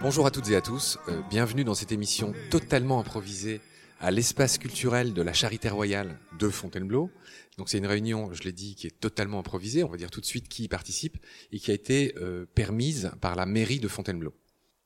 Bonjour 0.00 0.26
à 0.26 0.30
toutes 0.30 0.48
et 0.50 0.56
à 0.56 0.60
tous, 0.60 0.98
euh, 1.08 1.20
bienvenue 1.28 1.64
dans 1.64 1.74
cette 1.74 1.90
émission 1.90 2.32
totalement 2.50 3.00
improvisée 3.00 3.60
à 4.00 4.12
l'espace 4.12 4.58
culturel 4.58 5.12
de 5.12 5.22
la 5.22 5.32
Charité 5.32 5.68
Royale 5.68 6.18
de 6.38 6.48
Fontainebleau. 6.48 7.10
Donc 7.56 7.68
c'est 7.68 7.78
une 7.78 7.86
réunion, 7.86 8.32
je 8.32 8.44
l'ai 8.44 8.52
dit, 8.52 8.76
qui 8.76 8.86
est 8.86 9.00
totalement 9.00 9.40
improvisée, 9.40 9.82
on 9.82 9.88
va 9.88 9.96
dire 9.96 10.10
tout 10.10 10.20
de 10.20 10.26
suite 10.26 10.48
qui 10.48 10.64
y 10.64 10.68
participe, 10.68 11.18
et 11.50 11.58
qui 11.58 11.72
a 11.72 11.74
été 11.74 12.14
euh, 12.18 12.46
permise 12.54 13.10
par 13.20 13.34
la 13.34 13.44
mairie 13.44 13.80
de 13.80 13.88
Fontainebleau. 13.88 14.34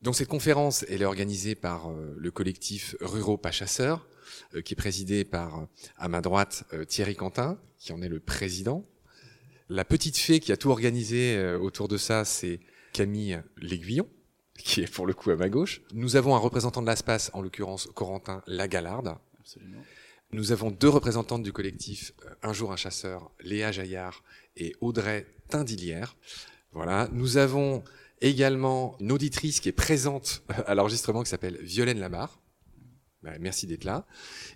Donc 0.02 0.16
cette 0.16 0.28
conférence, 0.28 0.84
elle 0.88 1.02
est 1.02 1.06
organisée 1.06 1.54
par 1.54 1.90
euh, 1.90 2.14
le 2.18 2.30
collectif 2.30 2.96
Ruraux 3.00 3.36
Pas 3.36 3.52
Chasseurs, 3.52 4.06
euh, 4.54 4.60
qui 4.60 4.74
est 4.74 4.76
présidé 4.76 5.24
par, 5.24 5.66
à 5.96 6.08
ma 6.08 6.20
droite, 6.20 6.64
Thierry 6.88 7.14
Quentin, 7.14 7.58
qui 7.78 7.92
en 7.92 8.02
est 8.02 8.08
le 8.08 8.20
président. 8.20 8.84
La 9.68 9.84
petite 9.84 10.18
fée 10.18 10.40
qui 10.40 10.52
a 10.52 10.56
tout 10.56 10.70
organisé 10.70 11.40
autour 11.54 11.88
de 11.88 11.96
ça, 11.96 12.24
c'est 12.24 12.60
Camille 12.92 13.40
L'Aiguillon, 13.56 14.06
qui 14.58 14.82
est 14.82 14.92
pour 14.92 15.06
le 15.06 15.14
coup 15.14 15.30
à 15.30 15.36
ma 15.36 15.48
gauche. 15.48 15.80
Nous 15.94 16.16
avons 16.16 16.34
un 16.34 16.38
représentant 16.38 16.82
de 16.82 16.86
l'espace, 16.88 17.30
en 17.32 17.40
l'occurrence 17.40 17.88
Corentin 17.94 18.42
Lagalarde. 18.46 19.16
Absolument. 19.40 19.82
Nous 20.34 20.50
avons 20.50 20.70
deux 20.70 20.88
représentantes 20.88 21.42
du 21.42 21.52
collectif 21.52 22.12
euh, 22.24 22.30
Un 22.42 22.54
jour 22.54 22.72
un 22.72 22.76
chasseur, 22.76 23.30
Léa 23.40 23.70
Jaillard 23.70 24.22
et 24.56 24.74
Audrey 24.80 25.26
Tindilière. 25.48 26.16
Voilà. 26.72 27.08
Nous 27.12 27.36
avons 27.36 27.84
également 28.22 28.96
une 29.00 29.12
auditrice 29.12 29.60
qui 29.60 29.68
est 29.68 29.72
présente 29.72 30.42
à 30.66 30.74
l'enregistrement 30.74 31.22
qui 31.22 31.30
s'appelle 31.30 31.58
Violaine 31.60 32.00
Lamar. 32.00 32.38
Bah, 33.22 33.30
merci 33.38 33.68
d'être 33.68 33.84
là. 33.84 34.04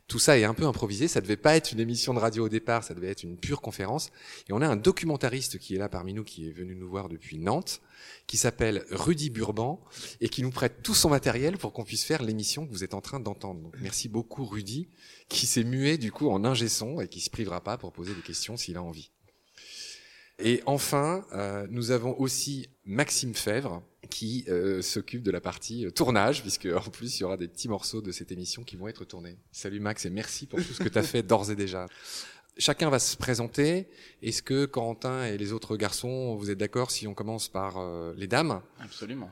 Tout 0.08 0.18
ça 0.18 0.38
est 0.38 0.44
un 0.44 0.54
peu 0.54 0.66
improvisé. 0.66 1.06
Ça 1.06 1.20
devait 1.20 1.36
pas 1.36 1.56
être 1.56 1.70
une 1.70 1.78
émission 1.78 2.14
de 2.14 2.18
radio 2.18 2.46
au 2.46 2.48
départ, 2.48 2.82
ça 2.82 2.94
devait 2.94 3.10
être 3.10 3.22
une 3.22 3.38
pure 3.38 3.60
conférence. 3.60 4.10
Et 4.48 4.52
on 4.52 4.60
a 4.60 4.66
un 4.66 4.74
documentariste 4.74 5.58
qui 5.58 5.76
est 5.76 5.78
là 5.78 5.88
parmi 5.88 6.14
nous, 6.14 6.24
qui 6.24 6.48
est 6.48 6.52
venu 6.52 6.74
nous 6.74 6.88
voir 6.88 7.08
depuis 7.08 7.38
Nantes, 7.38 7.80
qui 8.26 8.36
s'appelle 8.36 8.84
Rudy 8.90 9.30
Burban 9.30 9.80
et 10.20 10.28
qui 10.28 10.42
nous 10.42 10.50
prête 10.50 10.82
tout 10.82 10.94
son 10.94 11.10
matériel 11.10 11.58
pour 11.58 11.72
qu'on 11.72 11.84
puisse 11.84 12.04
faire 12.04 12.22
l'émission 12.22 12.66
que 12.66 12.72
vous 12.72 12.82
êtes 12.82 12.94
en 12.94 13.00
train 13.00 13.20
d'entendre. 13.20 13.70
Merci 13.80 14.08
beaucoup 14.08 14.44
Rudy, 14.44 14.88
qui 15.28 15.46
s'est 15.46 15.64
mué 15.64 15.96
du 15.96 16.10
coup 16.10 16.28
en 16.28 16.44
ingé 16.44 16.68
son 16.68 17.00
et 17.00 17.06
qui 17.06 17.20
se 17.20 17.30
privera 17.30 17.62
pas 17.62 17.78
pour 17.78 17.92
poser 17.92 18.14
des 18.14 18.22
questions 18.22 18.56
s'il 18.56 18.76
a 18.76 18.82
envie. 18.82 19.12
Et 20.38 20.62
enfin, 20.66 21.24
euh, 21.32 21.66
nous 21.70 21.90
avons 21.90 22.18
aussi 22.18 22.68
Maxime 22.84 23.34
Fèvre 23.34 23.82
qui 24.10 24.44
euh, 24.48 24.82
s'occupe 24.82 25.22
de 25.22 25.30
la 25.30 25.40
partie 25.40 25.86
euh, 25.86 25.90
tournage, 25.90 26.42
puisque 26.42 26.66
en 26.66 26.90
plus 26.90 27.18
il 27.18 27.22
y 27.22 27.24
aura 27.24 27.36
des 27.36 27.48
petits 27.48 27.68
morceaux 27.68 28.02
de 28.02 28.12
cette 28.12 28.30
émission 28.32 28.62
qui 28.62 28.76
vont 28.76 28.86
être 28.86 29.04
tournés. 29.04 29.38
Salut 29.50 29.80
Max 29.80 30.04
et 30.04 30.10
merci 30.10 30.46
pour 30.46 30.58
tout 30.58 30.74
ce 30.74 30.82
que 30.82 30.88
tu 30.88 30.98
as 30.98 31.02
fait 31.02 31.22
d'ores 31.22 31.50
et 31.50 31.56
déjà. 31.56 31.86
Chacun 32.58 32.88
va 32.90 32.98
se 32.98 33.16
présenter. 33.16 33.88
Est-ce 34.22 34.42
que 34.42 34.66
Corentin 34.66 35.24
et 35.24 35.36
les 35.36 35.52
autres 35.52 35.76
garçons, 35.76 36.36
vous 36.36 36.50
êtes 36.50 36.58
d'accord 36.58 36.90
si 36.90 37.06
on 37.06 37.12
commence 37.12 37.48
par 37.48 37.78
les 38.14 38.26
dames? 38.26 38.62
Absolument. 38.80 39.30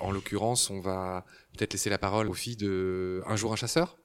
en 0.00 0.10
l'occurrence, 0.10 0.68
on 0.68 0.80
va 0.80 1.24
peut-être 1.56 1.74
laisser 1.74 1.88
la 1.88 1.98
parole 1.98 2.28
aux 2.28 2.34
filles 2.34 2.56
de 2.56 3.22
Un 3.26 3.36
jour 3.36 3.52
un 3.52 3.56
chasseur? 3.56 3.96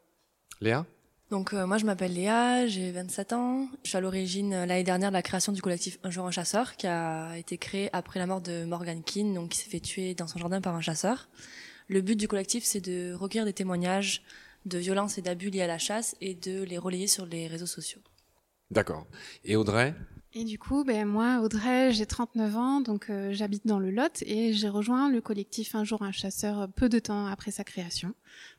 Léa? 0.62 0.86
Donc 1.29 1.53
euh, 1.53 1.66
moi 1.66 1.77
je 1.77 1.85
m'appelle 1.85 2.13
Léa, 2.13 2.67
j'ai 2.67 2.91
27 2.91 3.33
ans. 3.33 3.67
Je 3.83 3.89
suis 3.89 3.97
à 3.97 4.02
l'origine 4.02 4.53
euh, 4.53 4.66
l'année 4.66 4.83
dernière 4.83 5.09
de 5.09 5.13
la 5.13 5.21
création 5.21 5.52
du 5.52 5.61
collectif 5.61 5.97
Un 6.03 6.11
jour 6.11 6.25
un 6.25 6.31
chasseur 6.31 6.75
qui 6.75 6.88
a 6.88 7.38
été 7.38 7.57
créé 7.57 7.89
après 7.93 8.19
la 8.19 8.27
mort 8.27 8.41
de 8.41 8.66
Morgan 8.66 9.02
Keane, 9.03 9.33
donc 9.33 9.49
qui 9.49 9.57
s'est 9.57 9.69
fait 9.69 9.79
tuer 9.79 10.13
dans 10.16 10.27
son 10.27 10.39
jardin 10.39 10.61
par 10.61 10.75
un 10.75 10.81
chasseur. 10.81 11.29
Le 11.88 12.01
but 12.01 12.16
du 12.16 12.27
collectif 12.27 12.63
c'est 12.63 12.81
de 12.81 13.13
recueillir 13.13 13.45
des 13.45 13.53
témoignages 13.53 14.23
de 14.66 14.77
violences 14.77 15.17
et 15.17 15.21
d'abus 15.21 15.49
liés 15.49 15.61
à 15.61 15.67
la 15.67 15.77
chasse 15.77 16.16
et 16.21 16.35
de 16.35 16.63
les 16.63 16.77
relayer 16.77 17.07
sur 17.07 17.25
les 17.25 17.47
réseaux 17.47 17.66
sociaux. 17.66 18.01
D'accord. 18.71 19.05
Et 19.44 19.56
Audrey? 19.56 19.94
Et 20.35 20.45
du 20.45 20.57
coup, 20.57 20.83
ben 20.83 21.07
moi, 21.07 21.41
Audrey, 21.44 21.94
j'ai 21.94 22.07
39 22.07 22.57
ans, 22.57 22.81
donc 22.81 23.11
euh, 23.11 23.33
j'habite 23.33 23.67
dans 23.67 23.77
le 23.77 23.91
Lot 23.91 24.23
et 24.25 24.51
j'ai 24.51 24.67
rejoint 24.67 25.11
le 25.11 25.21
collectif 25.21 25.75
Un 25.75 25.83
jour 25.83 26.01
un 26.01 26.11
chasseur 26.11 26.67
peu 26.75 26.89
de 26.89 26.97
temps 26.97 27.27
après 27.27 27.51
sa 27.51 27.63
création. 27.63 28.16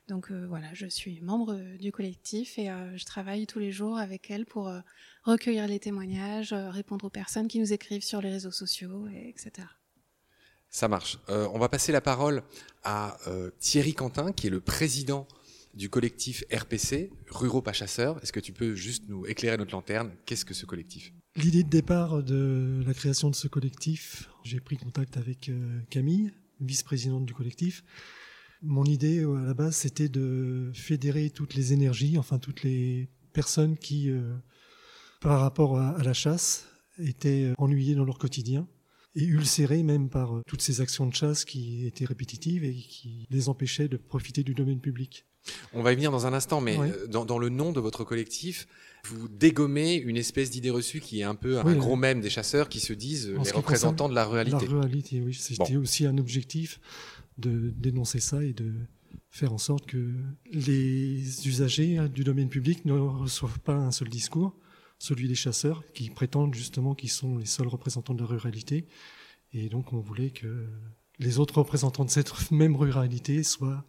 Donc 0.07 0.31
euh, 0.31 0.45
voilà, 0.47 0.67
je 0.73 0.85
suis 0.85 1.19
membre 1.19 1.59
du 1.77 1.91
collectif 1.91 2.57
et 2.57 2.69
euh, 2.69 2.95
je 2.95 3.03
travaille 3.03 3.45
tous 3.45 3.59
les 3.59 3.73
jours 3.73 3.97
avec 3.97 4.31
elle 4.31 4.45
pour 4.45 4.71
recueillir 5.23 5.67
les 5.67 5.79
témoignages, 5.79 6.53
répondre 6.53 7.05
aux 7.05 7.09
personnes 7.09 7.49
qui 7.49 7.59
nous 7.59 7.73
écrivent 7.73 8.03
sur 8.03 8.21
les 8.21 8.29
réseaux 8.29 8.51
sociaux, 8.51 9.07
et 9.13 9.27
etc. 9.27 9.67
Ça 10.69 10.87
marche. 10.87 11.19
on 11.27 11.59
va 11.59 11.67
passer 11.67 11.91
la 11.91 12.01
parole 12.01 12.43
à 12.83 13.17
Thierry 13.59 13.93
Quentin, 13.93 14.31
qui 14.31 14.47
est 14.47 14.49
le 14.49 14.61
président 14.61 15.27
du 15.73 15.89
collectif 15.89 16.45
RPC, 16.53 17.11
Ruraux 17.29 17.61
Pas 17.61 17.73
Chasseurs. 17.73 18.21
Est-ce 18.23 18.31
que 18.31 18.39
tu 18.39 18.53
peux 18.53 18.75
juste 18.75 19.03
nous 19.09 19.25
éclairer 19.25 19.57
notre 19.57 19.73
lanterne? 19.73 20.11
Qu'est-ce 20.25 20.45
que 20.45 20.53
ce 20.53 20.65
collectif? 20.65 21.11
L'idée 21.37 21.63
de 21.63 21.69
départ 21.69 22.23
de 22.23 22.81
la 22.87 22.93
création 22.93 23.29
de 23.29 23.35
ce 23.35 23.49
collectif, 23.49 24.29
j'ai 24.45 24.61
pris 24.61 24.77
contact 24.77 25.17
avec 25.17 25.49
euh, 25.49 25.81
Camille, 25.89 26.31
vice-présidente 26.61 27.25
du 27.25 27.33
collectif. 27.33 27.83
Mon 28.61 28.85
idée 28.85 29.19
euh, 29.19 29.35
à 29.35 29.41
la 29.41 29.53
base, 29.53 29.75
c'était 29.75 30.07
de 30.07 30.71
fédérer 30.73 31.29
toutes 31.29 31.53
les 31.53 31.73
énergies, 31.73 32.17
enfin 32.17 32.39
toutes 32.39 32.63
les 32.63 33.09
personnes 33.33 33.77
qui, 33.77 34.09
euh, 34.09 34.33
par 35.19 35.41
rapport 35.41 35.77
à, 35.77 36.01
la 36.01 36.13
chasse, 36.13 36.69
étaient 36.99 37.51
ennuyées 37.57 37.95
dans 37.95 38.05
leur 38.05 38.17
quotidien 38.17 38.65
et 39.15 39.25
ulcérées 39.25 39.83
même 39.83 40.09
par 40.09 40.41
toutes 40.47 40.61
ces 40.61 40.79
actions 40.79 41.05
de 41.05 41.13
chasse 41.13 41.43
qui 41.43 41.85
étaient 41.85 42.05
répétitives 42.05 42.63
et 42.63 42.73
qui 42.73 43.27
les 43.29 43.49
empêchaient 43.49 43.89
de 43.89 43.97
profiter 43.97 44.43
du 44.43 44.53
domaine 44.53 44.79
public. 44.79 45.25
On 45.73 45.81
va 45.81 45.91
y 45.91 45.95
venir 45.95 46.11
dans 46.11 46.25
un 46.25 46.33
instant, 46.33 46.61
mais 46.61 46.77
euh, 46.79 47.07
dans, 47.07 47.37
le 47.37 47.49
nom 47.49 47.71
de 47.71 47.79
votre 47.79 48.03
collectif, 48.03 48.67
vous 49.05 49.27
dégommez 49.27 49.95
une 49.95 50.17
espèce 50.17 50.49
d'idée 50.49 50.69
reçue 50.71 50.99
qui 50.99 51.19
est 51.19 51.23
un 51.23 51.35
peu 51.35 51.59
un 51.59 51.75
gros 51.75 51.95
mème 51.95 52.21
des 52.21 52.29
chasseurs 52.29 52.69
qui 52.69 52.79
se 52.79 52.93
disent 52.93 53.29
les 53.29 53.51
représentants 53.51 54.09
de 54.09 54.15
la 54.15 54.25
ruralité. 54.25 54.65
La 54.65 54.71
ruralité, 54.71 55.21
oui. 55.21 55.33
C'était 55.33 55.75
aussi 55.75 56.05
un 56.05 56.17
objectif 56.17 56.79
de 57.37 57.71
dénoncer 57.77 58.19
ça 58.19 58.43
et 58.43 58.53
de 58.53 58.71
faire 59.29 59.53
en 59.53 59.57
sorte 59.57 59.85
que 59.85 60.13
les 60.51 61.47
usagers 61.47 62.07
du 62.09 62.23
domaine 62.23 62.49
public 62.49 62.85
ne 62.85 62.93
reçoivent 62.93 63.59
pas 63.59 63.75
un 63.75 63.91
seul 63.91 64.09
discours, 64.09 64.55
celui 64.97 65.27
des 65.27 65.35
chasseurs, 65.35 65.83
qui 65.93 66.09
prétendent 66.09 66.55
justement 66.55 66.95
qu'ils 66.95 67.11
sont 67.11 67.37
les 67.37 67.45
seuls 67.45 67.67
représentants 67.67 68.13
de 68.13 68.21
la 68.21 68.27
ruralité. 68.27 68.87
Et 69.53 69.69
donc 69.69 69.93
on 69.93 69.99
voulait 69.99 70.31
que 70.31 70.65
les 71.19 71.39
autres 71.39 71.57
représentants 71.57 72.05
de 72.05 72.09
cette 72.09 72.31
même 72.51 72.75
ruralité 72.75 73.43
soient 73.43 73.85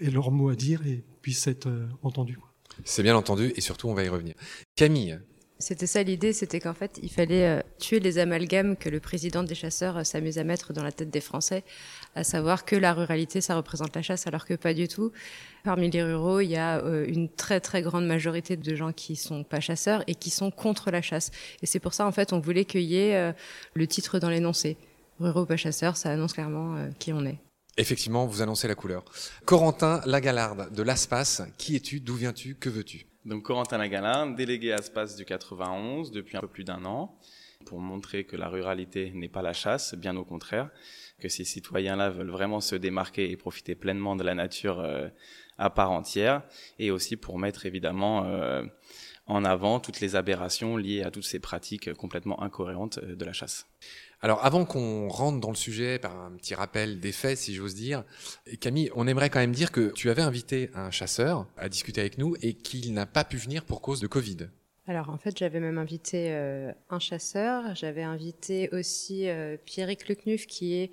et 0.00 0.10
leur 0.10 0.30
mot 0.30 0.48
à 0.48 0.54
dire 0.54 0.86
et 0.86 1.04
puissent 1.22 1.46
être 1.46 1.68
euh, 1.68 1.88
entendus. 2.02 2.38
C'est 2.84 3.02
bien 3.02 3.16
entendu 3.16 3.52
et 3.56 3.60
surtout 3.60 3.88
on 3.88 3.94
va 3.94 4.04
y 4.04 4.08
revenir. 4.08 4.34
Camille. 4.74 5.18
C'était 5.58 5.86
ça 5.86 6.02
l'idée, 6.02 6.34
c'était 6.34 6.60
qu'en 6.60 6.74
fait 6.74 6.98
il 7.02 7.10
fallait 7.10 7.46
euh, 7.46 7.62
tuer 7.78 7.98
les 7.98 8.18
amalgames 8.18 8.76
que 8.76 8.90
le 8.90 9.00
président 9.00 9.42
des 9.42 9.54
chasseurs 9.54 9.96
euh, 9.96 10.04
s'amuse 10.04 10.36
à 10.36 10.44
mettre 10.44 10.74
dans 10.74 10.82
la 10.82 10.92
tête 10.92 11.08
des 11.08 11.22
Français, 11.22 11.64
à 12.14 12.24
savoir 12.24 12.66
que 12.66 12.76
la 12.76 12.92
ruralité 12.92 13.40
ça 13.40 13.56
représente 13.56 13.96
la 13.96 14.02
chasse 14.02 14.26
alors 14.26 14.44
que 14.44 14.52
pas 14.52 14.74
du 14.74 14.86
tout. 14.86 15.12
Parmi 15.64 15.90
les 15.90 16.02
ruraux, 16.02 16.40
il 16.40 16.50
y 16.50 16.56
a 16.56 16.80
une 17.06 17.30
très 17.30 17.60
très 17.60 17.80
grande 17.80 18.06
majorité 18.06 18.56
de 18.56 18.74
gens 18.74 18.92
qui 18.92 19.16
sont 19.16 19.44
pas 19.44 19.60
chasseurs 19.60 20.04
et 20.06 20.14
qui 20.14 20.28
sont 20.28 20.50
contre 20.50 20.90
la 20.90 21.00
chasse. 21.00 21.30
Et 21.62 21.66
c'est 21.66 21.80
pour 21.80 21.94
ça 21.94 22.06
en 22.06 22.12
fait 22.12 22.34
on 22.34 22.38
voulait 22.38 22.66
qu'il 22.66 22.82
y 22.82 22.98
ait 22.98 23.32
le 23.72 23.86
titre 23.86 24.18
dans 24.18 24.28
l'énoncé. 24.28 24.76
Ruraux 25.18 25.46
pas 25.46 25.56
chasseurs, 25.56 25.96
ça 25.96 26.10
annonce 26.10 26.34
clairement 26.34 26.76
qui 26.98 27.14
on 27.14 27.24
est. 27.24 27.38
Effectivement, 27.78 28.26
vous 28.26 28.40
annoncez 28.40 28.68
la 28.68 28.74
couleur. 28.74 29.04
Corentin 29.44 30.00
Lagalarde 30.06 30.72
de 30.74 30.82
l'ASPAS, 30.82 31.42
qui 31.58 31.76
es-tu, 31.76 32.00
d'où 32.00 32.14
viens-tu, 32.14 32.54
que 32.54 32.70
veux-tu? 32.70 33.06
Donc 33.26 33.42
Corentin 33.42 33.76
Lagalarde, 33.76 34.34
délégué 34.34 34.72
ASPAS 34.72 35.16
du 35.16 35.24
91 35.24 36.10
depuis 36.10 36.38
un 36.38 36.40
peu 36.40 36.48
plus 36.48 36.64
d'un 36.64 36.84
an, 36.86 37.18
pour 37.66 37.80
montrer 37.80 38.24
que 38.24 38.36
la 38.36 38.48
ruralité 38.48 39.10
n'est 39.14 39.28
pas 39.28 39.42
la 39.42 39.52
chasse, 39.52 39.94
bien 39.94 40.16
au 40.16 40.24
contraire, 40.24 40.70
que 41.18 41.28
ces 41.28 41.44
citoyens-là 41.44 42.08
veulent 42.08 42.30
vraiment 42.30 42.60
se 42.60 42.76
démarquer 42.76 43.30
et 43.30 43.36
profiter 43.36 43.74
pleinement 43.74 44.16
de 44.16 44.22
la 44.22 44.34
nature 44.34 44.80
euh, 44.80 45.08
à 45.58 45.68
part 45.68 45.90
entière, 45.90 46.42
et 46.78 46.90
aussi 46.90 47.16
pour 47.16 47.38
mettre 47.38 47.66
évidemment 47.66 48.24
euh, 48.24 48.62
en 49.26 49.44
avant 49.44 49.80
toutes 49.80 50.00
les 50.00 50.16
aberrations 50.16 50.76
liées 50.76 51.02
à 51.02 51.10
toutes 51.10 51.24
ces 51.24 51.40
pratiques 51.40 51.92
complètement 51.94 52.42
incohérentes 52.42 53.00
euh, 53.02 53.16
de 53.16 53.24
la 53.24 53.32
chasse. 53.32 53.66
Alors 54.22 54.44
avant 54.44 54.64
qu'on 54.64 55.08
rentre 55.08 55.40
dans 55.40 55.50
le 55.50 55.56
sujet 55.56 55.98
par 55.98 56.18
un 56.18 56.32
petit 56.32 56.54
rappel 56.54 57.00
des 57.00 57.12
faits, 57.12 57.38
si 57.38 57.54
j'ose 57.54 57.74
dire, 57.74 58.04
Camille, 58.60 58.90
on 58.94 59.06
aimerait 59.06 59.30
quand 59.30 59.40
même 59.40 59.52
dire 59.52 59.72
que 59.72 59.92
tu 59.92 60.10
avais 60.10 60.22
invité 60.22 60.70
un 60.74 60.90
chasseur 60.90 61.46
à 61.56 61.68
discuter 61.68 62.00
avec 62.00 62.18
nous 62.18 62.34
et 62.40 62.54
qu'il 62.54 62.94
n'a 62.94 63.06
pas 63.06 63.24
pu 63.24 63.36
venir 63.36 63.64
pour 63.64 63.82
cause 63.82 64.00
de 64.00 64.06
Covid. 64.06 64.48
Alors 64.88 65.10
en 65.10 65.18
fait, 65.18 65.36
j'avais 65.36 65.58
même 65.58 65.78
invité 65.78 66.28
euh, 66.30 66.72
un 66.90 67.00
chasseur, 67.00 67.74
j'avais 67.74 68.04
invité 68.04 68.68
aussi 68.72 69.28
euh, 69.28 69.56
Pierrick 69.64 70.08
Lecnuf 70.08 70.46
qui 70.46 70.74
est 70.74 70.92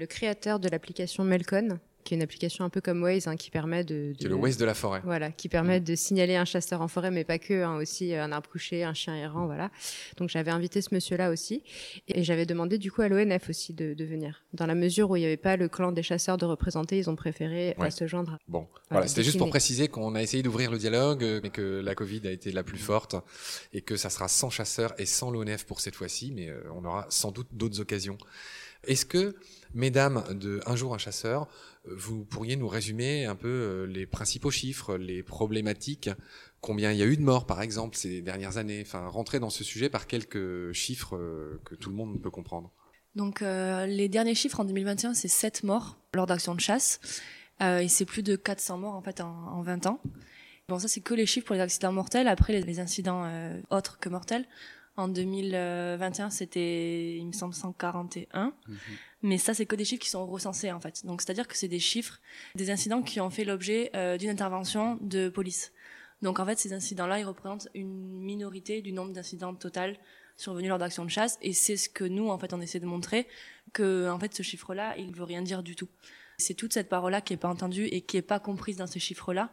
le 0.00 0.06
créateur 0.06 0.58
de 0.58 0.68
l'application 0.68 1.24
Melcon 1.24 1.78
qui 2.04 2.14
est 2.14 2.16
une 2.16 2.22
application 2.22 2.64
un 2.64 2.68
peu 2.68 2.80
comme 2.80 3.02
Waze 3.02 3.26
hein, 3.26 3.36
qui 3.36 3.50
permet 3.50 3.82
de, 3.84 4.12
de 4.12 4.16
C'est 4.20 4.28
le 4.28 4.34
Waze 4.34 4.56
de 4.58 4.64
la 4.64 4.74
forêt. 4.74 5.00
voilà, 5.04 5.30
qui 5.32 5.48
permet 5.48 5.80
de 5.80 5.94
signaler 5.94 6.36
un 6.36 6.44
chasseur 6.44 6.80
en 6.82 6.88
forêt, 6.88 7.10
mais 7.10 7.24
pas 7.24 7.38
que, 7.38 7.62
hein, 7.62 7.76
aussi 7.76 8.14
un 8.14 8.30
arbre 8.32 8.48
couché, 8.50 8.84
un 8.84 8.94
chien 8.94 9.16
errant, 9.16 9.46
voilà. 9.46 9.70
Donc 10.18 10.28
j'avais 10.28 10.50
invité 10.50 10.82
ce 10.82 10.94
monsieur-là 10.94 11.30
aussi, 11.30 11.62
et 12.08 12.22
j'avais 12.22 12.46
demandé 12.46 12.78
du 12.78 12.92
coup 12.92 13.02
à 13.02 13.08
l'ONF 13.08 13.48
aussi 13.48 13.72
de, 13.72 13.94
de 13.94 14.04
venir. 14.04 14.44
Dans 14.52 14.66
la 14.66 14.74
mesure 14.74 15.10
où 15.10 15.16
il 15.16 15.20
n'y 15.20 15.26
avait 15.26 15.36
pas 15.36 15.56
le 15.56 15.68
clan 15.68 15.92
des 15.92 16.02
chasseurs 16.02 16.36
de 16.36 16.44
représenter, 16.44 16.98
ils 16.98 17.08
ont 17.10 17.16
préféré 17.16 17.70
euh, 17.78 17.82
Ouais. 17.82 17.90
se 17.90 18.06
joindre. 18.06 18.38
Bon, 18.48 18.68
voilà, 18.90 19.06
c'était 19.08 19.22
juste 19.24 19.38
pour 19.38 19.48
préciser 19.50 19.88
qu'on 19.88 20.14
a 20.14 20.22
essayé 20.22 20.42
d'ouvrir 20.42 20.70
le 20.70 20.78
dialogue, 20.78 21.24
euh, 21.24 21.40
mais 21.42 21.50
que 21.50 21.80
la 21.84 21.94
Covid 21.94 22.20
a 22.26 22.30
été 22.30 22.52
la 22.52 22.62
plus 22.62 22.78
forte 22.78 23.16
et 23.72 23.80
que 23.80 23.96
ça 23.96 24.10
sera 24.10 24.28
sans 24.28 24.50
chasseurs 24.50 24.92
et 24.98 25.06
sans 25.06 25.30
l'ONF 25.30 25.64
pour 25.64 25.80
cette 25.80 25.94
fois-ci, 25.94 26.32
mais 26.32 26.48
euh, 26.50 26.60
on 26.74 26.84
aura 26.84 27.06
sans 27.08 27.30
doute 27.32 27.48
d'autres 27.52 27.80
occasions. 27.80 28.18
Est-ce 28.86 29.06
que, 29.06 29.34
mesdames 29.72 30.24
de 30.30 30.60
Un 30.66 30.76
jour 30.76 30.94
un 30.94 30.98
chasseur, 30.98 31.42
euh, 31.42 31.46
vous 31.86 32.24
pourriez 32.24 32.56
nous 32.56 32.68
résumer 32.68 33.26
un 33.26 33.34
peu 33.34 33.48
euh, 33.48 33.86
les 33.86 34.06
principaux 34.06 34.50
chiffres, 34.50 34.96
les 34.96 35.22
problématiques, 35.22 36.10
combien 36.60 36.92
il 36.92 36.98
y 36.98 37.02
a 37.02 37.06
eu 37.06 37.16
de 37.16 37.22
morts 37.22 37.46
par 37.46 37.60
exemple 37.60 37.96
ces 37.96 38.22
dernières 38.22 38.56
années, 38.56 38.82
enfin 38.84 39.06
rentrer 39.06 39.38
dans 39.38 39.50
ce 39.50 39.64
sujet 39.64 39.90
par 39.90 40.06
quelques 40.06 40.72
chiffres 40.72 41.16
euh, 41.16 41.60
que 41.64 41.74
tout 41.74 41.90
le 41.90 41.96
monde 41.96 42.20
peut 42.22 42.30
comprendre. 42.30 42.72
Donc 43.14 43.42
euh, 43.42 43.86
les 43.86 44.08
derniers 44.08 44.34
chiffres 44.34 44.60
en 44.60 44.64
2021, 44.64 45.14
c'est 45.14 45.28
7 45.28 45.62
morts 45.62 45.98
lors 46.14 46.26
d'actions 46.26 46.54
de 46.54 46.60
chasse. 46.60 47.00
Et 47.60 47.86
c'est 47.86 48.04
plus 48.04 48.24
de 48.24 48.34
400 48.34 48.78
morts 48.78 48.94
en 48.94 49.00
fait 49.00 49.20
en, 49.20 49.28
en 49.28 49.62
20 49.62 49.86
ans. 49.86 50.00
Bon, 50.68 50.80
ça 50.80 50.88
c'est 50.88 51.00
que 51.00 51.14
les 51.14 51.24
chiffres 51.24 51.46
pour 51.46 51.54
les 51.54 51.60
accidents 51.60 51.92
mortels. 51.92 52.26
Après 52.26 52.52
les, 52.52 52.80
incidents 52.80 53.30
autres 53.70 54.00
que 54.00 54.08
mortels. 54.08 54.44
En 54.96 55.08
2021, 55.08 56.30
c'était, 56.30 57.16
il 57.16 57.26
me 57.26 57.32
semble, 57.32 57.54
141. 57.54 58.54
Mais 59.22 59.38
ça, 59.38 59.54
c'est 59.54 59.66
que 59.66 59.74
des 59.74 59.84
chiffres 59.84 60.02
qui 60.02 60.10
sont 60.10 60.26
recensés 60.26 60.70
en 60.70 60.80
fait. 60.80 61.04
Donc 61.04 61.22
c'est-à-dire 61.22 61.48
que 61.48 61.56
c'est 61.56 61.68
des 61.68 61.80
chiffres 61.80 62.20
des 62.54 62.70
incidents 62.70 63.02
qui 63.02 63.20
ont 63.20 63.30
fait 63.30 63.44
l'objet 63.44 63.90
euh, 63.96 64.16
d'une 64.18 64.30
intervention 64.30 64.98
de 65.00 65.28
police. 65.28 65.72
Donc 66.22 66.38
en 66.38 66.46
fait, 66.46 66.58
ces 66.58 66.72
incidents-là, 66.72 67.18
ils 67.18 67.24
représentent 67.24 67.68
une 67.74 68.20
minorité 68.20 68.82
du 68.82 68.92
nombre 68.92 69.12
d'incidents 69.12 69.54
total 69.54 69.98
survenus 70.36 70.68
lors 70.68 70.78
d'actions 70.78 71.04
de 71.04 71.10
chasse. 71.10 71.38
Et 71.42 71.52
c'est 71.52 71.76
ce 71.76 71.88
que 71.88 72.04
nous, 72.04 72.28
en 72.28 72.38
fait, 72.38 72.52
on 72.52 72.60
essaie 72.60 72.80
de 72.80 72.86
montrer 72.86 73.26
que 73.72 74.08
en 74.10 74.18
fait, 74.18 74.34
ce 74.34 74.42
chiffre-là, 74.42 74.94
il 74.96 75.12
veut 75.14 75.24
rien 75.24 75.42
dire 75.42 75.62
du 75.62 75.74
tout. 75.74 75.88
C'est 76.38 76.54
toute 76.54 76.72
cette 76.72 76.88
parole-là 76.88 77.20
qui 77.20 77.32
est 77.32 77.38
pas 77.38 77.48
entendue 77.48 77.86
et 77.86 78.00
qui 78.00 78.16
est 78.16 78.22
pas 78.22 78.40
comprise 78.40 78.76
dans 78.76 78.86
ces 78.86 79.00
chiffres-là 79.00 79.50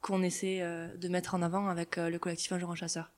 qu'on 0.00 0.22
essaie 0.22 0.60
euh, 0.60 0.94
de 0.96 1.08
mettre 1.08 1.34
en 1.34 1.42
avant 1.42 1.68
avec 1.68 1.96
euh, 1.96 2.10
le 2.10 2.18
collectif 2.18 2.52
Un 2.52 2.58
jour 2.58 2.70
un 2.70 2.74
chasseur. 2.74 3.10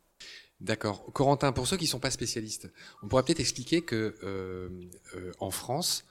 D'accord. 0.61 1.13
Corentin, 1.13 1.53
pour 1.53 1.67
ceux 1.67 1.77
qui 1.77 1.85
ne 1.85 1.91
sont 1.91 2.01
pas 2.01 2.11
spécialistes, 2.11 2.71
on 3.03 3.09
pourrait 3.09 3.23
peut-être 3.25 3.41
expliquer 3.41 3.83
que 3.83 4.17
euh, 4.23 4.69
euh, 5.15 5.33
en 5.39 5.51
France, 5.51 6.05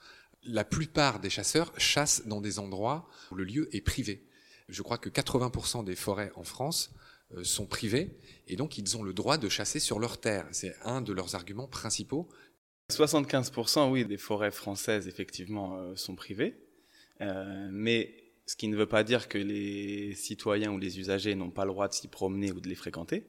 la 0.44 0.64
plupart 0.64 1.20
des 1.20 1.30
chasseurs 1.30 1.74
chassent 1.78 2.28
dans 2.28 2.42
des 2.42 2.60
endroits 2.60 3.08
où 3.32 3.36
le 3.36 3.44
lieu 3.44 3.76
est 3.76 3.82
privé. 3.82 4.28
Je 4.70 4.82
crois 4.82 4.98
que 4.98 5.10
80% 5.10 5.84
des 5.84 5.96
forêts 5.96 6.32
en 6.36 6.44
France 6.44 6.92
euh, 7.34 7.44
sont 7.44 7.66
privées 7.66 8.18
et 8.48 8.56
donc 8.56 8.78
ils 8.78 8.98
ont 8.98 9.04
le 9.04 9.14
droit 9.14 9.38
de 9.38 9.50
chasser 9.50 9.80
sur 9.80 10.00
leur 10.00 10.20
terre. 10.20 10.48
C'est 10.52 10.76
un 10.84 11.02
de 11.02 11.12
leurs 11.14 11.36
arguments 11.36 11.68
principaux. 11.68 12.30
75% 12.92 13.90
oui 13.90 14.06
des 14.06 14.18
forêts 14.18 14.52
françaises 14.52 15.08
effectivement 15.08 15.78
euh, 15.78 15.96
sont 15.96 16.16
privées, 16.16 16.56
Euh, 17.22 17.70
mais 17.72 18.14
ce 18.46 18.58
qui 18.58 18.68
ne 18.68 18.76
veut 18.76 18.88
pas 18.88 19.04
dire 19.06 19.30
que 19.30 19.38
les 19.38 20.14
citoyens 20.16 20.72
ou 20.74 20.78
les 20.78 21.00
usagers 21.00 21.34
n'ont 21.34 21.50
pas 21.50 21.64
le 21.64 21.72
droit 21.72 21.88
de 21.88 21.94
s'y 21.94 22.10
promener 22.10 22.52
ou 22.52 22.60
de 22.60 22.68
les 22.68 22.76
fréquenter. 22.76 23.24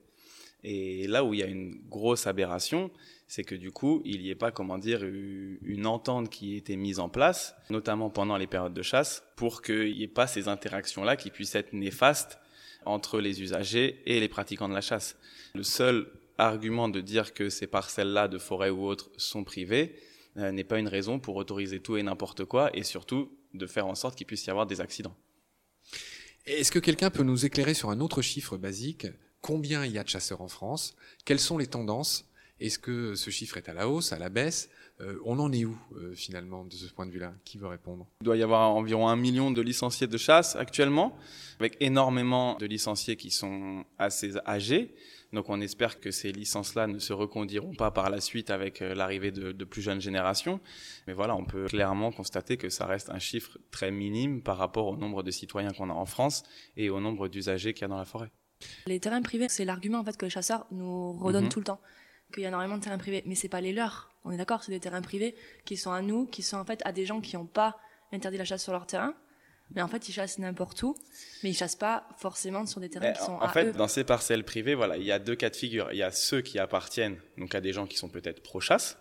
Et 0.68 1.06
là 1.06 1.22
où 1.22 1.32
il 1.32 1.38
y 1.38 1.42
a 1.44 1.46
une 1.46 1.76
grosse 1.88 2.26
aberration, 2.26 2.90
c'est 3.28 3.44
que 3.44 3.54
du 3.54 3.70
coup, 3.70 4.02
il 4.04 4.20
n'y 4.20 4.30
ait 4.30 4.34
pas, 4.34 4.50
comment 4.50 4.78
dire, 4.78 5.04
une 5.04 5.86
entente 5.86 6.28
qui 6.28 6.54
ait 6.54 6.58
été 6.58 6.74
mise 6.74 6.98
en 6.98 7.08
place, 7.08 7.54
notamment 7.70 8.10
pendant 8.10 8.36
les 8.36 8.48
périodes 8.48 8.74
de 8.74 8.82
chasse, 8.82 9.22
pour 9.36 9.62
qu'il 9.62 9.94
n'y 9.94 10.02
ait 10.02 10.08
pas 10.08 10.26
ces 10.26 10.48
interactions-là 10.48 11.14
qui 11.14 11.30
puissent 11.30 11.54
être 11.54 11.72
néfastes 11.72 12.40
entre 12.84 13.20
les 13.20 13.42
usagers 13.42 14.02
et 14.06 14.18
les 14.18 14.28
pratiquants 14.28 14.68
de 14.68 14.74
la 14.74 14.80
chasse. 14.80 15.16
Le 15.54 15.62
seul 15.62 16.08
argument 16.36 16.88
de 16.88 17.00
dire 17.00 17.32
que 17.32 17.48
ces 17.48 17.68
parcelles-là 17.68 18.26
de 18.26 18.38
forêt 18.38 18.70
ou 18.70 18.86
autres 18.86 19.12
sont 19.18 19.44
privées 19.44 19.94
euh, 20.36 20.50
n'est 20.50 20.64
pas 20.64 20.80
une 20.80 20.88
raison 20.88 21.20
pour 21.20 21.36
autoriser 21.36 21.78
tout 21.78 21.96
et 21.96 22.02
n'importe 22.02 22.44
quoi 22.44 22.76
et 22.76 22.82
surtout 22.82 23.30
de 23.54 23.66
faire 23.68 23.86
en 23.86 23.94
sorte 23.94 24.18
qu'il 24.18 24.26
puisse 24.26 24.44
y 24.46 24.50
avoir 24.50 24.66
des 24.66 24.80
accidents. 24.80 25.16
Est-ce 26.44 26.72
que 26.72 26.80
quelqu'un 26.80 27.10
peut 27.10 27.22
nous 27.22 27.46
éclairer 27.46 27.74
sur 27.74 27.90
un 27.90 28.00
autre 28.00 28.20
chiffre 28.20 28.56
basique? 28.56 29.06
Combien 29.46 29.84
il 29.84 29.92
y 29.92 29.98
a 29.98 30.02
de 30.02 30.08
chasseurs 30.08 30.40
en 30.40 30.48
France 30.48 30.96
Quelles 31.24 31.38
sont 31.38 31.56
les 31.56 31.68
tendances 31.68 32.24
Est-ce 32.58 32.80
que 32.80 33.14
ce 33.14 33.30
chiffre 33.30 33.56
est 33.58 33.68
à 33.68 33.74
la 33.74 33.88
hausse, 33.88 34.12
à 34.12 34.18
la 34.18 34.28
baisse 34.28 34.68
Euh, 35.00 35.20
On 35.24 35.38
en 35.38 35.52
est 35.52 35.64
où 35.64 35.78
euh, 35.94 36.16
finalement 36.16 36.64
de 36.64 36.72
ce 36.74 36.92
point 36.92 37.06
de 37.06 37.12
vue-là? 37.12 37.32
Qui 37.44 37.56
veut 37.56 37.68
répondre? 37.68 38.08
Il 38.22 38.24
doit 38.24 38.36
y 38.36 38.42
avoir 38.42 38.74
environ 38.74 39.06
un 39.08 39.14
million 39.14 39.52
de 39.52 39.62
licenciés 39.62 40.08
de 40.08 40.16
chasse 40.18 40.56
actuellement, 40.56 41.16
avec 41.60 41.76
énormément 41.78 42.56
de 42.56 42.66
licenciés 42.66 43.14
qui 43.14 43.30
sont 43.30 43.84
assez 43.98 44.32
âgés. 44.48 44.92
Donc 45.32 45.48
on 45.48 45.60
espère 45.60 46.00
que 46.00 46.10
ces 46.10 46.32
licences-là 46.32 46.88
ne 46.88 46.98
se 46.98 47.12
recondiront 47.12 47.74
pas 47.74 47.92
par 47.92 48.10
la 48.10 48.20
suite 48.20 48.50
avec 48.50 48.82
euh, 48.82 48.96
l'arrivée 48.96 49.30
de, 49.30 49.52
de 49.52 49.64
plus 49.64 49.82
jeunes 49.82 50.00
générations. 50.00 50.58
Mais 51.06 51.12
voilà, 51.12 51.36
on 51.36 51.44
peut 51.44 51.66
clairement 51.66 52.10
constater 52.10 52.56
que 52.56 52.68
ça 52.68 52.86
reste 52.86 53.10
un 53.10 53.20
chiffre 53.20 53.58
très 53.70 53.92
minime 53.92 54.42
par 54.42 54.56
rapport 54.56 54.88
au 54.88 54.96
nombre 54.96 55.22
de 55.22 55.30
citoyens 55.30 55.70
qu'on 55.70 55.88
a 55.90 55.94
en 55.94 56.06
France 56.06 56.42
et 56.76 56.90
au 56.90 56.98
nombre 56.98 57.28
d'usagers 57.28 57.74
qu'il 57.74 57.82
y 57.82 57.84
a 57.84 57.88
dans 57.88 57.98
la 57.98 58.04
forêt. 58.04 58.32
Les 58.86 59.00
terrains 59.00 59.22
privés, 59.22 59.48
c'est 59.48 59.64
l'argument 59.64 59.98
en 59.98 60.04
fait 60.04 60.16
que 60.16 60.24
les 60.26 60.30
chasseurs 60.30 60.66
nous 60.70 61.12
redonnent 61.12 61.44
Mhm. 61.44 61.50
tout 61.50 61.58
le 61.60 61.64
temps, 61.66 61.80
qu'il 62.32 62.42
y 62.42 62.46
a 62.46 62.48
énormément 62.48 62.76
de 62.78 62.82
terrains 62.82 62.98
privés, 62.98 63.22
mais 63.26 63.34
c'est 63.34 63.48
pas 63.48 63.60
les 63.60 63.72
leurs. 63.72 64.10
On 64.24 64.30
est 64.32 64.36
d'accord, 64.36 64.62
c'est 64.64 64.72
des 64.72 64.80
terrains 64.80 65.02
privés 65.02 65.34
qui 65.64 65.76
sont 65.76 65.92
à 65.92 66.02
nous, 66.02 66.26
qui 66.26 66.42
sont 66.42 66.56
en 66.56 66.64
fait 66.64 66.80
à 66.84 66.92
des 66.92 67.06
gens 67.06 67.20
qui 67.20 67.36
n'ont 67.36 67.46
pas 67.46 67.76
interdit 68.12 68.38
la 68.38 68.44
chasse 68.44 68.62
sur 68.62 68.72
leur 68.72 68.86
terrain, 68.86 69.14
mais 69.74 69.82
en 69.82 69.88
fait 69.88 70.08
ils 70.08 70.12
chassent 70.12 70.38
n'importe 70.38 70.82
où, 70.82 70.96
mais 71.42 71.50
ils 71.50 71.54
chassent 71.54 71.76
pas 71.76 72.08
forcément 72.18 72.66
sur 72.66 72.80
des 72.80 72.88
terrains 72.88 73.10
Eh, 73.14 73.18
qui 73.18 73.24
sont 73.24 73.32
en 73.32 73.40
à 73.40 73.48
fait, 73.48 73.66
eux. 73.66 73.72
dans 73.72 73.88
ces 73.88 74.04
parcelles 74.04 74.44
privées, 74.44 74.74
voilà, 74.74 74.96
il 74.96 75.04
y 75.04 75.12
a 75.12 75.18
deux 75.18 75.36
cas 75.36 75.50
de 75.50 75.56
figure. 75.56 75.88
Il 75.92 75.98
y 75.98 76.02
a 76.02 76.10
ceux 76.10 76.40
qui 76.40 76.58
appartiennent 76.58 77.18
donc 77.38 77.54
à 77.54 77.60
des 77.60 77.72
gens 77.72 77.86
qui 77.86 77.96
sont 77.96 78.08
peut-être 78.08 78.42
pro-chasse, 78.42 78.96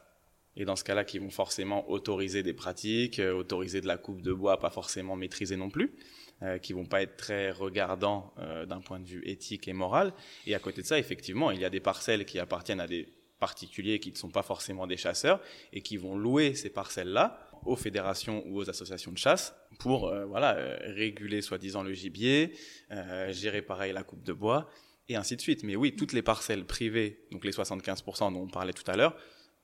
et 0.58 0.64
dans 0.66 0.76
ce 0.76 0.84
cas-là, 0.84 1.04
qui 1.04 1.20
vont 1.20 1.30
forcément 1.32 1.90
autoriser 1.90 2.42
des 2.44 2.54
pratiques, 2.54 3.20
euh, 3.20 3.34
autoriser 3.34 3.82
de 3.82 3.88
la 3.88 3.98
coupe 3.98 4.22
de 4.22 4.32
bois, 4.32 4.58
pas 4.60 4.70
forcément 4.70 5.16
maîtrisée 5.18 5.58
non 5.58 5.70
plus, 5.70 5.94
euh, 6.42 6.58
qui 6.58 6.74
vont 6.74 6.86
pas 6.86 7.02
être 7.02 7.16
très 7.16 7.50
regardants 7.52 8.34
euh, 8.40 8.66
d'un 8.66 8.82
point 8.82 9.00
de 9.00 9.06
vue 9.06 9.22
éthique 9.26 9.68
et 9.68 9.74
moral. 9.74 10.14
Et 10.46 10.54
à 10.54 10.60
côté 10.60 10.82
de 10.82 10.88
ça, 10.88 11.00
effectivement, 11.00 11.50
il 11.52 11.62
y 11.62 11.66
a 11.66 11.70
des 11.70 11.80
parcelles 11.80 12.26
qui 12.26 12.40
appartiennent 12.40 12.82
à 12.82 12.88
des 12.88 13.08
particuliers 13.40 14.00
qui 14.00 14.12
ne 14.12 14.18
sont 14.18 14.30
pas 14.30 14.44
forcément 14.44 14.86
des 14.86 14.98
chasseurs 14.98 15.40
et 15.72 15.82
qui 15.82 15.98
vont 15.98 16.18
louer 16.18 16.54
ces 16.54 16.70
parcelles-là 16.70 17.40
aux 17.66 17.76
fédérations 17.76 18.44
ou 18.48 18.58
aux 18.58 18.70
associations 18.70 19.12
de 19.12 19.18
chasse 19.18 19.56
pour 19.80 20.08
euh, 20.08 20.26
voilà 20.26 20.56
euh, 20.56 20.78
réguler 20.94 21.42
soi-disant 21.42 21.84
le 21.84 21.94
gibier, 21.94 22.54
gérer 23.30 23.62
pareil 23.62 23.94
la 23.94 24.04
coupe 24.04 24.24
de 24.24 24.34
bois 24.34 24.70
et 25.08 25.16
ainsi 25.16 25.36
de 25.36 25.42
suite. 25.42 25.64
Mais 25.64 25.76
oui, 25.76 25.96
toutes 25.96 26.14
les 26.14 26.22
parcelles 26.22 26.66
privées, 26.66 27.26
donc 27.32 27.46
les 27.46 27.52
75% 27.52 28.34
dont 28.34 28.42
on 28.42 28.48
parlait 28.48 28.74
tout 28.74 28.90
à 28.90 28.96
l'heure, 28.96 29.16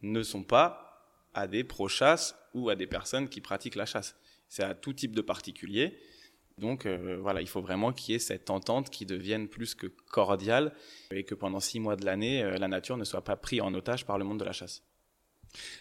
ne 0.02 0.24
sont 0.24 0.44
pas 0.44 0.92
à 1.34 1.48
des 1.48 1.64
pro-chasse 1.64 2.36
ou 2.54 2.70
à 2.70 2.76
des 2.76 2.88
personnes 2.88 3.30
qui 3.30 3.42
pratiquent 3.42 3.76
la 3.76 3.86
chasse. 3.86 4.16
C'est 4.48 4.64
à 4.64 4.74
tout 4.74 4.94
type 4.94 5.16
de 5.16 5.22
particulier. 5.22 5.98
Donc 6.62 6.86
euh, 6.86 7.18
voilà, 7.20 7.42
il 7.42 7.48
faut 7.48 7.62
vraiment 7.62 7.92
qu'il 7.92 8.14
y 8.14 8.16
ait 8.16 8.20
cette 8.20 8.52
entente 8.52 8.92
qui 8.92 9.08
devienne 9.08 9.48
plus 9.48 9.74
que 9.74 9.88
cordiale 10.12 10.74
et 11.10 11.24
que 11.24 11.34
pendant 11.34 11.60
six 11.60 11.80
mois 11.80 11.96
de 11.96 12.06
l'année, 12.06 12.44
euh, 12.44 12.58
la 12.58 12.68
nature 12.68 12.98
ne 12.98 13.04
soit 13.04 13.24
pas 13.24 13.36
prise 13.36 13.62
en 13.62 13.74
otage 13.74 14.06
par 14.06 14.20
le 14.20 14.24
monde 14.24 14.40
de 14.40 14.46
la 14.46 14.54
chasse. 14.54 14.84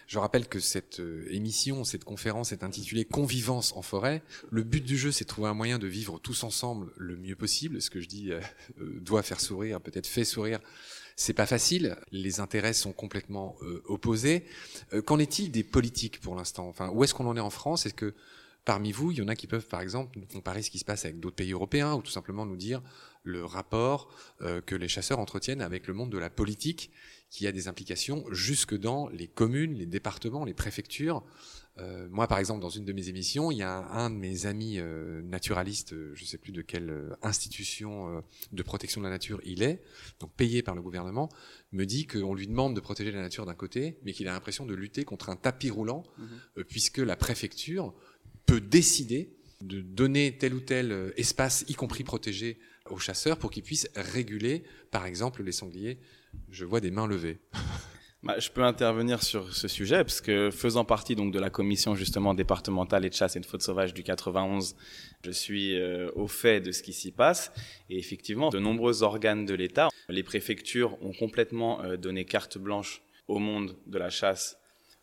Je 0.09 0.19
rappelle 0.19 0.49
que 0.49 0.59
cette 0.59 0.99
euh, 0.99 1.29
émission, 1.31 1.85
cette 1.85 2.03
conférence 2.03 2.51
est 2.53 2.65
intitulée 2.65 3.05
Convivence 3.05 3.75
en 3.77 3.83
forêt. 3.83 4.23
Le 4.51 4.65
but 4.65 4.83
du 4.83 4.97
jeu, 4.97 5.13
c'est 5.13 5.25
de 5.25 5.29
trouver 5.29 5.49
un 5.49 5.55
moyen 5.55 5.79
de 5.79 5.87
vivre 5.87 6.19
tous 6.19 6.45
ensemble 6.45 6.91
le 6.97 7.17
mieux 7.17 7.37
possible. 7.37 7.81
Ce 7.83 7.91
que 7.91 8.01
je 8.01 8.09
dis 8.09 8.33
doit 8.79 9.23
faire 9.23 9.39
sourire, 9.39 9.81
peut-être 9.81 10.09
fait 10.09 10.25
sourire. 10.25 10.61
C'est 11.15 11.35
pas 11.35 11.47
facile. 11.47 11.97
Les 12.11 12.41
intérêts 12.41 12.73
sont 12.73 12.93
complètement 12.93 13.57
opposés. 13.85 14.45
Qu'en 15.07 15.21
est-il 15.21 15.53
des 15.53 15.63
politiques 15.63 16.21
pour 16.21 16.35
l'instant? 16.35 16.67
Enfin, 16.67 16.89
où 16.89 17.05
est-ce 17.05 17.15
qu'on 17.15 17.27
en 17.27 17.37
est 17.37 17.41
en 17.41 17.51
France? 17.51 17.87
Est-ce 17.87 17.95
que 17.95 18.15
parmi 18.65 18.93
vous, 18.93 19.11
il 19.11 19.19
y 19.19 19.23
en 19.23 19.29
a 19.29 19.37
qui 19.37 19.47
peuvent, 19.47 19.67
par 19.67 19.81
exemple, 19.81 20.19
nous 20.19 20.27
comparer 20.27 20.63
ce 20.63 20.71
qui 20.71 20.79
se 20.79 20.85
passe 20.85 21.05
avec 21.05 21.21
d'autres 21.21 21.37
pays 21.37 21.53
européens, 21.53 21.95
ou 21.95 22.03
tout 22.03 22.11
simplement 22.11 22.47
nous 22.47 22.57
dire 22.57 22.83
le 23.23 23.45
rapport 23.45 24.09
euh, 24.41 24.61
que 24.61 24.75
les 24.75 24.89
chasseurs 24.89 25.19
entretiennent 25.19 25.61
avec 25.61 25.87
le 25.87 25.95
monde 25.95 26.11
de 26.11 26.19
la 26.19 26.31
politique 26.31 26.91
qui 27.29 27.47
a 27.47 27.53
des 27.53 27.69
implications 27.69 28.25
jusque 28.33 28.77
dans 28.77 29.09
les 29.09 29.29
communes, 29.29 29.75
les 29.75 29.87
départements, 29.87 30.45
les 30.45 30.55
préfectures. 30.55 31.23
Euh, 31.79 32.09
moi, 32.11 32.27
par 32.27 32.39
exemple, 32.39 32.61
dans 32.61 32.71
une 32.71 32.85
de 32.85 32.93
mes 32.93 33.09
émissions, 33.09 33.53
il 33.53 33.59
y 33.59 33.63
a 33.63 33.73
un, 33.73 34.07
un 34.07 34.11
de 34.11 34.17
mes 34.17 34.47
amis 34.47 34.79
euh, 34.79 35.23
naturalistes, 35.23 35.95
je 36.15 36.23
ne 36.23 36.27
sais 36.27 36.39
plus 36.39 36.53
de 36.53 36.61
quelle 36.63 37.17
institution 37.23 38.23
de 38.53 38.63
protection 38.63 39.01
de 39.01 39.07
la 39.07 39.11
nature 39.11 39.41
il 39.45 39.63
est, 39.63 39.83
donc 40.19 40.33
payé 40.33 40.63
par 40.63 40.75
le 40.75 40.83
gouvernement, 40.83 41.29
me 41.73 41.85
dit 41.85 42.07
qu'on 42.07 42.35
lui 42.35 42.47
demande 42.47 42.75
de 42.75 42.81
protéger 42.81 43.13
la 43.13 43.21
nature 43.21 43.47
d'un 43.47 43.55
côté, 43.55 43.99
mais 44.03 44.13
qu'il 44.13 44.27
a 44.29 44.33
l'impression 44.33 44.67
de 44.67 44.75
lutter 44.75 45.05
contre 45.05 45.31
un 45.31 45.37
tapis 45.37 45.71
roulant, 45.71 46.03
euh, 46.57 46.65
puisque 46.65 46.99
la 46.99 47.17
préfecture 47.17 47.95
peut 48.51 48.61
décider 48.61 49.31
de 49.61 49.81
donner 49.81 50.37
tel 50.37 50.55
ou 50.55 50.61
tel 50.61 50.91
euh, 50.91 51.13
espace, 51.17 51.65
y 51.69 51.75
compris 51.75 52.03
protégé, 52.03 52.59
aux 52.89 52.99
chasseurs 52.99 53.39
pour 53.39 53.53
qu'ils 53.53 53.63
puissent 53.63 53.89
réguler, 53.95 54.65
par 54.91 55.07
exemple, 55.07 55.45
les 55.45 55.53
sangliers. 55.53 55.99
Je 56.51 56.65
vois 56.65 56.81
des 56.81 56.91
mains 56.91 57.07
levées. 57.07 57.39
bah, 58.25 58.41
je 58.41 58.51
peux 58.51 58.65
intervenir 58.65 59.23
sur 59.23 59.55
ce 59.55 59.69
sujet 59.69 59.99
parce 59.99 60.21
que 60.21 60.51
faisant 60.51 60.85
partie 60.85 61.15
donc 61.15 61.33
de 61.33 61.39
la 61.39 61.49
commission 61.49 61.95
justement 61.95 62.35
départementale 62.35 63.05
et 63.05 63.11
de 63.11 63.15
chasse 63.15 63.37
et 63.37 63.41
de 63.41 63.47
faute 63.47 63.63
sauvage 63.63 63.95
du 63.95 64.03
91, 64.03 64.75
je 65.25 65.31
suis 65.31 65.79
euh, 65.79 66.11
au 66.17 66.27
fait 66.27 66.61
de 66.61 66.73
ce 66.73 66.83
qui 66.83 66.93
s'y 66.93 67.13
passe 67.13 67.53
et 67.89 67.99
effectivement 67.99 68.49
de 68.49 68.59
nombreux 68.59 69.05
organes 69.05 69.47
de 69.47 69.55
l'État, 69.55 69.91
les 70.09 70.25
préfectures 70.25 71.01
ont 71.05 71.13
complètement 71.13 71.85
euh, 71.85 71.97
donné 71.97 72.25
carte 72.25 72.59
blanche 72.59 73.03
au 73.29 73.39
monde 73.39 73.77
de 73.87 73.99
la 73.99 74.11
chasse 74.11 74.60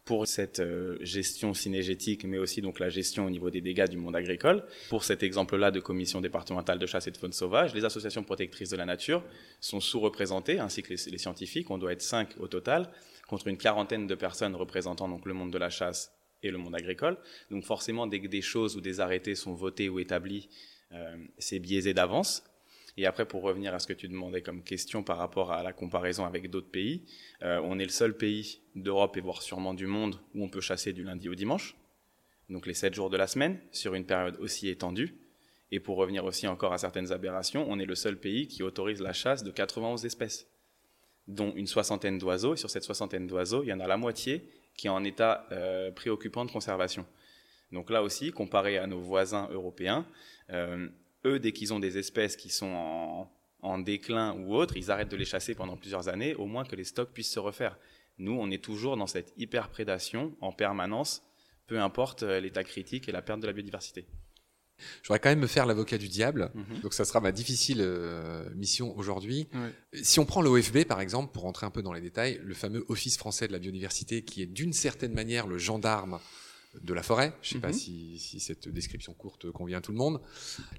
pour 0.08 0.26
cette 0.26 0.62
euh, 0.62 0.98
gestion 1.02 1.54
cinégétique, 1.54 2.24
mais 2.24 2.38
aussi 2.38 2.62
donc 2.62 2.80
la 2.80 2.88
gestion 2.88 3.26
au 3.26 3.30
niveau 3.30 3.50
des 3.50 3.60
dégâts 3.60 3.90
du 3.90 3.98
monde 3.98 4.16
agricole. 4.16 4.64
Pour 4.90 5.04
cet 5.04 5.22
exemple-là 5.22 5.70
de 5.70 5.82
commission 5.82 6.22
départementale 6.22 6.80
de 6.80 6.86
chasse 6.86 7.08
et 7.08 7.12
de 7.12 7.18
faune 7.18 7.34
sauvage, 7.34 7.76
les 7.76 7.84
associations 7.84 8.24
protectrices 8.24 8.70
de 8.70 8.78
la 8.78 8.86
nature 8.86 9.22
sont 9.60 9.82
sous-représentées, 9.82 10.60
ainsi 10.60 10.82
que 10.82 10.94
les, 10.94 11.18
scientifiques. 11.18 11.70
On 11.70 11.78
doit 11.78 11.92
être 11.92 12.02
cinq 12.02 12.30
au 12.40 12.48
total, 12.48 12.90
contre 13.28 13.50
une 13.50 13.58
quarantaine 13.58 14.08
de 14.08 14.16
personnes 14.16 14.56
représentant 14.56 15.10
donc 15.10 15.26
le 15.26 15.34
monde 15.34 15.52
de 15.52 15.58
la 15.58 15.70
chasse 15.70 16.14
et 16.42 16.52
le 16.52 16.58
monde 16.58 16.76
agricole. 16.76 17.18
Donc 17.52 17.66
forcément, 17.66 18.08
dès 18.08 18.22
que 18.22 18.28
des 18.28 18.42
choses 18.42 18.78
ou 18.78 18.82
des 18.82 19.02
arrêtés 19.02 19.36
sont 19.36 19.54
votés 19.54 19.90
ou 19.90 20.00
établis, 20.00 20.48
euh, 20.94 21.18
c'est 21.38 21.60
biaisé 21.60 21.94
d'avance. 21.94 22.44
Et 22.98 23.06
après, 23.06 23.26
pour 23.26 23.44
revenir 23.44 23.76
à 23.76 23.80
ce 23.80 23.86
que 23.86 23.94
tu 23.94 24.08
demandais 24.08 24.42
comme 24.42 24.64
question 24.64 25.04
par 25.04 25.18
rapport 25.18 25.52
à 25.52 25.62
la 25.62 25.72
comparaison 25.72 26.26
avec 26.26 26.50
d'autres 26.50 26.70
pays, 26.70 27.04
euh, 27.44 27.62
on 27.64 27.78
est 27.78 27.84
le 27.84 27.90
seul 27.90 28.18
pays 28.18 28.62
d'Europe 28.76 29.16
et 29.18 29.22
voire 29.22 29.44
sûrement 29.44 29.76
du 29.76 29.86
monde 29.86 30.20
où 30.34 30.44
on 30.44 30.50
peut 30.50 30.62
chasser 30.62 30.94
du 30.94 31.04
lundi 31.04 31.30
au 31.30 31.36
dimanche, 31.36 31.76
donc 32.50 32.66
les 32.66 32.74
7 32.74 32.96
jours 32.96 33.12
de 33.12 33.18
la 33.18 33.28
semaine, 33.28 33.60
sur 33.72 33.94
une 33.94 34.06
période 34.06 34.38
aussi 34.40 34.68
étendue. 34.68 35.16
Et 35.72 35.80
pour 35.80 35.98
revenir 35.98 36.26
aussi 36.26 36.48
encore 36.48 36.74
à 36.74 36.78
certaines 36.78 37.12
aberrations, 37.12 37.66
on 37.70 37.78
est 37.78 37.86
le 37.86 37.96
seul 37.96 38.18
pays 38.18 38.48
qui 38.48 38.64
autorise 38.64 39.02
la 39.02 39.14
chasse 39.14 39.44
de 39.44 39.52
91 39.52 40.06
espèces, 40.06 40.48
dont 41.28 41.54
une 41.56 41.68
soixantaine 41.68 42.18
d'oiseaux. 42.18 42.54
Et 42.54 42.58
sur 42.58 42.70
cette 42.70 42.84
soixantaine 42.84 43.28
d'oiseaux, 43.28 43.64
il 43.64 43.68
y 43.68 43.74
en 43.74 43.80
a 43.82 43.88
la 43.88 43.98
moitié 43.98 44.50
qui 44.76 44.88
est 44.88 44.92
en 44.92 45.04
état 45.04 45.46
euh, 45.52 45.92
préoccupant 45.92 46.46
de 46.46 46.52
conservation. 46.52 47.06
Donc 47.74 47.90
là 47.90 48.02
aussi, 48.02 48.32
comparé 48.32 48.78
à 48.78 48.88
nos 48.88 49.02
voisins 49.02 49.50
européens, 49.52 50.08
euh, 50.52 50.88
eux, 51.26 51.40
dès 51.40 51.52
qu'ils 51.52 51.74
ont 51.74 51.80
des 51.80 51.98
espèces 51.98 52.36
qui 52.36 52.50
sont 52.50 53.28
en, 53.62 53.78
déclin 53.80 54.34
ou 54.34 54.56
autres, 54.56 54.78
ils 54.78 54.92
arrêtent 54.92 55.12
de 55.12 55.18
les 55.18 55.26
chasser 55.26 55.54
pendant 55.54 55.76
plusieurs 55.76 56.08
années, 56.08 56.36
au 56.36 56.46
moins 56.46 56.64
que 56.64 56.76
les 56.76 56.84
stocks 56.84 57.12
puissent 57.12 57.32
se 57.32 57.40
refaire. 57.40 57.78
Nous, 58.18 58.32
on 58.32 58.50
est 58.50 58.64
toujours 58.64 58.98
dans 58.98 59.08
cette 59.08 59.34
hyper-prédation 59.38 60.36
en 60.42 60.52
permanence, 60.52 61.24
peu 61.68 61.80
importe 61.80 62.24
euh, 62.24 62.40
l'état 62.40 62.64
critique 62.64 63.10
et 63.10 63.12
la 63.12 63.22
perte 63.22 63.42
de 63.42 63.48
la 63.48 63.54
biodiversité. 63.54 64.08
Je 65.02 65.08
voudrais 65.08 65.20
quand 65.20 65.30
même 65.30 65.40
me 65.40 65.48
faire 65.48 65.66
l'avocat 65.66 65.98
du 65.98 66.08
diable, 66.08 66.52
mhm. 66.54 66.82
donc 66.82 66.94
ça 66.94 67.04
sera 67.04 67.20
ma 67.20 67.32
difficile 67.32 67.80
euh, 67.82 68.48
mission 68.56 68.96
aujourd'hui. 68.98 69.48
Si 69.94 70.20
on 70.20 70.26
prend 70.26 70.42
l'OFB 70.42 70.86
par 70.86 71.02
exemple, 71.02 71.32
pour 71.34 71.44
rentrer 71.44 71.66
un 71.66 71.72
peu 71.72 71.82
dans 71.82 71.94
les 71.94 72.02
détails, 72.02 72.40
le 72.44 72.54
fameux 72.54 72.86
Office 72.88 73.18
français 73.18 73.48
de 73.48 73.54
la 73.54 73.60
biodiversité, 73.60 74.24
qui 74.24 74.44
est 74.44 74.46
d'une 74.46 74.74
certaine 74.74 75.14
manière 75.14 75.48
le 75.48 75.58
gendarme 75.58 76.20
de 76.82 76.94
la 76.94 77.04
forêt. 77.04 77.34
Je 77.42 77.50
ne 77.50 77.54
sais 77.54 77.62
pas 77.62 77.74
mhm. 77.74 77.74
si, 77.74 78.40
cette 78.40 78.68
description 78.68 79.14
courte 79.14 79.52
convient 79.52 79.80
à 79.80 79.82
tout 79.82 79.92
le 79.92 79.98
monde. 79.98 80.22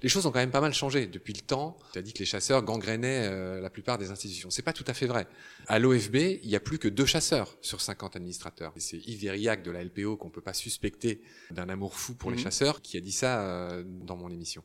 Les 0.01 0.09
choses 0.09 0.25
ont 0.25 0.31
quand 0.31 0.39
même 0.39 0.51
pas 0.51 0.61
mal 0.61 0.73
changé 0.73 1.07
depuis 1.07 1.33
le 1.33 1.41
temps. 1.41 1.77
Tu 1.93 1.99
as 1.99 2.01
dit 2.01 2.13
que 2.13 2.19
les 2.19 2.25
chasseurs 2.25 2.63
gangrénaient 2.63 3.27
euh, 3.27 3.61
la 3.61 3.69
plupart 3.69 3.97
des 3.97 4.11
institutions. 4.11 4.49
C'est 4.49 4.61
pas 4.61 4.73
tout 4.73 4.85
à 4.87 4.93
fait 4.93 5.07
vrai. 5.07 5.27
À 5.67 5.79
l'OFB, 5.79 6.15
il 6.15 6.49
y 6.49 6.55
a 6.55 6.59
plus 6.59 6.79
que 6.79 6.87
deux 6.87 7.05
chasseurs 7.05 7.57
sur 7.61 7.81
50 7.81 8.15
administrateurs. 8.15 8.73
Et 8.75 8.79
c'est 8.79 8.97
Yves 8.97 9.61
de 9.63 9.71
la 9.71 9.83
LPO 9.83 10.17
qu'on 10.17 10.29
peut 10.29 10.41
pas 10.41 10.53
suspecter 10.53 11.21
d'un 11.51 11.69
amour 11.69 11.95
fou 11.95 12.15
pour 12.15 12.31
les 12.31 12.37
mhm. 12.37 12.43
chasseurs 12.43 12.81
qui 12.81 12.97
a 12.97 13.01
dit 13.01 13.11
ça 13.11 13.41
euh, 13.41 13.83
dans 13.85 14.15
mon 14.15 14.29
émission. 14.29 14.63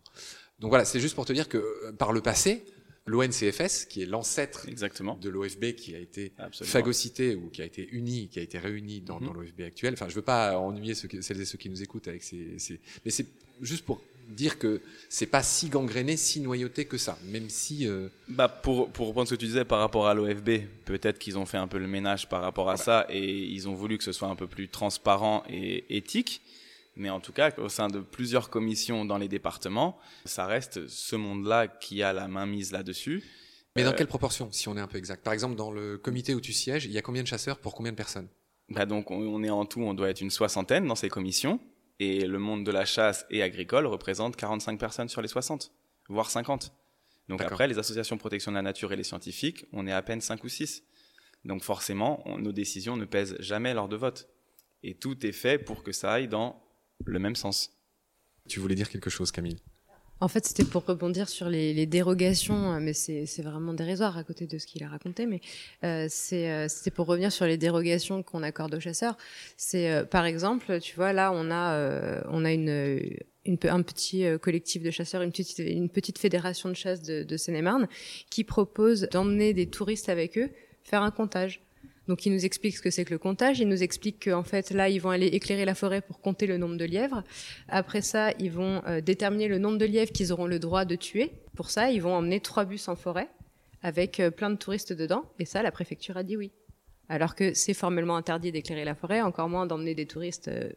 Donc 0.60 0.70
voilà, 0.70 0.84
c'est 0.84 1.00
juste 1.00 1.14
pour 1.14 1.24
te 1.24 1.32
dire 1.32 1.48
que 1.48 1.58
euh, 1.58 1.92
par 1.92 2.12
le 2.12 2.20
passé, 2.20 2.64
l'ONCFS, 3.06 3.84
qui 3.84 4.02
est 4.02 4.06
l'ancêtre 4.06 4.66
de 4.66 5.28
l'OFB 5.28 5.72
qui 5.76 5.94
a 5.94 5.98
été 5.98 6.32
phagocyté 6.62 7.34
ou 7.34 7.50
qui 7.50 7.62
a 7.62 7.64
été 7.64 7.88
uni, 7.92 8.28
qui 8.28 8.38
a 8.38 8.42
été 8.42 8.58
réuni 8.58 9.00
dans, 9.00 9.20
mhm. 9.20 9.32
l'OFB 9.34 9.60
actuel. 9.66 9.94
Enfin, 9.94 10.08
je 10.08 10.14
veux 10.14 10.22
pas 10.22 10.58
ennuyer 10.58 10.94
ceux 10.94 11.08
celles 11.20 11.40
et 11.40 11.44
ceux 11.44 11.58
qui 11.58 11.68
nous 11.68 11.82
écoutent 11.82 12.08
avec 12.08 12.22
ces, 12.22 12.56
mais 13.04 13.10
c'est 13.10 13.26
juste 13.60 13.84
pour 13.84 14.00
dire 14.28 14.58
que 14.58 14.80
c'est 15.10 15.26
pas 15.26 15.42
si 15.42 15.68
gangréné, 15.68 16.16
si 16.16 16.40
noyauté 16.40 16.86
que 16.86 16.96
ça, 16.96 17.18
même 17.26 17.50
si. 17.50 17.86
Euh, 17.86 18.08
bah 18.28 18.48
pour 18.48 18.90
pour 18.90 19.08
reprendre 19.08 19.28
ce 19.28 19.34
que 19.34 19.40
tu 19.40 19.46
disais 19.46 19.66
par 19.66 19.80
rapport 19.80 20.06
à 20.06 20.14
l'OFB, 20.14 20.62
peut-être 20.86 21.18
qu'ils 21.18 21.36
ont 21.36 21.44
fait 21.44 21.58
un 21.58 21.68
peu 21.68 21.78
le 21.78 21.86
ménage 21.86 22.28
par 22.28 22.40
rapport 22.40 22.70
à 22.70 22.78
ça 22.78 23.06
et 23.10 23.22
ils 23.22 23.68
ont 23.68 23.74
voulu 23.74 23.98
que 23.98 24.04
ce 24.04 24.12
soit 24.12 24.28
un 24.28 24.36
peu 24.36 24.46
plus 24.46 24.68
transparent 24.68 25.42
et 25.50 25.84
éthique. 25.94 26.40
Mais 26.96 27.10
en 27.10 27.20
tout 27.20 27.32
cas, 27.32 27.52
au 27.58 27.68
sein 27.68 27.88
de 27.88 28.00
plusieurs 28.00 28.50
commissions 28.50 29.04
dans 29.04 29.18
les 29.18 29.28
départements, 29.28 29.98
ça 30.24 30.46
reste 30.46 30.86
ce 30.86 31.16
monde-là 31.16 31.66
qui 31.68 32.02
a 32.02 32.12
la 32.12 32.28
main 32.28 32.46
mise 32.46 32.72
là-dessus. 32.72 33.24
Mais 33.76 33.82
dans 33.82 33.90
euh, 33.90 33.94
quelle 33.94 34.06
proportion, 34.06 34.50
si 34.52 34.68
on 34.68 34.76
est 34.76 34.80
un 34.80 34.86
peu 34.86 34.98
exact? 34.98 35.24
Par 35.24 35.32
exemple, 35.32 35.56
dans 35.56 35.72
le 35.72 35.98
comité 35.98 36.34
où 36.34 36.40
tu 36.40 36.52
sièges, 36.52 36.84
il 36.84 36.92
y 36.92 36.98
a 36.98 37.02
combien 37.02 37.22
de 37.22 37.28
chasseurs 37.28 37.58
pour 37.58 37.74
combien 37.74 37.90
de 37.90 37.96
personnes? 37.96 38.28
Bah 38.68 38.86
donc, 38.86 39.10
on 39.10 39.42
est 39.42 39.50
en 39.50 39.66
tout, 39.66 39.80
on 39.80 39.94
doit 39.94 40.08
être 40.08 40.20
une 40.20 40.30
soixantaine 40.30 40.86
dans 40.86 40.94
ces 40.94 41.08
commissions. 41.08 41.60
Et 42.00 42.26
le 42.26 42.38
monde 42.38 42.64
de 42.64 42.70
la 42.70 42.84
chasse 42.84 43.26
et 43.30 43.42
agricole 43.42 43.86
représente 43.86 44.36
45 44.36 44.78
personnes 44.78 45.08
sur 45.08 45.22
les 45.22 45.28
60, 45.28 45.72
voire 46.08 46.30
50. 46.30 46.72
Donc 47.28 47.40
après, 47.40 47.68
les 47.68 47.78
associations 47.78 48.16
de 48.16 48.20
protection 48.20 48.50
de 48.52 48.56
la 48.56 48.62
nature 48.62 48.92
et 48.92 48.96
les 48.96 49.04
scientifiques, 49.04 49.66
on 49.72 49.86
est 49.86 49.92
à 49.92 50.02
peine 50.02 50.20
5 50.20 50.42
ou 50.44 50.48
6. 50.48 50.82
Donc 51.44 51.62
forcément, 51.62 52.24
nos 52.38 52.52
décisions 52.52 52.96
ne 52.96 53.04
pèsent 53.04 53.36
jamais 53.38 53.74
lors 53.74 53.88
de 53.88 53.96
vote. 53.96 54.28
Et 54.82 54.94
tout 54.94 55.24
est 55.24 55.32
fait 55.32 55.58
pour 55.58 55.82
que 55.82 55.92
ça 55.92 56.12
aille 56.12 56.28
dans 56.28 56.63
le 57.04 57.18
même 57.18 57.36
sens. 57.36 57.70
Tu 58.48 58.60
voulais 58.60 58.74
dire 58.74 58.88
quelque 58.88 59.10
chose, 59.10 59.32
Camille? 59.32 59.58
En 60.20 60.28
fait, 60.28 60.46
c'était 60.46 60.64
pour 60.64 60.84
rebondir 60.86 61.28
sur 61.28 61.48
les, 61.48 61.86
dérogations, 61.86 62.72
euh, 62.72 62.80
mais 62.80 62.92
c'est 62.92 63.42
vraiment 63.42 63.74
dérisoire 63.74 64.16
à 64.16 64.24
côté 64.24 64.46
de 64.46 64.58
ce 64.58 64.66
qu'il 64.66 64.82
a 64.84 64.88
raconté. 64.88 65.26
Mais 65.26 65.40
euh, 65.82 66.08
euh, 66.32 66.66
c'était 66.68 66.90
pour 66.90 67.06
revenir 67.06 67.32
sur 67.32 67.46
les 67.46 67.58
dérogations 67.58 68.22
qu'on 68.22 68.42
accorde 68.42 68.74
aux 68.74 68.80
chasseurs. 68.80 69.18
C'est 69.56 70.08
par 70.10 70.24
exemple, 70.24 70.80
tu 70.80 70.94
vois, 70.94 71.12
là, 71.12 71.32
on 71.34 71.50
a 71.50 72.22
on 72.30 72.44
a 72.44 72.52
une, 72.52 73.00
une, 73.44 73.58
un 73.64 73.82
petit 73.82 74.24
collectif 74.40 74.82
de 74.82 74.90
chasseurs, 74.90 75.22
une 75.22 75.32
petite, 75.32 75.58
une 75.58 75.90
petite 75.90 76.18
fédération 76.18 76.68
de 76.68 76.74
chasse 76.74 77.02
de, 77.02 77.22
de 77.22 77.36
Seine-et-Marne, 77.36 77.88
qui 78.30 78.44
propose 78.44 79.08
d'emmener 79.10 79.52
des 79.52 79.66
touristes 79.66 80.08
avec 80.08 80.38
eux 80.38 80.48
faire 80.84 81.02
un 81.02 81.10
comptage. 81.10 81.60
Donc, 82.08 82.26
il 82.26 82.32
nous 82.32 82.44
explique 82.44 82.76
ce 82.76 82.82
que 82.82 82.90
c'est 82.90 83.04
que 83.04 83.12
le 83.12 83.18
comptage. 83.18 83.60
Il 83.60 83.68
nous 83.68 83.82
explique 83.82 84.24
qu'en 84.24 84.42
fait, 84.42 84.70
là, 84.70 84.88
ils 84.88 85.00
vont 85.00 85.10
aller 85.10 85.26
éclairer 85.26 85.64
la 85.64 85.74
forêt 85.74 86.02
pour 86.02 86.20
compter 86.20 86.46
le 86.46 86.58
nombre 86.58 86.76
de 86.76 86.84
lièvres. 86.84 87.24
Après 87.68 88.02
ça, 88.02 88.32
ils 88.38 88.50
vont 88.50 88.82
euh, 88.86 89.00
déterminer 89.00 89.48
le 89.48 89.58
nombre 89.58 89.78
de 89.78 89.86
lièvres 89.86 90.12
qu'ils 90.12 90.32
auront 90.32 90.46
le 90.46 90.58
droit 90.58 90.84
de 90.84 90.96
tuer. 90.96 91.32
Pour 91.56 91.70
ça, 91.70 91.90
ils 91.90 92.02
vont 92.02 92.14
emmener 92.14 92.40
trois 92.40 92.64
bus 92.64 92.88
en 92.88 92.96
forêt 92.96 93.28
avec 93.82 94.20
euh, 94.20 94.30
plein 94.30 94.50
de 94.50 94.56
touristes 94.56 94.92
dedans. 94.92 95.24
Et 95.38 95.44
ça, 95.44 95.62
la 95.62 95.70
préfecture 95.70 96.16
a 96.16 96.22
dit 96.22 96.36
oui. 96.36 96.52
Alors 97.08 97.34
que 97.34 97.52
c'est 97.54 97.74
formellement 97.74 98.16
interdit 98.16 98.52
d'éclairer 98.52 98.84
la 98.84 98.94
forêt, 98.94 99.20
encore 99.20 99.48
moins 99.48 99.66
d'emmener 99.66 99.94
des 99.94 100.06
touristes 100.06 100.48
euh, 100.48 100.70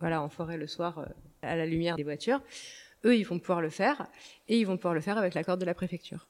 voilà, 0.00 0.20
en 0.22 0.28
forêt 0.28 0.56
le 0.56 0.66
soir 0.66 1.08
à 1.42 1.56
la 1.56 1.66
lumière 1.66 1.96
des 1.96 2.02
voitures. 2.02 2.40
Eux, 3.04 3.16
ils 3.16 3.24
vont 3.24 3.38
pouvoir 3.38 3.60
le 3.60 3.70
faire 3.70 4.06
et 4.48 4.58
ils 4.58 4.64
vont 4.64 4.76
pouvoir 4.76 4.94
le 4.94 5.00
faire 5.00 5.18
avec 5.18 5.34
l'accord 5.34 5.56
de 5.56 5.64
la 5.64 5.74
préfecture. 5.74 6.28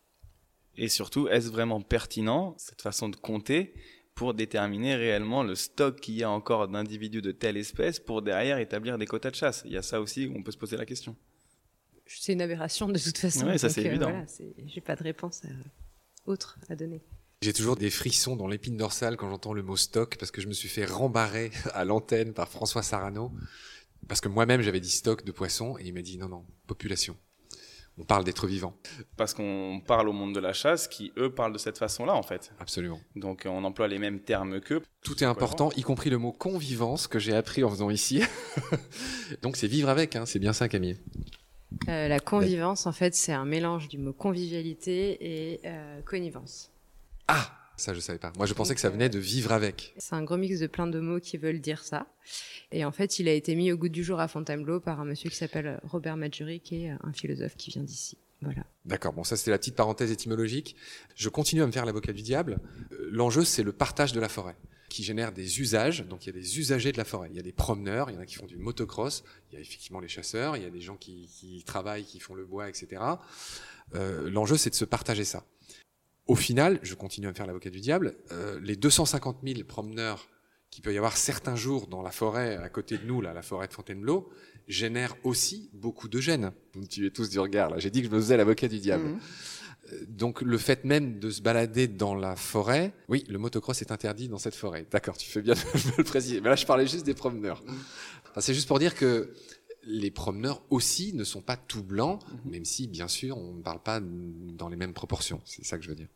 Et 0.77 0.89
surtout, 0.89 1.29
est-ce 1.29 1.51
vraiment 1.51 1.81
pertinent, 1.81 2.55
cette 2.59 2.81
façon 2.81 3.09
de 3.09 3.17
compter? 3.17 3.75
Pour 4.15 4.35
déterminer 4.35 4.95
réellement 4.95 5.43
le 5.43 5.55
stock 5.55 6.01
qu'il 6.01 6.15
y 6.15 6.23
a 6.23 6.31
encore 6.31 6.69
d'individus 6.69 7.23
de 7.23 7.33
telle 7.33 7.57
espèce 7.57 7.99
pour 7.99 8.23
derrière 8.23 8.59
établir 8.59 8.99
des 8.99 9.07
quotas 9.07 9.31
de 9.31 9.37
chasse. 9.37 9.63
Il 9.65 9.73
y 9.73 9.77
a 9.77 9.83
ça 9.83 10.01
aussi 10.01 10.27
où 10.27 10.35
on 10.37 10.43
peut 10.43 10.53
se 10.53 10.59
poser 10.59 10.77
la 10.77 10.85
question. 10.85 11.17
C'est 12.07 12.35
une 12.35 12.43
aberration 12.43 12.89
de 12.89 12.99
toute 12.99 13.17
façon. 13.17 13.47
Oui, 13.49 13.59
ça 13.59 13.71
c'est 13.71 13.83
euh, 13.83 13.91
évident. 13.91 14.27
J'ai 14.67 14.81
pas 14.81 14.97
de 14.97 15.03
réponse 15.03 15.43
euh, 15.45 15.49
autre 16.27 16.59
à 16.69 16.77
donner. 16.77 17.03
J'ai 17.41 17.53
toujours 17.53 17.77
des 17.77 17.91
frissons 17.91 18.37
dans 18.37 18.47
l'épine 18.47 18.77
dorsale 18.77 19.17
quand 19.17 19.29
j'entends 19.29 19.55
le 19.55 19.63
mot 19.63 19.77
stock 19.77 20.17
parce 20.17 20.31
que 20.31 20.41
je 20.41 20.47
me 20.47 20.53
suis 20.53 20.69
fait 20.69 20.85
rembarrer 20.85 21.51
à 21.75 21.85
l'antenne 21.85 22.35
par 22.35 22.49
François 22.49 22.83
Sarano 22.83 23.33
parce 24.09 24.21
que 24.21 24.29
moi-même 24.29 24.63
j'avais 24.63 24.81
dit 24.81 24.91
stock 24.91 25.25
de 25.25 25.33
poissons 25.33 25.77
et 25.79 25.87
il 25.87 25.95
m'a 25.95 26.03
dit 26.03 26.19
non 26.19 26.29
non 26.29 26.45
population 26.67 27.17
on 27.99 28.05
parle 28.05 28.25
d'être 28.25 28.47
vivant. 28.47 28.75
Parce 29.17 29.35
qu'on 29.35 29.83
parle 29.87 30.09
au 30.09 30.13
monde 30.13 30.35
de 30.35 30.41
la 30.41 30.53
chasse 30.53 30.89
qui, 30.89 31.13
eux, 31.17 31.31
parlent 31.31 31.53
de 31.53 31.59
cette 31.59 31.79
façon-là, 31.79 32.15
en 32.15 32.23
fait. 32.23 32.53
Absolument. 32.59 33.01
Donc, 33.17 33.45
on 33.47 33.65
emploie 33.65 33.89
les 33.89 33.99
mêmes 33.99 34.21
termes 34.21 34.61
qu'eux. 34.61 34.83
Tout 35.03 35.23
est 35.23 35.27
important, 35.27 35.71
y 35.77 35.83
compris 35.83 36.11
le 36.11 36.19
mot 36.19 36.33
convivance 36.33 37.07
que 37.07 37.19
j'ai 37.19 37.35
appris 37.35 37.65
en 37.65 37.71
faisant 37.71 37.91
ici. 37.91 38.23
Donc, 39.43 39.57
c'est 39.57 39.67
vivre 39.67 39.89
avec, 39.89 40.17
hein. 40.17 40.27
c'est 40.27 40.39
bien 40.39 40.53
ça, 40.53 40.69
Camille. 40.69 40.99
Euh, 41.89 42.09
la 42.09 42.21
convivance, 42.21 42.87
en 42.87 42.93
fait, 42.93 43.15
c'est 43.15 43.33
un 43.33 43.45
mélange 43.45 43.89
du 43.89 43.99
mot 43.99 44.13
convivialité 44.13 45.53
et 45.53 45.61
euh, 45.65 46.01
connivence. 46.03 46.71
Ah 47.29 47.62
ça, 47.83 47.95
je 47.95 48.01
savais 48.01 48.19
pas. 48.19 48.33
Moi, 48.37 48.47
je 48.47 48.55
pensais 48.55 48.75
que 48.75 48.81
ça 48.81 48.91
venait 48.91 49.09
de 49.09 49.19
vivre 49.19 49.53
avec. 49.53 49.95
C'est 49.99 50.15
un 50.15 50.23
gros 50.23 50.37
mix 50.37 50.61
de 50.61 50.67
plein 50.67 50.87
de 50.87 51.01
mots 51.01 51.21
qui 51.21 51.37
veulent 51.37 51.61
dire 51.61 51.83
ça. 51.85 52.07
Et 52.71 52.85
en 52.85 52.93
fait, 52.93 53.19
il 53.19 53.29
a 53.29 53.33
été 53.33 53.55
mis 53.55 53.73
au 53.73 53.77
goût 53.77 53.89
du 53.89 54.05
jour 54.05 54.21
à 54.21 54.29
Fontainebleau 54.29 54.81
par 54.81 55.01
un 55.01 55.05
monsieur 55.05 55.29
qui 55.31 55.37
s'appelle 55.37 55.81
Robert 55.85 56.17
Madjury, 56.17 56.61
qui 56.61 56.85
est 56.85 56.91
un 56.91 57.13
philosophe 57.13 57.57
qui 57.57 57.71
vient 57.71 57.83
d'ici. 57.83 58.17
Voilà. 58.41 58.65
D'accord. 58.85 59.13
Bon, 59.13 59.25
ça, 59.25 59.37
c'était 59.37 59.51
la 59.51 59.59
petite 59.59 59.77
parenthèse 59.77 60.11
étymologique. 60.11 60.77
Je 61.15 61.29
continue 61.29 61.63
à 61.63 61.67
me 61.67 61.73
faire 61.73 61.87
l'avocat 61.87 62.13
du 62.13 62.23
diable. 62.23 62.59
Euh, 62.93 63.09
l'enjeu, 63.11 63.45
c'est 63.45 63.63
le 63.63 63.73
partage 63.73 64.13
de 64.13 64.21
la 64.21 64.29
forêt 64.29 64.57
qui 64.89 65.03
génère 65.03 65.33
des 65.33 65.61
usages. 65.61 66.05
Donc 66.07 66.27
il 66.27 66.27
y 66.27 66.31
a 66.31 66.39
des 66.39 66.59
usagers 66.59 66.93
de 66.93 66.99
la 66.99 67.05
forêt. 67.05 67.29
Il 67.31 67.37
y 67.37 67.41
a 67.41 67.43
des 67.43 67.53
promeneurs, 67.53 68.11
il 68.11 68.15
y 68.15 68.19
en 68.19 68.21
a 68.21 68.27
qui 68.27 68.35
font 68.35 68.47
du 68.47 68.59
motocross, 68.59 69.25
il 69.51 69.55
y 69.55 69.59
a 69.59 69.61
effectivement 69.61 70.01
les 70.01 70.09
chasseurs, 70.09 70.57
il 70.57 70.63
y 70.63 70.67
a 70.67 70.71
des 70.71 70.83
gens 70.83 70.97
qui, 70.97 71.31
qui 71.35 71.65
travaillent, 71.65 72.05
qui 72.05 72.21
font 72.21 72.35
le 72.35 72.45
bois, 72.45 72.69
etc. 72.69 73.01
Euh, 73.95 74.29
L'enjeu, 74.29 74.59
c'est 74.59 74.69
de 74.71 74.75
se 74.75 74.85
partager 74.85 75.25
ça. 75.25 75.45
Au 76.27 76.37
final, 76.37 76.79
je 76.83 76.95
continue 76.95 77.27
à 77.27 77.31
me 77.31 77.35
faire 77.35 77.47
l'avocat 77.47 77.71
du 77.71 77.81
diable, 77.81 78.15
euh, 78.31 78.61
les 78.63 78.77
250 78.77 79.39
000 79.45 79.65
promeneurs 79.65 80.29
qui 80.71 80.81
peut 80.81 80.95
y 80.95 80.97
avoir 80.97 81.17
certains 81.17 81.57
jours 81.57 81.87
dans 81.87 82.01
la 82.01 82.11
forêt 82.11 82.57
à 82.57 82.69
côté 82.69 82.97
de 82.97 83.05
nous, 83.05 83.21
là, 83.21 83.35
la 83.35 83.43
forêt 83.43 83.69
de 83.69 83.73
Fontainebleau, 83.73 84.31
génèrent 84.69 85.17
aussi 85.25 85.69
beaucoup 85.75 86.09
de 86.09 86.19
gêne. 86.21 86.53
Vous 86.73 86.81
me 86.81 86.87
tuez 86.87 87.11
tous 87.11 87.29
du 87.29 87.39
regard, 87.39 87.69
là. 87.71 87.79
J'ai 87.79 87.91
dit 87.91 88.01
que 88.01 88.09
je 88.09 88.13
me 88.15 88.21
faisais 88.21 88.37
l'avocat 88.37 88.69
du 88.69 88.79
diable. 88.79 89.05
Mhm. 89.05 89.19
Euh, 89.93 90.05
Donc 90.09 90.41
le 90.41 90.57
fait 90.57 90.85
même 90.85 91.19
de 91.19 91.31
se 91.31 91.43
balader 91.43 91.89
dans 91.89 92.15
la 92.15 92.37
forêt, 92.37 92.95
oui, 93.09 93.25
le 93.29 93.39
motocross 93.39 93.83
est 93.83 93.91
interdit 93.91 94.29
dans 94.29 94.39
cette 94.39 94.55
forêt. 94.55 94.87
D'accord, 94.91 95.19
tu 95.19 95.29
fais 95.29 95.43
bien 95.43 95.55
de 95.55 95.59
me 95.91 95.97
le 95.99 96.05
préciser. 96.05 96.41
Mais 96.41 96.49
là, 96.49 96.57
je 96.57 96.65
parlais 96.65 96.87
juste 96.87 97.05
des 97.05 97.15
promeneurs. 97.15 97.63
Enfin, 98.31 98.41
c'est 98.41 98.55
juste 98.55 98.69
pour 98.69 98.79
dire 98.79 98.95
que 98.95 99.35
les 99.85 100.11
promeneurs 100.11 100.63
aussi 100.71 101.13
ne 101.15 101.25
sont 101.25 101.43
pas 101.43 101.57
tout 101.57 101.83
blancs, 101.83 102.21
même 102.45 102.65
si, 102.65 102.89
bien 102.89 103.09
sûr, 103.09 103.37
on 103.37 103.55
ne 103.55 103.63
parle 103.63 103.83
pas 103.83 104.01
dans 104.01 104.69
les 104.69 104.77
mêmes 104.77 104.95
proportions. 104.95 105.41
C'est 105.45 105.65
ça 105.65 105.79
que 105.79 105.85
je 105.85 105.89
veux 105.89 105.97
dire. 105.97 106.09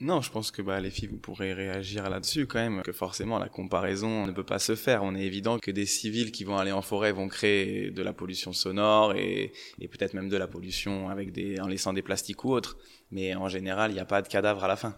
Non, 0.00 0.20
je 0.20 0.30
pense 0.30 0.50
que 0.50 0.62
bah, 0.62 0.80
les 0.80 0.90
filles, 0.90 1.08
vous 1.08 1.18
pourrez 1.18 1.52
réagir 1.52 2.08
là-dessus 2.08 2.46
quand 2.46 2.58
même, 2.58 2.82
que 2.82 2.92
forcément 2.92 3.38
la 3.38 3.48
comparaison 3.48 4.26
ne 4.26 4.32
peut 4.32 4.44
pas 4.44 4.58
se 4.58 4.76
faire. 4.76 5.02
On 5.02 5.14
est 5.14 5.24
évident 5.24 5.58
que 5.58 5.70
des 5.70 5.86
civils 5.86 6.30
qui 6.30 6.44
vont 6.44 6.58
aller 6.58 6.72
en 6.72 6.82
forêt 6.82 7.10
vont 7.10 7.26
créer 7.26 7.90
de 7.90 8.02
la 8.02 8.12
pollution 8.12 8.52
sonore 8.52 9.14
et, 9.14 9.52
et 9.80 9.88
peut-être 9.88 10.14
même 10.14 10.28
de 10.28 10.36
la 10.36 10.46
pollution 10.46 11.08
avec 11.08 11.32
des, 11.32 11.58
en 11.58 11.66
laissant 11.66 11.94
des 11.94 12.02
plastiques 12.02 12.44
ou 12.44 12.52
autres. 12.52 12.76
Mais 13.10 13.34
en 13.34 13.48
général, 13.48 13.90
il 13.90 13.94
n'y 13.94 14.00
a 14.00 14.04
pas 14.04 14.22
de 14.22 14.28
cadavre 14.28 14.62
à 14.62 14.68
la 14.68 14.76
fin. 14.76 14.94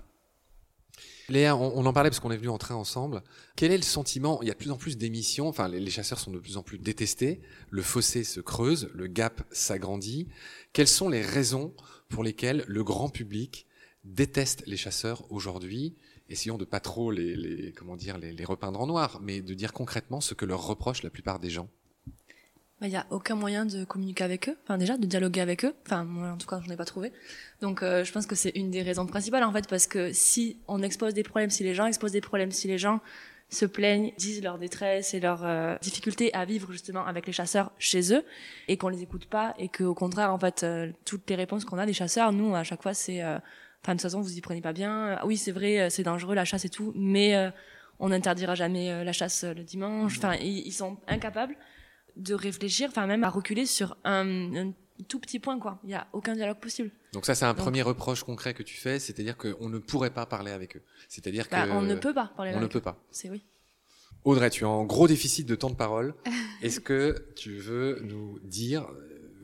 Léa, 1.30 1.56
on, 1.56 1.86
en 1.86 1.92
parlait 1.92 2.10
parce 2.10 2.20
qu'on 2.20 2.30
est 2.30 2.36
venu 2.36 2.48
en 2.48 2.58
train 2.58 2.74
ensemble. 2.74 3.22
Quel 3.56 3.70
est 3.70 3.76
le 3.76 3.82
sentiment? 3.82 4.40
Il 4.42 4.48
y 4.48 4.50
a 4.50 4.54
de 4.54 4.58
plus 4.58 4.70
en 4.70 4.76
plus 4.76 4.98
d'émissions, 4.98 5.48
enfin 5.48 5.68
les, 5.68 5.80
les 5.80 5.90
chasseurs 5.90 6.18
sont 6.18 6.32
de 6.32 6.38
plus 6.38 6.56
en 6.56 6.62
plus 6.62 6.78
détestés, 6.78 7.40
le 7.70 7.82
fossé 7.82 8.24
se 8.24 8.40
creuse, 8.40 8.90
le 8.94 9.06
gap 9.06 9.42
s'agrandit. 9.50 10.28
Quelles 10.72 10.88
sont 10.88 11.08
les 11.08 11.22
raisons 11.22 11.74
pour 12.08 12.24
lesquelles 12.24 12.64
le 12.66 12.82
grand 12.84 13.08
public 13.08 13.66
déteste 14.04 14.64
les 14.66 14.76
chasseurs 14.76 15.30
aujourd'hui? 15.30 15.96
Essayons 16.28 16.58
de 16.58 16.64
pas 16.64 16.80
trop 16.80 17.10
les, 17.10 17.36
les 17.36 17.72
comment 17.72 17.96
dire 17.96 18.18
les, 18.18 18.32
les 18.32 18.44
repeindre 18.44 18.80
en 18.80 18.86
noir, 18.86 19.20
mais 19.22 19.40
de 19.40 19.54
dire 19.54 19.72
concrètement 19.72 20.20
ce 20.20 20.34
que 20.34 20.44
leur 20.44 20.66
reproche 20.66 21.02
la 21.02 21.10
plupart 21.10 21.38
des 21.38 21.50
gens. 21.50 21.68
Il 22.82 22.88
n'y 22.88 22.96
a 22.96 23.06
aucun 23.10 23.34
moyen 23.34 23.66
de 23.66 23.84
communiquer 23.84 24.24
avec 24.24 24.48
eux, 24.48 24.56
enfin 24.64 24.78
déjà 24.78 24.96
de 24.96 25.04
dialoguer 25.04 25.42
avec 25.42 25.64
eux. 25.66 25.74
Enfin 25.84 26.04
moi 26.04 26.28
en 26.28 26.38
tout 26.38 26.46
cas 26.46 26.60
j'en 26.64 26.72
ai 26.72 26.76
pas 26.76 26.86
trouvé. 26.86 27.12
Donc 27.60 27.82
euh, 27.82 28.04
je 28.04 28.12
pense 28.12 28.26
que 28.26 28.34
c'est 28.34 28.52
une 28.54 28.70
des 28.70 28.82
raisons 28.82 29.06
principales 29.06 29.44
en 29.44 29.52
fait 29.52 29.68
parce 29.68 29.86
que 29.86 30.12
si 30.12 30.56
on 30.66 30.82
expose 30.82 31.12
des 31.12 31.22
problèmes, 31.22 31.50
si 31.50 31.62
les 31.62 31.74
gens 31.74 31.86
exposent 31.86 32.12
des 32.12 32.22
problèmes, 32.22 32.52
si 32.52 32.68
les 32.68 32.78
gens 32.78 33.00
se 33.50 33.66
plaignent, 33.66 34.12
disent 34.16 34.42
leur 34.42 34.58
détresse 34.58 35.12
et 35.12 35.20
leurs 35.20 35.44
euh, 35.44 35.76
difficultés 35.82 36.32
à 36.34 36.44
vivre 36.44 36.72
justement 36.72 37.04
avec 37.04 37.26
les 37.26 37.32
chasseurs 37.32 37.72
chez 37.78 38.14
eux 38.14 38.24
et 38.68 38.76
qu'on 38.76 38.88
les 38.88 39.02
écoute 39.02 39.26
pas 39.26 39.54
et 39.58 39.68
qu'au 39.68 39.94
contraire 39.94 40.32
en 40.32 40.38
fait 40.38 40.62
euh, 40.62 40.90
toutes 41.04 41.28
les 41.28 41.36
réponses 41.36 41.64
qu'on 41.64 41.78
a 41.78 41.86
des 41.86 41.92
chasseurs, 41.92 42.32
nous 42.32 42.54
à 42.54 42.62
chaque 42.62 42.82
fois 42.82 42.94
c'est 42.94 43.22
euh, 43.22 43.38
enfin 43.82 43.92
de 43.92 43.98
toute 43.98 44.02
façon 44.02 44.20
vous 44.20 44.38
y 44.38 44.40
prenez 44.40 44.60
pas 44.60 44.72
bien. 44.72 45.16
Ah 45.20 45.26
oui 45.26 45.36
c'est 45.36 45.52
vrai 45.52 45.80
euh, 45.80 45.90
c'est 45.90 46.04
dangereux 46.04 46.34
la 46.34 46.44
chasse 46.44 46.64
et 46.64 46.70
tout, 46.70 46.92
mais 46.94 47.36
euh, 47.36 47.50
on 47.98 48.08
n'interdira 48.08 48.54
jamais 48.54 49.04
la 49.04 49.12
chasse 49.12 49.44
le 49.44 49.62
dimanche. 49.62 50.16
Enfin 50.16 50.34
ils 50.36 50.72
sont 50.72 50.96
incapables 51.06 51.56
de 52.20 52.34
réfléchir, 52.34 52.88
enfin 52.90 53.06
même 53.06 53.24
à 53.24 53.28
reculer 53.30 53.66
sur 53.66 53.96
un, 54.04 54.54
un 54.56 54.72
tout 55.08 55.18
petit 55.18 55.38
point 55.38 55.58
quoi. 55.58 55.78
Il 55.84 55.90
y 55.90 55.94
a 55.94 56.06
aucun 56.12 56.34
dialogue 56.34 56.60
possible. 56.60 56.90
Donc 57.12 57.26
ça 57.26 57.34
c'est 57.34 57.44
un 57.46 57.54
Donc- 57.54 57.58
premier 57.64 57.82
reproche 57.82 58.22
concret 58.22 58.54
que 58.54 58.62
tu 58.62 58.76
fais, 58.76 58.98
c'est-à-dire 58.98 59.36
qu'on 59.36 59.68
ne 59.68 59.78
pourrait 59.78 60.10
pas 60.10 60.26
parler 60.26 60.52
avec 60.52 60.76
eux. 60.76 60.82
C'est-à-dire 61.08 61.46
Bah, 61.50 61.66
que 61.66 61.70
on 61.72 61.82
ne 61.82 61.94
peut 61.94 62.14
pas 62.14 62.30
parler 62.36 62.52
on 62.54 62.60
ne 62.60 62.66
peut 62.66 62.80
pas. 62.80 63.02
C'est 63.10 63.30
oui. 63.30 63.44
Audrey, 64.24 64.50
tu 64.50 64.64
es 64.64 64.66
en 64.66 64.84
gros 64.84 65.08
déficit 65.08 65.46
de 65.46 65.54
temps 65.54 65.70
de 65.70 65.76
parole. 65.76 66.14
Est-ce 66.62 66.80
que 66.80 67.32
tu 67.36 67.56
veux 67.56 68.00
nous 68.02 68.38
dire, 68.44 68.86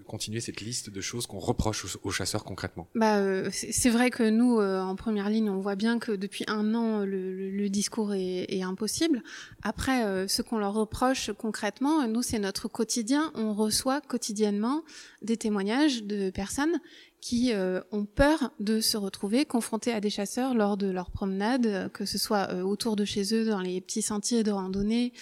continuer 0.06 0.40
cette 0.40 0.60
liste 0.60 0.90
de 0.90 1.00
choses 1.00 1.26
qu'on 1.26 1.38
reproche 1.38 1.98
aux, 2.02 2.10
chasseurs 2.10 2.44
concrètement? 2.44 2.88
Bah, 2.94 3.18
euh, 3.18 3.48
c'est 3.52 3.90
vrai 3.90 4.10
que 4.10 4.22
nous, 4.22 4.60
euh, 4.60 4.80
en 4.80 4.96
première 4.96 5.28
ligne, 5.28 5.50
on 5.50 5.60
voit 5.60 5.76
bien 5.76 5.98
que 5.98 6.12
depuis 6.12 6.44
un 6.48 6.74
an, 6.74 7.04
le, 7.04 7.50
le- 7.50 7.68
discours 7.68 8.14
est, 8.14 8.62
impossible. 8.62 9.22
Après, 9.62 10.04
euh, 10.04 10.28
ce 10.28 10.40
qu'on 10.40 10.58
leur 10.58 10.72
reproche 10.72 11.30
concrètement, 11.36 12.02
euh, 12.02 12.06
nous, 12.06 12.22
c'est 12.22 12.38
notre 12.38 12.68
quotidien. 12.68 13.32
On 13.34 13.52
reçoit 13.52 14.00
quotidiennement 14.00 14.82
des 15.22 15.36
témoignages 15.36 16.04
de 16.04 16.30
personnes 16.30 16.80
qui 17.26 17.52
euh, 17.52 17.80
ont 17.90 18.04
peur 18.04 18.52
de 18.60 18.80
se 18.80 18.96
retrouver 18.96 19.46
confrontés 19.46 19.92
à 19.92 19.98
des 20.00 20.10
chasseurs 20.10 20.54
lors 20.54 20.76
de 20.76 20.88
leur 20.88 21.10
promenade, 21.10 21.66
euh, 21.66 21.88
que 21.88 22.04
ce 22.04 22.18
soit 22.18 22.52
euh, 22.52 22.62
autour 22.62 22.94
de 22.94 23.04
chez 23.04 23.34
eux, 23.34 23.44
dans 23.44 23.58
les 23.58 23.80
petits 23.80 24.00
sentiers 24.00 24.44
de 24.44 24.52
randonnée, 24.52 25.12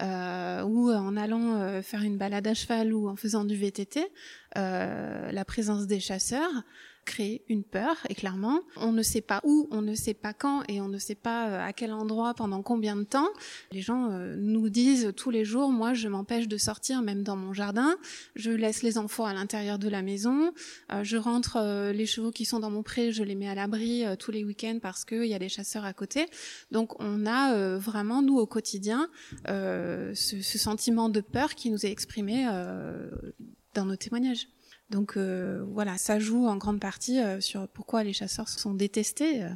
euh, 0.00 0.64
ou 0.64 0.90
en 0.90 1.16
allant 1.16 1.60
euh, 1.60 1.80
faire 1.80 2.02
une 2.02 2.18
balade 2.18 2.48
à 2.48 2.54
cheval 2.54 2.92
ou 2.92 3.08
en 3.08 3.14
faisant 3.14 3.44
du 3.44 3.54
VTT. 3.54 4.10
Euh, 4.56 5.30
la 5.30 5.44
présence 5.44 5.86
des 5.86 6.00
chasseurs 6.00 6.64
crée 7.04 7.42
une 7.48 7.64
peur 7.64 7.96
et 8.08 8.14
clairement 8.14 8.60
on 8.76 8.92
ne 8.92 9.02
sait 9.02 9.20
pas 9.20 9.40
où, 9.44 9.68
on 9.70 9.82
ne 9.82 9.94
sait 9.94 10.14
pas 10.14 10.32
quand 10.32 10.62
et 10.68 10.80
on 10.80 10.88
ne 10.88 10.98
sait 10.98 11.14
pas 11.14 11.48
euh, 11.48 11.66
à 11.66 11.72
quel 11.72 11.92
endroit 11.92 12.34
pendant 12.34 12.62
combien 12.62 12.96
de 12.96 13.04
temps. 13.04 13.28
Les 13.72 13.80
gens 13.80 14.10
euh, 14.10 14.36
nous 14.36 14.68
disent 14.68 15.12
tous 15.16 15.30
les 15.30 15.44
jours 15.44 15.70
moi 15.70 15.94
je 15.94 16.08
m'empêche 16.08 16.48
de 16.48 16.56
sortir 16.56 17.02
même 17.02 17.22
dans 17.22 17.36
mon 17.36 17.52
jardin, 17.52 17.96
je 18.36 18.50
laisse 18.50 18.82
les 18.82 18.98
enfants 18.98 19.24
à 19.24 19.34
l'intérieur 19.34 19.78
de 19.78 19.88
la 19.88 20.02
maison, 20.02 20.52
euh, 20.92 21.04
je 21.04 21.16
rentre 21.16 21.92
les 21.92 22.06
chevaux 22.06 22.30
qui 22.30 22.44
sont 22.44 22.60
dans 22.60 22.70
mon 22.70 22.82
pré, 22.82 23.12
je 23.12 23.22
les 23.22 23.34
mets 23.34 23.48
à 23.48 23.54
l'abri 23.54 24.04
tous 24.18 24.30
les 24.30 24.44
week-ends 24.44 24.78
parce 24.80 25.04
qu'il 25.04 25.24
y 25.24 25.34
a 25.34 25.38
des 25.38 25.48
chasseurs 25.48 25.84
à 25.84 25.92
côté. 25.92 26.26
Donc 26.70 27.00
on 27.00 27.26
a 27.26 27.76
vraiment 27.78 28.22
nous 28.22 28.38
au 28.38 28.46
quotidien 28.46 29.08
ce, 29.46 30.12
ce 30.14 30.58
sentiment 30.58 31.08
de 31.08 31.20
peur 31.20 31.54
qui 31.54 31.70
nous 31.70 31.84
est 31.84 31.90
exprimé 31.90 32.46
dans 33.74 33.84
nos 33.84 33.96
témoignages. 33.96 34.48
Donc 34.92 35.16
euh, 35.16 35.64
voilà, 35.72 35.96
ça 35.96 36.18
joue 36.20 36.46
en 36.46 36.56
grande 36.58 36.78
partie 36.78 37.18
euh, 37.18 37.40
sur 37.40 37.66
pourquoi 37.66 38.04
les 38.04 38.12
chasseurs 38.12 38.48
sont 38.48 38.74
détestés 38.74 39.42
euh, 39.42 39.48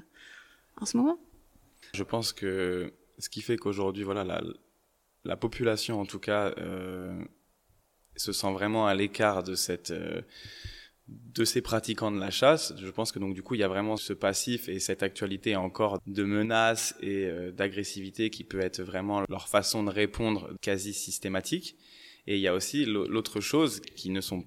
en 0.81 0.87
ce 0.87 0.97
moment. 0.97 1.19
Je 1.93 2.03
pense 2.03 2.33
que 2.33 2.93
ce 3.19 3.29
qui 3.29 3.43
fait 3.43 3.59
qu'aujourd'hui, 3.59 4.03
voilà, 4.03 4.25
la, 4.25 4.43
la 5.25 5.37
population, 5.37 6.01
en 6.01 6.07
tout 6.07 6.19
cas, 6.19 6.55
se 8.17 8.33
sent 8.33 8.53
vraiment 8.53 8.87
à 8.87 8.95
l'écart 8.95 9.43
de 9.43 9.55
cette, 9.55 9.93
de 11.09 11.45
ces 11.45 11.63
pratiquants 11.63 12.11
de 12.11 12.19
la 12.19 12.31
chasse. 12.31 12.75
Je 12.79 12.91
pense 12.91 13.13
que 13.13 13.19
donc 13.19 13.35
du 13.35 13.43
coup, 13.43 13.55
il 13.55 13.61
y 13.61 13.65
a 13.65 13.69
vraiment 13.69 13.97
ce 13.97 14.13
passif 14.13 14.69
et 14.69 14.81
cette 14.81 15.03
actualité 15.03 15.55
encore 15.57 16.01
de 16.07 16.25
menaces 16.25 16.95
et 17.01 17.31
d'agressivité 17.53 18.31
qui 18.31 18.45
peut 18.45 18.61
être 18.61 18.83
vraiment 18.83 19.23
leur 19.29 19.49
façon 19.49 19.85
de 19.85 19.91
répondre 19.91 20.51
quasi 20.61 20.93
systématique. 20.93 21.77
Et 22.27 22.37
il 22.37 22.41
y 22.41 22.49
a 22.49 22.55
aussi 22.55 22.85
l'au- 22.85 23.07
l'autre 23.07 23.41
chose 23.41 23.81
qui 23.81 24.11
ne 24.11 24.21
sont 24.21 24.45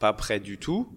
pas 0.00 0.12
prêts 0.12 0.40
du 0.40 0.58
tout 0.58 0.88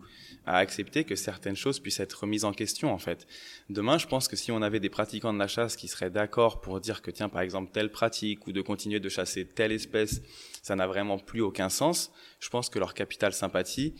à 0.45 0.57
accepter 0.57 1.03
que 1.03 1.15
certaines 1.15 1.55
choses 1.55 1.79
puissent 1.79 1.99
être 1.99 2.21
remises 2.21 2.43
en 2.43 2.51
question 2.51 2.91
en 2.91 2.97
fait. 2.97 3.27
Demain, 3.69 3.97
je 3.97 4.07
pense 4.07 4.27
que 4.27 4.35
si 4.35 4.51
on 4.51 4.61
avait 4.61 4.79
des 4.79 4.89
pratiquants 4.89 5.33
de 5.33 5.39
la 5.39 5.47
chasse 5.47 5.75
qui 5.75 5.87
seraient 5.87 6.09
d'accord 6.09 6.59
pour 6.59 6.81
dire 6.81 7.01
que 7.01 7.11
tiens 7.11 7.29
par 7.29 7.41
exemple 7.41 7.71
telle 7.71 7.91
pratique 7.91 8.47
ou 8.47 8.51
de 8.51 8.61
continuer 8.61 8.99
de 8.99 9.09
chasser 9.09 9.45
telle 9.45 9.71
espèce, 9.71 10.21
ça 10.61 10.75
n'a 10.75 10.87
vraiment 10.87 11.19
plus 11.19 11.41
aucun 11.41 11.69
sens, 11.69 12.11
je 12.39 12.49
pense 12.49 12.69
que 12.69 12.79
leur 12.79 12.93
capital 12.93 13.33
sympathie 13.33 13.93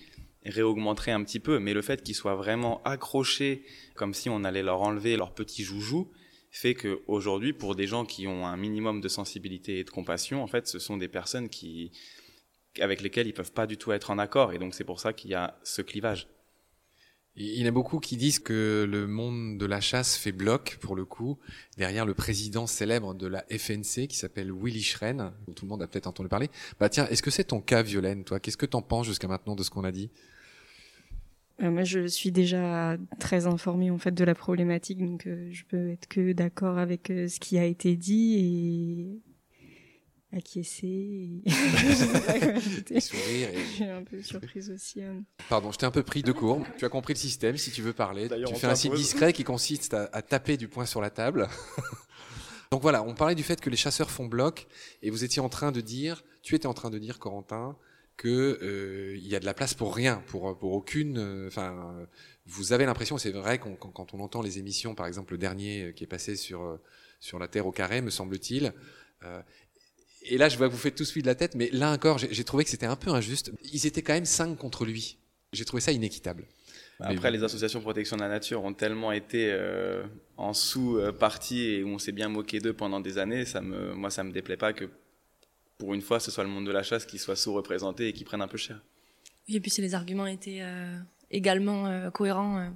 réaugmenterait 0.46 1.12
un 1.12 1.24
petit 1.24 1.40
peu, 1.40 1.60
mais 1.60 1.74
le 1.74 1.82
fait 1.82 2.04
qu'ils 2.04 2.16
soient 2.16 2.36
vraiment 2.36 2.82
accrochés 2.84 3.64
comme 3.96 4.14
si 4.14 4.30
on 4.30 4.44
allait 4.44 4.64
leur 4.64 4.82
enlever 4.82 5.16
leur 5.16 5.34
petit 5.34 5.64
joujou 5.64 6.12
fait 6.52 6.76
que 6.76 7.02
aujourd'hui 7.08 7.52
pour 7.52 7.76
des 7.76 7.88
gens 7.88 8.06
qui 8.06 8.28
ont 8.28 8.46
un 8.46 8.58
minimum 8.58 9.02
de 9.02 9.08
sensibilité 9.08 9.80
et 9.80 9.84
de 9.84 9.90
compassion, 9.90 10.44
en 10.44 10.48
fait, 10.48 10.68
ce 10.68 10.78
sont 10.78 10.98
des 10.98 11.08
personnes 11.08 11.50
qui 11.50 11.92
avec 12.80 13.02
lesquelles 13.02 13.28
ils 13.28 13.34
peuvent 13.34 13.52
pas 13.52 13.68
du 13.68 13.78
tout 13.78 13.92
être 13.92 14.12
en 14.12 14.18
accord 14.18 14.54
et 14.54 14.60
donc 14.60 14.74
c'est 14.74 14.84
pour 14.84 15.00
ça 15.00 15.14
qu'il 15.14 15.32
y 15.32 15.36
a 15.36 15.58
ce 15.64 15.82
clivage. 15.82 16.28
Il 17.36 17.60
y 17.60 17.64
en 17.64 17.68
a 17.68 17.72
beaucoup 17.72 18.00
qui 18.00 18.16
disent 18.16 18.38
que 18.38 18.88
le 18.88 19.08
monde 19.08 19.58
de 19.58 19.66
la 19.66 19.82
chasse 19.82 20.18
fait 20.18 20.32
bloc, 20.32 20.78
pour 20.80 20.96
le 20.96 21.04
coup, 21.04 21.40
derrière 21.78 22.06
le 22.06 22.14
président 22.14 22.68
célèbre 22.68 23.16
de 23.16 23.26
la 23.26 23.44
FNC, 23.50 24.08
qui 24.08 24.16
s'appelle 24.16 24.52
Willy 24.52 24.84
Schren, 24.84 25.34
dont 25.48 25.54
tout 25.54 25.66
le 25.66 25.70
monde 25.70 25.82
a 25.82 25.88
peut-être 25.88 26.06
entendu 26.06 26.30
parler. 26.30 26.52
Bah 26.80 26.90
tiens, 26.90 27.08
est-ce 27.08 27.24
que 27.24 27.32
c'est 27.32 27.46
ton 27.46 27.60
cas, 27.60 27.82
Violaine, 27.82 28.24
toi? 28.24 28.40
Qu'est-ce 28.40 28.58
que 28.58 28.68
t'en 28.68 28.84
penses 28.84 29.08
jusqu'à 29.08 29.28
maintenant 29.28 29.56
de 29.56 29.64
ce 29.64 29.72
qu'on 29.72 29.84
a 29.84 29.92
dit? 29.92 30.12
Euh, 31.62 31.72
moi, 31.72 31.84
je 31.84 32.06
suis 32.06 32.32
déjà 32.32 32.98
très 33.20 33.48
informée 33.48 33.90
en 33.90 33.98
fait 33.98 34.12
de 34.12 34.24
la 34.24 34.36
problématique, 34.36 35.00
donc 35.00 35.26
euh, 35.26 35.50
je 35.52 35.64
peux 35.66 35.90
être 35.90 36.08
que 36.08 36.34
d'accord 36.34 36.78
avec 36.78 37.10
euh, 37.10 37.28
ce 37.28 37.40
qui 37.40 37.58
a 37.58 37.66
été 37.66 37.96
dit 37.96 38.36
et 38.38 39.33
acquiescer. 40.36 40.88
Et... 40.88 41.42
je 41.50 41.94
sais 41.94 42.08
pas 42.08 42.20
quoi 42.40 42.48
ajouter. 42.54 42.94
Des 42.96 43.00
sourires 43.00 43.50
et- 43.50 43.58
Je 43.58 43.72
suis 43.74 43.84
un 43.86 44.04
peu 44.04 44.22
surprise 44.22 44.70
aussi. 44.72 45.02
euh. 45.02 45.20
Pardon, 45.50 45.72
je 45.72 45.78
t'ai 45.78 45.86
un 45.86 45.92
peu 45.92 46.04
pris 46.04 46.22
de 46.24 46.32
court. 46.32 46.66
Tu 46.78 46.86
as 46.86 46.90
compris 46.90 47.14
le 47.14 47.20
système, 47.20 47.58
si 47.58 47.72
tu 47.72 47.82
veux 47.82 47.94
parler. 47.94 48.28
Tu 48.30 48.36
on 48.48 48.56
fais 48.56 48.68
un 48.68 48.76
signe 48.76 48.92
t'impose. 48.92 49.04
discret 49.06 49.34
qui 49.34 49.44
consiste 49.44 49.94
à, 49.94 50.10
à 50.14 50.22
taper 50.22 50.58
du 50.58 50.68
poing 50.68 50.86
sur 50.86 51.02
la 51.02 51.10
table. 51.10 51.48
Donc 52.72 52.82
voilà, 52.82 53.04
on 53.04 53.14
parlait 53.14 53.36
du 53.36 53.44
fait 53.44 53.62
que 53.62 53.70
les 53.70 53.78
chasseurs 53.78 54.10
font 54.10 54.26
bloc, 54.26 54.66
et 55.04 55.10
vous 55.12 55.24
étiez 55.24 55.42
en 55.42 55.50
train 55.50 55.72
de 55.72 55.80
dire, 55.82 56.24
tu 56.42 56.56
étais 56.56 56.66
en 56.66 56.74
train 56.74 56.90
de 56.90 56.98
dire, 56.98 57.20
Corentin, 57.20 57.78
que 58.18 58.58
euh, 58.64 59.16
il 59.18 59.28
y 59.28 59.36
a 59.36 59.40
de 59.40 59.46
la 59.46 59.54
place 59.54 59.74
pour 59.76 59.96
rien, 59.96 60.24
pour 60.28 60.58
pour 60.58 60.74
aucune. 60.74 61.18
euh, 61.20 61.48
Enfin, 61.48 61.94
euh, 62.00 62.06
vous 62.48 62.74
avez 62.74 62.86
l'impression, 62.88 63.18
c'est 63.20 63.32
vrai, 63.32 63.60
qu'on- 63.60 63.76
quand, 63.76 63.90
quand 63.90 64.14
on 64.16 64.20
entend 64.22 64.42
les 64.42 64.58
émissions, 64.60 64.96
par 64.96 65.06
exemple 65.06 65.34
le 65.34 65.38
dernier 65.38 65.94
qui 65.96 66.04
est 66.04 66.08
passé 66.08 66.36
sur 66.36 66.80
sur 67.20 67.38
la 67.40 67.48
Terre 67.48 67.68
au 67.68 67.72
carré, 67.72 68.02
me 68.02 68.10
semble-t-il. 68.10 68.74
euh, 69.24 69.42
et 70.26 70.38
là, 70.38 70.50
je 70.50 70.58
vois 70.58 70.68
que 70.68 70.74
vous 70.74 70.80
faites 70.80 70.96
tous 70.96 71.06
suivre 71.06 71.26
de 71.26 71.30
la 71.30 71.36
tête, 71.36 71.56
mais 71.56 71.70
là 71.72 71.92
encore, 71.92 72.18
j'ai 72.18 72.44
trouvé 72.44 72.64
que 72.64 72.70
c'était 72.70 72.86
un 72.86 72.96
peu 72.96 73.12
injuste. 73.12 73.52
Ils 73.72 73.86
étaient 73.86 74.02
quand 74.02 74.14
même 74.14 74.26
cinq 74.26 74.58
contre 74.58 74.86
lui. 74.86 75.18
J'ai 75.52 75.66
trouvé 75.66 75.82
ça 75.82 75.92
inéquitable. 75.92 76.46
Après, 77.00 77.32
les 77.32 77.44
associations 77.44 77.80
de 77.80 77.84
protection 77.84 78.16
de 78.16 78.22
la 78.22 78.30
nature 78.30 78.64
ont 78.64 78.74
tellement 78.74 79.12
été 79.12 79.50
euh, 79.52 80.04
en 80.38 80.54
sous-partie 80.54 81.62
et 81.62 81.84
où 81.84 81.90
on 81.90 82.00
s'est 82.00 82.14
bien 82.14 82.30
moqué 82.30 82.60
d'eux 82.60 82.74
pendant 82.74 83.02
des 83.02 83.18
années. 83.18 83.46
Ça 83.46 83.62
me, 83.62 83.94
moi, 83.94 84.10
ça 84.10 84.24
me 84.24 84.32
déplaît 84.32 84.58
pas 84.58 84.72
que 84.74 84.90
pour 85.78 85.94
une 85.94 86.02
fois, 86.02 86.20
ce 86.22 86.32
soit 86.32 86.44
le 86.46 86.50
monde 86.50 86.66
de 86.66 86.72
la 86.72 86.82
chasse 86.82 87.06
qui 87.06 87.18
soit 87.18 87.36
sous-représenté 87.36 88.08
et 88.08 88.14
qui 88.14 88.24
prenne 88.24 88.42
un 88.42 88.48
peu 88.48 88.58
cher. 88.58 88.82
Oui, 89.48 89.58
et 89.58 89.60
puis 89.60 89.70
si 89.70 89.82
les 89.82 89.96
arguments 89.96 90.28
étaient 90.28 90.62
euh, 90.62 90.98
également 91.30 91.88
euh, 91.88 92.10
cohérents, 92.10 92.58
euh, 92.58 92.70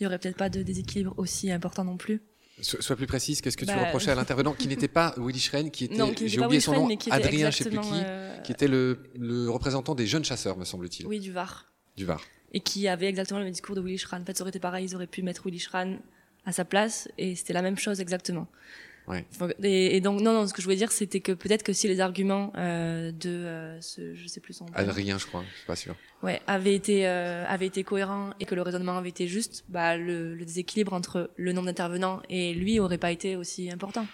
il 0.00 0.04
y 0.04 0.06
aurait 0.06 0.18
peut-être 0.18 0.38
pas 0.38 0.48
de 0.48 0.62
déséquilibre 0.62 1.14
aussi 1.18 1.50
important 1.50 1.84
non 1.84 1.96
plus. 1.96 2.22
So- 2.60 2.80
Sois 2.80 2.96
plus 2.96 3.06
précise, 3.06 3.40
qu'est-ce 3.40 3.56
que 3.56 3.64
tu 3.64 3.72
Bah, 3.74 3.84
reprochais 3.84 4.10
à 4.10 4.14
l'intervenant 4.16 4.52
qui 4.54 4.68
n'était 4.68 4.88
pas 4.88 5.14
Willy 5.16 5.38
Schren, 5.40 5.70
qui 5.70 5.84
était, 5.84 5.96
j'ai 6.28 6.40
oublié 6.40 6.60
son 6.60 6.72
Schren, 6.72 6.88
nom, 6.88 6.96
qui 6.96 7.10
Adrien, 7.10 7.50
je 7.50 7.56
sais 7.62 7.70
plus 7.70 7.78
qui, 7.80 7.88
euh, 7.94 8.38
qui 8.40 8.52
était 8.52 8.68
le, 8.68 8.98
le 9.18 9.48
représentant 9.50 9.94
des 9.94 10.06
jeunes 10.06 10.24
chasseurs, 10.24 10.56
me 10.56 10.64
semble-t-il, 10.64 11.06
Oui, 11.06 11.20
du 11.20 11.32
Var. 11.32 11.66
du 11.96 12.04
Var. 12.04 12.20
Et 12.52 12.60
qui 12.60 12.88
avait 12.88 13.06
exactement 13.06 13.38
le 13.40 13.44
même 13.44 13.52
discours 13.52 13.76
de 13.76 13.80
Willy 13.82 13.98
Schran. 13.98 14.20
En 14.20 14.24
fait, 14.24 14.36
ça 14.36 14.42
aurait 14.42 14.50
été 14.50 14.58
pareil, 14.58 14.86
ils 14.86 14.94
auraient 14.94 15.06
pu 15.06 15.22
mettre 15.22 15.42
Willy 15.44 15.58
Schran 15.58 15.98
à 16.46 16.52
sa 16.52 16.64
place 16.64 17.08
et 17.18 17.34
c'était 17.34 17.52
la 17.52 17.62
même 17.62 17.76
chose 17.76 18.00
exactement. 18.00 18.46
Ouais. 19.08 19.24
Et, 19.62 19.96
et 19.96 20.00
donc, 20.00 20.20
non, 20.20 20.32
non, 20.34 20.46
ce 20.46 20.52
que 20.52 20.60
je 20.60 20.66
voulais 20.66 20.76
dire, 20.76 20.92
c'était 20.92 21.20
que 21.20 21.32
peut-être 21.32 21.62
que 21.62 21.72
si 21.72 21.88
les 21.88 22.00
arguments 22.00 22.52
euh, 22.56 23.10
de 23.10 23.30
euh, 23.30 23.80
ce, 23.80 24.14
je 24.14 24.26
sais 24.28 24.40
plus 24.40 24.52
son 24.52 24.66
nom, 24.66 24.72
Adrien, 24.74 25.16
je 25.18 25.26
crois, 25.26 25.42
je 25.50 25.56
suis 25.56 25.66
pas 25.66 25.76
sûr. 25.76 25.94
ouais, 26.22 26.42
avaient 26.46 26.74
été, 26.74 27.08
euh, 27.08 27.44
avaient 27.46 27.66
été 27.66 27.84
cohérents 27.84 28.30
et 28.38 28.44
que 28.44 28.54
le 28.54 28.62
raisonnement 28.62 28.98
avait 28.98 29.08
été 29.08 29.26
juste, 29.26 29.64
bah, 29.68 29.96
le, 29.96 30.34
le 30.34 30.44
déséquilibre 30.44 30.92
entre 30.92 31.30
le 31.36 31.52
nombre 31.52 31.66
d'intervenants 31.66 32.20
et 32.28 32.52
lui 32.52 32.80
aurait 32.80 32.98
pas 32.98 33.10
été 33.10 33.34
aussi 33.36 33.70
important. 33.70 34.06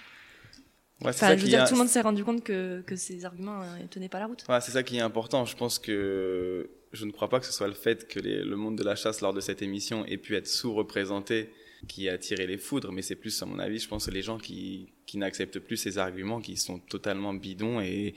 Ouais, 1.03 1.13
c'est 1.13 1.25
Enfin, 1.25 1.29
ça 1.31 1.37
je 1.37 1.43
veux 1.43 1.49
dire, 1.49 1.65
tout 1.67 1.75
le 1.75 1.79
monde 1.81 1.89
s'est 1.89 2.01
rendu 2.01 2.23
compte 2.25 2.45
que, 2.45 2.83
que 2.87 2.95
ces 2.95 3.25
arguments 3.25 3.63
euh, 3.63 3.67
tenaient 3.91 4.09
pas 4.09 4.21
la 4.21 4.27
route. 4.27 4.45
Ouais, 4.49 4.61
c'est 4.61 4.71
ça 4.71 4.83
qui 4.85 4.97
est 4.97 5.01
important. 5.01 5.45
Je 5.45 5.57
pense 5.57 5.81
que 5.81 6.71
je 6.93 7.05
ne 7.05 7.11
crois 7.11 7.29
pas 7.29 7.41
que 7.41 7.47
ce 7.47 7.53
soit 7.53 7.67
le 7.67 7.75
fait 7.75 8.07
que 8.07 8.21
les- 8.21 8.45
le 8.45 8.55
monde 8.57 8.79
de 8.79 8.85
la 8.85 8.95
chasse 8.95 9.21
lors 9.21 9.35
de 9.35 9.41
cette 9.41 9.61
émission 9.61 10.07
ait 10.07 10.19
pu 10.19 10.37
être 10.37 10.47
sous-représenté 10.47 11.51
qui 11.87 12.09
a 12.09 12.19
tiré 12.19 12.47
les 12.47 12.59
foudres, 12.59 12.93
mais 12.93 13.03
c'est 13.03 13.17
plus, 13.17 13.43
à 13.43 13.47
mon 13.47 13.59
avis, 13.59 13.79
je 13.79 13.89
pense, 13.89 14.09
les 14.09 14.23
gens 14.23 14.39
qui, 14.39 14.93
qui 15.07 15.19
n'acceptent 15.19 15.59
plus 15.61 15.77
ces 15.77 15.99
arguments, 15.99 16.41
qui 16.41 16.57
sont 16.57 16.79
totalement 16.79 17.35
bidons 17.35 17.81
et, 17.81 18.15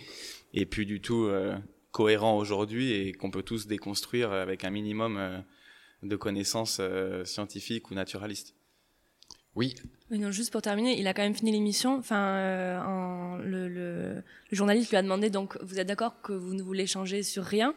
et 0.53 0.65
plus 0.65 0.85
du 0.85 1.01
tout 1.01 1.25
euh, 1.25 1.55
cohérents 1.91 2.37
aujourd'hui 2.37 2.91
et 2.91 3.13
qu'on 3.13 3.31
peut 3.31 3.43
tous 3.43 3.67
déconstruire 3.67 4.31
avec 4.31 4.63
un 4.63 4.69
minimum 4.71 5.17
euh, 5.17 5.39
de 6.03 6.15
connaissances 6.15 6.77
euh, 6.79 7.25
scientifiques 7.25 7.89
ou 7.91 7.95
naturalistes. 7.95 8.53
Oui, 9.55 9.73
Oui, 10.11 10.19
non, 10.19 10.29
juste 10.29 10.51
pour 10.51 10.61
terminer, 10.61 10.99
il 10.99 11.07
a 11.07 11.15
quand 11.15 11.23
même 11.23 11.33
fini 11.33 11.51
l'émission. 11.51 11.97
Enfin, 11.97 12.21
euh, 12.37 12.79
en- 12.79 13.37
le, 13.37 13.67
le, 13.67 14.13
le 14.15 14.55
journaliste 14.55 14.91
lui 14.91 14.97
a 14.97 15.01
demandé 15.01 15.31
donc, 15.31 15.57
vous 15.63 15.79
êtes 15.79 15.87
d'accord 15.87 16.21
que 16.21 16.31
vous 16.31 16.53
ne 16.53 16.61
voulez 16.61 16.85
changer 16.85 17.23
sur 17.23 17.43
rien? 17.43 17.73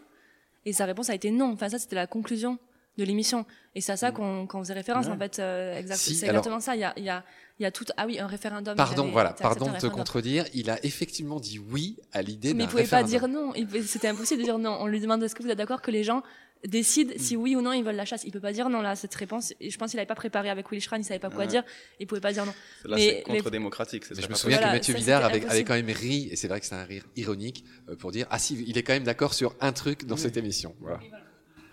Et 0.66 0.74
sa 0.74 0.84
réponse 0.84 1.08
a 1.08 1.14
été 1.14 1.30
non. 1.30 1.46
Enfin, 1.52 1.70
ça, 1.70 1.78
c'était 1.78 1.96
la 1.96 2.06
conclusion 2.06 2.58
de 3.00 3.04
l'émission. 3.04 3.44
Et 3.74 3.80
c'est 3.80 3.92
à 3.92 3.96
ça 3.96 4.10
qu'on 4.12 4.46
qu'on 4.46 4.60
faisait 4.60 4.74
référence, 4.74 5.06
Ouais. 5.06 5.12
en 5.12 5.18
fait. 5.18 5.38
euh, 5.38 5.78
exact, 5.78 5.96
Si, 5.98 6.14
c'est 6.14 6.28
alors- 6.28 6.38
exactement 6.40 6.60
ça. 6.60 6.74
Il 6.76 6.80
y 6.80 6.84
a, 6.84 6.92
il 6.96 7.04
y 7.04 7.08
a, 7.10 7.24
il 7.58 7.62
y 7.62 7.66
a 7.66 7.70
tout. 7.70 7.84
Ah 7.96 8.06
oui, 8.06 8.18
un 8.18 8.26
référendum. 8.26 8.74
pardon, 8.76 9.02
avait 9.04 9.12
voilà, 9.12 9.32
pardon 9.32 9.66
de 9.66 9.70
te 9.70 9.74
référendum. 9.74 9.98
contredire, 9.98 10.44
il 10.54 10.70
a 10.70 10.84
effectivement 10.84 11.40
dit 11.40 11.58
oui 11.58 11.96
à 12.12 12.22
l'idée 12.22 12.54
Mais 12.54 12.60
d'un 12.60 12.64
il 12.64 12.70
pouvait 12.70 12.84
pas 12.86 13.02
référendum. 13.02 13.52
dire 13.52 13.68
non. 13.68 13.82
C'était 13.86 14.08
impossible 14.08 14.40
de 14.40 14.44
dire 14.46 14.58
non. 14.58 14.76
On 14.80 14.86
lui 14.86 15.00
demande 15.00 15.22
est-ce 15.22 15.34
que 15.34 15.42
vous 15.42 15.48
êtes 15.50 15.58
d'accord 15.58 15.82
que 15.82 15.90
les 15.90 16.02
gens 16.04 16.22
décident 16.66 17.14
si 17.16 17.36
Mm. 17.36 17.40
oui 17.40 17.56
ou 17.56 17.62
non 17.62 17.72
ils 17.72 17.82
veulent 17.84 17.94
la 17.96 18.04
chasse? 18.04 18.24
Il 18.24 18.32
peut 18.32 18.40
pas 18.40 18.52
dire 18.52 18.68
non 18.68 18.80
là 18.82 18.94
cette 18.96 19.14
réponse. 19.14 19.54
Et 19.60 19.70
je 19.70 19.78
pense 19.78 19.90
qu'il 19.90 19.98
avait 20.00 20.06
pas 20.06 20.14
préparé 20.14 20.50
avec 20.50 20.68
Willy 20.70 20.80
Schran, 20.82 20.96
il 20.96 21.04
savait 21.04 21.18
pas 21.20 21.30
quoi 21.30 21.40
Ouais. 21.40 21.46
dire. 21.46 21.62
Il 22.00 22.06
pouvait 22.06 22.20
pas 22.20 22.32
dire 22.32 22.44
non. 22.44 22.52
Là, 22.84 22.96
Mais- 22.96 23.02
c'est 23.02 23.24
mais- 23.28 23.36
contre-démocratique. 23.38 24.04
Mais 24.14 24.20
je 24.22 24.28
me 24.28 24.34
souviens 24.34 24.56
Voilà, 24.58 24.72
que 24.72 24.76
Mathieu 24.76 24.94
Vidard 24.94 25.24
avait, 25.24 25.64
quand 25.64 25.74
même 25.74 25.88
ri, 25.90 26.28
et 26.30 26.36
c'est 26.36 26.48
vrai 26.48 26.60
que 26.60 26.66
c'est 26.66 26.74
un 26.74 26.84
rire 26.84 27.04
ironique, 27.16 27.64
euh, 27.88 27.96
pour 27.96 28.10
dire 28.10 28.26
Ah 28.30 28.38
si, 28.38 28.62
il 28.66 28.76
est 28.76 28.82
quand 28.82 28.92
même 28.92 29.04
d'accord 29.04 29.32
sur 29.34 29.54
un 29.60 29.72
truc 29.72 30.04
dans 30.06 30.16
cette 30.18 30.36
émission. 30.36 30.74
Voilà. 30.80 30.98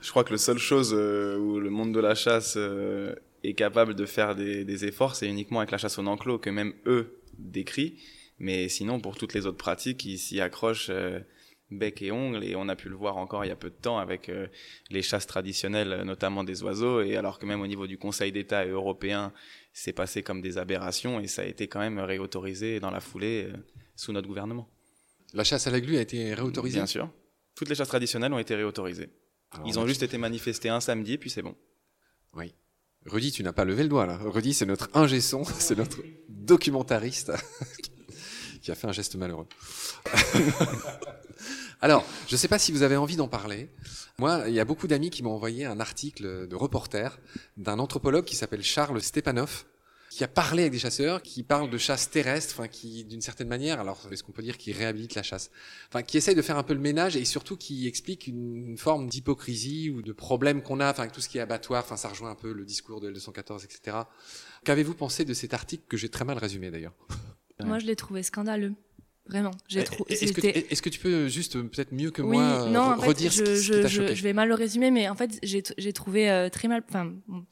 Je 0.07 0.11
crois 0.11 0.23
que 0.23 0.31
la 0.31 0.37
seule 0.37 0.57
chose 0.57 0.93
euh, 0.97 1.37
où 1.37 1.59
le 1.59 1.69
monde 1.69 1.93
de 1.93 1.99
la 1.99 2.15
chasse 2.15 2.53
euh, 2.55 3.13
est 3.43 3.55
capable 3.55 3.93
de 3.93 4.05
faire 4.05 4.35
des, 4.35 4.63
des 4.63 4.85
efforts, 4.85 5.17
c'est 5.17 5.27
uniquement 5.27 5.59
avec 5.59 5.69
la 5.69 5.77
chasse 5.77 5.99
au 5.99 6.05
enclos 6.07 6.39
que 6.39 6.49
même 6.49 6.73
eux 6.85 7.19
décrient. 7.37 7.99
Mais 8.39 8.69
sinon, 8.69 9.01
pour 9.01 9.17
toutes 9.17 9.33
les 9.33 9.45
autres 9.47 9.57
pratiques, 9.57 10.05
ils 10.05 10.17
s'y 10.17 10.39
accrochent 10.39 10.91
euh, 10.91 11.19
bec 11.71 12.01
et 12.01 12.13
ongles. 12.13 12.45
Et 12.45 12.55
on 12.55 12.69
a 12.69 12.77
pu 12.77 12.87
le 12.87 12.95
voir 12.95 13.17
encore 13.17 13.43
il 13.43 13.49
y 13.49 13.51
a 13.51 13.57
peu 13.57 13.69
de 13.69 13.75
temps 13.75 13.97
avec 13.97 14.29
euh, 14.29 14.47
les 14.89 15.01
chasses 15.01 15.27
traditionnelles, 15.27 16.03
notamment 16.05 16.45
des 16.45 16.63
oiseaux. 16.63 17.01
Et 17.01 17.17
alors 17.17 17.37
que 17.37 17.45
même 17.45 17.59
au 17.59 17.67
niveau 17.67 17.85
du 17.85 17.97
Conseil 17.97 18.31
d'État 18.31 18.65
européen, 18.65 19.33
c'est 19.73 19.91
passé 19.91 20.23
comme 20.23 20.41
des 20.41 20.57
aberrations 20.57 21.19
et 21.19 21.27
ça 21.27 21.41
a 21.41 21.45
été 21.45 21.67
quand 21.67 21.81
même 21.81 21.99
réautorisé 21.99 22.79
dans 22.79 22.91
la 22.91 23.01
foulée 23.01 23.49
euh, 23.49 23.57
sous 23.97 24.13
notre 24.13 24.29
gouvernement. 24.29 24.69
La 25.33 25.43
chasse 25.43 25.67
à 25.67 25.71
la 25.71 25.81
glu 25.81 25.97
a 25.97 26.01
été 26.01 26.33
réautorisée? 26.33 26.77
Bien 26.77 26.85
sûr. 26.85 27.09
Toutes 27.55 27.67
les 27.67 27.75
chasses 27.75 27.89
traditionnelles 27.89 28.31
ont 28.31 28.39
été 28.39 28.55
réautorisées. 28.55 29.09
Alors, 29.51 29.67
Ils 29.67 29.79
ont 29.79 29.87
juste 29.87 30.03
été 30.03 30.17
manifestés 30.17 30.69
un 30.69 30.79
samedi, 30.81 31.17
puis 31.17 31.29
c'est 31.29 31.41
bon. 31.41 31.55
Oui. 32.35 32.53
Rudy, 33.05 33.31
tu 33.31 33.43
n'as 33.43 33.53
pas 33.53 33.65
levé 33.65 33.83
le 33.83 33.89
doigt 33.89 34.05
là. 34.05 34.17
Rudy, 34.17 34.53
c'est 34.53 34.65
notre 34.65 34.89
ingé 34.93 35.21
son, 35.21 35.43
c'est 35.59 35.77
notre 35.77 35.99
documentariste 36.29 37.31
qui 38.61 38.71
a 38.71 38.75
fait 38.75 38.87
un 38.87 38.91
geste 38.91 39.15
malheureux. 39.15 39.47
Alors, 41.81 42.03
je 42.27 42.33
ne 42.33 42.37
sais 42.37 42.47
pas 42.47 42.57
si 42.57 42.71
vous 42.71 42.81
avez 42.81 42.95
envie 42.97 43.15
d'en 43.15 43.27
parler. 43.27 43.69
Moi, 44.17 44.45
il 44.47 44.53
y 44.53 44.59
a 44.59 44.65
beaucoup 44.65 44.87
d'amis 44.87 45.11
qui 45.11 45.21
m'ont 45.21 45.33
envoyé 45.35 45.65
un 45.65 45.79
article 45.79 46.47
de 46.47 46.55
reporter 46.55 47.19
d'un 47.55 47.77
anthropologue 47.77 48.25
qui 48.25 48.35
s'appelle 48.35 48.63
Charles 48.63 49.01
Stepanov, 49.01 49.65
qui 50.17 50.23
a 50.23 50.27
parlé 50.27 50.63
avec 50.63 50.71
des 50.71 50.79
chasseurs, 50.79 51.21
qui 51.21 51.43
parle 51.43 51.69
de 51.69 51.77
chasse 51.77 52.09
terrestre, 52.09 52.55
enfin 52.57 52.67
qui, 52.67 53.03
d'une 53.05 53.21
certaine 53.21 53.47
manière, 53.47 53.79
alors 53.79 54.01
est-ce 54.11 54.23
qu'on 54.23 54.31
peut 54.31 54.41
dire 54.41 54.57
qu'il 54.57 54.75
réhabilite 54.75 55.13
la 55.13 55.21
chasse, 55.21 55.51
enfin 55.89 56.01
qui 56.01 56.17
essaye 56.17 56.33
de 56.33 56.41
faire 56.41 56.57
un 56.57 56.63
peu 56.63 56.73
le 56.73 56.79
ménage 56.79 57.15
et 57.15 57.23
surtout 57.23 57.55
qui 57.55 57.87
explique 57.87 58.25
une, 58.25 58.69
une 58.69 58.77
forme 58.79 59.07
d'hypocrisie 59.07 59.91
ou 59.91 60.01
de 60.01 60.11
problème 60.13 60.63
qu'on 60.63 60.79
a, 60.79 60.89
enfin 60.89 61.03
avec 61.03 61.13
tout 61.13 61.21
ce 61.21 61.29
qui 61.29 61.37
est 61.37 61.41
abattoir, 61.41 61.83
enfin 61.83 61.97
ça 61.97 62.09
rejoint 62.09 62.31
un 62.31 62.35
peu 62.35 62.51
le 62.51 62.65
discours 62.65 62.99
de 62.99 63.11
L214, 63.11 63.63
etc. 63.63 63.97
Qu'avez-vous 64.65 64.95
pensé 64.95 65.23
de 65.23 65.35
cet 65.35 65.53
article 65.53 65.83
que 65.87 65.97
j'ai 65.97 66.09
très 66.09 66.25
mal 66.25 66.39
résumé 66.39 66.71
d'ailleurs? 66.71 66.95
Moi, 67.63 67.77
je 67.77 67.85
l'ai 67.85 67.95
trouvé 67.95 68.23
scandaleux. 68.23 68.73
Vraiment. 69.27 69.51
J'ai 69.67 69.83
trouvé. 69.83 70.13
Est-ce 70.13 70.81
que, 70.81 70.89
tu 70.89 70.99
peux 70.99 71.27
juste 71.27 71.57
euh, 71.57 71.63
peut-être 71.63 71.91
mieux 71.91 72.11
que 72.11 72.21
oui, 72.21 72.37
moi 72.37 72.65
euh, 72.65 72.69
non, 72.69 72.81
en 72.81 72.95
redire 72.95 73.31
ce 73.31 73.43
je, 73.43 73.51
qui, 73.51 73.61
ce 73.61 73.71
qui 73.73 73.87
je, 73.87 74.01
choqué? 74.01 74.13
vais 74.15 74.33
mal 74.33 74.47
le 74.47 74.55
résumer, 74.55 74.89
mais 74.89 75.09
en 75.09 75.15
fait, 75.15 75.37
j'ai 75.43 75.61
j'ai 75.77 75.93
trouvé 75.93 76.31
euh, 76.31 76.49
très 76.49 76.67
mal. 76.69 76.81
Enfin, 76.87 77.13
bon. 77.27 77.45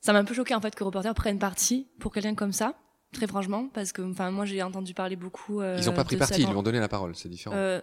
Ça 0.00 0.12
m'a 0.12 0.18
un 0.20 0.24
peu 0.24 0.34
choqué 0.34 0.54
en 0.54 0.60
fait 0.60 0.74
que 0.74 0.84
Reporter 0.84 1.14
prenne 1.14 1.38
parti 1.38 1.88
pour 1.98 2.12
quelqu'un 2.12 2.34
comme 2.34 2.52
ça, 2.52 2.74
très 3.12 3.26
franchement, 3.26 3.68
parce 3.72 3.92
que 3.92 4.02
enfin 4.02 4.30
moi 4.30 4.44
j'ai 4.44 4.62
entendu 4.62 4.94
parler 4.94 5.16
beaucoup. 5.16 5.60
euh, 5.60 5.76
Ils 5.78 5.86
n'ont 5.86 5.92
pas 5.92 6.04
pris 6.04 6.16
parti, 6.16 6.42
ils 6.42 6.48
lui 6.48 6.54
ont 6.56 6.62
donné 6.62 6.78
la 6.80 6.88
parole, 6.88 7.14
c'est 7.14 7.28
différent. 7.28 7.54
Euh, 7.56 7.80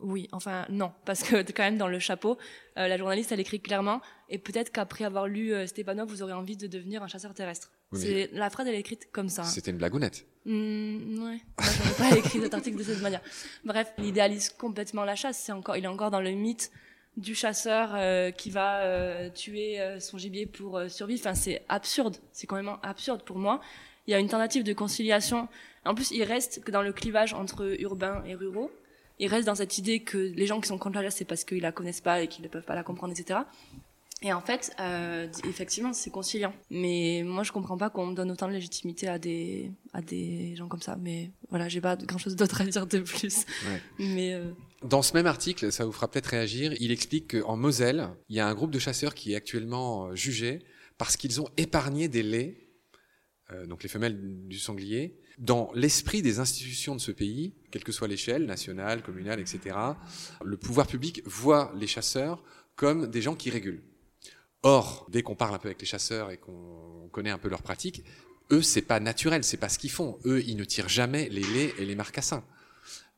oui, 0.00 0.28
enfin 0.32 0.66
non, 0.68 0.92
parce 1.06 1.22
que 1.22 1.36
quand 1.52 1.62
même 1.62 1.78
dans 1.78 1.88
le 1.88 1.98
chapeau, 1.98 2.36
euh, 2.78 2.88
la 2.88 2.98
journaliste 2.98 3.32
elle 3.32 3.40
écrit 3.40 3.60
clairement, 3.60 4.00
et 4.28 4.38
peut-être 4.38 4.70
qu'après 4.72 5.04
avoir 5.04 5.26
lu 5.26 5.54
euh, 5.54 5.66
Stepanov, 5.66 6.08
vous 6.08 6.22
aurez 6.22 6.32
envie 6.32 6.56
de 6.56 6.66
devenir 6.66 7.02
un 7.02 7.06
chasseur 7.08 7.32
terrestre. 7.34 7.70
Oui, 7.92 8.00
C'est 8.00 8.30
la 8.32 8.50
phrase 8.50 8.66
elle 8.66 8.74
est 8.74 8.80
écrite 8.80 9.08
comme 9.12 9.28
ça. 9.28 9.42
hein. 9.42 9.46
C'était 9.46 9.70
une 9.70 9.76
blagounette. 9.78 10.26
Hmm, 10.46 11.22
ouais, 11.24 11.40
moi 11.58 11.68
j'aurais 11.96 12.10
pas 12.10 12.16
écrit 12.18 12.40
cet 12.40 12.52
article 12.52 12.76
de 12.76 12.82
cette 12.82 13.00
manière. 13.00 13.20
Bref, 13.64 13.92
il 13.98 14.06
idéalise 14.06 14.50
complètement 14.50 15.04
la 15.04 15.14
chasse. 15.14 15.38
C'est 15.38 15.52
encore, 15.52 15.76
il 15.76 15.84
est 15.84 15.88
encore 15.88 16.10
dans 16.10 16.20
le 16.20 16.30
mythe 16.32 16.70
du 17.16 17.34
chasseur 17.34 17.90
euh, 17.94 18.30
qui 18.30 18.50
va 18.50 18.80
euh, 18.80 19.30
tuer 19.30 19.80
euh, 19.80 20.00
son 20.00 20.18
gibier 20.18 20.46
pour 20.46 20.76
euh, 20.76 20.88
survivre. 20.88 21.20
Enfin, 21.20 21.34
c'est 21.34 21.62
absurde. 21.68 22.16
C'est 22.32 22.46
quand 22.46 22.56
même 22.56 22.70
absurde 22.82 23.22
pour 23.22 23.38
moi. 23.38 23.60
Il 24.06 24.10
y 24.10 24.14
a 24.14 24.18
une 24.18 24.28
tentative 24.28 24.64
de 24.64 24.72
conciliation. 24.72 25.48
En 25.84 25.94
plus, 25.94 26.10
il 26.10 26.24
reste 26.24 26.62
que 26.64 26.70
dans 26.70 26.82
le 26.82 26.92
clivage 26.92 27.34
entre 27.34 27.80
urbains 27.80 28.22
et 28.26 28.34
ruraux. 28.34 28.70
Il 29.18 29.28
reste 29.28 29.46
dans 29.46 29.54
cette 29.54 29.78
idée 29.78 30.00
que 30.00 30.18
les 30.18 30.46
gens 30.46 30.60
qui 30.60 30.68
sont 30.68 30.78
contre 30.78 30.96
la 30.96 31.04
chasse, 31.04 31.16
c'est 31.16 31.24
parce 31.24 31.44
qu'ils 31.44 31.62
la 31.62 31.72
connaissent 31.72 32.00
pas 32.00 32.20
et 32.20 32.26
qu'ils 32.26 32.42
ne 32.42 32.48
peuvent 32.48 32.64
pas 32.64 32.74
la 32.74 32.82
comprendre, 32.82 33.14
etc. 33.16 33.40
Et 34.22 34.32
en 34.32 34.40
fait, 34.40 34.74
euh, 34.80 35.28
effectivement, 35.46 35.92
c'est 35.92 36.10
conciliant. 36.10 36.54
Mais 36.70 37.22
moi, 37.24 37.42
je 37.42 37.52
comprends 37.52 37.76
pas 37.76 37.90
qu'on 37.90 38.10
donne 38.12 38.30
autant 38.30 38.48
de 38.48 38.52
légitimité 38.52 39.06
à 39.06 39.18
des 39.18 39.70
à 39.92 40.00
des 40.00 40.56
gens 40.56 40.66
comme 40.66 40.80
ça. 40.80 40.96
Mais 40.98 41.30
voilà, 41.50 41.68
j'ai 41.68 41.82
pas 41.82 41.94
grand 41.96 42.16
chose 42.18 42.34
d'autre 42.34 42.60
à 42.62 42.64
dire 42.64 42.86
de 42.86 43.00
plus. 43.00 43.44
Ouais. 43.66 43.80
Mais 43.98 44.32
euh, 44.32 44.50
Dans 44.84 45.00
ce 45.00 45.14
même 45.14 45.26
article, 45.26 45.72
ça 45.72 45.86
vous 45.86 45.92
fera 45.92 46.10
peut-être 46.10 46.26
réagir, 46.26 46.74
il 46.78 46.92
explique 46.92 47.40
qu'en 47.40 47.56
Moselle, 47.56 48.10
il 48.28 48.36
y 48.36 48.40
a 48.40 48.46
un 48.46 48.52
groupe 48.54 48.70
de 48.70 48.78
chasseurs 48.78 49.14
qui 49.14 49.32
est 49.32 49.36
actuellement 49.36 50.08
euh, 50.08 50.14
jugé 50.14 50.62
parce 50.98 51.16
qu'ils 51.16 51.40
ont 51.40 51.48
épargné 51.56 52.06
des 52.08 52.22
laits, 52.22 52.54
euh, 53.50 53.64
donc 53.64 53.82
les 53.82 53.88
femelles 53.88 54.46
du 54.46 54.58
sanglier, 54.58 55.18
dans 55.38 55.70
l'esprit 55.74 56.20
des 56.20 56.38
institutions 56.38 56.94
de 56.94 57.00
ce 57.00 57.12
pays, 57.12 57.54
quelle 57.70 57.82
que 57.82 57.92
soit 57.92 58.08
l'échelle, 58.08 58.44
nationale, 58.44 59.02
communale, 59.02 59.40
etc. 59.40 59.74
Le 60.44 60.58
pouvoir 60.58 60.86
public 60.86 61.22
voit 61.24 61.72
les 61.74 61.86
chasseurs 61.86 62.44
comme 62.76 63.06
des 63.06 63.22
gens 63.22 63.36
qui 63.36 63.48
régulent. 63.48 63.82
Or, 64.62 65.06
dès 65.08 65.22
qu'on 65.22 65.34
parle 65.34 65.54
un 65.54 65.58
peu 65.58 65.68
avec 65.68 65.80
les 65.80 65.86
chasseurs 65.86 66.30
et 66.30 66.36
qu'on 66.36 67.08
connaît 67.10 67.30
un 67.30 67.38
peu 67.38 67.48
leurs 67.48 67.62
pratiques, 67.62 68.04
eux, 68.52 68.60
c'est 68.60 68.82
pas 68.82 69.00
naturel, 69.00 69.44
c'est 69.44 69.56
pas 69.56 69.70
ce 69.70 69.78
qu'ils 69.78 69.90
font. 69.90 70.18
Eux, 70.26 70.42
ils 70.46 70.56
ne 70.56 70.64
tirent 70.64 70.90
jamais 70.90 71.30
les 71.30 71.42
laits 71.42 71.74
et 71.78 71.86
les 71.86 71.94
marcassins. 71.94 72.44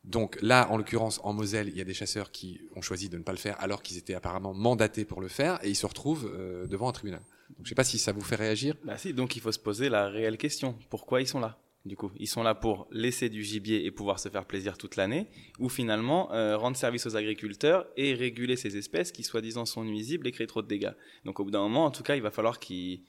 Donc 0.07 0.39
là, 0.41 0.69
en 0.71 0.77
l'occurrence, 0.77 1.21
en 1.25 1.33
Moselle, 1.33 1.69
il 1.69 1.77
y 1.77 1.81
a 1.81 1.85
des 1.85 1.95
chasseurs 1.95 2.31
qui 2.31 2.61
ont 2.77 2.81
choisi 2.81 3.09
de 3.09 3.19
ne 3.19 3.25
pas 3.25 3.33
le 3.33 3.39
faire 3.39 3.61
alors 3.61 3.83
qu'ils 3.83 3.99
étaient 3.99 4.15
apparemment 4.15 4.55
mandatés 4.55 5.05
pour 5.05 5.21
le 5.21 5.29
faire 5.29 5.59
et 5.65 5.69
ils 5.69 5.77
se 5.77 5.85
retrouvent 5.85 6.31
euh, 6.33 6.67
devant 6.69 6.89
un 6.89 6.93
tribunal. 6.93 7.23
Donc, 7.51 7.65
je 7.65 7.69
sais 7.69 7.75
pas 7.75 7.85
si 7.85 7.99
ça 7.99 8.13
vous 8.13 8.21
fait 8.21 8.37
réagir. 8.37 8.77
Bah 8.85 8.99
si, 8.99 9.13
donc 9.13 9.37
il 9.37 9.43
faut 9.43 9.53
se 9.53 9.59
poser 9.59 9.89
la 9.89 10.09
réelle 10.09 10.39
question. 10.39 10.79
Pourquoi 10.91 11.21
ils 11.21 11.27
sont 11.27 11.41
là 11.41 11.59
du 11.85 11.97
coup? 11.97 12.11
Ils 12.19 12.27
sont 12.27 12.43
là 12.43 12.55
pour 12.55 12.89
laisser 12.91 13.29
du 13.29 13.45
gibier 13.45 13.85
et 13.85 13.91
pouvoir 13.93 14.19
se 14.19 14.29
faire 14.29 14.45
plaisir 14.45 14.77
toute 14.77 14.97
l'année, 14.97 15.29
ou 15.61 15.69
finalement 15.69 16.33
euh, 16.33 16.57
rendre 16.57 16.77
service 16.77 17.07
aux 17.07 17.17
agriculteurs 17.17 17.87
et 17.97 18.15
réguler 18.15 18.57
ces 18.57 18.77
espèces 18.77 19.13
qui 19.13 19.23
soi-disant 19.23 19.67
sont 19.67 19.85
nuisibles 19.85 20.27
et 20.27 20.33
créent 20.33 20.49
trop 20.49 20.63
de 20.63 20.69
dégâts? 20.69 20.95
Donc 21.25 21.39
au 21.39 21.45
bout 21.45 21.53
d'un 21.53 21.63
moment, 21.63 21.85
en 21.85 21.93
tout 21.93 22.03
cas, 22.03 22.17
il 22.17 22.23
va 22.23 22.33
falloir 22.33 22.59
qu'ils 22.59 23.03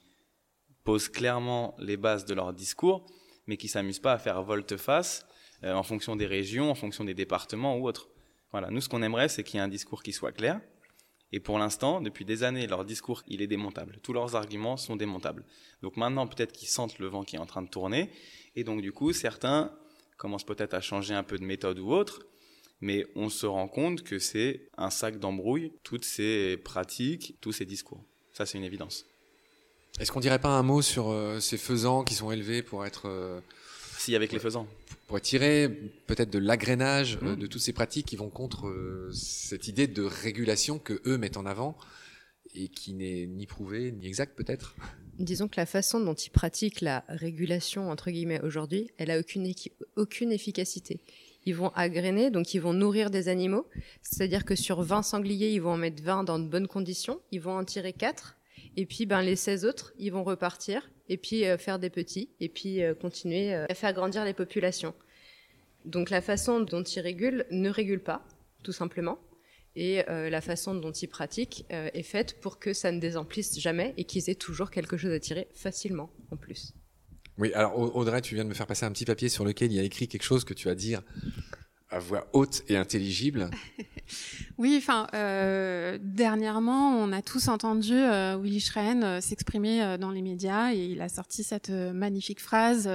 posent 0.84 1.08
clairement 1.08 1.76
les 1.78 1.96
bases 1.96 2.24
de 2.24 2.34
leur 2.34 2.52
discours, 2.52 3.06
mais 3.46 3.56
qu'ils 3.56 3.70
s'amusent 3.70 3.98
pas 3.98 4.12
à 4.12 4.18
faire 4.18 4.42
volte-face 4.42 5.26
euh, 5.64 5.72
en 5.74 5.82
fonction 5.82 6.16
des 6.16 6.26
régions, 6.26 6.70
en 6.70 6.74
fonction 6.74 7.04
des 7.04 7.14
départements 7.14 7.76
ou 7.76 7.86
autres. 7.86 8.08
Voilà, 8.52 8.70
nous 8.70 8.80
ce 8.80 8.88
qu'on 8.88 9.02
aimerait, 9.02 9.28
c'est 9.28 9.44
qu'il 9.44 9.56
y 9.56 9.58
ait 9.58 9.64
un 9.64 9.68
discours 9.68 10.02
qui 10.02 10.12
soit 10.12 10.32
clair. 10.32 10.60
Et 11.30 11.40
pour 11.40 11.58
l'instant, 11.58 12.00
depuis 12.00 12.24
des 12.24 12.42
années, 12.42 12.66
leur 12.66 12.86
discours, 12.86 13.22
il 13.26 13.42
est 13.42 13.46
démontable. 13.46 13.98
Tous 14.02 14.14
leurs 14.14 14.34
arguments 14.34 14.78
sont 14.78 14.96
démontables. 14.96 15.44
Donc 15.82 15.98
maintenant, 15.98 16.26
peut-être 16.26 16.52
qu'ils 16.52 16.68
sentent 16.68 16.98
le 16.98 17.06
vent 17.06 17.22
qui 17.22 17.36
est 17.36 17.38
en 17.38 17.44
train 17.44 17.60
de 17.60 17.68
tourner 17.68 18.10
et 18.58 18.64
donc, 18.64 18.82
du 18.82 18.90
coup, 18.90 19.12
certains 19.12 19.70
commencent 20.16 20.44
peut-être 20.44 20.74
à 20.74 20.80
changer 20.80 21.14
un 21.14 21.22
peu 21.22 21.38
de 21.38 21.44
méthode 21.44 21.78
ou 21.78 21.92
autre, 21.92 22.26
mais 22.80 23.06
on 23.14 23.28
se 23.28 23.46
rend 23.46 23.68
compte 23.68 24.02
que 24.02 24.18
c'est 24.18 24.68
un 24.76 24.90
sac 24.90 25.20
d'embrouille, 25.20 25.72
toutes 25.84 26.04
ces 26.04 26.56
pratiques, 26.56 27.36
tous 27.40 27.52
ces 27.52 27.64
discours. 27.64 28.02
Ça, 28.32 28.46
c'est 28.46 28.58
une 28.58 28.64
évidence. 28.64 29.06
Est-ce 30.00 30.10
qu'on 30.10 30.18
dirait 30.18 30.40
pas 30.40 30.48
un 30.48 30.64
mot 30.64 30.82
sur 30.82 31.08
euh, 31.10 31.38
ces 31.38 31.56
faisans 31.56 32.02
qui 32.02 32.14
sont 32.14 32.32
élevés 32.32 32.62
pour 32.64 32.84
être... 32.84 33.08
Euh, 33.08 33.40
si, 33.96 34.16
avec 34.16 34.32
les 34.32 34.40
faisans. 34.40 34.66
Pour 35.08 35.20
tirer 35.20 35.68
peut-être 36.06 36.30
de 36.30 36.38
l'agrénage 36.38 37.18
euh, 37.22 37.34
mmh. 37.34 37.36
de 37.36 37.46
toutes 37.46 37.62
ces 37.62 37.72
pratiques 37.72 38.06
qui 38.06 38.16
vont 38.16 38.30
contre 38.30 39.10
cette 39.12 39.66
idée 39.66 39.88
de 39.88 40.02
régulation 40.02 40.78
que 40.78 41.00
eux 41.06 41.18
mettent 41.18 41.38
en 41.38 41.46
avant 41.46 41.76
et 42.54 42.68
qui 42.68 42.94
n'est 42.94 43.26
ni 43.26 43.46
prouvée 43.46 43.92
ni 43.92 44.06
exacte 44.06 44.36
peut-être? 44.36 44.76
Disons 45.18 45.48
que 45.48 45.56
la 45.56 45.66
façon 45.66 46.00
dont 46.00 46.14
ils 46.14 46.30
pratiquent 46.30 46.80
la 46.80 47.04
régulation, 47.08 47.90
entre 47.90 48.10
guillemets, 48.10 48.40
aujourd'hui, 48.42 48.90
elle 48.98 49.10
a 49.10 49.18
aucune, 49.18 49.52
aucune 49.96 50.30
efficacité. 50.30 51.00
Ils 51.44 51.54
vont 51.54 51.70
agréner, 51.70 52.30
donc 52.30 52.54
ils 52.54 52.60
vont 52.60 52.72
nourrir 52.72 53.10
des 53.10 53.28
animaux. 53.28 53.66
C'est-à-dire 54.02 54.44
que 54.44 54.54
sur 54.54 54.82
20 54.82 55.02
sangliers, 55.02 55.52
ils 55.52 55.60
vont 55.60 55.72
en 55.72 55.76
mettre 55.76 56.02
20 56.02 56.24
dans 56.24 56.38
de 56.38 56.46
bonnes 56.46 56.68
conditions. 56.68 57.20
Ils 57.32 57.40
vont 57.40 57.56
en 57.56 57.64
tirer 57.64 57.92
4. 57.92 58.37
Et 58.80 58.86
puis, 58.86 59.06
ben, 59.06 59.22
les 59.22 59.34
16 59.34 59.64
autres, 59.64 59.92
ils 59.98 60.12
vont 60.12 60.22
repartir. 60.22 60.88
Et 61.08 61.16
puis, 61.16 61.44
euh, 61.44 61.58
faire 61.58 61.80
des 61.80 61.90
petits. 61.90 62.30
Et 62.38 62.48
puis, 62.48 62.80
euh, 62.80 62.94
continuer 62.94 63.52
euh, 63.52 63.66
à 63.68 63.74
faire 63.74 63.92
grandir 63.92 64.24
les 64.24 64.34
populations. 64.34 64.94
Donc, 65.84 66.10
la 66.10 66.20
façon 66.20 66.60
dont 66.60 66.84
ils 66.84 67.00
régulent 67.00 67.44
ne 67.50 67.70
régule 67.70 68.00
pas, 68.00 68.24
tout 68.62 68.72
simplement 68.72 69.18
et 69.76 70.02
la 70.08 70.40
façon 70.40 70.74
dont 70.74 70.90
ils 70.90 71.06
pratiquent 71.06 71.64
est 71.70 72.02
faite 72.02 72.40
pour 72.40 72.58
que 72.58 72.72
ça 72.72 72.90
ne 72.90 72.98
désemplisse 72.98 73.60
jamais 73.60 73.94
et 73.96 74.02
qu'ils 74.02 74.28
aient 74.28 74.34
toujours 74.34 74.72
quelque 74.72 74.96
chose 74.96 75.12
à 75.12 75.20
tirer 75.20 75.46
facilement 75.54 76.10
en 76.32 76.36
plus. 76.36 76.74
Oui, 77.36 77.52
alors 77.52 77.94
Audrey, 77.94 78.20
tu 78.20 78.34
viens 78.34 78.42
de 78.42 78.48
me 78.48 78.54
faire 78.54 78.66
passer 78.66 78.86
un 78.86 78.90
petit 78.90 79.04
papier 79.04 79.28
sur 79.28 79.44
lequel 79.44 79.70
il 79.70 79.76
y 79.76 79.78
a 79.78 79.84
écrit 79.84 80.08
quelque 80.08 80.24
chose 80.24 80.42
que 80.42 80.52
tu 80.52 80.66
vas 80.66 80.74
dire 80.74 81.02
à 81.90 81.98
voix 81.98 82.28
haute 82.32 82.62
et 82.68 82.76
intelligible. 82.76 83.50
oui, 84.58 84.76
enfin, 84.76 85.06
euh, 85.14 85.98
dernièrement, 86.02 86.98
on 86.98 87.12
a 87.12 87.22
tous 87.22 87.48
entendu 87.48 87.94
euh, 87.94 88.36
Willy 88.36 88.60
Schren 88.60 89.02
euh, 89.02 89.20
s'exprimer 89.20 89.82
euh, 89.82 89.96
dans 89.96 90.10
les 90.10 90.20
médias 90.20 90.72
et 90.72 90.84
il 90.84 91.00
a 91.00 91.08
sorti 91.08 91.42
cette 91.42 91.70
magnifique 91.70 92.40
phrase 92.40 92.88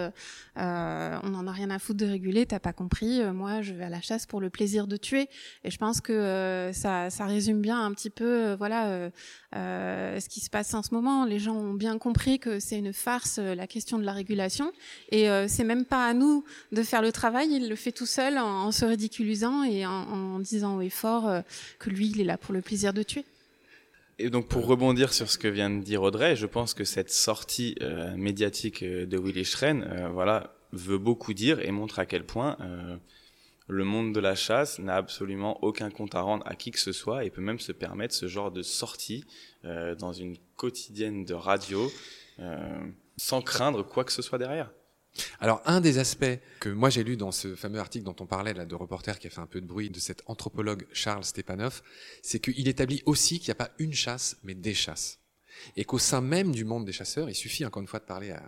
On 0.55 1.29
n'en 1.29 1.47
a 1.47 1.51
rien 1.51 1.71
à 1.71 1.79
foutre 1.79 1.99
de 1.99 2.05
réguler, 2.05 2.45
t'as 2.45 2.59
pas 2.59 2.73
compris. 2.73 3.23
moi, 3.33 3.61
je 3.61 3.73
vais 3.73 3.85
à 3.85 3.89
la 3.89 4.01
chasse 4.01 4.25
pour 4.25 4.41
le 4.41 4.49
plaisir 4.49 4.87
de 4.87 4.97
tuer. 4.97 5.27
Et 5.63 5.71
je 5.71 5.77
pense 5.77 6.01
que 6.01 6.71
ça, 6.73 7.09
ça 7.09 7.25
résume 7.25 7.61
bien 7.61 7.83
un 7.83 7.91
petit 7.93 8.09
peu, 8.09 8.53
voilà, 8.53 9.09
ce 9.53 10.29
qui 10.29 10.39
se 10.39 10.49
passe 10.49 10.73
en 10.73 10.83
ce 10.83 10.93
moment. 10.93 11.25
Les 11.25 11.39
gens 11.39 11.55
ont 11.55 11.73
bien 11.73 11.97
compris 11.97 12.39
que 12.39 12.59
c'est 12.59 12.77
une 12.77 12.93
farce 12.93 13.39
la 13.39 13.67
question 13.67 13.97
de 13.97 14.03
la 14.03 14.13
régulation 14.13 14.71
et 15.11 15.27
c'est 15.47 15.63
même 15.63 15.85
pas 15.85 16.05
à 16.07 16.13
nous 16.13 16.43
de 16.71 16.83
faire 16.83 17.01
le 17.01 17.11
travail. 17.11 17.49
Il 17.51 17.69
le 17.69 17.75
fait 17.75 17.91
tout 17.91 18.05
seul 18.05 18.37
en, 18.37 18.65
en 18.65 18.71
se 18.71 18.82
ridiculisant 18.85 19.63
et 19.63 19.85
en, 19.85 20.39
disant 20.39 20.77
haut 20.77 20.81
et 20.81 20.89
fort 20.89 21.27
euh, 21.27 21.41
que 21.79 21.89
lui, 21.89 22.09
il 22.09 22.21
est 22.21 22.25
là 22.25 22.37
pour 22.37 22.53
le 22.53 22.61
plaisir 22.61 22.93
de 22.93 23.03
tuer. 23.03 23.25
Et 24.19 24.29
donc 24.29 24.47
pour 24.47 24.65
rebondir 24.67 25.11
sur 25.11 25.29
ce 25.29 25.37
que 25.37 25.47
vient 25.47 25.69
de 25.69 25.81
dire 25.81 26.03
Audrey, 26.03 26.35
je 26.35 26.45
pense 26.45 26.73
que 26.73 26.83
cette 26.83 27.11
sortie 27.11 27.75
euh, 27.81 28.15
médiatique 28.15 28.83
euh, 28.83 29.05
de 29.05 29.17
Willy 29.17 29.43
Schren, 29.43 30.09
voilà, 30.13 30.55
veut 30.71 30.99
beaucoup 30.99 31.33
dire 31.33 31.59
et 31.59 31.71
montre 31.71 31.99
à 31.99 32.05
quel 32.05 32.25
point 32.25 32.57
le 33.67 33.83
monde 33.83 34.13
de 34.13 34.19
la 34.19 34.33
chasse 34.33 34.79
n'a 34.79 34.95
absolument 34.95 35.63
aucun 35.63 35.91
compte 35.91 36.15
à 36.15 36.21
rendre 36.21 36.43
à 36.47 36.55
qui 36.55 36.71
que 36.71 36.79
ce 36.79 36.91
soit 36.91 37.25
et 37.25 37.29
peut 37.29 37.41
même 37.41 37.59
se 37.59 37.71
permettre 37.71 38.15
ce 38.15 38.27
genre 38.27 38.51
de 38.51 38.63
sortie 38.63 39.23
dans 39.63 40.13
une 40.13 40.35
quotidienne 40.55 41.25
de 41.25 41.35
radio 41.35 41.91
sans 43.17 43.43
craindre 43.43 43.83
quoi 43.83 44.03
que 44.03 44.11
ce 44.11 44.23
soit 44.23 44.39
derrière. 44.39 44.71
Alors, 45.39 45.61
un 45.65 45.81
des 45.81 45.99
aspects 45.99 46.39
que 46.59 46.69
moi 46.69 46.89
j'ai 46.89 47.03
lu 47.03 47.17
dans 47.17 47.31
ce 47.31 47.55
fameux 47.55 47.79
article 47.79 48.05
dont 48.05 48.15
on 48.19 48.25
parlait, 48.25 48.53
là, 48.53 48.65
de 48.65 48.75
reporter 48.75 49.19
qui 49.19 49.27
a 49.27 49.29
fait 49.29 49.41
un 49.41 49.47
peu 49.47 49.61
de 49.61 49.65
bruit, 49.65 49.89
de 49.89 49.99
cet 49.99 50.23
anthropologue 50.25 50.87
Charles 50.91 51.23
Stepanov, 51.23 51.81
c'est 52.21 52.39
qu'il 52.39 52.67
établit 52.67 53.03
aussi 53.05 53.39
qu'il 53.39 53.49
n'y 53.49 53.51
a 53.51 53.55
pas 53.55 53.71
une 53.79 53.93
chasse, 53.93 54.37
mais 54.43 54.55
des 54.55 54.73
chasses. 54.73 55.19
Et 55.75 55.85
qu'au 55.85 55.99
sein 55.99 56.21
même 56.21 56.51
du 56.51 56.65
monde 56.65 56.85
des 56.85 56.91
chasseurs, 56.91 57.29
il 57.29 57.35
suffit 57.35 57.65
encore 57.65 57.81
une 57.81 57.87
fois 57.87 57.99
de 57.99 58.05
parler 58.05 58.31
à, 58.31 58.43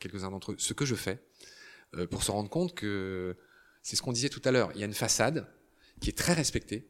quelques-uns 0.00 0.30
d'entre 0.30 0.52
eux, 0.52 0.56
ce 0.58 0.72
que 0.72 0.84
je 0.84 0.94
fais, 0.94 1.20
euh, 1.94 2.06
pour 2.06 2.22
se 2.22 2.30
rendre 2.30 2.50
compte 2.50 2.74
que 2.74 3.36
c'est 3.82 3.96
ce 3.96 4.02
qu'on 4.02 4.12
disait 4.12 4.28
tout 4.28 4.42
à 4.44 4.50
l'heure, 4.50 4.70
il 4.74 4.80
y 4.80 4.82
a 4.82 4.86
une 4.86 4.94
façade 4.94 5.46
qui 6.00 6.10
est 6.10 6.16
très 6.16 6.32
respectée, 6.32 6.88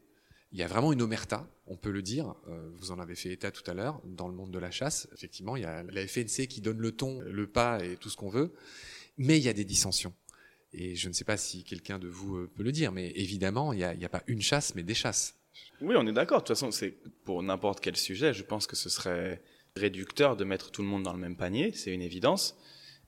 il 0.52 0.58
y 0.58 0.62
a 0.62 0.66
vraiment 0.66 0.92
une 0.92 1.02
omerta, 1.02 1.46
on 1.66 1.76
peut 1.76 1.90
le 1.90 2.00
dire. 2.00 2.34
Euh, 2.48 2.70
vous 2.76 2.90
en 2.90 2.98
avez 2.98 3.14
fait 3.14 3.30
état 3.30 3.50
tout 3.50 3.68
à 3.70 3.74
l'heure 3.74 4.00
dans 4.04 4.28
le 4.28 4.34
monde 4.34 4.50
de 4.50 4.58
la 4.58 4.70
chasse. 4.70 5.06
Effectivement, 5.12 5.56
il 5.56 5.62
y 5.62 5.66
a 5.66 5.82
la 5.82 6.06
FNC 6.06 6.46
qui 6.48 6.62
donne 6.62 6.78
le 6.78 6.92
ton, 6.92 7.20
le 7.20 7.46
pas 7.46 7.84
et 7.84 7.96
tout 7.96 8.08
ce 8.08 8.16
qu'on 8.16 8.30
veut 8.30 8.54
mais 9.18 9.38
il 9.38 9.44
y 9.44 9.48
a 9.48 9.52
des 9.52 9.64
dissensions. 9.64 10.14
Et 10.72 10.94
je 10.94 11.08
ne 11.08 11.12
sais 11.12 11.24
pas 11.24 11.36
si 11.36 11.64
quelqu'un 11.64 11.98
de 11.98 12.08
vous 12.08 12.36
euh, 12.36 12.50
peut 12.54 12.62
le 12.62 12.72
dire, 12.72 12.92
mais 12.92 13.10
évidemment, 13.16 13.72
il 13.72 13.78
n'y 13.78 13.84
a, 13.84 13.90
a, 13.90 14.08
pas 14.08 14.22
une 14.26 14.42
chasse, 14.42 14.74
mais 14.74 14.82
des 14.82 14.94
chasses. 14.94 15.34
Oui, 15.80 15.94
on 15.96 16.06
est 16.06 16.12
d'accord. 16.12 16.38
De 16.38 16.46
toute 16.46 16.56
façon, 16.56 16.70
c'est 16.70 16.94
pour 17.24 17.42
n'importe 17.42 17.80
quel 17.80 17.96
sujet, 17.96 18.32
je 18.32 18.42
pense 18.42 18.66
que 18.66 18.76
ce 18.76 18.88
serait 18.88 19.42
réducteur 19.76 20.36
de 20.36 20.44
mettre 20.44 20.70
tout 20.70 20.82
le 20.82 20.88
monde 20.88 21.04
dans 21.04 21.12
le 21.12 21.18
même 21.18 21.36
panier, 21.36 21.72
c'est 21.72 21.92
une 21.92 22.02
évidence. 22.02 22.58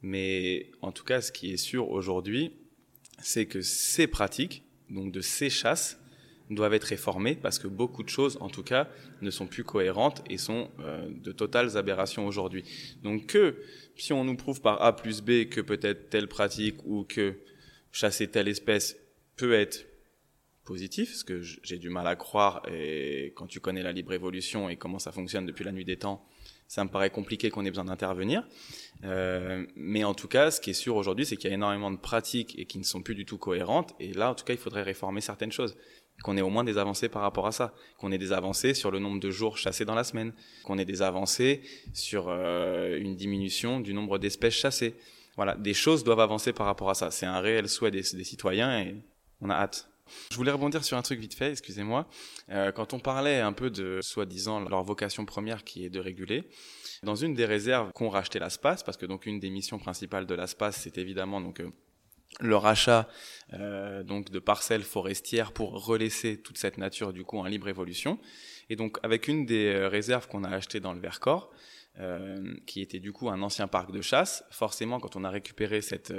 Mais 0.03 0.71
en 0.81 0.93
tout 0.93 1.05
cas, 1.05 1.21
ce 1.21 1.33
qui 1.33 1.53
est 1.53 1.59
sûr 1.59 1.91
aujourd'hui, 1.91 2.53
c'est 3.21 3.47
que 3.47 3.61
ces 3.61 4.07
pratiques, 4.07 4.65
donc 4.89 5.13
de 5.13 5.21
ces 5.21 5.51
chasses, 5.51 6.00
doivent 6.55 6.75
être 6.75 6.85
réformées 6.85 7.35
parce 7.35 7.59
que 7.59 7.69
beaucoup 7.69 8.03
de 8.03 8.09
choses, 8.09 8.37
en 8.41 8.49
tout 8.49 8.63
cas, 8.63 8.89
ne 9.23 9.31
sont 9.31 9.47
plus 9.47 9.65
cohérentes 9.65 10.23
et 10.29 10.39
sont 10.39 10.71
euh, 10.81 11.09
de 11.09 11.33
totales 11.33 11.77
aberrations 11.77 12.27
aujourd'hui. 12.27 12.65
Donc 13.03 13.27
que 13.27 13.57
si 13.97 14.13
on 14.13 14.25
nous 14.25 14.37
prouve 14.37 14.61
par 14.61 14.83
A 14.83 14.97
plus 14.97 15.23
B 15.23 15.49
que 15.49 15.61
peut-être 15.61 16.11
telle 16.11 16.29
pratique 16.29 16.77
ou 16.85 17.05
que 17.05 17.35
chasser 17.93 18.29
telle 18.29 18.49
espèce 18.49 18.97
peut 19.37 19.53
être 19.53 19.87
positif, 20.65 21.15
ce 21.15 21.25
que 21.25 21.41
j'ai 21.43 21.79
du 21.79 21.89
mal 21.89 22.07
à 22.07 22.17
croire, 22.17 22.63
et 22.71 23.33
quand 23.35 23.47
tu 23.47 23.61
connais 23.61 23.83
la 23.83 23.93
libre 23.93 24.13
évolution 24.13 24.69
et 24.69 24.77
comment 24.77 24.99
ça 24.99 25.13
fonctionne 25.13 25.47
depuis 25.47 25.65
la 25.65 25.73
nuit 25.73 25.85
des 25.85 25.97
temps, 25.97 26.25
ça 26.71 26.85
me 26.85 26.89
paraît 26.89 27.11
compliqué 27.11 27.51
qu'on 27.51 27.65
ait 27.65 27.71
besoin 27.71 27.87
d'intervenir. 27.87 28.47
Euh, 29.03 29.67
mais 29.75 30.05
en 30.05 30.15
tout 30.15 30.29
cas, 30.29 30.53
ce 30.53 30.61
qui 30.61 30.71
est 30.71 30.75
sûr 30.75 30.95
aujourd'hui, 30.95 31.27
c'est 31.27 31.37
qu'il 31.37 31.51
y 31.51 31.53
a 31.53 31.57
énormément 31.57 31.91
de 31.91 31.97
pratiques 31.97 32.57
et 32.57 32.65
qui 32.65 32.79
ne 32.79 32.85
sont 32.85 33.03
plus 33.03 33.17
du 33.17 33.27
tout 33.27 33.39
cohérentes. 33.39 33.93
Et 33.99 34.13
là, 34.13 34.31
en 34.31 34.35
tout 34.37 34.45
cas, 34.45 34.53
il 34.53 34.59
faudrait 34.59 34.85
réformer 34.85 35.21
certaines 35.21 35.51
choses 35.51 35.77
qu'on 36.23 36.37
ait 36.37 36.43
au 36.43 36.51
moins 36.51 36.65
des 36.65 36.79
avancées 36.79 37.09
par 37.09 37.23
rapport 37.23 37.47
à 37.47 37.53
ça, 37.53 37.73
qu'on 37.99 38.13
ait 38.13 38.19
des 38.19 38.33
avancées 38.33 38.75
sur 38.75 38.91
le 38.91 38.99
nombre 38.99 39.21
de 39.21 39.31
jours 39.31 39.57
chassés 39.57 39.85
dans 39.85 39.95
la 39.95 40.05
semaine, 40.05 40.33
qu'on 40.65 40.79
ait 40.79 40.85
des 40.85 41.03
avancées 41.03 41.63
sur 41.95 42.27
euh, 42.29 42.99
une 42.99 43.17
diminution 43.17 43.81
du 43.81 43.95
nombre 43.95 44.19
d'espèces 44.19 44.55
chassées. 44.55 44.95
Voilà, 45.37 45.55
des 45.55 45.75
choses 45.75 46.05
doivent 46.05 46.21
avancer 46.21 46.53
par 46.53 46.67
rapport 46.67 46.91
à 46.91 46.95
ça. 46.95 47.11
C'est 47.11 47.27
un 47.27 47.41
réel 47.41 47.69
souhait 47.69 47.91
des, 47.91 48.03
citoyens 48.03 48.81
et 48.81 48.97
on 49.41 49.49
a 49.49 49.55
hâte. 49.55 49.89
Je 50.33 50.37
voulais 50.37 50.51
rebondir 50.51 50.83
sur 50.85 50.97
un 50.97 51.03
truc 51.03 51.21
vite 51.21 51.35
fait, 51.35 51.53
excusez-moi. 51.53 52.09
Euh, 52.51 52.73
quand 52.73 52.93
on 52.95 52.99
parlait 52.99 53.39
un 53.39 53.53
peu 53.53 53.71
de 53.71 54.01
soi-disant 54.03 54.61
leur 54.61 54.83
vocation 54.83 55.25
première 55.25 55.63
qui 55.63 55.85
est 55.85 55.91
de 55.91 56.01
réguler, 56.01 56.45
dans 57.05 57.15
une 57.15 57.33
des 57.35 57.47
réserves 57.47 57.93
qu'ont 57.93 58.09
racheté 58.09 58.39
l'ASPAS, 58.41 58.83
parce 58.85 58.97
que 58.97 59.07
donc 59.07 59.25
une 59.27 59.39
des 59.39 59.51
missions 59.51 59.79
principales 59.79 60.27
de 60.27 60.35
l'ASPAS, 60.35 60.73
c'est 60.73 60.99
évidemment 60.99 61.41
donc 61.41 61.61
euh, 61.61 61.71
le 62.39 62.57
rachat 62.57 63.09
euh, 63.53 64.05
donc 64.05 64.31
de 64.31 64.39
parcelles 64.39 64.85
forestières 64.85 65.53
pour 65.53 65.85
relaisser 65.85 66.41
toute 66.41 66.57
cette 66.57 66.79
nature 66.79 67.13
du 67.13 67.25
coup 67.25 67.39
en 67.39 67.45
libre 67.45 67.69
évolution. 67.69 68.19
Et 68.69 68.77
donc 68.77 68.99
avec 69.03 69.27
une 69.27 69.47
des 69.47 69.67
euh, 69.67 69.89
réserves 69.89 70.29
qu'on 70.29 70.45
a 70.45 70.51
achetées 70.51 70.79
dans 70.79 70.93
le 70.93 71.01
Vercors, 71.01 71.51
euh, 71.99 72.55
qui 72.67 72.81
était 72.81 73.01
du 73.01 73.13
coup 73.13 73.29
un 73.29 73.43
ancien 73.43 73.67
parc 73.67 73.91
de 73.91 74.01
chasse, 74.01 74.45
forcément 74.51 75.01
quand 75.01 75.17
on 75.17 75.25
a 75.25 75.31
récupéré 75.31 75.81
cette 75.81 76.15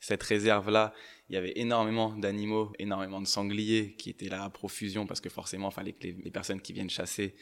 cette 0.00 0.22
réserve 0.24 0.68
là, 0.68 0.92
il 1.28 1.36
y 1.36 1.38
avait 1.38 1.52
énormément 1.54 2.12
d'animaux, 2.16 2.72
énormément 2.80 3.20
de 3.20 3.28
sangliers 3.28 3.94
qui 3.96 4.10
étaient 4.10 4.28
là 4.28 4.42
à 4.42 4.50
profusion 4.50 5.06
parce 5.06 5.20
que 5.20 5.28
forcément 5.28 5.68
il 5.70 5.74
fallait 5.74 5.92
que 5.92 6.02
les, 6.02 6.12
les 6.24 6.30
personnes 6.32 6.60
qui 6.60 6.72
viennent 6.72 6.90
chasser 6.90 7.36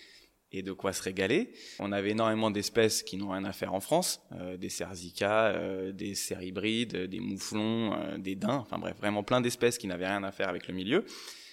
et 0.52 0.62
de 0.62 0.72
quoi 0.72 0.92
se 0.92 1.02
régaler. 1.02 1.52
On 1.78 1.92
avait 1.92 2.10
énormément 2.10 2.50
d'espèces 2.50 3.02
qui 3.02 3.16
n'ont 3.16 3.30
rien 3.30 3.44
à 3.44 3.52
faire 3.52 3.74
en 3.74 3.80
France, 3.80 4.20
euh, 4.32 4.56
des 4.56 4.68
cerzicas, 4.68 5.52
euh, 5.52 5.92
des 5.92 6.14
céribrides, 6.14 6.96
des 6.96 7.20
mouflons, 7.20 7.94
euh, 7.94 8.18
des 8.18 8.34
daims, 8.34 8.58
enfin 8.58 8.78
bref, 8.78 8.96
vraiment 8.98 9.22
plein 9.22 9.40
d'espèces 9.40 9.78
qui 9.78 9.86
n'avaient 9.86 10.08
rien 10.08 10.24
à 10.24 10.32
faire 10.32 10.48
avec 10.48 10.68
le 10.68 10.74
milieu. 10.74 11.04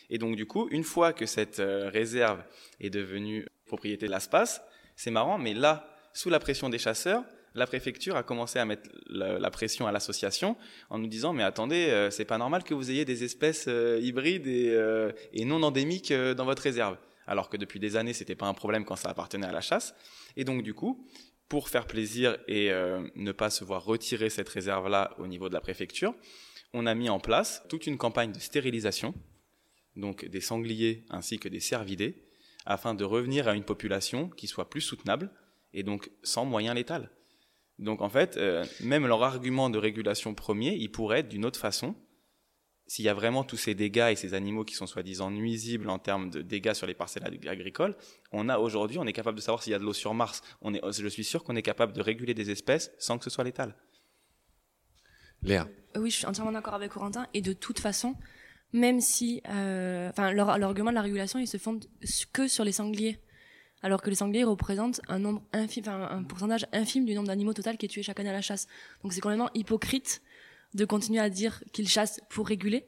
Et 0.09 0.17
donc 0.17 0.35
du 0.35 0.45
coup, 0.45 0.67
une 0.71 0.83
fois 0.83 1.13
que 1.13 1.25
cette 1.25 1.61
réserve 1.61 2.41
est 2.79 2.89
devenue 2.89 3.45
propriété 3.65 4.07
de 4.07 4.11
l'espace, 4.11 4.61
c'est 4.95 5.11
marrant, 5.11 5.37
mais 5.37 5.53
là, 5.53 5.93
sous 6.13 6.29
la 6.29 6.39
pression 6.39 6.69
des 6.69 6.79
chasseurs, 6.79 7.23
la 7.57 7.65
préfecture 7.65 8.15
a 8.15 8.23
commencé 8.23 8.59
à 8.59 8.65
mettre 8.65 8.89
la, 9.09 9.51
pression 9.51 9.87
à 9.87 9.91
l'association 9.91 10.55
en 10.89 10.99
nous 10.99 11.07
disant 11.07 11.33
mais 11.33 11.43
attendez, 11.43 11.87
euh, 11.89 12.11
c'est 12.11 12.25
pas 12.25 12.37
normal 12.37 12.63
que 12.63 12.73
vous 12.73 12.91
ayez 12.91 13.03
des 13.03 13.23
espèces 13.23 13.65
euh, 13.67 13.99
hybrides 14.01 14.47
euh, 14.47 15.11
et, 15.33 15.43
non 15.43 15.63
endémiques 15.63 16.13
dans 16.13 16.45
votre 16.45 16.61
réserve. 16.61 16.97
Alors 17.27 17.49
que 17.49 17.57
depuis 17.57 17.79
des 17.79 17.95
années, 17.95 18.13
c'était 18.13 18.35
pas 18.35 18.47
un 18.47 18.53
problème 18.53 18.85
quand 18.85 18.95
ça 18.95 19.09
appartenait 19.09 19.47
à 19.47 19.51
la 19.51 19.61
chasse. 19.61 19.93
Et 20.35 20.43
donc 20.43 20.63
du 20.63 20.73
coup, 20.73 21.05
pour 21.49 21.69
faire 21.69 21.85
plaisir 21.85 22.37
et 22.47 22.71
ne 23.15 23.31
pas 23.31 23.49
se 23.49 23.63
voir 23.63 23.83
retirer 23.85 24.29
cette 24.29 24.49
réserve-là 24.49 25.15
au 25.17 25.27
niveau 25.27 25.49
de 25.49 25.53
la 25.53 25.61
préfecture, 25.61 26.13
on 26.73 26.85
a 26.85 26.95
mis 26.95 27.09
en 27.09 27.19
place 27.19 27.63
toute 27.69 27.87
une 27.87 27.97
campagne 27.97 28.31
de 28.31 28.39
stérilisation, 28.39 29.13
donc 29.95 30.25
des 30.25 30.41
sangliers 30.41 31.05
ainsi 31.09 31.39
que 31.39 31.49
des 31.49 31.59
cervidés, 31.59 32.27
afin 32.65 32.93
de 32.93 33.03
revenir 33.03 33.47
à 33.47 33.55
une 33.55 33.63
population 33.63 34.29
qui 34.29 34.47
soit 34.47 34.69
plus 34.69 34.81
soutenable 34.81 35.31
et 35.73 35.83
donc 35.83 36.11
sans 36.23 36.45
moyens 36.45 36.75
létals. 36.75 37.09
Donc 37.79 38.01
en 38.01 38.09
fait, 38.09 38.37
euh, 38.37 38.65
même 38.81 39.07
leur 39.07 39.23
argument 39.23 39.69
de 39.69 39.77
régulation 39.77 40.33
premier, 40.33 40.75
il 40.75 40.91
pourrait 40.91 41.19
être 41.19 41.29
d'une 41.29 41.45
autre 41.45 41.59
façon. 41.59 41.95
S'il 42.87 43.03
y 43.03 43.09
a 43.09 43.13
vraiment 43.13 43.43
tous 43.43 43.57
ces 43.57 43.75
dégâts 43.75 44.09
et 44.11 44.15
ces 44.15 44.33
animaux 44.33 44.63
qui 44.63 44.73
sont 44.73 44.87
soi-disant 44.87 45.29
nuisibles 45.29 45.89
en 45.89 45.99
termes 45.99 46.29
de 46.29 46.41
dégâts 46.41 46.73
sur 46.73 46.87
les 46.87 46.93
parcelles 46.93 47.23
agricoles, 47.25 47.97
on 48.31 48.47
a 48.47 48.59
aujourd'hui, 48.59 48.97
on 48.97 49.05
est 49.05 49.13
capable 49.13 49.37
de 49.37 49.41
savoir 49.41 49.61
s'il 49.61 49.71
y 49.71 49.75
a 49.75 49.79
de 49.79 49.83
l'eau 49.83 49.93
sur 49.93 50.13
Mars. 50.13 50.41
On 50.61 50.73
est, 50.73 50.81
je 50.91 51.07
suis 51.07 51.25
sûr 51.25 51.43
qu'on 51.43 51.57
est 51.57 51.61
capable 51.61 51.91
de 51.91 52.01
réguler 52.01 52.33
des 52.33 52.49
espèces 52.49 52.91
sans 52.97 53.17
que 53.17 53.25
ce 53.25 53.29
soit 53.29 53.43
létal. 53.43 53.75
Léa. 55.43 55.67
Oui, 55.97 56.09
je 56.09 56.17
suis 56.17 56.25
entièrement 56.25 56.53
d'accord 56.53 56.73
avec 56.73 56.91
Corentin. 56.91 57.27
Et 57.33 57.41
de 57.41 57.53
toute 57.53 57.79
façon, 57.79 58.15
même 58.71 59.01
si, 59.01 59.41
euh, 59.49 60.09
enfin, 60.09 60.31
leur, 60.31 60.57
leur, 60.57 60.69
argument 60.69 60.91
de 60.91 60.95
la 60.95 61.01
régulation, 61.01 61.39
il 61.39 61.47
se 61.47 61.57
fonde 61.57 61.85
que 62.31 62.47
sur 62.47 62.63
les 62.63 62.71
sangliers 62.71 63.19
alors 63.83 64.01
que 64.01 64.09
les 64.09 64.15
sangliers 64.15 64.43
représentent 64.43 65.01
un 65.07 65.19
nombre 65.19 65.43
infime, 65.53 65.87
un 65.87 66.23
pourcentage 66.23 66.65
infime 66.73 67.05
du 67.05 67.13
nombre 67.13 67.27
d'animaux 67.27 67.53
total 67.53 67.77
qui 67.77 67.85
est 67.85 67.89
tué 67.89 68.01
chaque 68.01 68.19
année 68.19 68.29
à 68.29 68.33
la 68.33 68.41
chasse. 68.41 68.67
Donc 69.03 69.13
c'est 69.13 69.21
complètement 69.21 69.51
hypocrite 69.53 70.21
de 70.77 70.85
continuer 70.85 71.19
à 71.19 71.29
dire 71.29 71.63
qu'ils 71.73 71.89
chassent 71.89 72.21
pour 72.29 72.47
réguler, 72.47 72.85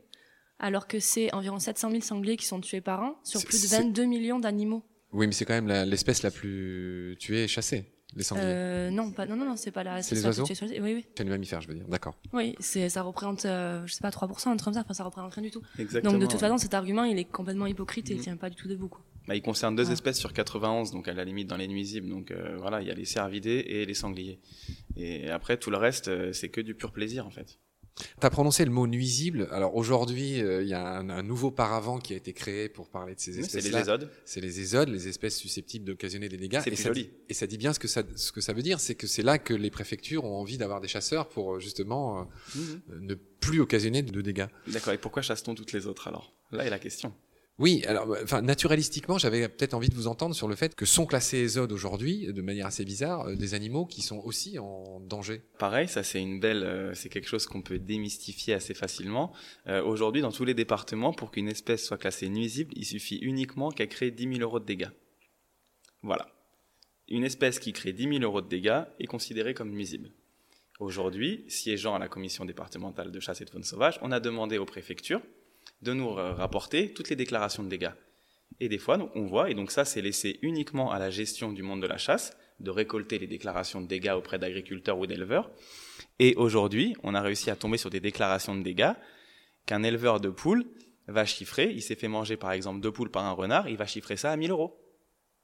alors 0.59 0.87
que 0.87 0.99
c'est 0.99 1.33
environ 1.33 1.59
700 1.59 1.91
000 1.91 2.01
sangliers 2.01 2.37
qui 2.37 2.45
sont 2.45 2.61
tués 2.61 2.81
par 2.81 3.01
an 3.01 3.19
sur 3.23 3.43
plus 3.43 3.63
de 3.63 3.67
22 3.67 4.05
millions 4.05 4.39
d'animaux. 4.39 4.83
Oui, 5.11 5.25
mais 5.25 5.33
c'est 5.33 5.45
quand 5.45 5.59
même 5.59 5.67
l'espèce 5.89 6.21
la, 6.23 6.31
plus 6.31 7.17
tuée 7.19 7.43
et 7.43 7.47
chassée. 7.47 7.91
Les 8.15 8.23
sangliers. 8.23 8.45
Euh, 8.47 8.89
non, 8.89 9.11
pas, 9.11 9.27
non, 9.27 9.35
non, 9.35 9.45
non, 9.45 9.55
c'est 9.55 9.71
pas 9.71 9.83
la. 9.83 10.01
C'est 10.01 10.15
les 10.15 10.25
oiseaux. 10.25 10.45
Oui, 10.47 10.79
oui. 10.81 11.05
C'est 11.15 11.23
les 11.23 11.29
mammifères, 11.29 11.61
je 11.61 11.67
veux 11.67 11.75
dire. 11.75 11.87
D'accord. 11.87 12.15
Oui, 12.33 12.55
c'est, 12.59 12.89
ça 12.89 13.03
représente, 13.03 13.45
euh, 13.45 13.85
je 13.85 13.93
sais 13.93 14.01
pas, 14.01 14.09
3%, 14.09 14.49
un 14.49 14.57
truc 14.57 14.65
comme 14.65 14.73
ça. 14.73 14.81
Enfin, 14.81 14.93
ça 14.93 15.03
représente 15.03 15.33
rien 15.33 15.43
du 15.43 15.51
tout. 15.51 15.61
Exactement. 15.77 16.13
Donc, 16.13 16.21
de 16.21 16.25
toute 16.25 16.39
façon, 16.39 16.57
cet 16.57 16.73
argument, 16.73 17.03
il 17.03 17.19
est 17.19 17.25
complètement 17.25 17.67
hypocrite 17.67 18.09
et 18.09 18.13
il 18.13 18.19
mm. 18.19 18.23
tient 18.23 18.37
pas 18.37 18.49
du 18.49 18.55
tout 18.55 18.67
debout. 18.67 18.87
Quoi. 18.87 19.03
Bah, 19.29 19.35
il 19.35 19.43
concerne 19.43 19.75
deux 19.75 19.91
espèces 19.91 20.17
sur 20.17 20.33
91, 20.33 20.89
donc 20.89 21.07
à 21.07 21.13
la 21.13 21.23
limite 21.23 21.47
dans 21.47 21.55
les 21.55 21.67
nuisibles. 21.67 22.09
Donc 22.09 22.31
euh, 22.31 22.57
voilà, 22.57 22.81
il 22.81 22.87
y 22.87 22.91
a 22.91 22.95
les 22.95 23.05
cervidés 23.05 23.63
et 23.67 23.85
les 23.85 23.93
sangliers. 23.93 24.39
Et 24.97 25.29
après, 25.29 25.57
tout 25.57 25.69
le 25.69 25.77
reste, 25.77 26.07
euh, 26.07 26.33
c'est 26.33 26.49
que 26.49 26.61
du 26.61 26.73
pur 26.73 26.91
plaisir 26.91 27.27
en 27.27 27.29
fait. 27.29 27.59
Tu 27.99 28.25
as 28.25 28.29
prononcé 28.29 28.65
le 28.65 28.71
mot 28.71 28.87
nuisible. 28.87 29.47
Alors 29.51 29.75
aujourd'hui, 29.75 30.41
euh, 30.41 30.61
il 30.63 30.69
y 30.69 30.73
a 30.73 30.97
un, 30.97 31.23
nouveau 31.23 31.51
paravent 31.51 31.99
qui 31.99 32.13
a 32.13 32.17
été 32.17 32.33
créé 32.33 32.69
pour 32.69 32.89
parler 32.89 33.15
de 33.15 33.19
ces 33.19 33.39
espèces. 33.39 33.63
C'est 33.63 33.71
les 33.71 33.77
ésodes. 33.77 34.09
C'est 34.25 34.41
les 34.41 34.59
ésodes, 34.59 34.89
les 34.89 35.07
espèces 35.07 35.37
susceptibles 35.37 35.85
d'occasionner 35.85 36.29
des 36.29 36.37
dégâts. 36.37 36.61
C'est 36.63 36.75
joli. 36.75 37.09
et 37.27 37.33
ça 37.33 37.47
dit 37.47 37.57
bien 37.57 37.73
ce 37.73 37.79
que 37.79 37.87
ça, 37.87 38.03
ce 38.15 38.31
que 38.31 38.41
ça 38.41 38.53
veut 38.53 38.61
dire, 38.61 38.79
c'est 38.79 38.95
que 38.95 39.07
c'est 39.07 39.23
là 39.23 39.37
que 39.37 39.53
les 39.53 39.71
préfectures 39.71 40.25
ont 40.25 40.39
envie 40.39 40.57
d'avoir 40.57 40.81
des 40.81 40.87
chasseurs 40.87 41.29
pour 41.29 41.59
justement 41.59 42.27
mhm. 42.55 42.81
ne 43.01 43.15
plus 43.15 43.59
occasionner 43.59 44.01
de 44.01 44.21
dégâts. 44.21 44.47
D'accord. 44.67 44.93
Et 44.93 44.97
pourquoi 44.97 45.21
chasse-t-on 45.21 45.55
toutes 45.55 45.73
les 45.73 45.87
autres 45.87 46.07
alors? 46.07 46.33
Là 46.51 46.65
est 46.65 46.69
la 46.69 46.79
question. 46.79 47.13
Oui, 47.59 47.83
alors, 47.87 48.07
bah, 48.07 48.17
enfin, 48.23 48.41
naturalistiquement, 48.41 49.17
j'avais 49.17 49.49
peut-être 49.49 49.73
envie 49.73 49.89
de 49.89 49.95
vous 49.95 50.07
entendre 50.07 50.33
sur 50.33 50.47
le 50.47 50.55
fait 50.55 50.75
que 50.75 50.85
sont 50.85 51.05
classés 51.05 51.39
ésodes 51.39 51.73
aujourd'hui, 51.73 52.31
de 52.31 52.41
manière 52.41 52.65
assez 52.65 52.85
bizarre, 52.85 53.27
euh, 53.27 53.35
des 53.35 53.53
animaux 53.53 53.85
qui 53.85 54.01
sont 54.01 54.19
aussi 54.19 54.57
en 54.57 55.01
danger. 55.01 55.41
Pareil, 55.57 55.89
ça 55.89 56.01
c'est 56.01 56.21
une 56.21 56.39
belle, 56.39 56.63
euh, 56.63 56.93
c'est 56.93 57.09
quelque 57.09 57.27
chose 57.27 57.45
qu'on 57.47 57.61
peut 57.61 57.77
démystifier 57.77 58.53
assez 58.53 58.73
facilement. 58.73 59.33
Euh, 59.67 59.83
aujourd'hui, 59.83 60.21
dans 60.21 60.31
tous 60.31 60.45
les 60.45 60.53
départements, 60.53 61.11
pour 61.11 61.31
qu'une 61.31 61.49
espèce 61.49 61.85
soit 61.85 61.97
classée 61.97 62.29
nuisible, 62.29 62.73
il 62.77 62.85
suffit 62.85 63.17
uniquement 63.17 63.71
qu'elle 63.71 63.89
crée 63.89 64.11
10 64.11 64.35
000 64.35 64.39
euros 64.39 64.61
de 64.61 64.65
dégâts. 64.65 64.91
Voilà. 66.01 66.29
Une 67.09 67.25
espèce 67.25 67.59
qui 67.59 67.73
crée 67.73 67.91
10 67.91 68.19
000 68.19 68.23
euros 68.23 68.41
de 68.41 68.47
dégâts 68.47 68.83
est 68.99 69.07
considérée 69.07 69.53
comme 69.53 69.71
nuisible. 69.71 70.11
Aujourd'hui, 70.79 71.43
siégeant 71.49 71.93
à 71.93 71.99
la 71.99 72.07
commission 72.07 72.45
départementale 72.45 73.11
de 73.11 73.19
chasse 73.19 73.41
et 73.41 73.45
de 73.45 73.49
faune 73.49 73.63
sauvage, 73.63 73.99
on 74.01 74.13
a 74.13 74.21
demandé 74.21 74.57
aux 74.57 74.65
préfectures 74.65 75.21
de 75.81 75.93
nous 75.93 76.09
rapporter 76.09 76.93
toutes 76.93 77.09
les 77.09 77.15
déclarations 77.15 77.63
de 77.63 77.69
dégâts. 77.69 77.91
Et 78.59 78.67
des 78.67 78.77
fois, 78.77 78.97
on 79.15 79.25
voit, 79.25 79.49
et 79.49 79.53
donc 79.53 79.71
ça, 79.71 79.85
c'est 79.85 80.01
laissé 80.01 80.39
uniquement 80.41 80.91
à 80.91 80.99
la 80.99 81.09
gestion 81.09 81.51
du 81.51 81.63
monde 81.63 81.81
de 81.81 81.87
la 81.87 81.97
chasse, 81.97 82.35
de 82.59 82.71
récolter 82.71 83.19
les 83.19 83.27
déclarations 83.27 83.81
de 83.81 83.87
dégâts 83.87 84.13
auprès 84.15 84.37
d'agriculteurs 84.37 84.99
ou 84.99 85.07
d'éleveurs. 85.07 85.49
Et 86.19 86.35
aujourd'hui, 86.35 86.95
on 87.03 87.15
a 87.15 87.21
réussi 87.21 87.49
à 87.49 87.55
tomber 87.55 87.77
sur 87.77 87.89
des 87.89 88.01
déclarations 88.01 88.55
de 88.55 88.63
dégâts 88.63 88.91
qu'un 89.65 89.83
éleveur 89.83 90.19
de 90.19 90.29
poules 90.29 90.65
va 91.07 91.25
chiffrer. 91.25 91.71
Il 91.71 91.81
s'est 91.81 91.95
fait 91.95 92.07
manger, 92.07 92.35
par 92.35 92.51
exemple, 92.51 92.81
deux 92.81 92.91
poules 92.91 93.11
par 93.11 93.23
un 93.23 93.31
renard, 93.31 93.69
il 93.69 93.77
va 93.77 93.85
chiffrer 93.85 94.17
ça 94.17 94.31
à 94.31 94.35
1000 94.35 94.51
euros. 94.51 94.77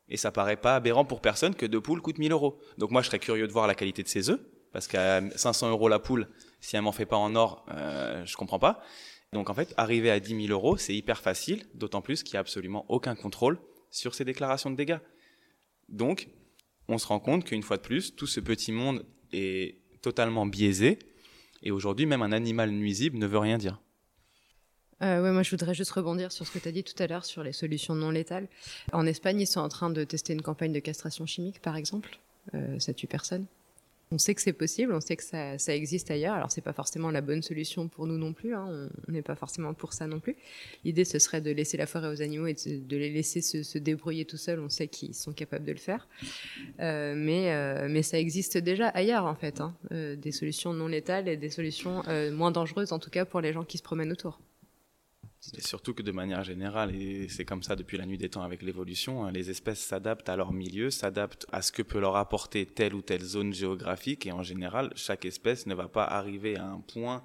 Et 0.10 0.18
ça 0.18 0.32
paraît 0.32 0.58
pas 0.58 0.76
aberrant 0.76 1.06
pour 1.06 1.22
personne 1.22 1.56
que 1.56 1.66
deux 1.66 1.82
poules 1.82 2.02
coûtent 2.02 2.20
1000 2.20 2.32
euros. 2.32 2.60
Donc 2.78 2.92
moi, 2.92 3.02
je 3.02 3.08
serais 3.08 3.20
curieux 3.20 3.48
de 3.48 3.54
voir 3.54 3.66
la 3.66 3.76
qualité 3.76 4.04
de 4.04 4.08
ces 4.08 4.30
œufs, 4.30 4.40
parce 4.72 4.88
qu'à 4.88 5.22
500 5.36 5.70
euros 5.70 5.88
la 5.88 6.00
poule, 6.00 6.28
si 6.60 6.76
elle 6.76 6.84
m'en 6.84 6.92
fait 6.92 7.06
pas 7.06 7.16
en 7.16 7.36
or, 7.36 7.66
euh, 7.72 8.26
je 8.26 8.36
comprends 8.36 8.60
pas. 8.60 8.84
Donc 9.36 9.50
en 9.50 9.54
fait, 9.54 9.74
arriver 9.76 10.10
à 10.10 10.22
10 10.22 10.48
000 10.48 10.58
euros, 10.58 10.78
c'est 10.78 10.96
hyper 10.96 11.20
facile, 11.20 11.66
d'autant 11.74 12.02
plus 12.02 12.24
qu'il 12.24 12.36
n'y 12.36 12.38
a 12.38 12.40
absolument 12.40 12.86
aucun 12.88 13.16
contrôle 13.16 13.60
sur 13.92 14.16
ces 14.16 14.24
déclarations 14.24 14.72
de 14.72 14.78
dégâts. 14.78 15.00
Donc, 15.90 16.30
on 16.88 16.98
se 16.98 17.06
rend 17.06 17.20
compte 17.20 17.44
qu'une 17.44 17.62
fois 17.62 17.76
de 17.76 17.82
plus, 17.82 18.16
tout 18.16 18.28
ce 18.28 18.40
petit 18.40 18.72
monde 18.72 19.06
est 19.34 19.82
totalement 20.02 20.46
biaisé, 20.46 21.00
et 21.64 21.72
aujourd'hui, 21.72 22.06
même 22.06 22.22
un 22.22 22.32
animal 22.32 22.72
nuisible 22.72 23.18
ne 23.18 23.28
veut 23.28 23.38
rien 23.38 23.58
dire. 23.58 23.82
Euh, 25.02 25.34
moi 25.34 25.44
je 25.44 25.52
voudrais 25.52 25.74
juste 25.74 25.92
rebondir 25.92 26.32
sur 26.32 26.48
ce 26.48 26.52
que 26.52 26.60
tu 26.60 26.70
as 26.70 26.72
dit 26.72 26.86
tout 26.86 27.04
à 27.04 27.08
l'heure 27.08 27.26
sur 27.26 27.44
les 27.44 27.52
solutions 27.52 27.94
non 27.94 28.12
létales. 28.12 28.48
En 28.94 29.06
Espagne, 29.06 29.42
ils 29.42 29.48
sont 29.48 29.60
en 29.60 29.68
train 29.68 29.90
de 29.90 30.06
tester 30.06 30.32
une 30.32 30.44
campagne 30.44 30.72
de 30.72 30.80
castration 30.80 31.26
chimique, 31.26 31.62
par 31.62 31.76
exemple. 31.76 32.20
Euh, 32.54 32.80
ça 32.80 32.94
tue 32.94 33.08
personne. 33.08 33.48
On 34.12 34.18
sait 34.18 34.36
que 34.36 34.42
c'est 34.42 34.54
possible, 34.54 34.94
on 34.94 35.02
sait 35.02 35.16
que 35.16 35.24
ça, 35.24 35.76
existe 35.76 36.12
ailleurs. 36.12 36.36
Alors 36.36 36.52
c'est 36.52 36.62
pas 36.62 36.74
forcément 36.74 37.12
la 37.12 37.22
bonne 37.22 37.42
solution 37.42 37.88
pour 37.88 38.06
nous 38.08 38.18
non 38.18 38.34
plus. 38.34 38.54
Hein. 38.54 38.90
On 39.08 39.12
n'est 39.12 39.22
pas 39.22 39.36
forcément 39.36 39.74
pour 39.74 39.94
ça 39.94 40.08
non 40.08 40.20
plus. 40.20 40.36
L'idée 40.84 41.06
ce 41.06 41.20
serait 41.20 41.42
de 41.42 41.52
laisser 41.52 41.78
la 41.78 41.88
forêt 41.88 42.10
aux 42.10 42.22
animaux 42.22 42.48
et 42.48 42.54
de, 42.54 42.98
les 42.98 43.10
laisser 43.10 43.42
se, 43.42 43.78
débrouiller 43.78 44.26
tout 44.26 44.38
seuls. 44.38 44.60
On 44.60 44.70
sait 44.70 44.88
qu'ils 44.88 45.16
sont 45.16 45.34
capables 45.34 45.66
de 45.66 45.72
le 45.72 45.78
faire, 45.78 46.08
euh, 46.80 47.16
mais 47.16 47.52
euh, 47.54 47.88
mais 47.90 48.04
ça 48.04 48.20
existe 48.20 48.58
déjà 48.58 48.90
ailleurs 48.90 49.26
en 49.26 49.36
fait. 49.36 49.60
Hein. 49.60 49.76
Euh, 49.92 50.16
des 50.16 50.32
solutions 50.32 50.74
non 50.74 50.88
létales 50.88 51.28
et 51.28 51.38
des 51.38 51.50
solutions 51.50 52.04
moins 52.32 52.52
dangereuses 52.52 52.92
en 52.92 53.00
tout 53.00 53.10
cas 53.10 53.26
pour 53.26 53.42
les 53.42 53.54
gens 53.54 53.64
qui 53.64 53.78
se 53.78 53.84
promènent 53.84 54.12
autour. 54.12 54.40
Surtout 55.60 55.94
que 55.94 56.02
de 56.02 56.12
manière 56.12 56.44
générale, 56.44 56.96
et 56.96 57.28
c'est 57.30 57.46
comme 57.46 57.62
ça 57.62 57.76
depuis 57.76 57.98
la 57.98 58.06
nuit 58.06 58.18
des 58.18 58.30
temps 58.30 58.42
avec 58.42 58.62
l'évolution, 58.62 59.26
hein, 59.26 59.32
les 59.32 59.50
espèces 59.50 59.80
s'adaptent 59.80 60.28
à 60.30 60.36
leur 60.36 60.52
milieu, 60.52 60.90
s'adaptent 60.90 61.46
à 61.52 61.62
ce 61.62 61.72
que 61.72 61.84
peut 61.84 62.00
leur 62.00 62.16
apporter 62.16 62.66
telle 62.66 62.96
ou 62.96 63.02
telle 63.02 63.22
zone 63.22 63.54
géographique, 63.54 64.26
et 64.26 64.32
en 64.32 64.42
général, 64.42 64.92
chaque 64.96 65.26
espèce 65.26 65.68
ne 65.68 65.76
va 65.76 65.88
pas 65.88 66.04
arriver 66.04 66.56
à 66.58 66.66
un 66.66 66.80
point 66.80 67.24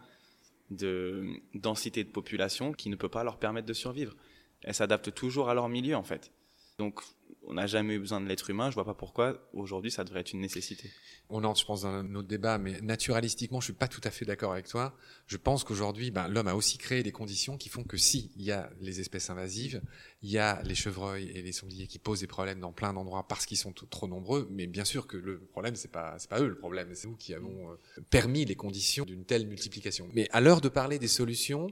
de 0.71 1.41
densité 1.55 2.05
de 2.05 2.11
population 2.11 2.73
qui 2.73 2.91
ne 2.91 2.97
peut 2.97 3.09
pas 3.09 3.25
leur 3.25 3.39
permettre 3.39 3.67
de 3.67 3.73
survivre. 3.73 4.15
Elles 4.63 4.75
s'adaptent 4.75 5.15
toujours 5.15 5.49
à 5.49 5.55
leur 5.55 5.69
milieu, 5.69 5.97
en 5.97 6.05
fait. 6.05 6.31
Donc, 6.79 7.01
on 7.47 7.55
n'a 7.55 7.67
jamais 7.67 7.95
eu 7.95 7.99
besoin 7.99 8.21
de 8.21 8.27
l'être 8.27 8.51
humain. 8.51 8.71
Je 8.71 8.75
vois 8.75 8.85
pas 8.85 8.95
pourquoi 8.95 9.49
aujourd'hui 9.53 9.91
ça 9.91 10.05
devrait 10.05 10.21
être 10.21 10.33
une 10.33 10.41
nécessité. 10.41 10.91
On 11.29 11.43
entre, 11.45 11.61
je 11.61 11.65
pense, 11.65 11.83
dans 11.83 11.89
un 11.89 12.15
autre 12.15 12.29
débat, 12.29 12.59
mais 12.59 12.81
naturalistiquement, 12.81 13.61
je 13.61 13.67
suis 13.67 13.73
pas 13.73 13.89
tout 13.89 14.01
à 14.05 14.11
fait 14.11 14.25
d'accord 14.25 14.53
avec 14.53 14.69
toi. 14.69 14.95
Je 15.27 15.37
pense 15.37 15.65
qu'aujourd'hui, 15.65 16.11
ben, 16.11 16.29
l'homme 16.29 16.49
a 16.49 16.55
aussi 16.55 16.79
créé 16.79 17.03
des 17.03 17.13
conditions 17.13 17.57
qui 17.57 17.69
font 17.69 17.85
que 17.85 17.97
si 17.97 18.31
il 18.37 18.43
y 18.43 18.53
a 18.53 18.71
les 18.81 19.01
espèces 19.01 19.31
invasives, 19.31 19.81
il 20.23 20.31
y 20.31 20.39
a 20.39 20.63
les 20.63 20.75
chevreuils 20.75 21.31
et 21.31 21.43
les 21.43 21.53
sangliers 21.53 21.87
qui 21.87 21.99
posent 21.99 22.21
des 22.21 22.27
problèmes 22.27 22.61
dans 22.61 22.73
plein 22.73 22.93
d'endroits 22.93 23.27
parce 23.27 23.47
qu'ils 23.47 23.57
sont 23.57 23.73
trop 23.73 24.07
nombreux. 24.07 24.49
Mais 24.51 24.67
bien 24.67 24.85
sûr 24.85 25.07
que 25.07 25.17
le 25.17 25.41
problème, 25.41 25.77
c'est 25.77 25.91
pas, 25.91 26.17
c'est 26.19 26.31
pas 26.31 26.41
eux 26.41 26.49
le 26.49 26.59
problème, 26.59 26.95
c'est 26.95 27.09
nous 27.09 27.17
qui 27.17 27.35
avons 27.35 27.71
euh, 27.71 27.77
permis 28.11 28.45
les 28.45 28.57
conditions 28.57 29.05
d'une 29.05 29.25
telle 29.25 29.47
multiplication. 29.47 30.09
Mais 30.13 30.29
à 30.33 30.41
l'heure 30.41 30.61
de 30.61 30.69
parler 30.69 30.99
des 30.99 31.09
solutions, 31.09 31.69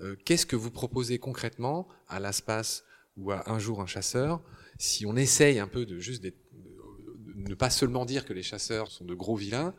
euh, 0.00 0.16
qu'est-ce 0.24 0.46
que 0.46 0.56
vous 0.56 0.70
proposez 0.70 1.18
concrètement 1.18 1.88
à 2.08 2.20
l'espace 2.20 2.84
ou 3.16 3.32
à 3.32 3.50
un 3.50 3.58
jour 3.58 3.80
un 3.80 3.86
chasseur 3.86 4.42
si 4.80 5.04
on 5.04 5.14
essaye 5.14 5.58
un 5.58 5.66
peu 5.66 5.84
de 5.84 5.98
juste 5.98 6.24
ne 7.34 7.54
pas 7.54 7.68
seulement 7.68 8.06
dire 8.06 8.24
que 8.24 8.32
les 8.32 8.42
chasseurs 8.42 8.90
sont 8.90 9.04
de 9.04 9.12
gros 9.14 9.36
vilains, 9.36 9.74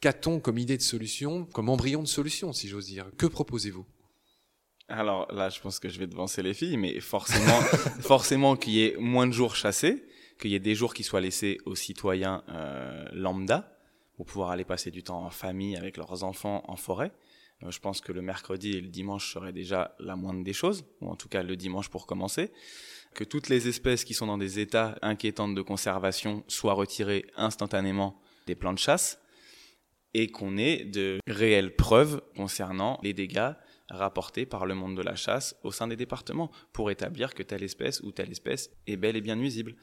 qu'a-t-on 0.00 0.40
comme 0.40 0.58
idée 0.58 0.76
de 0.76 0.82
solution, 0.82 1.44
comme 1.46 1.68
embryon 1.68 2.02
de 2.02 2.08
solution, 2.08 2.52
si 2.52 2.66
j'ose 2.66 2.86
dire? 2.86 3.06
Que 3.16 3.26
proposez-vous? 3.26 3.86
Alors 4.88 5.32
là, 5.32 5.50
je 5.50 5.60
pense 5.60 5.78
que 5.78 5.88
je 5.88 6.00
vais 6.00 6.08
devancer 6.08 6.42
les 6.42 6.52
filles, 6.52 6.76
mais 6.78 6.98
forcément, 6.98 7.60
forcément 8.00 8.56
qu'il 8.56 8.72
y 8.72 8.84
ait 8.86 8.96
moins 8.98 9.28
de 9.28 9.32
jours 9.32 9.54
chassés, 9.54 10.04
qu'il 10.40 10.50
y 10.50 10.56
ait 10.56 10.58
des 10.58 10.74
jours 10.74 10.94
qui 10.94 11.04
soient 11.04 11.20
laissés 11.20 11.58
aux 11.64 11.76
citoyens 11.76 12.42
euh, 12.48 13.04
lambda 13.12 13.78
pour 14.16 14.26
pouvoir 14.26 14.50
aller 14.50 14.64
passer 14.64 14.90
du 14.90 15.04
temps 15.04 15.24
en 15.24 15.30
famille 15.30 15.76
avec 15.76 15.96
leurs 15.96 16.24
enfants 16.24 16.64
en 16.66 16.74
forêt. 16.74 17.12
Euh, 17.62 17.70
je 17.70 17.78
pense 17.78 18.00
que 18.00 18.10
le 18.10 18.20
mercredi 18.20 18.72
et 18.72 18.80
le 18.80 18.88
dimanche 18.88 19.32
seraient 19.32 19.52
déjà 19.52 19.94
la 20.00 20.16
moindre 20.16 20.42
des 20.42 20.52
choses, 20.52 20.84
ou 21.00 21.08
en 21.08 21.14
tout 21.14 21.28
cas 21.28 21.44
le 21.44 21.54
dimanche 21.54 21.88
pour 21.88 22.06
commencer 22.06 22.50
que 23.14 23.24
toutes 23.24 23.48
les 23.48 23.68
espèces 23.68 24.04
qui 24.04 24.14
sont 24.14 24.26
dans 24.26 24.38
des 24.38 24.58
états 24.58 24.98
inquiétants 25.02 25.48
de 25.48 25.62
conservation 25.62 26.44
soient 26.48 26.74
retirées 26.74 27.26
instantanément 27.36 28.20
des 28.46 28.54
plans 28.54 28.72
de 28.72 28.78
chasse. 28.78 29.18
et 30.12 30.26
qu'on 30.26 30.58
ait 30.58 30.84
de 30.84 31.20
réelles 31.28 31.76
preuves 31.76 32.20
concernant 32.34 32.98
les 33.04 33.12
dégâts 33.12 33.52
rapportés 33.88 34.44
par 34.44 34.66
le 34.66 34.74
monde 34.74 34.96
de 34.96 35.02
la 35.02 35.14
chasse 35.14 35.54
au 35.62 35.70
sein 35.70 35.86
des 35.86 35.94
départements 35.94 36.50
pour 36.72 36.90
établir 36.90 37.32
que 37.32 37.44
telle 37.44 37.62
espèce 37.62 38.00
ou 38.00 38.10
telle 38.10 38.32
espèce 38.32 38.70
est 38.88 38.96
bel 38.96 39.16
et 39.16 39.20
bien 39.20 39.36
nuisible. 39.36 39.76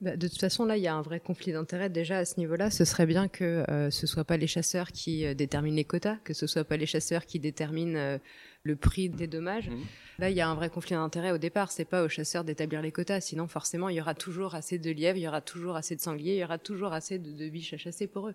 Bah, 0.00 0.16
de 0.16 0.28
toute 0.28 0.38
façon, 0.38 0.64
là, 0.64 0.76
il 0.76 0.82
y 0.82 0.86
a 0.86 0.94
un 0.94 1.02
vrai 1.02 1.18
conflit 1.18 1.52
d'intérêts 1.52 1.90
déjà 1.90 2.18
à 2.18 2.24
ce 2.24 2.38
niveau-là. 2.38 2.70
Ce 2.70 2.84
serait 2.84 3.06
bien 3.06 3.26
que 3.26 3.64
euh, 3.68 3.90
ce 3.90 4.06
soit 4.06 4.24
pas 4.24 4.36
les 4.36 4.46
chasseurs 4.46 4.92
qui 4.92 5.26
euh, 5.26 5.34
déterminent 5.34 5.74
les 5.74 5.84
quotas, 5.84 6.16
que 6.22 6.34
ce 6.34 6.46
soit 6.46 6.64
pas 6.64 6.76
les 6.76 6.86
chasseurs 6.86 7.26
qui 7.26 7.40
déterminent 7.40 7.98
euh, 7.98 8.18
le 8.68 8.76
prix 8.76 9.08
des 9.08 9.26
dommages. 9.26 9.68
Mhm. 9.68 9.82
Là, 10.20 10.30
il 10.30 10.36
y 10.36 10.40
a 10.40 10.48
un 10.48 10.54
vrai 10.54 10.70
conflit 10.70 10.94
d'intérêts 10.94 11.32
au 11.32 11.38
départ. 11.38 11.70
C'est 11.72 11.84
pas 11.84 12.02
aux 12.04 12.08
chasseurs 12.08 12.44
d'établir 12.44 12.80
les 12.82 12.92
quotas. 12.92 13.20
Sinon, 13.20 13.46
forcément, 13.48 13.88
il 13.88 13.96
y 13.96 14.00
aura 14.00 14.14
toujours 14.14 14.54
assez 14.54 14.78
de 14.78 14.90
lièvres, 14.90 15.18
il 15.18 15.22
y 15.22 15.28
aura 15.28 15.40
toujours 15.40 15.74
assez 15.76 15.96
de 15.96 16.00
sangliers, 16.00 16.34
il 16.34 16.38
y 16.38 16.44
aura 16.44 16.58
toujours 16.58 16.92
assez 16.92 17.18
de, 17.18 17.32
de 17.32 17.48
biches 17.48 17.72
à 17.74 17.78
chasser 17.78 18.06
pour 18.06 18.28
eux. 18.28 18.34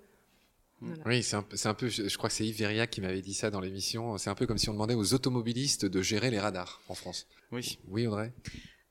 Voilà. 0.82 1.04
Oui, 1.06 1.24
c'est 1.24 1.36
un, 1.38 1.44
peu- 1.44 1.56
c'est 1.56 1.70
un 1.70 1.74
peu, 1.74 1.88
je 1.88 2.10
je 2.10 2.18
crois 2.18 2.30
que 2.30 2.36
c'est 2.36 2.46
Yves 2.46 2.58
Verriac 2.58 2.90
qui 2.90 3.00
m'avait 3.00 3.22
dit 3.22 3.34
ça 3.34 3.50
dans 3.50 3.62
l'émission. 3.62 4.18
C'est 4.18 4.30
un 4.30 4.36
peu 4.36 4.46
comme 4.46 4.58
si 4.58 4.70
on 4.70 4.74
demandait 4.74 4.96
aux 4.96 5.14
automobilistes 5.14 5.86
de 5.86 6.02
gérer 6.02 6.30
les 6.30 6.40
radars 6.40 6.82
en 6.90 6.94
France. 6.94 7.28
Oui. 7.54 7.80
Oui, 7.88 8.06
Audrey? 8.08 8.34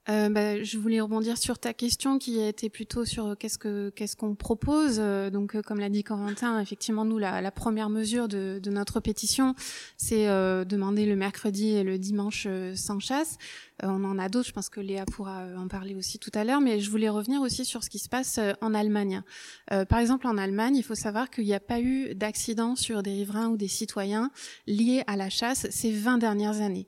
Euh, 0.08 0.28
bah, 0.28 0.60
je 0.60 0.78
voulais 0.78 1.00
rebondir 1.00 1.38
sur 1.38 1.60
ta 1.60 1.72
question 1.72 2.18
qui 2.18 2.40
était 2.40 2.68
plutôt 2.68 3.04
sur 3.04 3.26
euh, 3.28 3.34
qu'est-ce 3.36 3.56
que 3.56 3.90
qu'est-ce 3.90 4.16
qu'on 4.16 4.34
propose. 4.34 4.96
Euh, 4.98 5.30
donc, 5.30 5.54
euh, 5.54 5.62
comme 5.62 5.78
l'a 5.78 5.90
dit 5.90 6.02
Corentin, 6.02 6.58
effectivement, 6.60 7.04
nous 7.04 7.18
la, 7.18 7.50
première 7.52 7.88
mesure 7.88 8.26
de, 8.26 8.58
de 8.60 8.70
notre 8.70 8.98
pétition, 8.98 9.54
c'est 9.96 10.28
euh, 10.28 10.64
demander 10.64 11.06
le 11.06 11.14
mercredi 11.14 11.68
et 11.68 11.84
le 11.84 11.98
dimanche 11.98 12.48
sans 12.74 12.98
chasse. 12.98 13.38
Euh, 13.84 13.86
on 13.86 14.02
en 14.04 14.18
a 14.18 14.28
d'autres, 14.28 14.48
je 14.48 14.52
pense 14.52 14.68
que 14.68 14.80
Léa 14.80 15.04
pourra 15.04 15.44
en 15.56 15.68
parler 15.68 15.94
aussi 15.94 16.18
tout 16.18 16.32
à 16.34 16.42
l'heure, 16.42 16.60
mais 16.60 16.80
je 16.80 16.90
voulais 16.90 17.08
revenir 17.08 17.40
aussi 17.40 17.64
sur 17.64 17.84
ce 17.84 17.90
qui 17.90 18.00
se 18.00 18.08
passe 18.08 18.40
en 18.60 18.74
Allemagne. 18.74 19.22
Par 19.68 19.98
exemple, 19.98 20.26
en 20.26 20.36
Allemagne, 20.36 20.76
il 20.76 20.82
faut 20.82 20.94
savoir 20.94 21.30
qu'il 21.30 21.44
n'y 21.44 21.54
a 21.54 21.60
pas 21.60 21.80
eu 21.80 22.14
d'accident 22.14 22.76
sur 22.76 23.02
des 23.02 23.12
riverains 23.12 23.48
ou 23.48 23.56
des 23.56 23.68
citoyens 23.68 24.30
liés 24.66 25.02
à 25.06 25.16
la 25.16 25.30
chasse 25.30 25.66
ces 25.70 25.92
20 25.92 26.18
dernières 26.18 26.60
années. 26.60 26.86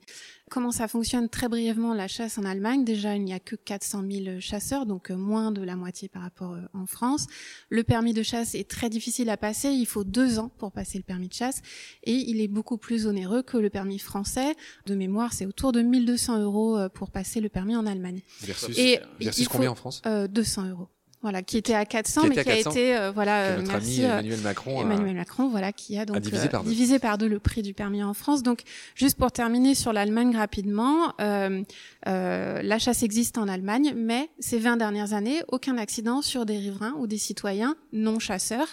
Comment 0.51 0.73
ça 0.73 0.89
fonctionne 0.89 1.29
très 1.31 1.49
brièvement 1.49 1.95
la 1.95 2.07
chasse 2.07 2.37
en 2.37 2.45
Allemagne 2.45 2.85
Déjà, 2.85 3.17
il 3.17 3.25
n'y 3.25 3.33
a 3.33 3.41
que 3.41 3.57
400 3.57 4.05
000 4.09 4.41
chasseurs, 4.41 4.85
donc 4.85 5.11
euh, 5.11 5.17
moins 5.17 5.51
de 5.51 5.63
la 5.63 5.75
moitié 5.75 6.09
par 6.09 6.21
rapport 6.23 6.53
euh, 6.53 6.61
en 6.75 6.85
France. 6.87 7.27
Le 7.71 7.83
permis 7.83 8.13
de 8.13 8.23
chasse 8.23 8.55
est 8.55 8.69
très 8.69 8.91
difficile 8.91 9.31
à 9.31 9.39
passer, 9.39 9.71
il 9.71 9.87
faut 9.87 10.05
deux 10.05 10.39
ans 10.39 10.51
pour 10.59 10.71
passer 10.71 10.99
le 10.99 11.05
permis 11.05 11.29
de 11.29 11.33
chasse, 11.35 11.63
et 12.05 12.13
il 12.15 12.41
est 12.43 12.49
beaucoup 12.49 12.77
plus 12.77 13.07
onéreux 13.07 13.43
que 13.43 13.57
le 13.57 13.71
permis 13.71 13.99
français. 13.99 14.55
De 14.87 14.95
mémoire, 14.95 15.33
c'est 15.33 15.47
autour 15.47 15.73
de 15.73 15.81
1200 15.81 16.39
euros 16.41 16.77
euh, 16.77 16.89
pour 16.91 17.11
passer 17.11 17.41
le 17.41 17.49
permis 17.49 17.75
en 17.75 17.87
Allemagne. 17.87 18.21
Versus, 18.43 18.79
Et 18.79 19.01
versus 19.19 19.41
il 19.41 19.45
faut- 19.47 19.53
combien 19.53 19.71
en 19.71 19.75
France? 19.75 20.03
Euh, 20.07 20.29
200 20.29 20.69
euros. 20.69 20.89
Voilà, 21.25 21.43
qui 21.43 21.57
était 21.57 21.73
à 21.75 21.87
400, 21.87 22.21
Qui 22.21 22.29
mais 22.29 22.35
qui 22.37 22.45
400, 22.45 22.69
a 22.69 22.73
été, 22.73 22.97
euh, 22.97 23.11
voilà, 23.11 23.41
euh, 23.45 23.57
notre 23.57 23.73
merci. 23.73 24.05
ami 24.05 24.05
euh, 24.05 24.13
Emmanuel 24.19 24.41
Macron 24.41 24.79
a- 24.79 24.83
Emmanuel 24.83 25.17
Macron, 25.17 25.49
voilà, 25.49 25.73
qui 25.73 25.99
a 25.99 26.05
donc 26.05 26.19
divisé 26.19 26.49
par 26.51 26.63
deux. 26.63 26.69
divisé 26.69 26.99
par 26.99 27.17
deux 27.17 27.29
le 27.29 27.39
prix 27.41 27.63
du 27.63 27.73
permis 27.73 28.03
en 28.03 28.13
France. 28.13 28.43
Donc, 28.43 28.61
juste 28.95 29.17
pour 29.17 29.33
terminer 29.33 29.75
sur 29.75 29.95
l'Allemagne 29.95 30.37
rapidement, 30.37 31.15
euh, 31.23 31.63
euh, 32.09 32.61
la 32.63 32.79
chasse 32.79 33.03
existe 33.03 33.39
en 33.39 33.49
Allemagne, 33.49 33.95
mais 33.97 34.29
ces 34.39 34.59
20 34.59 34.77
dernières 34.77 35.15
années, 35.15 35.41
aucun 35.49 35.79
accident 35.79 36.21
sur 36.21 36.45
des 36.45 36.59
riverains 36.59 36.95
ou 36.99 37.07
des 37.07 37.19
citoyens 37.19 37.75
non 37.95 38.19
chasseurs. 38.19 38.69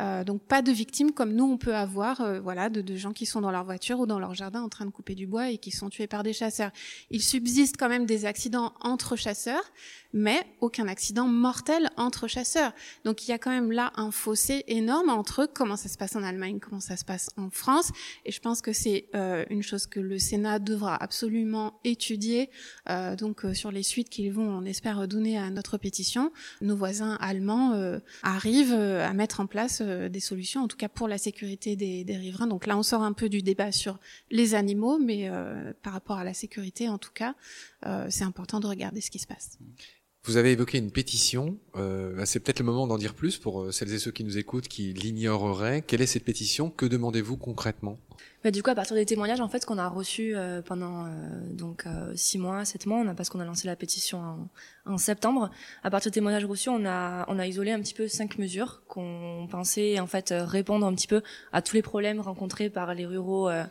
Euh, 0.00 0.24
donc 0.24 0.42
pas 0.42 0.62
de 0.62 0.72
victimes 0.72 1.12
comme 1.12 1.32
nous 1.32 1.44
on 1.44 1.58
peut 1.58 1.74
avoir, 1.74 2.20
euh, 2.20 2.40
voilà, 2.40 2.70
de, 2.70 2.80
de 2.80 2.96
gens 2.96 3.12
qui 3.12 3.26
sont 3.26 3.40
dans 3.40 3.50
leur 3.50 3.64
voiture 3.64 4.00
ou 4.00 4.06
dans 4.06 4.18
leur 4.18 4.34
jardin 4.34 4.62
en 4.62 4.68
train 4.68 4.86
de 4.86 4.90
couper 4.90 5.14
du 5.14 5.26
bois 5.26 5.50
et 5.50 5.58
qui 5.58 5.70
sont 5.70 5.90
tués 5.90 6.06
par 6.06 6.22
des 6.22 6.32
chasseurs. 6.32 6.70
Il 7.10 7.22
subsiste 7.22 7.76
quand 7.78 7.88
même 7.88 8.06
des 8.06 8.24
accidents 8.24 8.72
entre 8.80 9.16
chasseurs, 9.16 9.72
mais 10.12 10.40
aucun 10.60 10.88
accident 10.88 11.26
mortel 11.26 11.90
entre 11.96 12.26
chasseurs. 12.28 12.72
Donc 13.04 13.26
il 13.26 13.30
y 13.30 13.34
a 13.34 13.38
quand 13.38 13.50
même 13.50 13.70
là 13.72 13.92
un 13.96 14.10
fossé 14.10 14.64
énorme 14.66 15.10
entre 15.10 15.46
comment 15.52 15.76
ça 15.76 15.88
se 15.88 15.98
passe 15.98 16.16
en 16.16 16.22
Allemagne, 16.22 16.58
comment 16.60 16.80
ça 16.80 16.96
se 16.96 17.04
passe 17.04 17.30
en 17.36 17.50
France? 17.50 17.90
Et 18.24 18.32
je 18.32 18.40
pense 18.40 18.60
que 18.62 18.72
c'est 18.72 19.06
euh, 19.14 19.44
une 19.50 19.62
chose 19.62 19.86
que 19.86 20.00
le 20.00 20.18
Sénat 20.18 20.58
devra 20.58 20.96
absolument 20.96 21.80
étudier. 21.84 22.50
euh, 22.88 23.16
donc 23.16 23.44
euh, 23.44 23.54
sur 23.54 23.70
les 23.70 23.82
suites 23.82 24.08
qu'ils 24.08 24.32
vont, 24.32 24.48
on 24.48 24.64
espère, 24.64 25.06
donner 25.06 25.38
à 25.38 25.50
notre 25.50 25.78
pétition. 25.78 26.32
Nos 26.60 26.76
voisins 26.76 27.16
allemands 27.20 27.72
euh, 27.74 27.98
arrivent 28.22 28.72
à 28.72 29.12
mettre 29.12 29.40
en 29.40 29.46
place 29.46 29.82
des 30.08 30.20
solutions, 30.20 30.62
en 30.62 30.68
tout 30.68 30.76
cas 30.76 30.88
pour 30.88 31.08
la 31.08 31.18
sécurité 31.18 31.76
des, 31.76 32.04
des 32.04 32.16
riverains. 32.16 32.46
Donc 32.46 32.66
là, 32.66 32.76
on 32.76 32.82
sort 32.82 33.02
un 33.02 33.12
peu 33.12 33.28
du 33.28 33.42
débat 33.42 33.72
sur 33.72 33.98
les 34.30 34.54
animaux, 34.54 34.98
mais 34.98 35.28
euh, 35.28 35.72
par 35.82 35.92
rapport 35.92 36.18
à 36.18 36.24
la 36.24 36.34
sécurité, 36.34 36.88
en 36.88 36.98
tout 36.98 37.12
cas, 37.12 37.34
euh, 37.86 38.06
c'est 38.10 38.24
important 38.24 38.60
de 38.60 38.66
regarder 38.66 39.00
ce 39.00 39.10
qui 39.10 39.18
se 39.18 39.26
passe. 39.26 39.58
Vous 40.30 40.36
avez 40.36 40.52
évoqué 40.52 40.78
une 40.78 40.92
pétition. 40.92 41.58
Euh, 41.74 42.14
bah, 42.14 42.24
c'est 42.24 42.38
peut-être 42.38 42.60
le 42.60 42.64
moment 42.64 42.86
d'en 42.86 42.98
dire 42.98 43.14
plus 43.14 43.36
pour 43.36 43.62
euh, 43.62 43.72
celles 43.72 43.92
et 43.92 43.98
ceux 43.98 44.12
qui 44.12 44.22
nous 44.22 44.38
écoutent, 44.38 44.68
qui 44.68 44.92
l'ignoreraient. 44.92 45.82
Quelle 45.82 46.02
est 46.02 46.06
cette 46.06 46.22
pétition? 46.24 46.70
Que 46.70 46.86
demandez-vous 46.86 47.36
concrètement? 47.36 47.98
Bah, 48.44 48.52
du 48.52 48.62
coup, 48.62 48.70
à 48.70 48.76
partir 48.76 48.94
des 48.94 49.04
témoignages 49.04 49.40
en 49.40 49.48
fait 49.48 49.64
qu'on 49.64 49.76
a 49.76 49.88
reçus 49.88 50.36
euh, 50.36 50.62
pendant 50.62 51.06
euh, 51.06 51.08
donc 51.52 51.84
euh, 51.84 52.12
six 52.14 52.38
mois, 52.38 52.64
sept 52.64 52.86
mois, 52.86 52.98
on 52.98 53.08
a, 53.08 53.14
parce 53.14 53.28
qu'on 53.28 53.40
a 53.40 53.44
lancé 53.44 53.66
la 53.66 53.74
pétition 53.74 54.20
en, 54.20 54.48
en 54.92 54.98
septembre. 54.98 55.50
À 55.82 55.90
partir 55.90 56.12
des 56.12 56.14
témoignages 56.14 56.44
reçus, 56.44 56.68
on 56.68 56.86
a 56.86 57.24
on 57.26 57.40
a 57.40 57.46
isolé 57.48 57.72
un 57.72 57.80
petit 57.80 57.94
peu 57.94 58.06
cinq 58.06 58.38
mesures 58.38 58.82
qu'on 58.86 59.48
pensait 59.50 59.98
en 59.98 60.06
fait 60.06 60.30
euh, 60.30 60.44
répondre 60.44 60.86
un 60.86 60.94
petit 60.94 61.08
peu 61.08 61.22
à 61.50 61.60
tous 61.60 61.74
les 61.74 61.82
problèmes 61.82 62.20
rencontrés 62.20 62.70
par 62.70 62.94
les 62.94 63.04
ruraux. 63.04 63.48
euh, 63.48 63.64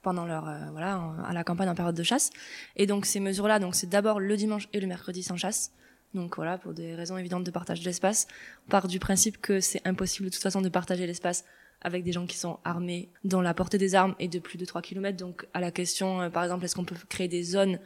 pendant 0.00 0.26
leur 0.26 0.48
euh, 0.48 0.70
voilà 0.70 1.02
à 1.26 1.32
la 1.34 1.42
campagne 1.42 1.68
en 1.68 1.74
période 1.74 1.96
de 1.96 2.04
chasse 2.04 2.30
et 2.76 2.86
donc 2.86 3.04
ces 3.04 3.18
mesures 3.18 3.48
là 3.48 3.58
donc 3.58 3.74
c'est 3.74 3.88
d'abord 3.88 4.20
le 4.20 4.36
dimanche 4.36 4.68
et 4.72 4.78
le 4.78 4.86
mercredi 4.86 5.24
sans 5.24 5.36
chasse 5.36 5.72
donc 6.14 6.36
voilà 6.36 6.58
pour 6.58 6.72
des 6.72 6.94
raisons 6.94 7.18
évidentes 7.18 7.44
de 7.44 7.50
partage 7.50 7.80
de 7.80 7.84
l'espace 7.84 8.26
on 8.66 8.70
part 8.70 8.88
du 8.88 8.98
principe 8.98 9.40
que 9.40 9.60
c'est 9.60 9.86
impossible 9.86 10.28
de 10.28 10.34
toute 10.34 10.42
façon 10.42 10.62
de 10.62 10.68
partager 10.68 11.06
l'espace 11.06 11.44
avec 11.80 12.04
des 12.04 12.12
gens 12.12 12.26
qui 12.26 12.36
sont 12.36 12.58
armés, 12.64 13.08
dont 13.24 13.40
la 13.40 13.54
portée 13.54 13.78
des 13.78 13.94
armes 13.94 14.14
est 14.18 14.28
de 14.28 14.38
plus 14.38 14.58
de 14.58 14.64
3 14.64 14.82
km. 14.82 15.16
Donc 15.16 15.46
à 15.54 15.60
la 15.60 15.70
question, 15.70 16.20
euh, 16.22 16.30
par 16.30 16.44
exemple, 16.44 16.64
est-ce 16.64 16.74
qu'on 16.74 16.84
peut 16.84 16.96
créer 17.08 17.28
des 17.28 17.42
zones 17.42 17.78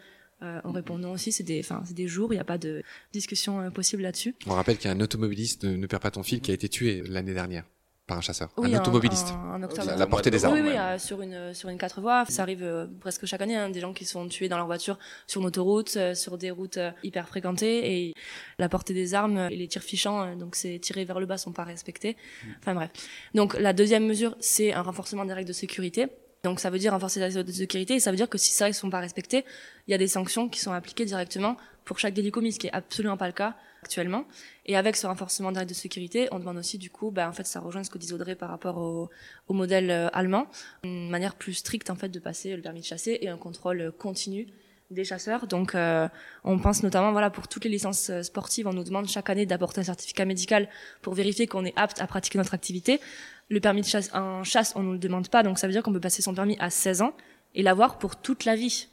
euh, 0.42 0.60
On 0.64 0.72
répond 0.72 0.98
non 0.98 1.12
aussi, 1.12 1.32
c'est 1.32 1.42
des, 1.42 1.60
enfin, 1.60 1.82
c'est 1.84 1.94
des 1.94 2.08
jours, 2.08 2.32
il 2.32 2.36
n'y 2.36 2.40
a 2.40 2.44
pas 2.44 2.58
de 2.58 2.82
discussion 3.12 3.60
euh, 3.60 3.70
possible 3.70 4.02
là-dessus. 4.02 4.34
On 4.46 4.54
rappelle 4.54 4.78
qu'il 4.78 4.88
y 4.88 4.92
a 4.92 4.96
un 4.96 5.00
automobiliste, 5.00 5.64
ne, 5.64 5.76
ne 5.76 5.86
perds 5.86 6.00
pas 6.00 6.10
ton 6.10 6.22
fil, 6.22 6.40
qui 6.40 6.50
a 6.50 6.54
été 6.54 6.68
tué 6.68 7.02
l'année 7.06 7.34
dernière 7.34 7.64
par 8.06 8.18
un 8.18 8.20
chasseur. 8.20 8.48
Oui, 8.56 8.74
un 8.74 8.80
automobiliste. 8.80 9.30
En, 9.30 9.54
en 9.54 9.62
octobre. 9.62 9.86
La, 9.86 9.96
la 9.96 10.06
portée 10.06 10.30
des 10.30 10.44
armes. 10.44 10.54
oui, 10.54 10.60
oui, 10.62 10.76
euh, 10.76 10.98
sur 10.98 11.22
une 11.22 11.54
sur 11.54 11.68
une 11.68 11.78
quatre 11.78 12.00
voies, 12.00 12.24
ça 12.28 12.42
arrive 12.42 12.62
euh, 12.62 12.86
presque 13.00 13.26
chaque 13.26 13.40
année. 13.40 13.56
Hein, 13.56 13.70
des 13.70 13.80
gens 13.80 13.92
qui 13.92 14.04
sont 14.04 14.26
tués 14.28 14.48
dans 14.48 14.56
leur 14.56 14.66
voiture 14.66 14.98
sur 15.26 15.40
une 15.40 15.46
autoroute, 15.46 15.96
euh, 15.96 16.14
sur 16.14 16.36
des 16.38 16.50
routes 16.50 16.78
euh, 16.78 16.90
hyper 17.02 17.28
fréquentées, 17.28 18.06
et 18.08 18.14
la 18.58 18.68
portée 18.68 18.94
des 18.94 19.14
armes 19.14 19.38
euh, 19.38 19.48
et 19.48 19.56
les 19.56 19.68
tirs 19.68 19.82
fichants, 19.82 20.22
euh, 20.22 20.34
donc 20.34 20.56
c'est 20.56 20.78
tirés 20.80 21.04
vers 21.04 21.20
le 21.20 21.26
bas, 21.26 21.38
sont 21.38 21.52
pas 21.52 21.64
respectés. 21.64 22.16
Enfin 22.60 22.74
bref. 22.74 22.90
Donc 23.34 23.58
la 23.58 23.72
deuxième 23.72 24.06
mesure, 24.06 24.36
c'est 24.40 24.72
un 24.72 24.82
renforcement 24.82 25.24
des 25.24 25.32
règles 25.32 25.48
de 25.48 25.52
sécurité. 25.54 26.08
Donc 26.44 26.58
ça 26.58 26.70
veut 26.70 26.78
dire 26.78 26.92
renforcer 26.92 27.20
les 27.20 27.26
règles 27.26 27.44
de 27.44 27.52
sécurité, 27.52 27.94
et 27.94 28.00
ça 28.00 28.10
veut 28.10 28.16
dire 28.16 28.28
que 28.28 28.36
si 28.36 28.50
ces 28.50 28.64
règles 28.64 28.74
sont 28.74 28.90
pas 28.90 28.98
respectées, 28.98 29.44
il 29.86 29.92
y 29.92 29.94
a 29.94 29.98
des 29.98 30.08
sanctions 30.08 30.48
qui 30.48 30.58
sont 30.58 30.72
appliquées 30.72 31.04
directement 31.04 31.56
pour 31.84 32.00
chaque 32.00 32.14
délit 32.14 32.32
commis, 32.32 32.52
ce 32.52 32.58
qui 32.58 32.66
est 32.66 32.72
absolument 32.72 33.16
pas 33.16 33.28
le 33.28 33.32
cas 33.32 33.54
actuellement. 33.82 34.26
Et 34.66 34.76
avec 34.76 34.96
ce 34.96 35.06
renforcement 35.06 35.52
des 35.52 35.58
règles 35.58 35.70
de 35.70 35.74
sécurité, 35.76 36.28
on 36.32 36.38
demande 36.38 36.58
aussi 36.58 36.78
du 36.78 36.90
coup, 36.90 37.10
bah, 37.10 37.28
en 37.28 37.32
fait, 37.32 37.46
ça 37.46 37.60
rejoint 37.60 37.84
ce 37.84 37.90
que 37.90 37.98
disait 37.98 38.14
Audrey 38.14 38.34
par 38.34 38.48
rapport 38.48 38.78
au, 38.78 39.10
au 39.48 39.54
modèle 39.54 39.90
euh, 39.90 40.08
allemand, 40.12 40.46
une 40.84 41.10
manière 41.10 41.34
plus 41.34 41.54
stricte 41.54 41.90
en 41.90 41.96
fait 41.96 42.08
de 42.08 42.18
passer 42.18 42.54
le 42.54 42.62
permis 42.62 42.80
de 42.80 42.86
chasser 42.86 43.18
et 43.20 43.28
un 43.28 43.38
contrôle 43.38 43.80
euh, 43.80 43.90
continu 43.90 44.46
des 44.92 45.04
chasseurs. 45.04 45.46
Donc, 45.46 45.74
euh, 45.74 46.08
on 46.44 46.58
pense 46.58 46.82
notamment, 46.82 47.12
voilà, 47.12 47.30
pour 47.30 47.48
toutes 47.48 47.64
les 47.64 47.70
licences 47.70 48.10
euh, 48.10 48.22
sportives, 48.22 48.66
on 48.66 48.72
nous 48.72 48.84
demande 48.84 49.08
chaque 49.08 49.30
année 49.30 49.46
d'apporter 49.46 49.80
un 49.80 49.84
certificat 49.84 50.24
médical 50.24 50.68
pour 51.00 51.14
vérifier 51.14 51.46
qu'on 51.46 51.64
est 51.64 51.72
apte 51.76 52.00
à 52.00 52.06
pratiquer 52.06 52.38
notre 52.38 52.54
activité. 52.54 53.00
Le 53.48 53.60
permis 53.60 53.82
de 53.82 53.86
chasse, 53.86 54.10
en 54.14 54.44
chasse, 54.44 54.74
on 54.76 54.82
nous 54.82 54.92
le 54.92 54.98
demande 54.98 55.28
pas, 55.28 55.42
donc 55.42 55.58
ça 55.58 55.66
veut 55.66 55.72
dire 55.72 55.82
qu'on 55.82 55.92
peut 55.92 56.00
passer 56.00 56.22
son 56.22 56.34
permis 56.34 56.56
à 56.60 56.70
16 56.70 57.02
ans 57.02 57.14
et 57.54 57.62
l'avoir 57.62 57.98
pour 57.98 58.16
toute 58.16 58.44
la 58.44 58.56
vie. 58.56 58.88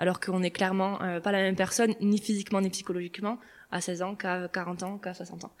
Alors 0.00 0.20
qu'on 0.20 0.42
est 0.42 0.50
clairement 0.50 1.02
euh, 1.02 1.20
pas 1.20 1.32
la 1.32 1.38
même 1.38 1.56
personne, 1.56 1.94
ni 2.00 2.18
physiquement 2.18 2.60
ni 2.60 2.70
psychologiquement, 2.70 3.38
à 3.70 3.80
16 3.80 4.02
ans 4.02 4.14
qu'à 4.14 4.48
40 4.48 4.82
ans, 4.82 4.98
qu'à 4.98 5.14
60 5.14 5.44
ans. 5.44 5.52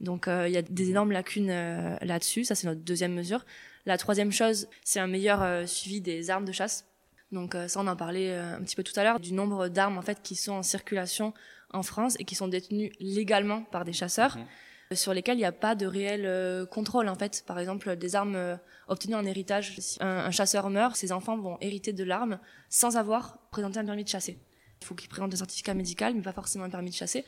Donc 0.00 0.28
euh, 0.28 0.48
il 0.48 0.54
y 0.54 0.56
a 0.56 0.62
des 0.62 0.90
énormes 0.90 1.12
lacunes 1.12 1.50
euh, 1.50 1.96
là-dessus, 2.02 2.44
ça 2.44 2.54
c'est 2.54 2.66
notre 2.66 2.80
deuxième 2.80 3.14
mesure. 3.14 3.44
La 3.86 3.98
troisième 3.98 4.32
chose, 4.32 4.68
c'est 4.82 5.00
un 5.00 5.06
meilleur 5.06 5.42
euh, 5.42 5.66
suivi 5.66 6.00
des 6.00 6.30
armes 6.30 6.44
de 6.44 6.52
chasse. 6.52 6.86
Donc 7.32 7.54
euh, 7.54 7.68
ça 7.68 7.80
on 7.80 7.86
en 7.86 7.96
parlait 7.96 8.30
euh, 8.30 8.56
un 8.56 8.62
petit 8.62 8.76
peu 8.76 8.82
tout 8.82 8.98
à 8.98 9.02
l'heure, 9.02 9.20
du 9.20 9.32
nombre 9.32 9.68
d'armes 9.68 9.98
en 9.98 10.02
fait 10.02 10.22
qui 10.22 10.36
sont 10.36 10.52
en 10.52 10.62
circulation 10.62 11.34
en 11.72 11.82
France 11.82 12.16
et 12.18 12.24
qui 12.24 12.34
sont 12.34 12.48
détenues 12.48 12.92
légalement 13.00 13.62
par 13.62 13.84
des 13.84 13.92
chasseurs. 13.92 14.38
Mhm. 14.38 14.96
sur 14.96 15.12
lesquels 15.12 15.36
il 15.36 15.40
n'y 15.40 15.44
a 15.46 15.52
pas 15.52 15.74
de 15.74 15.86
réel 15.86 16.22
euh, 16.24 16.66
contrôle 16.66 17.08
en 17.08 17.16
fait. 17.16 17.42
Par 17.46 17.58
exemple, 17.58 17.96
des 17.96 18.14
armes 18.14 18.36
euh, 18.36 18.56
obtenues 18.86 19.16
en 19.16 19.24
héritage. 19.24 19.74
Si 19.78 19.98
un, 20.00 20.06
un 20.06 20.30
chasseur 20.30 20.70
meurt, 20.70 20.94
ses 20.94 21.10
enfants 21.10 21.36
vont 21.36 21.58
hériter 21.60 21.92
de 21.92 22.04
l'arme 22.04 22.38
sans 22.68 22.96
avoir 22.96 23.38
présenté 23.50 23.78
un 23.78 23.84
permis 23.84 24.04
de 24.04 24.08
chasser. 24.08 24.38
Il 24.80 24.86
faut 24.86 24.94
qu'ils 24.94 25.08
présentent 25.08 25.32
un 25.32 25.38
certificat 25.38 25.74
médical, 25.74 26.14
mais 26.14 26.22
pas 26.22 26.32
forcément 26.32 26.64
un 26.64 26.70
permis 26.70 26.90
de 26.90 26.94
chasser. 26.94 27.24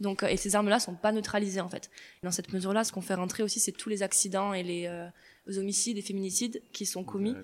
Donc, 0.00 0.22
euh, 0.22 0.26
et 0.28 0.36
ces 0.36 0.54
armes-là 0.54 0.78
sont 0.80 0.94
pas 0.94 1.12
neutralisées 1.12 1.60
en 1.60 1.68
fait. 1.68 1.90
Dans 2.22 2.30
cette 2.30 2.52
mesure-là, 2.52 2.84
ce 2.84 2.92
qu'on 2.92 3.00
fait 3.00 3.14
rentrer 3.14 3.42
aussi, 3.42 3.58
c'est 3.60 3.72
tous 3.72 3.88
les 3.88 4.02
accidents 4.02 4.52
et 4.54 4.62
les, 4.62 4.86
euh, 4.86 5.06
les 5.46 5.58
homicides 5.58 5.98
et 5.98 6.02
féminicides 6.02 6.62
qui 6.72 6.86
sont 6.86 7.04
commis 7.04 7.34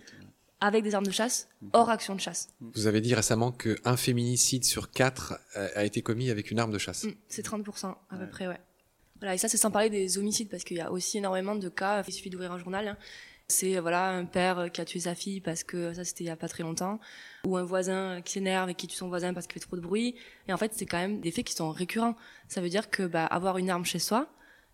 avec 0.60 0.82
des 0.84 0.94
armes 0.94 1.04
de 1.06 1.10
chasse 1.10 1.48
hors 1.72 1.90
action 1.90 2.14
de 2.14 2.20
chasse. 2.20 2.48
Vous 2.60 2.86
avez 2.86 3.00
dit 3.00 3.14
récemment 3.14 3.52
qu'un 3.52 3.96
féminicide 3.96 4.64
sur 4.64 4.90
quatre 4.92 5.34
euh, 5.56 5.68
a 5.74 5.84
été 5.84 6.00
commis 6.00 6.30
avec 6.30 6.50
une 6.50 6.58
arme 6.58 6.70
de 6.72 6.78
chasse. 6.78 7.04
Mm, 7.04 7.12
C'est 7.28 7.44
30% 7.44 7.86
à 8.08 8.16
peu 8.16 8.22
Ouais. 8.22 8.26
près, 8.30 8.48
ouais. 8.48 8.60
Voilà, 9.20 9.34
et 9.34 9.38
ça 9.38 9.48
c'est 9.48 9.56
sans 9.56 9.70
parler 9.70 9.90
des 9.90 10.18
homicides 10.18 10.48
parce 10.48 10.64
qu'il 10.64 10.76
y 10.76 10.80
a 10.80 10.90
aussi 10.90 11.18
énormément 11.18 11.54
de 11.54 11.68
cas. 11.68 12.02
Il 12.06 12.12
suffit 12.12 12.30
d'ouvrir 12.30 12.52
un 12.52 12.58
journal. 12.58 12.88
Hein. 12.88 12.96
C'est 13.48 13.78
voilà 13.78 14.08
un 14.08 14.24
père 14.24 14.72
qui 14.72 14.80
a 14.80 14.86
tué 14.86 15.00
sa 15.00 15.14
fille 15.14 15.40
parce 15.40 15.64
que 15.64 15.92
ça 15.92 16.02
c'était 16.04 16.24
il 16.24 16.28
y 16.28 16.30
a 16.30 16.36
pas 16.36 16.48
très 16.48 16.62
longtemps, 16.62 16.98
ou 17.44 17.58
un 17.58 17.64
voisin 17.64 18.22
qui 18.22 18.32
s'énerve 18.32 18.70
et 18.70 18.74
qui 18.74 18.86
tue 18.86 18.96
son 18.96 19.08
voisin 19.08 19.34
parce 19.34 19.46
qu'il 19.46 19.54
fait 19.54 19.66
trop 19.66 19.76
de 19.76 19.82
bruit. 19.82 20.14
Et 20.48 20.52
en 20.52 20.56
fait 20.56 20.72
c'est 20.74 20.86
quand 20.86 20.98
même 20.98 21.20
des 21.20 21.30
faits 21.30 21.44
qui 21.44 21.54
sont 21.54 21.70
récurrents. 21.70 22.16
Ça 22.48 22.62
veut 22.62 22.70
dire 22.70 22.88
que 22.88 23.02
bah, 23.02 23.26
avoir 23.26 23.58
une 23.58 23.68
arme 23.68 23.84
chez 23.84 23.98
soi, 23.98 24.28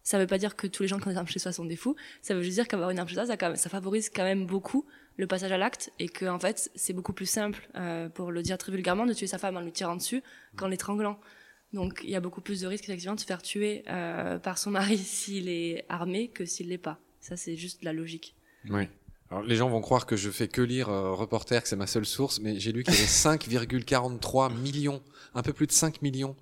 ça 0.05 0.19
veut 0.19 0.27
pas 0.27 0.39
dire 0.39 0.55
que 0.57 0.67
tous 0.67 0.85
les 0.85 0.89
gens 0.89 0.99
qui 0.99 1.09
ont 1.09 1.11
une 1.11 1.17
arme 1.17 1.27
chez 1.27 1.41
soi 1.41 1.53
sont 1.53 1.65
des 1.65 1.77
fous. 1.77 1.97
Ça 2.23 2.35
veut 2.35 2.43
juste 2.43 2.55
dire 2.55 2.69
qu'avoir 2.69 2.91
une 2.91 2.99
arme 2.99 3.09
chez 3.09 3.17
soi, 3.17 3.27
ça, 3.27 3.57
ça 3.57 3.69
favorise 3.69 4.09
quand 4.09 4.23
même 4.23 4.47
beaucoup 4.47 4.87
le 5.17 5.27
passage 5.27 5.53
à 5.53 5.59
l'acte 5.59 5.93
et 5.99 6.09
que 6.09 6.27
en 6.27 6.39
fait 6.39 6.71
c'est 6.75 6.93
beaucoup 6.93 7.13
plus 7.13 7.27
simple, 7.27 7.69
euh, 7.75 8.09
pour 8.09 8.31
le 8.31 8.43
dire 8.43 8.57
très 8.57 8.73
vulgairement, 8.73 9.05
de 9.05 9.13
tuer 9.13 9.27
sa 9.27 9.39
femme 9.39 9.57
en 9.57 9.61
lui 9.61 9.73
tirant 9.73 9.97
dessus 9.97 10.23
qu'en 10.57 10.69
l'étranglant. 10.69 11.21
Donc 11.73 12.01
il 12.05 12.11
y 12.11 12.17
a 12.17 12.21
beaucoup 12.21 12.41
plus 12.41 12.61
de 12.61 12.67
risques 12.67 12.85
effectivement 12.85 13.15
de 13.15 13.21
se 13.21 13.27
faire 13.27 13.43
tuer 13.43 13.85
euh, 13.89 14.39
par 14.39 14.59
son 14.59 14.71
mari 14.71 14.99
s'il 14.99 15.49
est 15.49 15.85
armé 15.89 16.29
que 16.29 16.45
s'il 16.45 16.69
l'est 16.69 16.79
pas. 16.79 16.99
Ça 17.21 17.37
c'est 17.37 17.57
juste 17.57 17.83
la 17.83 17.93
logique. 17.93 18.35
Oui. 18.69 18.89
Alors, 19.31 19.45
les 19.45 19.57
gens 19.57 19.71
vont 19.71 19.81
croire 19.81 20.07
que 20.07 20.17
je 20.17 20.29
fais 20.29 20.49
que 20.49 20.61
lire 20.61 20.89
euh, 20.89 21.13
Reporter, 21.13 21.63
que 21.63 21.69
c'est 21.69 21.77
ma 21.77 21.87
seule 21.87 22.07
source, 22.07 22.41
mais 22.41 22.59
j'ai 22.59 22.73
lu 22.73 22.83
qu'il 22.83 22.95
y 22.95 22.97
avait 22.97 23.07
5,43 23.07 24.57
millions, 24.59 25.03
un 25.35 25.43
peu 25.43 25.53
plus 25.53 25.67
de 25.67 25.73
5 25.73 26.03
millions 26.03 26.37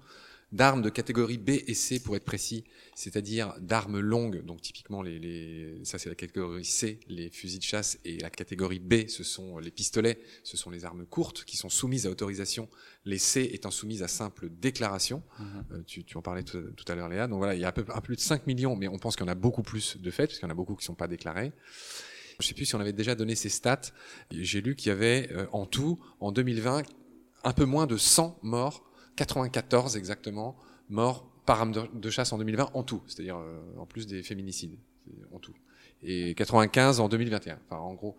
d'armes 0.52 0.80
de 0.80 0.88
catégorie 0.88 1.36
B 1.36 1.50
et 1.50 1.74
C 1.74 2.00
pour 2.00 2.16
être 2.16 2.24
précis, 2.24 2.64
c'est-à-dire 2.94 3.54
d'armes 3.60 4.00
longues, 4.00 4.42
donc 4.44 4.62
typiquement 4.62 5.02
les, 5.02 5.18
les 5.18 5.84
ça 5.84 5.98
c'est 5.98 6.08
la 6.08 6.14
catégorie 6.14 6.64
C, 6.64 7.00
les 7.08 7.28
fusils 7.28 7.58
de 7.58 7.64
chasse, 7.64 7.98
et 8.04 8.18
la 8.18 8.30
catégorie 8.30 8.78
B, 8.78 9.08
ce 9.08 9.22
sont 9.24 9.58
les 9.58 9.70
pistolets, 9.70 10.18
ce 10.44 10.56
sont 10.56 10.70
les 10.70 10.84
armes 10.84 11.04
courtes 11.04 11.44
qui 11.44 11.56
sont 11.56 11.68
soumises 11.68 12.06
à 12.06 12.10
autorisation, 12.10 12.68
les 13.04 13.18
C 13.18 13.50
étant 13.52 13.70
soumises 13.70 14.02
à 14.02 14.08
simple 14.08 14.48
déclaration. 14.48 15.22
Mhm. 15.38 15.64
Euh, 15.72 15.82
tu, 15.86 16.04
tu, 16.04 16.16
en 16.16 16.22
parlais 16.22 16.44
tout, 16.44 16.58
à 16.88 16.94
l'heure 16.94 17.08
Léa, 17.08 17.28
donc 17.28 17.38
voilà, 17.38 17.54
il 17.54 17.60
y 17.60 17.64
a 17.64 17.68
un 17.68 17.72
peu, 17.72 17.84
un 17.88 17.96
peu 17.96 18.08
plus 18.08 18.16
de 18.16 18.20
5 18.20 18.46
millions, 18.46 18.74
mais 18.74 18.88
on 18.88 18.98
pense 18.98 19.16
qu'il 19.16 19.26
y 19.26 19.28
en 19.28 19.32
a 19.32 19.34
beaucoup 19.34 19.62
plus 19.62 19.98
de 19.98 20.10
fait, 20.10 20.26
parce 20.26 20.38
qu'il 20.38 20.46
y 20.46 20.50
en 20.50 20.52
a 20.52 20.56
beaucoup 20.56 20.74
qui 20.74 20.82
ne 20.82 20.86
sont 20.86 20.94
pas 20.94 21.08
déclarés. 21.08 21.52
Je 22.40 22.46
sais 22.46 22.54
plus 22.54 22.66
si 22.66 22.74
on 22.74 22.80
avait 22.80 22.92
déjà 22.92 23.14
donné 23.14 23.34
ces 23.34 23.48
stats. 23.48 23.80
J'ai 24.30 24.60
lu 24.60 24.76
qu'il 24.76 24.90
y 24.90 24.92
avait 24.92 25.28
euh, 25.32 25.46
en 25.52 25.66
tout, 25.66 25.98
en 26.20 26.30
2020, 26.30 26.82
un 27.44 27.52
peu 27.52 27.64
moins 27.64 27.86
de 27.86 27.96
100 27.96 28.38
morts 28.42 28.84
94 29.16 29.96
exactement 29.96 30.56
morts 30.88 31.28
par 31.44 31.60
arme 31.60 31.72
de, 31.92 32.10
chasse 32.10 32.32
en 32.32 32.38
2020 32.38 32.70
en 32.74 32.82
tout, 32.84 33.02
c'est-à-dire 33.06 33.38
euh, 33.38 33.58
en 33.78 33.86
plus 33.86 34.06
des 34.06 34.22
féminicides 34.22 34.76
en 35.32 35.38
tout. 35.38 35.54
Et 36.02 36.34
95 36.34 37.00
en 37.00 37.08
2021. 37.08 37.58
Enfin, 37.66 37.80
en 37.80 37.94
gros. 37.94 38.16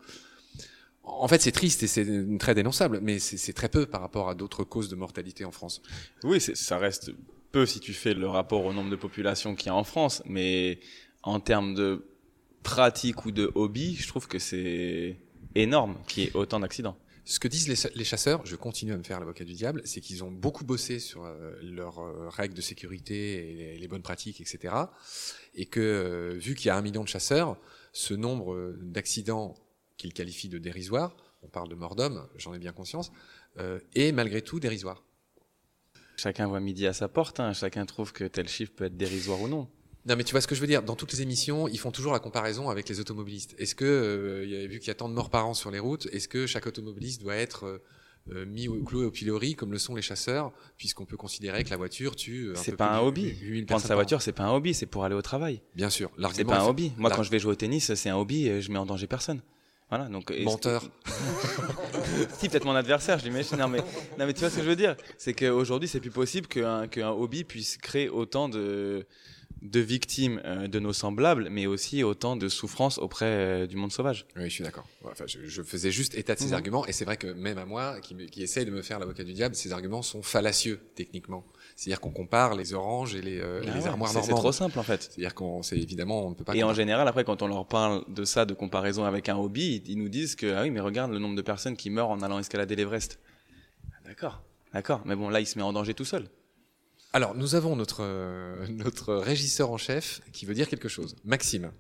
En 1.03 1.27
fait, 1.27 1.41
c'est 1.41 1.51
triste 1.51 1.81
et 1.83 1.87
c'est 1.87 2.05
très 2.39 2.53
dénonçable, 2.53 2.99
mais 3.01 3.19
c'est 3.19 3.53
très 3.53 3.69
peu 3.69 3.85
par 3.85 4.01
rapport 4.01 4.29
à 4.29 4.35
d'autres 4.35 4.63
causes 4.63 4.89
de 4.89 4.95
mortalité 4.95 5.45
en 5.45 5.51
France. 5.51 5.81
Oui, 6.23 6.41
ça 6.41 6.77
reste 6.77 7.11
peu 7.51 7.65
si 7.65 7.79
tu 7.79 7.93
fais 7.93 8.13
le 8.13 8.27
rapport 8.27 8.65
au 8.65 8.73
nombre 8.73 8.91
de 8.91 8.95
population 8.95 9.55
qu'il 9.55 9.67
y 9.67 9.69
a 9.69 9.75
en 9.75 9.83
France, 9.83 10.21
mais 10.25 10.79
en 11.23 11.39
termes 11.39 11.73
de 11.73 12.05
pratique 12.63 13.25
ou 13.25 13.31
de 13.31 13.51
hobby, 13.55 13.95
je 13.95 14.07
trouve 14.07 14.27
que 14.27 14.39
c'est 14.39 15.17
énorme 15.55 15.97
qu'il 16.07 16.23
y 16.23 16.27
ait 16.27 16.35
autant 16.35 16.59
d'accidents. 16.59 16.97
Ce 17.29 17.39
que 17.39 17.47
disent 17.47 17.67
les, 17.67 18.03
chasseurs, 18.03 18.43
je 18.43 18.55
continue 18.55 18.91
à 18.91 18.97
me 18.97 19.03
faire 19.03 19.19
l'avocat 19.19 19.43
du 19.43 19.53
diable, 19.53 19.83
c'est 19.85 20.01
qu'ils 20.01 20.23
ont 20.23 20.31
beaucoup 20.31 20.65
bossé 20.65 20.97
sur 20.97 21.25
euh, 21.25 21.53
leurs 21.61 21.99
euh, 21.99 22.27
règles 22.27 22.55
de 22.55 22.61
sécurité 22.61 23.75
et 23.75 23.77
les, 23.77 23.87
bonnes 23.87 24.01
pratiques, 24.01 24.41
etc. 24.41 24.73
Et 25.53 25.67
que, 25.67 25.79
euh, 25.79 26.39
vu 26.39 26.55
qu'il 26.55 26.67
y 26.67 26.69
a 26.71 26.75
un 26.75 26.81
million 26.81 27.03
de 27.03 27.07
chasseurs, 27.07 27.55
ce 27.93 28.15
nombre 28.15 28.73
d'accidents 28.81 29.53
qu'ils 29.97 30.13
qualifient 30.13 30.49
de 30.49 30.57
dérisoires, 30.57 31.15
on 31.43 31.49
parle 31.49 31.69
de 31.69 31.75
mort 31.75 31.95
d'homme, 31.95 32.27
j'en 32.35 32.51
ai 32.55 32.59
bien 32.59 32.71
conscience, 32.71 33.11
est 33.93 34.11
malgré 34.11 34.41
tout 34.41 34.59
dérisoire. 34.59 35.03
Chacun 36.17 36.47
voit 36.47 36.59
midi 36.59 36.87
à 36.87 36.93
sa 36.93 37.07
porte, 37.07 37.39
hein. 37.39 37.53
chacun 37.53 37.85
trouve 37.85 38.11
que 38.11 38.23
tel 38.23 38.47
chiffre 38.47 38.73
peut 38.75 38.85
être 38.85 38.97
dérisoire 38.97 39.39
ou 39.41 39.47
non. 39.47 39.69
Non, 40.05 40.15
mais 40.15 40.23
tu 40.23 40.31
vois 40.31 40.41
ce 40.41 40.47
que 40.47 40.55
je 40.55 40.61
veux 40.61 40.67
dire. 40.67 40.81
Dans 40.81 40.95
toutes 40.95 41.11
les 41.11 41.21
émissions, 41.21 41.67
ils 41.67 41.77
font 41.77 41.91
toujours 41.91 42.13
la 42.13 42.19
comparaison 42.19 42.69
avec 42.69 42.87
les 42.87 42.99
automobilistes. 42.99 43.55
Est-ce 43.57 43.75
que, 43.75 43.85
euh, 43.85 44.67
vu 44.67 44.79
qu'il 44.79 44.87
y 44.87 44.91
a 44.91 44.95
tant 44.95 45.09
de 45.09 45.13
morts 45.13 45.29
par 45.29 45.47
an 45.47 45.53
sur 45.53 45.71
les 45.71 45.79
routes, 45.79 46.07
est-ce 46.11 46.27
que 46.27 46.47
chaque 46.47 46.67
automobiliste 46.67 47.21
doit 47.21 47.35
être 47.35 47.65
euh, 47.65 47.77
euh, 48.31 48.45
mis 48.45 48.67
ou 48.67 48.83
cloué 48.83 49.05
au 49.05 49.11
pilori 49.11 49.55
comme 49.55 49.71
le 49.71 49.77
sont 49.77 49.95
les 49.95 50.01
chasseurs, 50.01 50.51
puisqu'on 50.77 51.05
peut 51.05 51.17
considérer 51.17 51.63
que 51.63 51.69
la 51.69 51.77
voiture 51.77 52.15
tue. 52.15 52.51
C'est 52.55 52.75
pas 52.75 52.91
un 52.91 52.99
hobby. 52.99 53.33
Prendre 53.67 53.81
sa 53.81 53.95
voiture, 53.95 54.21
c'est 54.21 54.31
pas 54.31 54.43
un 54.43 54.53
hobby, 54.53 54.73
c'est 54.73 54.85
pour 54.85 55.03
aller 55.03 55.15
au 55.15 55.21
travail. 55.21 55.61
Bien 55.75 55.89
sûr. 55.89 56.11
C'est 56.33 56.45
pas 56.45 56.59
un 56.59 56.67
hobby. 56.67 56.93
Moi, 56.97 57.09
quand 57.09 57.23
je 57.23 57.31
vais 57.31 57.39
jouer 57.39 57.51
au 57.51 57.55
tennis, 57.55 57.93
c'est 57.93 58.09
un 58.09 58.15
hobby. 58.15 58.47
Et 58.47 58.61
je 58.61 58.71
mets 58.71 58.79
en 58.79 58.85
danger 58.85 59.07
personne. 59.07 59.41
Voilà, 59.89 60.07
donc. 60.07 60.31
Menteur. 60.43 60.83
si, 62.37 62.47
peut-être 62.47 62.65
mon 62.65 62.75
adversaire, 62.75 63.17
je 63.17 63.25
l'imagine. 63.25 63.57
Non, 63.57 63.67
mais, 63.67 63.79
non, 64.19 64.27
mais 64.27 64.33
tu 64.33 64.41
vois 64.41 64.51
ce 64.51 64.57
que 64.57 64.63
je 64.63 64.69
veux 64.69 64.75
dire? 64.75 64.95
C'est 65.17 65.33
qu'aujourd'hui, 65.33 65.89
c'est 65.89 65.99
plus 65.99 66.11
possible 66.11 66.47
qu'un 66.47 66.87
qu'un 66.87 67.09
hobby 67.09 67.43
puisse 67.43 67.77
créer 67.77 68.07
autant 68.07 68.49
de 68.49 69.07
de 69.61 69.79
victimes 69.79 70.41
euh, 70.45 70.67
de 70.67 70.79
nos 70.79 70.93
semblables, 70.93 71.49
mais 71.49 71.65
aussi 71.65 72.03
autant 72.03 72.35
de 72.35 72.47
souffrances 72.47 72.97
auprès 72.97 73.25
euh, 73.25 73.67
du 73.67 73.75
monde 73.75 73.91
sauvage. 73.91 74.25
Oui, 74.35 74.43
je 74.45 74.49
suis 74.49 74.63
d'accord. 74.63 74.87
Enfin, 75.03 75.25
je, 75.27 75.61
faisais 75.63 75.91
juste 75.91 76.15
état 76.15 76.35
de 76.35 76.39
ces 76.39 76.47
mhm. 76.47 76.53
arguments, 76.53 76.85
et 76.87 76.93
c'est 76.93 77.05
vrai 77.05 77.17
que 77.17 77.27
même 77.27 77.57
à 77.57 77.65
moi, 77.65 77.99
qui, 78.01 78.15
qui 78.27 78.41
essaye 78.41 78.65
de 78.65 78.71
me 78.71 78.81
faire 78.81 78.99
l'avocat 78.99 79.23
du 79.23 79.33
diable, 79.33 79.55
ces 79.55 79.73
arguments 79.73 80.01
sont 80.01 80.21
fallacieux 80.21 80.79
techniquement. 80.95 81.45
C'est-à-dire 81.75 82.01
qu'on 82.01 82.11
compare 82.11 82.55
les 82.55 82.73
oranges 82.73 83.15
et 83.15 83.21
les, 83.21 83.39
euh, 83.39 83.61
ah 83.65 83.87
armoires 83.87 84.11
C'est 84.11 84.31
trop 84.31 84.51
simple 84.51 84.79
en 84.79 84.83
fait. 84.83 85.03
C'est-à-dire 85.03 85.33
qu'on, 85.33 85.63
c'est 85.63 85.77
évidemment, 85.77 86.25
on 86.25 86.29
ne 86.31 86.35
peut 86.35 86.43
pas. 86.43 86.55
Et 86.55 86.63
en 86.63 86.73
général, 86.73 87.07
après, 87.07 87.23
quand 87.23 87.41
on 87.41 87.47
leur 87.47 87.65
parle 87.65 88.03
de 88.09 88.25
ça, 88.25 88.45
de 88.45 88.53
comparaison 88.53 89.05
avec 89.05 89.29
un 89.29 89.37
hobby, 89.37 89.81
ils, 89.85 89.97
nous 89.97 90.09
disent 90.09 90.35
que 90.35 90.53
ah 90.53 90.63
oui, 90.63 90.71
mais 90.71 90.79
regarde 90.79 91.11
le 91.11 91.19
nombre 91.19 91.35
de 91.35 91.41
personnes 91.41 91.77
qui 91.77 91.89
meurent 91.89 92.09
en 92.09 92.21
allant 92.21 92.39
escalader 92.39 92.75
l'Everest. 92.75 93.19
D'accord, 94.05 94.41
d'accord. 94.73 95.01
Mais 95.05 95.15
bon, 95.15 95.29
là, 95.29 95.39
il 95.39 95.45
se 95.45 95.57
met 95.57 95.63
en 95.63 95.71
danger 95.71 95.93
tout 95.93 96.05
seul. 96.05 96.27
Alors, 97.11 97.35
nous 97.35 97.55
avons 97.55 97.75
notre, 97.75 98.01
euh, 98.01 98.67
notre 98.69 99.15
régisseur 99.15 99.71
en 99.71 99.77
chef 99.77 100.21
qui 100.31 100.45
veut 100.45 100.53
dire 100.53 100.67
quelque 100.67 100.89
chose. 100.89 101.15
Maxime. 101.25 101.71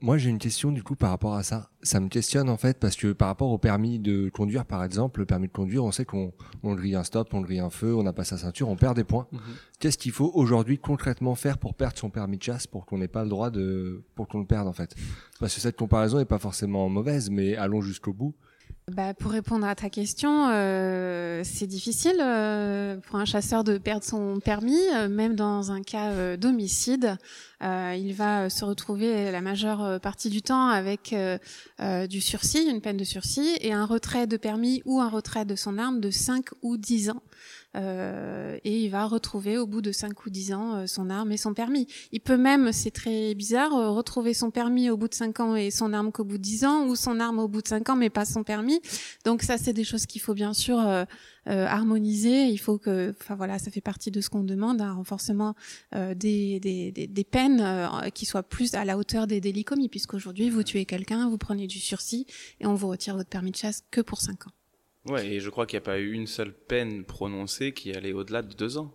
Moi, 0.00 0.16
j'ai 0.16 0.30
une 0.30 0.38
question 0.38 0.70
du 0.70 0.84
coup 0.84 0.94
par 0.94 1.10
rapport 1.10 1.34
à 1.34 1.42
ça. 1.42 1.70
Ça 1.82 1.98
me 1.98 2.08
questionne 2.08 2.48
en 2.48 2.56
fait 2.56 2.78
parce 2.78 2.94
que 2.94 3.12
par 3.12 3.26
rapport 3.26 3.50
au 3.50 3.58
permis 3.58 3.98
de 3.98 4.28
conduire, 4.28 4.64
par 4.64 4.84
exemple, 4.84 5.18
le 5.18 5.26
permis 5.26 5.48
de 5.48 5.52
conduire, 5.52 5.84
on 5.84 5.90
sait 5.90 6.04
qu'on 6.04 6.32
on 6.62 6.74
grille 6.76 6.94
un 6.94 7.02
stop, 7.02 7.34
on 7.34 7.40
grille 7.40 7.58
un 7.58 7.70
feu, 7.70 7.96
on 7.96 8.04
n'a 8.04 8.12
pas 8.12 8.22
sa 8.22 8.38
ceinture, 8.38 8.68
on 8.68 8.76
perd 8.76 8.94
des 8.94 9.02
points. 9.02 9.26
Mhm. 9.32 9.40
Qu'est-ce 9.80 9.98
qu'il 9.98 10.12
faut 10.12 10.30
aujourd'hui 10.34 10.78
concrètement 10.78 11.34
faire 11.34 11.58
pour 11.58 11.74
perdre 11.74 11.98
son 11.98 12.10
permis 12.10 12.38
de 12.38 12.42
chasse 12.44 12.68
pour 12.68 12.86
qu'on 12.86 12.98
n'ait 12.98 13.08
pas 13.08 13.24
le 13.24 13.28
droit 13.28 13.50
de, 13.50 14.04
pour 14.14 14.28
qu'on 14.28 14.38
le 14.38 14.46
perde 14.46 14.68
en 14.68 14.72
fait? 14.72 14.94
Parce 15.40 15.52
que 15.52 15.60
cette 15.60 15.76
comparaison 15.76 16.18
n'est 16.18 16.24
pas 16.24 16.38
forcément 16.38 16.88
mauvaise, 16.88 17.28
mais 17.28 17.56
allons 17.56 17.80
jusqu'au 17.80 18.12
bout. 18.12 18.36
Bah, 18.88 19.12
pour 19.12 19.32
répondre 19.32 19.66
à 19.66 19.74
ta 19.74 19.90
question, 19.90 20.48
euh, 20.48 21.42
c'est 21.44 21.66
difficile 21.66 22.16
euh, 22.20 22.96
pour 22.96 23.16
un 23.16 23.26
chasseur 23.26 23.62
de 23.62 23.76
perdre 23.76 24.02
son 24.02 24.40
permis, 24.40 24.80
euh, 24.94 25.08
même 25.08 25.36
dans 25.36 25.72
un 25.72 25.82
cas 25.82 26.10
euh, 26.12 26.36
d'homicide. 26.38 27.18
il 27.60 28.14
va 28.14 28.48
se 28.48 28.64
retrouver 28.64 29.30
la 29.30 29.42
majeure 29.42 30.00
partie 30.00 30.30
du 30.30 30.40
temps 30.40 30.68
avec 30.68 31.14
du 32.08 32.20
sursis, 32.20 32.64
une 32.64 32.80
peine 32.80 32.96
de 32.96 33.04
sursis, 33.04 33.56
et 33.60 33.72
un 33.72 33.84
retrait 33.84 34.26
de 34.26 34.36
permis 34.36 34.80
ou 34.84 35.00
un 35.00 35.08
retrait 35.08 35.44
de 35.44 35.56
son 35.56 35.76
arme 35.76 36.00
de 36.00 36.10
5 36.10 36.46
ou 36.62 36.76
10 36.76 37.10
ans. 37.10 37.22
Euh, 37.76 38.58
et 38.64 38.78
il 38.78 38.88
va 38.88 39.06
retrouver 39.06 39.58
au 39.58 39.66
bout 39.66 39.82
de 39.82 39.92
5 39.92 40.24
ou 40.24 40.30
10 40.30 40.52
ans 40.54 40.74
euh, 40.74 40.86
son 40.86 41.10
arme 41.10 41.32
et 41.32 41.36
son 41.36 41.52
permis. 41.52 41.86
Il 42.12 42.20
peut 42.20 42.38
même, 42.38 42.72
c'est 42.72 42.90
très 42.90 43.34
bizarre, 43.34 43.74
euh, 43.74 43.90
retrouver 43.90 44.32
son 44.32 44.50
permis 44.50 44.88
au 44.88 44.96
bout 44.96 45.08
de 45.08 45.14
5 45.14 45.40
ans 45.40 45.54
et 45.54 45.70
son 45.70 45.92
arme 45.92 46.10
qu'au 46.10 46.24
bout 46.24 46.38
de 46.38 46.42
10 46.42 46.64
ans, 46.64 46.86
ou 46.86 46.96
son 46.96 47.20
arme 47.20 47.38
au 47.38 47.48
bout 47.48 47.60
de 47.60 47.68
5 47.68 47.90
ans 47.90 47.96
mais 47.96 48.08
pas 48.10 48.24
son 48.24 48.42
permis. 48.42 48.80
Donc 49.24 49.42
ça, 49.42 49.58
c'est 49.58 49.74
des 49.74 49.84
choses 49.84 50.06
qu'il 50.06 50.20
faut 50.20 50.34
bien 50.34 50.54
sûr 50.54 50.78
harmoniser. 51.46 52.46
Il 52.46 52.58
faut 52.58 52.78
que, 52.78 53.14
enfin 53.20 53.34
voilà, 53.34 53.58
ça 53.58 53.70
fait 53.70 53.80
partie 53.80 54.10
de 54.10 54.20
ce 54.20 54.28
qu'on 54.28 54.44
demande, 54.44 54.80
un 54.80 54.92
renforcement 54.92 55.54
des, 55.94 56.14
des, 56.14 56.92
des, 56.92 57.06
des, 57.06 57.24
peines 57.24 57.62
qui 58.14 58.26
soient 58.26 58.42
plus 58.42 58.74
à 58.74 58.84
la 58.84 58.98
hauteur 58.98 59.26
des 59.26 59.40
délits 59.40 59.64
commis, 59.64 59.88
puisqu'aujourd'hui, 59.88 60.50
vous 60.50 60.62
tuez 60.62 60.84
quelqu'un, 60.84 61.28
vous 61.28 61.38
prenez 61.38 61.66
du 61.66 61.78
sursis 61.78 62.26
et 62.60 62.66
on 62.66 62.74
vous 62.74 62.88
retire 62.88 63.16
votre 63.16 63.30
permis 63.30 63.50
de 63.50 63.56
chasse 63.56 63.82
que 63.90 64.00
pour 64.00 64.20
5 64.20 64.46
ans. 64.46 64.57
Ouais, 65.06 65.26
et 65.26 65.40
je 65.40 65.48
crois 65.48 65.66
qu'il 65.66 65.76
n'y 65.76 65.82
a 65.82 65.86
pas 65.86 65.98
eu 65.98 66.12
une 66.12 66.26
seule 66.26 66.52
peine 66.52 67.04
prononcée 67.04 67.72
qui 67.72 67.92
allait 67.92 68.12
au-delà 68.12 68.42
de 68.42 68.54
deux 68.54 68.78
ans. 68.78 68.92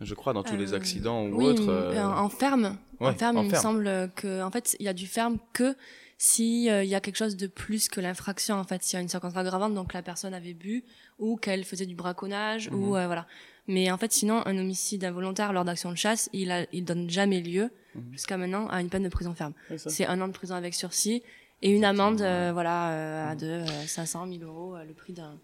Je 0.00 0.14
crois 0.14 0.32
dans 0.32 0.42
tous 0.42 0.56
les 0.56 0.72
euh, 0.72 0.76
accidents 0.76 1.26
ou 1.26 1.42
autres. 1.42 1.68
Euh... 1.68 2.02
En 2.02 2.28
ferme, 2.30 2.78
en 3.00 3.12
ferme, 3.12 3.38
il 3.38 3.50
me 3.50 3.54
semble 3.54 4.10
que 4.16 4.42
en 4.42 4.50
fait 4.50 4.76
il 4.80 4.86
y 4.86 4.88
a 4.88 4.94
du 4.94 5.06
ferme 5.06 5.38
que 5.52 5.76
s'il 6.16 6.68
euh, 6.70 6.84
y 6.84 6.94
a 6.94 7.00
quelque 7.00 7.16
chose 7.16 7.36
de 7.36 7.46
plus 7.46 7.88
que 7.88 8.00
l'infraction 8.00 8.56
en 8.56 8.64
fait, 8.64 8.82
s'il 8.82 8.96
y 8.96 8.98
a 8.98 9.02
une 9.02 9.08
circonstance 9.08 9.40
aggravante, 9.40 9.74
donc 9.74 9.92
la 9.92 10.02
personne 10.02 10.34
avait 10.34 10.54
bu 10.54 10.84
ou 11.18 11.36
qu'elle 11.36 11.64
faisait 11.64 11.86
du 11.86 11.94
braconnage 11.94 12.68
ou 12.72 12.90
mhm. 12.90 12.96
euh, 12.96 13.06
voilà. 13.06 13.26
Mais 13.68 13.90
en 13.90 13.98
fait, 13.98 14.12
sinon, 14.12 14.42
un 14.46 14.58
homicide 14.58 15.04
involontaire 15.04 15.52
lors 15.52 15.64
d'actions 15.64 15.92
de 15.92 15.96
chasse, 15.96 16.28
il 16.32 16.50
a, 16.50 16.66
il 16.72 16.84
donne 16.84 17.08
jamais 17.08 17.40
lieu 17.40 17.70
mhm. 17.94 18.12
jusqu'à 18.12 18.36
maintenant 18.36 18.68
à 18.68 18.80
une 18.80 18.90
peine 18.90 19.04
de 19.04 19.08
prison 19.08 19.34
ferme. 19.34 19.52
C'est 19.76 20.06
un 20.06 20.20
an 20.20 20.28
de 20.28 20.32
prison 20.32 20.54
avec 20.54 20.74
sursis 20.74 21.22
et 21.62 21.70
une 21.70 21.84
amende, 21.84 22.22
euh, 22.22 22.50
voilà, 22.52 22.92
euh, 22.92 23.30
à 23.30 23.36
de 23.36 23.62
500 23.86 24.26
euh, 24.26 24.38
000 24.38 24.50
euros, 24.50 24.76
le 24.86 24.94
prix 24.94 25.12
d'un 25.12 25.36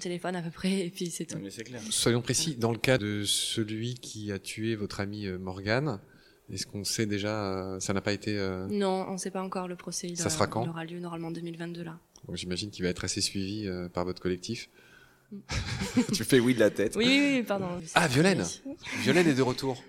téléphone 0.00 0.34
à 0.34 0.42
peu 0.42 0.50
près, 0.50 0.86
et 0.86 0.90
puis 0.90 1.10
c'est 1.10 1.26
tout. 1.26 1.38
clair. 1.64 1.80
Soyons 1.90 2.22
précis, 2.22 2.56
dans 2.56 2.72
le 2.72 2.78
cas 2.78 2.98
de 2.98 3.24
celui 3.24 3.94
qui 3.94 4.32
a 4.32 4.38
tué 4.38 4.74
votre 4.74 5.00
ami 5.00 5.28
Morgane, 5.28 6.00
est-ce 6.50 6.66
qu'on 6.66 6.84
sait 6.84 7.06
déjà, 7.06 7.76
ça 7.78 7.92
n'a 7.92 8.00
pas 8.00 8.12
été... 8.12 8.36
Non, 8.70 9.06
on 9.08 9.12
ne 9.12 9.18
sait 9.18 9.30
pas 9.30 9.42
encore 9.42 9.68
le 9.68 9.76
procès. 9.76 10.08
Il 10.08 10.16
ça 10.16 10.30
sera 10.30 10.46
quand 10.46 10.64
Il 10.64 10.70
aura 10.70 10.84
lieu 10.84 10.98
normalement 10.98 11.28
en 11.28 11.32
2022 11.32 11.84
là. 11.84 11.98
J'imagine 12.32 12.70
qu'il 12.70 12.84
va 12.84 12.90
être 12.90 13.04
assez 13.04 13.20
suivi 13.20 13.68
par 13.92 14.04
votre 14.04 14.20
collectif. 14.20 14.68
tu 16.12 16.24
fais 16.24 16.40
oui 16.40 16.54
de 16.54 16.60
la 16.60 16.70
tête. 16.70 16.94
Oui, 16.96 17.06
oui, 17.06 17.30
oui 17.36 17.42
pardon. 17.42 17.66
Ah, 17.94 18.06
Violaine 18.06 18.44
Violaine 19.00 19.28
est 19.28 19.34
de 19.34 19.42
retour. 19.42 19.82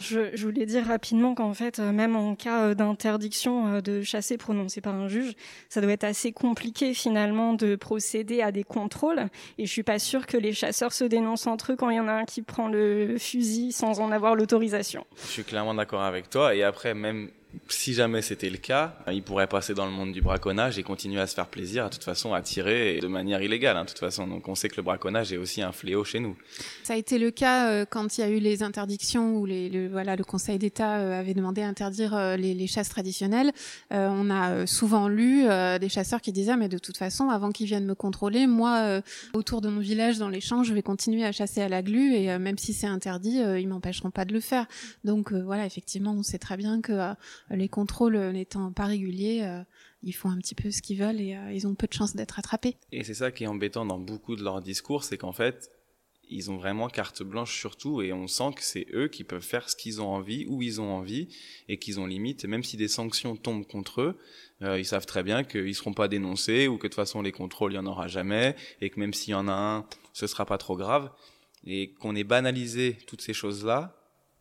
je, 0.00 0.30
je, 0.34 0.44
voulais 0.44 0.66
dire 0.66 0.86
rapidement 0.86 1.34
qu'en 1.34 1.54
fait, 1.54 1.78
euh, 1.78 1.92
même 1.92 2.16
en 2.16 2.34
cas 2.34 2.64
euh, 2.64 2.74
d'interdiction 2.74 3.74
euh, 3.74 3.80
de 3.80 4.02
chasser 4.02 4.36
prononcée 4.36 4.80
par 4.80 4.94
un 4.94 5.08
juge, 5.08 5.34
ça 5.68 5.80
doit 5.80 5.92
être 5.92 6.04
assez 6.04 6.32
compliqué 6.32 6.94
finalement 6.94 7.54
de 7.54 7.76
procéder 7.76 8.42
à 8.42 8.52
des 8.52 8.64
contrôles. 8.64 9.26
Et 9.58 9.66
je 9.66 9.70
suis 9.70 9.82
pas 9.82 9.98
sûre 9.98 10.26
que 10.26 10.36
les 10.36 10.52
chasseurs 10.52 10.92
se 10.92 11.04
dénoncent 11.04 11.46
entre 11.46 11.72
eux 11.72 11.76
quand 11.76 11.90
il 11.90 11.96
y 11.96 12.00
en 12.00 12.08
a 12.08 12.12
un 12.12 12.24
qui 12.24 12.42
prend 12.42 12.68
le 12.68 13.16
fusil 13.18 13.72
sans 13.72 14.00
en 14.00 14.10
avoir 14.10 14.34
l'autorisation. 14.34 15.06
Je 15.22 15.30
suis 15.30 15.44
clairement 15.44 15.74
d'accord 15.74 16.02
avec 16.02 16.30
toi. 16.30 16.54
Et 16.54 16.62
après, 16.62 16.94
même 16.94 17.30
si 17.68 17.94
jamais 17.94 18.22
c'était 18.22 18.50
le 18.50 18.58
cas, 18.58 18.96
il 19.12 19.22
pourrait 19.22 19.46
passer 19.46 19.74
dans 19.74 19.86
le 19.86 19.92
monde 19.92 20.12
du 20.12 20.20
braconnage 20.20 20.78
et 20.78 20.82
continuer 20.82 21.20
à 21.20 21.26
se 21.26 21.34
faire 21.34 21.46
plaisir, 21.46 21.84
à 21.84 21.90
toute 21.90 22.04
façon, 22.04 22.34
à 22.34 22.42
tirer 22.42 22.98
de 23.00 23.06
manière 23.06 23.42
illégale, 23.42 23.76
hein, 23.76 23.84
de 23.84 23.88
toute 23.88 23.98
façon. 23.98 24.26
Donc 24.26 24.48
on 24.48 24.54
sait 24.54 24.68
que 24.68 24.76
le 24.76 24.82
braconnage 24.82 25.32
est 25.32 25.36
aussi 25.36 25.62
un 25.62 25.72
fléau 25.72 26.04
chez 26.04 26.20
nous. 26.20 26.36
Ça 26.84 26.94
a 26.94 26.96
été 26.96 27.18
le 27.18 27.30
cas 27.30 27.70
euh, 27.70 27.84
quand 27.88 28.18
il 28.18 28.20
y 28.20 28.24
a 28.24 28.28
eu 28.28 28.38
les 28.38 28.62
interdictions 28.62 29.36
où 29.36 29.46
le, 29.46 30.20
Conseil 30.30 30.58
d'État 30.58 30.98
euh, 30.98 31.18
avait 31.18 31.34
demandé 31.34 31.62
à 31.62 31.66
interdire 31.66 32.14
euh, 32.14 32.36
les, 32.36 32.54
les, 32.54 32.66
chasses 32.66 32.88
traditionnelles. 32.88 33.52
on 33.90 34.30
a 34.30 34.66
souvent 34.66 35.08
lu 35.08 35.44
des 35.80 35.88
chasseurs 35.88 36.20
qui 36.20 36.30
disaient 36.30 36.56
mais 36.56 36.68
de 36.68 36.78
toute 36.78 36.96
façon, 36.96 37.30
avant 37.30 37.50
qu'ils 37.50 37.66
viennent 37.66 37.86
me 37.86 37.94
contrôler, 37.94 38.46
moi, 38.46 39.00
autour 39.32 39.60
de 39.60 39.68
mon 39.68 39.80
village, 39.80 40.18
dans 40.18 40.28
les 40.28 40.40
champs, 40.40 40.62
je 40.62 40.72
vais 40.72 40.82
continuer 40.82 41.24
à 41.24 41.32
chasser 41.32 41.62
à 41.62 41.68
la 41.68 41.82
glu 41.82 42.14
et 42.14 42.38
même 42.38 42.58
si 42.58 42.72
c'est 42.72 42.86
interdit, 42.86 43.38
ils 43.38 43.66
m'empêcheront 43.66 44.10
pas 44.10 44.24
de 44.24 44.32
le 44.32 44.40
faire. 44.40 44.66
Donc 45.04 45.32
voilà, 45.32 45.66
effectivement, 45.66 46.12
on 46.12 46.22
sait 46.22 46.38
très 46.38 46.56
bien 46.56 46.80
que 46.80 46.92
les 47.50 47.68
contrôles 47.68 48.16
n'étant 48.30 48.72
pas 48.72 48.86
réguliers, 48.86 49.42
euh, 49.42 49.62
ils 50.02 50.12
font 50.12 50.30
un 50.30 50.38
petit 50.38 50.54
peu 50.54 50.70
ce 50.70 50.82
qu'ils 50.82 50.98
veulent 50.98 51.20
et 51.20 51.36
euh, 51.36 51.52
ils 51.52 51.66
ont 51.66 51.74
peu 51.74 51.86
de 51.86 51.92
chances 51.92 52.14
d'être 52.14 52.38
attrapés. 52.38 52.76
Et 52.92 53.04
c'est 53.04 53.14
ça 53.14 53.30
qui 53.30 53.44
est 53.44 53.48
embêtant 53.48 53.84
dans 53.84 53.98
beaucoup 53.98 54.36
de 54.36 54.42
leurs 54.42 54.62
discours, 54.62 55.04
c'est 55.04 55.18
qu'en 55.18 55.32
fait, 55.32 55.70
ils 56.28 56.50
ont 56.50 56.56
vraiment 56.56 56.88
carte 56.88 57.22
blanche 57.24 57.58
sur 57.58 57.76
tout 57.76 58.02
et 58.02 58.12
on 58.12 58.28
sent 58.28 58.52
que 58.54 58.62
c'est 58.62 58.86
eux 58.94 59.08
qui 59.08 59.24
peuvent 59.24 59.42
faire 59.42 59.68
ce 59.68 59.74
qu'ils 59.74 60.00
ont 60.00 60.08
envie, 60.08 60.46
où 60.48 60.62
ils 60.62 60.80
ont 60.80 60.92
envie 60.92 61.28
et 61.68 61.78
qu'ils 61.78 61.98
ont 61.98 62.06
limite, 62.06 62.44
même 62.44 62.62
si 62.62 62.76
des 62.76 62.86
sanctions 62.86 63.36
tombent 63.36 63.66
contre 63.66 64.00
eux, 64.00 64.18
euh, 64.62 64.78
ils 64.78 64.84
savent 64.84 65.06
très 65.06 65.24
bien 65.24 65.42
qu'ils 65.42 65.74
seront 65.74 65.92
pas 65.92 66.06
dénoncés 66.06 66.68
ou 66.68 66.76
que 66.76 66.86
de 66.86 66.88
toute 66.88 66.94
façon 66.94 67.20
les 67.20 67.32
contrôles 67.32 67.72
il 67.72 67.76
y 67.76 67.78
en 67.78 67.86
aura 67.86 68.06
jamais 68.06 68.54
et 68.80 68.90
que 68.90 69.00
même 69.00 69.12
s'il 69.12 69.32
y 69.32 69.34
en 69.34 69.48
a 69.48 69.52
un, 69.52 69.86
ce 70.12 70.28
sera 70.28 70.46
pas 70.46 70.58
trop 70.58 70.76
grave 70.76 71.10
et 71.64 71.92
qu'on 71.94 72.14
ait 72.14 72.24
banalisé 72.24 72.96
toutes 73.08 73.22
ces 73.22 73.34
choses-là, 73.34 73.96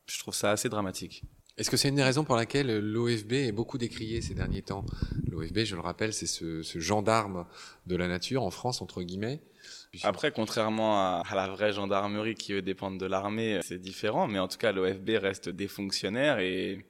je 0.06 0.20
trouve 0.20 0.36
ça 0.36 0.52
assez 0.52 0.70
dramatique. 0.70 1.24
Est-ce 1.60 1.70
que 1.70 1.76
c'est 1.76 1.90
une 1.90 1.96
des 1.96 2.04
raisons 2.04 2.24
pour 2.24 2.38
laquelle 2.38 2.80
l'OFB 2.80 3.34
est 3.34 3.52
beaucoup 3.52 3.78
décrié 3.78 4.22
ces 4.22 4.34
derniers 4.34 4.62
temps? 4.62 4.86
L'OFB, 5.30 5.66
je 5.66 5.76
le 5.76 5.82
rappelle, 5.82 6.14
c'est 6.14 6.26
ce, 6.26 6.64
ce, 6.64 6.80
gendarme 6.80 7.46
de 7.86 7.98
la 7.98 8.08
nature 8.08 8.44
en 8.44 8.50
France, 8.50 8.82
entre 8.82 9.04
guillemets. 9.04 9.42
Après, 10.04 10.32
contrairement 10.32 11.00
à, 11.00 11.22
à 11.30 11.36
la 11.36 11.50
vraie 11.50 11.74
gendarmerie 11.74 12.36
qui, 12.36 12.54
eux, 12.54 12.62
dépendent 12.62 12.98
de 12.98 13.06
l'armée, 13.06 13.60
c'est 13.62 13.78
différent. 13.78 14.26
Mais 14.26 14.40
en 14.40 14.48
tout 14.48 14.58
cas, 14.58 14.72
l'OFB 14.72 15.10
reste 15.22 15.50
des 15.50 15.68
fonctionnaires 15.68 16.40
et... 16.40 16.86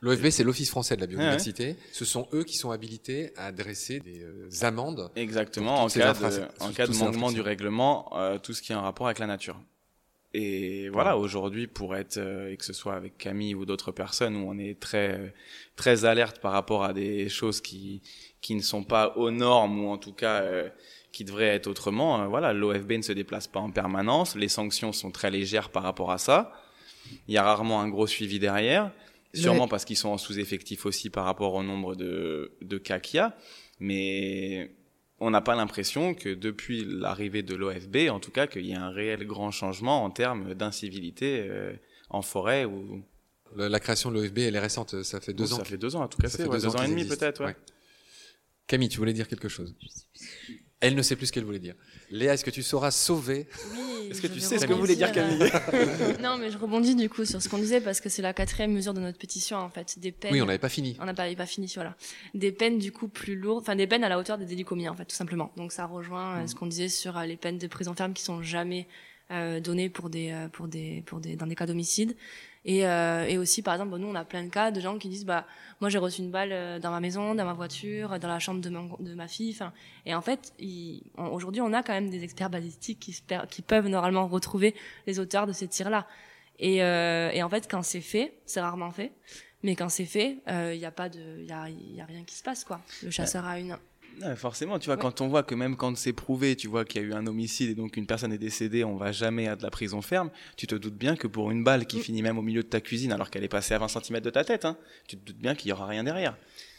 L'OFB, 0.00 0.30
c'est 0.30 0.44
l'Office 0.44 0.70
français 0.70 0.96
de 0.96 1.00
la 1.00 1.06
biodiversité. 1.06 1.68
Ouais. 1.68 1.76
Ce 1.92 2.04
sont 2.04 2.28
eux 2.32 2.42
qui 2.42 2.56
sont 2.56 2.72
habilités 2.72 3.32
à 3.36 3.52
dresser 3.52 4.00
des 4.00 4.22
euh, 4.22 4.48
amendes. 4.62 5.10
Exactement, 5.14 5.82
en 5.82 5.88
cas, 5.88 6.12
de, 6.12 6.42
en 6.60 6.72
cas 6.72 6.88
de 6.88 6.96
manquement 6.96 7.30
du 7.30 7.40
règlement, 7.40 8.10
euh, 8.18 8.38
tout 8.38 8.52
ce 8.54 8.60
qui 8.60 8.72
est 8.72 8.74
en 8.74 8.82
rapport 8.82 9.06
avec 9.06 9.20
la 9.20 9.26
nature. 9.26 9.56
Et 10.36 10.88
voilà, 10.88 11.16
aujourd'hui, 11.16 11.68
pour 11.68 11.94
être, 11.94 12.16
euh, 12.16 12.50
et 12.50 12.56
que 12.56 12.64
ce 12.64 12.72
soit 12.72 12.94
avec 12.94 13.16
Camille 13.16 13.54
ou 13.54 13.64
d'autres 13.64 13.92
personnes, 13.92 14.34
où 14.34 14.50
on 14.50 14.58
est 14.58 14.80
très, 14.80 15.32
très 15.76 16.04
alerte 16.04 16.40
par 16.40 16.50
rapport 16.50 16.82
à 16.82 16.92
des 16.92 17.28
choses 17.28 17.60
qui, 17.60 18.02
qui 18.40 18.56
ne 18.56 18.60
sont 18.60 18.82
pas 18.82 19.16
aux 19.16 19.30
normes, 19.30 19.84
ou 19.84 19.90
en 19.90 19.96
tout 19.96 20.12
cas, 20.12 20.42
euh, 20.42 20.68
qui 21.12 21.24
devraient 21.24 21.54
être 21.54 21.68
autrement. 21.68 22.20
Euh, 22.20 22.26
voilà, 22.26 22.52
l'OFB 22.52 22.92
ne 22.94 23.02
se 23.02 23.12
déplace 23.12 23.46
pas 23.46 23.60
en 23.60 23.70
permanence, 23.70 24.34
les 24.34 24.48
sanctions 24.48 24.92
sont 24.92 25.12
très 25.12 25.30
légères 25.30 25.70
par 25.70 25.84
rapport 25.84 26.10
à 26.10 26.18
ça. 26.18 26.52
Il 27.28 27.34
y 27.34 27.38
a 27.38 27.44
rarement 27.44 27.80
un 27.80 27.88
gros 27.88 28.08
suivi 28.08 28.40
derrière, 28.40 28.90
sûrement 29.34 29.68
parce 29.68 29.84
qu'ils 29.84 29.96
sont 29.96 30.08
en 30.08 30.18
sous-effectif 30.18 30.84
aussi 30.84 31.10
par 31.10 31.26
rapport 31.26 31.54
au 31.54 31.62
nombre 31.62 31.94
de, 31.94 32.56
de 32.60 32.78
cas 32.78 32.98
qu'il 32.98 33.18
y 33.18 33.20
a. 33.20 33.36
Mais 33.78 34.72
on 35.20 35.30
n'a 35.30 35.40
pas 35.40 35.54
l'impression 35.54 36.14
que 36.14 36.34
depuis 36.34 36.84
l'arrivée 36.84 37.42
de 37.42 37.54
l'OFB, 37.54 38.10
en 38.10 38.20
tout 38.20 38.30
cas, 38.30 38.46
qu'il 38.46 38.66
y 38.66 38.74
a 38.74 38.82
un 38.82 38.90
réel 38.90 39.26
grand 39.26 39.50
changement 39.50 40.04
en 40.04 40.10
termes 40.10 40.54
d'incivilité 40.54 41.46
euh, 41.48 41.72
en 42.10 42.22
forêt 42.22 42.64
ou. 42.64 43.02
La, 43.56 43.78
création 43.78 44.10
de 44.10 44.20
l'OFB, 44.20 44.38
elle 44.38 44.56
est 44.56 44.60
récente, 44.60 45.02
ça 45.04 45.20
fait 45.20 45.32
deux 45.32 45.52
oh, 45.52 45.54
ans. 45.54 45.58
Ça 45.58 45.64
fait 45.64 45.78
deux 45.78 45.94
ans, 45.94 46.02
en 46.02 46.08
tout 46.08 46.18
cas, 46.18 46.28
ça, 46.28 46.38
fait 46.38 46.48
deux, 46.48 46.66
ans, 46.66 46.82
et 46.82 46.88
demi 46.88 47.04
peut-être. 47.04 47.44
Ouais. 47.44 47.56
Camille, 48.66 48.88
tu 48.88 48.98
voulais 48.98 49.12
dire 49.12 49.28
quelque 49.28 49.48
chose? 49.48 49.76
Elle 50.84 50.94
ne 50.94 51.02
sait 51.02 51.16
plus 51.16 51.26
ce 51.26 51.32
qu'elle 51.32 51.44
voulait 51.44 51.58
dire. 51.58 51.74
Léa, 52.10 52.34
est-ce 52.34 52.44
que 52.44 52.50
tu 52.50 52.62
sauras 52.62 52.90
sauver? 52.90 53.48
Oui. 53.72 54.08
Est-ce 54.10 54.20
que 54.20 54.26
tu 54.26 54.38
sais 54.38 54.58
ce 54.58 54.66
que 54.66 54.72
voulait 54.74 54.96
dire 54.96 55.10
Camille? 55.12 55.50
Non, 56.22 56.36
mais 56.38 56.50
je 56.50 56.58
rebondis 56.58 56.94
du 56.94 57.08
coup 57.08 57.24
sur 57.24 57.40
ce 57.40 57.48
qu'on 57.48 57.56
disait 57.56 57.80
parce 57.80 58.02
que 58.02 58.10
c'est 58.10 58.20
la 58.20 58.34
quatrième 58.34 58.70
mesure 58.70 58.92
de 58.92 59.00
notre 59.00 59.16
pétition 59.16 59.56
en 59.56 59.70
fait. 59.70 59.98
Des 59.98 60.12
peines. 60.12 60.30
Oui, 60.30 60.42
on 60.42 60.44
n'avait 60.44 60.58
pas 60.58 60.68
fini. 60.68 60.94
On 61.00 61.06
n'avait 61.06 61.34
pas, 61.34 61.46
fini, 61.46 61.72
voilà. 61.74 61.96
Des 62.34 62.52
peines 62.52 62.78
du 62.78 62.92
coup 62.92 63.08
plus 63.08 63.34
lourdes, 63.34 63.62
enfin 63.62 63.76
des 63.76 63.86
peines 63.86 64.04
à 64.04 64.10
la 64.10 64.18
hauteur 64.18 64.36
des 64.36 64.44
délits 64.44 64.64
commis 64.64 64.88
en 64.90 64.94
fait, 64.94 65.06
tout 65.06 65.16
simplement. 65.16 65.52
Donc 65.56 65.72
ça 65.72 65.86
rejoint 65.86 66.42
mmh. 66.42 66.48
ce 66.48 66.54
qu'on 66.54 66.66
disait 66.66 66.90
sur 66.90 67.16
euh, 67.16 67.24
les 67.24 67.36
peines 67.36 67.56
de 67.56 67.66
prison 67.66 67.94
ferme 67.94 68.12
qui 68.12 68.22
sont 68.22 68.42
jamais 68.42 68.86
euh, 69.30 69.58
données 69.58 69.88
pour 69.88 70.10
des, 70.10 70.32
euh, 70.32 70.48
pour 70.48 70.68
des, 70.68 71.02
pour 71.06 71.18
des, 71.18 71.34
dans 71.34 71.46
des 71.46 71.54
cas 71.54 71.64
d'homicide. 71.64 72.14
Et, 72.64 72.86
euh, 72.86 73.26
et 73.26 73.36
aussi, 73.36 73.60
par 73.62 73.74
exemple, 73.74 73.96
nous, 73.96 74.06
on 74.06 74.14
a 74.14 74.24
plein 74.24 74.42
de 74.42 74.48
cas 74.48 74.70
de 74.70 74.80
gens 74.80 74.98
qui 74.98 75.08
disent, 75.08 75.26
bah, 75.26 75.46
moi, 75.80 75.90
j'ai 75.90 75.98
reçu 75.98 76.22
une 76.22 76.30
balle 76.30 76.50
euh, 76.52 76.78
dans 76.78 76.90
ma 76.90 77.00
maison, 77.00 77.34
dans 77.34 77.44
ma 77.44 77.52
voiture, 77.52 78.18
dans 78.18 78.28
la 78.28 78.38
chambre 78.38 78.60
de, 78.60 78.70
mon, 78.70 78.96
de 79.00 79.14
ma 79.14 79.28
fille. 79.28 79.50
Enfin, 79.52 79.72
et 80.06 80.14
en 80.14 80.22
fait, 80.22 80.54
aujourd'hui, 81.16 81.60
on 81.60 81.72
a 81.72 81.82
quand 81.82 81.92
même 81.92 82.08
des 82.08 82.24
experts 82.24 82.50
balistiques 82.50 83.00
qui, 83.00 83.14
qui 83.50 83.62
peuvent 83.62 83.88
normalement 83.88 84.26
retrouver 84.26 84.74
les 85.06 85.18
auteurs 85.20 85.46
de 85.46 85.52
ces 85.52 85.68
tirs-là. 85.68 86.06
Et, 86.58 86.82
euh, 86.82 87.30
et 87.32 87.42
en 87.42 87.48
fait, 87.48 87.68
quand 87.70 87.82
c'est 87.82 88.00
fait, 88.00 88.34
c'est 88.46 88.60
rarement 88.60 88.90
fait. 88.90 89.12
Mais 89.62 89.76
quand 89.76 89.88
c'est 89.88 90.04
fait, 90.04 90.38
il 90.46 90.52
euh, 90.52 90.76
n'y 90.76 90.84
a 90.84 90.90
pas 90.90 91.08
de, 91.08 91.38
il 91.38 91.46
y 91.46 91.52
a, 91.52 91.68
y 91.68 92.00
a 92.00 92.04
rien 92.04 92.24
qui 92.24 92.34
se 92.34 92.42
passe, 92.42 92.64
quoi. 92.64 92.80
Le 93.02 93.10
chasseur 93.10 93.46
a 93.46 93.58
une 93.58 93.76
Ouais, 94.22 94.36
forcément, 94.36 94.78
tu 94.78 94.86
vois, 94.86 94.96
ouais. 94.96 95.00
quand 95.02 95.20
on 95.20 95.28
voit 95.28 95.42
que 95.42 95.54
même 95.54 95.76
quand 95.76 95.96
c'est 95.96 96.12
prouvé, 96.12 96.56
tu 96.56 96.68
vois 96.68 96.84
qu'il 96.84 97.02
y 97.02 97.04
a 97.04 97.08
eu 97.08 97.12
un 97.12 97.26
homicide 97.26 97.70
et 97.70 97.74
donc 97.74 97.96
une 97.96 98.06
personne 98.06 98.32
est 98.32 98.38
décédée, 98.38 98.84
on 98.84 98.96
va 98.96 99.12
jamais 99.12 99.48
à 99.48 99.56
de 99.56 99.62
la 99.62 99.70
prison 99.70 100.02
ferme, 100.02 100.30
tu 100.56 100.66
te 100.66 100.74
doutes 100.74 100.96
bien 100.96 101.16
que 101.16 101.26
pour 101.26 101.50
une 101.50 101.64
balle 101.64 101.86
qui 101.86 101.98
mmh. 101.98 102.02
finit 102.02 102.22
même 102.22 102.38
au 102.38 102.42
milieu 102.42 102.62
de 102.62 102.68
ta 102.68 102.80
cuisine 102.80 103.12
alors 103.12 103.30
qu'elle 103.30 103.44
est 103.44 103.48
passée 103.48 103.74
à 103.74 103.78
20 103.78 103.88
cm 103.88 104.20
de 104.20 104.30
ta 104.30 104.44
tête, 104.44 104.64
hein, 104.64 104.76
tu 105.08 105.16
te 105.16 105.24
doutes 105.24 105.38
bien 105.38 105.54
qu'il 105.54 105.70
y 105.70 105.72
aura 105.72 105.86
rien 105.86 106.04
derrière. 106.04 106.36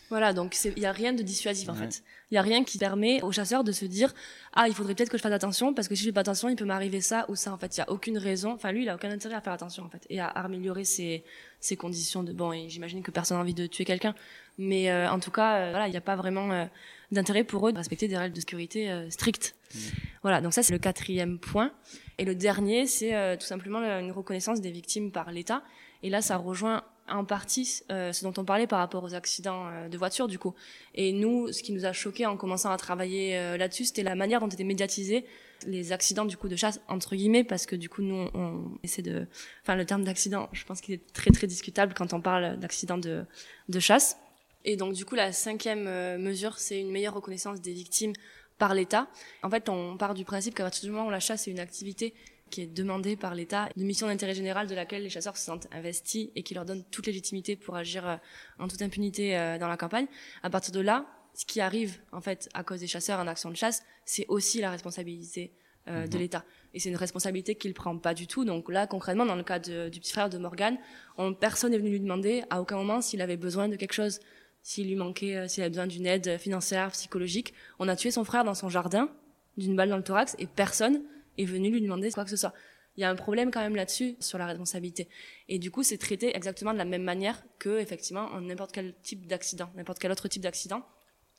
Voilà, 0.09 0.33
donc 0.33 0.55
il 0.63 0.79
y 0.79 0.85
a 0.85 0.91
rien 0.91 1.13
de 1.13 1.23
dissuasif 1.23 1.67
en 1.67 1.73
ouais. 1.73 1.79
fait. 1.79 2.03
Il 2.29 2.35
y 2.35 2.37
a 2.37 2.43
rien 2.43 2.63
qui 2.63 2.77
permet 2.77 3.23
au 3.23 3.31
chasseur 3.31 3.63
de 3.63 3.71
se 3.71 3.85
dire 3.85 4.13
ah 4.53 4.67
il 4.67 4.75
faudrait 4.75 4.93
peut-être 4.93 5.09
que 5.09 5.17
je 5.17 5.21
fasse 5.21 5.31
attention 5.31 5.73
parce 5.73 5.87
que 5.87 5.95
si 5.95 6.03
je 6.03 6.09
fais 6.09 6.13
pas 6.13 6.21
attention 6.21 6.47
il 6.47 6.55
peut 6.55 6.65
m'arriver 6.65 7.01
ça 7.01 7.25
ou 7.27 7.35
ça. 7.35 7.51
En 7.51 7.57
fait, 7.57 7.75
il 7.75 7.79
y 7.79 7.83
a 7.83 7.89
aucune 7.89 8.19
raison. 8.19 8.51
Enfin 8.53 8.71
lui 8.71 8.83
il 8.83 8.89
a 8.89 8.95
aucun 8.95 9.09
intérêt 9.09 9.33
à 9.33 9.41
faire 9.41 9.53
attention 9.53 9.83
en 9.83 9.89
fait 9.89 10.05
et 10.11 10.19
à 10.19 10.27
améliorer 10.27 10.85
ses 10.85 11.23
ses 11.59 11.75
conditions 11.75 12.23
de 12.23 12.33
bon. 12.33 12.53
Et 12.53 12.69
j'imagine 12.69 13.01
que 13.01 13.09
personne 13.09 13.37
n'a 13.37 13.41
envie 13.41 13.55
de 13.55 13.65
tuer 13.65 13.83
quelqu'un, 13.83 14.13
mais 14.59 14.91
euh, 14.91 15.09
en 15.09 15.19
tout 15.19 15.31
cas 15.31 15.55
euh, 15.55 15.69
voilà 15.71 15.87
il 15.87 15.91
n'y 15.91 15.97
a 15.97 16.01
pas 16.01 16.15
vraiment 16.15 16.51
euh, 16.51 16.65
d'intérêt 17.11 17.43
pour 17.43 17.67
eux 17.67 17.71
de 17.71 17.77
respecter 17.77 18.07
des 18.07 18.17
règles 18.17 18.35
de 18.35 18.39
sécurité 18.39 18.91
euh, 18.91 19.09
strictes. 19.09 19.55
Mmh. 19.73 19.79
Voilà, 20.21 20.41
donc 20.41 20.53
ça 20.53 20.63
c'est 20.63 20.73
le 20.73 20.79
quatrième 20.79 21.39
point. 21.39 21.71
Et 22.17 22.25
le 22.25 22.35
dernier 22.35 22.87
c'est 22.87 23.15
euh, 23.15 23.35
tout 23.37 23.45
simplement 23.45 23.79
une 23.79 24.11
reconnaissance 24.11 24.61
des 24.61 24.71
victimes 24.71 25.11
par 25.11 25.31
l'État. 25.31 25.63
Et 26.03 26.09
là 26.09 26.21
ça 26.21 26.37
rejoint 26.37 26.83
en 27.07 27.23
partie 27.23 27.81
euh, 27.91 28.11
ce 28.11 28.23
dont 28.23 28.33
on 28.37 28.45
parlait 28.45 28.67
par 28.67 28.79
rapport 28.79 29.03
aux 29.03 29.13
accidents 29.13 29.67
euh, 29.67 29.89
de 29.89 29.97
voiture 29.97 30.27
du 30.27 30.39
coup. 30.39 30.53
Et 30.95 31.13
nous, 31.13 31.51
ce 31.51 31.61
qui 31.61 31.71
nous 31.71 31.85
a 31.85 31.93
choqué 31.93 32.25
en 32.25 32.37
commençant 32.37 32.71
à 32.71 32.77
travailler 32.77 33.37
euh, 33.37 33.57
là-dessus, 33.57 33.85
c'était 33.85 34.03
la 34.03 34.15
manière 34.15 34.39
dont 34.39 34.47
étaient 34.47 34.63
médiatisés 34.63 35.25
les 35.67 35.93
accidents 35.93 36.25
du 36.25 36.35
coup 36.35 36.49
de 36.49 36.55
chasse 36.55 36.81
entre 36.89 37.15
guillemets 37.15 37.45
parce 37.45 37.65
que 37.65 37.77
du 37.77 37.87
coup 37.87 38.01
nous 38.01 38.27
on 38.33 38.77
essaie 38.83 39.01
de 39.01 39.25
enfin 39.63 39.75
le 39.75 39.85
terme 39.85 40.03
d'accident 40.03 40.49
je 40.51 40.65
pense 40.65 40.81
qu'il 40.81 40.93
est 40.93 41.13
très 41.13 41.31
très 41.31 41.47
discutable 41.47 41.93
quand 41.95 42.11
on 42.11 42.19
parle 42.19 42.59
d'accident 42.59 42.97
de 42.97 43.23
de 43.69 43.79
chasse 43.79 44.17
et 44.65 44.75
donc 44.75 44.93
du 44.93 45.05
coup 45.05 45.15
la 45.15 45.31
cinquième 45.31 45.83
mesure 46.17 46.57
c'est 46.57 46.79
une 46.79 46.91
meilleure 46.91 47.13
reconnaissance 47.13 47.61
des 47.61 47.73
victimes 47.73 48.13
par 48.57 48.73
l'État 48.73 49.07
en 49.43 49.49
fait 49.49 49.69
on 49.69 49.97
part 49.97 50.13
du 50.13 50.25
principe 50.25 50.55
qu'à 50.55 50.63
partir 50.63 50.83
du 50.83 50.91
moment 50.91 51.07
où 51.07 51.11
la 51.11 51.19
chasse 51.19 51.47
est 51.47 51.51
une 51.51 51.59
activité 51.59 52.13
qui 52.51 52.61
est 52.61 52.67
demandée 52.67 53.15
par 53.15 53.33
l'État, 53.33 53.69
une 53.75 53.85
mission 53.85 54.05
d'intérêt 54.05 54.35
général 54.35 54.67
de 54.67 54.75
laquelle 54.75 55.01
les 55.01 55.09
chasseurs 55.09 55.35
se 55.35 55.43
sentent 55.43 55.67
investis 55.71 56.29
et 56.35 56.43
qui 56.43 56.53
leur 56.53 56.63
donne 56.63 56.83
toute 56.91 57.07
légitimité 57.07 57.55
pour 57.55 57.75
agir 57.75 58.19
en 58.59 58.67
toute 58.67 58.83
impunité 58.83 59.31
dans 59.59 59.67
la 59.67 59.77
campagne. 59.77 60.05
À 60.43 60.51
partir 60.51 60.71
de 60.71 60.79
là, 60.79 61.07
ce 61.35 61.45
qui 61.45 61.59
arrive 61.59 61.99
en 62.11 62.21
fait 62.21 62.49
à 62.53 62.63
cause 62.63 62.79
des 62.79 62.87
chasseurs 62.87 63.19
en 63.19 63.27
action 63.27 63.49
de 63.49 63.55
chasse, 63.55 63.83
c'est 64.05 64.25
aussi 64.29 64.61
la 64.61 64.71
responsabilité 64.71 65.51
euh, 65.87 66.05
mmh. 66.05 66.09
de 66.09 66.17
l'État. 66.17 66.45
Et 66.73 66.79
c'est 66.79 66.89
une 66.89 66.95
responsabilité 66.95 67.55
qu'il 67.55 67.73
prend 67.73 67.97
pas 67.97 68.13
du 68.13 68.25
tout. 68.25 68.45
Donc 68.45 68.71
là, 68.71 68.87
concrètement, 68.87 69.25
dans 69.25 69.35
le 69.35 69.43
cas 69.43 69.59
de, 69.59 69.89
du 69.89 69.99
petit 69.99 70.11
frère 70.11 70.29
de 70.29 70.37
Morgan, 70.37 70.77
on, 71.17 71.33
personne 71.33 71.71
n'est 71.71 71.77
venu 71.77 71.91
lui 71.91 71.99
demander 71.99 72.43
à 72.49 72.61
aucun 72.61 72.77
moment 72.77 73.01
s'il 73.01 73.21
avait 73.21 73.37
besoin 73.37 73.67
de 73.67 73.75
quelque 73.75 73.93
chose, 73.93 74.19
s'il 74.65 74.87
lui 74.87 74.95
manquait, 74.95 75.37
euh, 75.37 75.47
s'il 75.47 75.61
avait 75.61 75.69
besoin 75.69 75.85
d'une 75.85 76.07
aide 76.07 76.39
financière, 76.39 76.89
psychologique. 76.89 77.53
On 77.77 77.87
a 77.87 77.95
tué 77.95 78.09
son 78.09 78.23
frère 78.23 78.43
dans 78.43 78.55
son 78.55 78.67
jardin 78.67 79.09
d'une 79.57 79.75
balle 79.75 79.89
dans 79.89 79.97
le 79.97 80.03
thorax 80.03 80.35
et 80.39 80.47
personne 80.47 81.03
est 81.37 81.45
venu 81.45 81.69
lui 81.69 81.81
demander 81.81 82.09
quoi 82.11 82.23
que 82.23 82.31
ce 82.31 82.35
soit. 82.35 82.53
Il 82.97 83.01
y 83.01 83.03
a 83.03 83.09
un 83.11 83.15
problème 83.15 83.51
quand 83.51 83.59
même 83.59 83.75
là-dessus 83.75 84.15
sur 84.19 84.39
la 84.39 84.47
responsabilité. 84.47 85.07
Et 85.49 85.59
du 85.59 85.69
coup, 85.69 85.83
c'est 85.83 85.99
traité 85.99 86.35
exactement 86.35 86.73
de 86.73 86.79
la 86.79 86.85
même 86.85 87.03
manière 87.03 87.43
que 87.59 87.77
effectivement 87.77 88.41
n'importe 88.41 88.71
quel 88.71 88.95
type 89.03 89.27
d'accident, 89.27 89.69
n'importe 89.75 89.99
quel 89.99 90.11
autre 90.11 90.27
type 90.27 90.41
d'accident. 90.41 90.83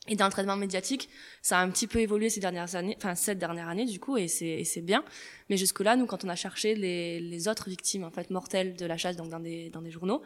Et 0.06 0.14
dans 0.14 0.26
le 0.26 0.30
traitement 0.30 0.56
médiatique, 0.56 1.08
ça 1.42 1.58
a 1.58 1.62
un 1.62 1.70
petit 1.70 1.88
peu 1.88 1.98
évolué 1.98 2.30
ces 2.30 2.38
dernières 2.38 2.76
années, 2.76 2.94
enfin 2.98 3.16
cette 3.16 3.40
dernière 3.40 3.68
année 3.68 3.86
du 3.86 3.98
coup, 3.98 4.16
et 4.16 4.28
c'est 4.28 4.82
bien. 4.82 5.04
Mais 5.50 5.56
jusque 5.56 5.80
là, 5.80 5.96
nous, 5.96 6.06
quand 6.06 6.24
on 6.24 6.28
a 6.28 6.36
cherché 6.36 6.76
les, 6.76 7.48
autres 7.48 7.68
victimes 7.68 8.04
en 8.04 8.12
fait 8.12 8.30
mortelles 8.30 8.76
de 8.76 8.86
la 8.86 8.96
chasse, 8.96 9.16
donc 9.16 9.30
dans 9.30 9.40
des 9.40 9.68
dans 9.70 9.82
des 9.82 9.90
journaux, 9.90 10.22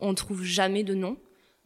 on 0.00 0.12
trouve 0.14 0.42
jamais 0.42 0.84
de 0.84 0.92
nom, 0.92 1.16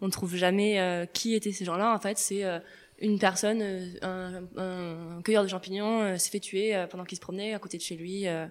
on 0.01 0.11
trouve 0.11 0.37
jamais 0.37 0.81
euh, 0.81 1.07
qui 1.07 1.35
étaient 1.35 1.53
ces 1.53 1.65
gens-là. 1.65 1.95
En 1.95 1.99
fait, 1.99 2.19
c'est 2.19 2.45
euh, 2.45 2.59
une 2.99 3.19
personne, 3.19 3.61
euh, 3.63 3.95
un, 4.03 4.45
un, 4.57 5.23
cueilleur 5.23 5.43
de 5.43 5.49
champignons 5.49 6.19
s'est 6.19 6.31
fait 6.31 6.41
tuer 6.41 6.87
pendant 6.91 7.05
qu'il 7.05 7.17
se 7.17 7.23
promenait 7.23 7.55
à 7.55 7.59
côté 7.59 7.77
de 7.77 7.83
chez 7.83 7.97
lui, 7.97 8.25
et 8.25 8.49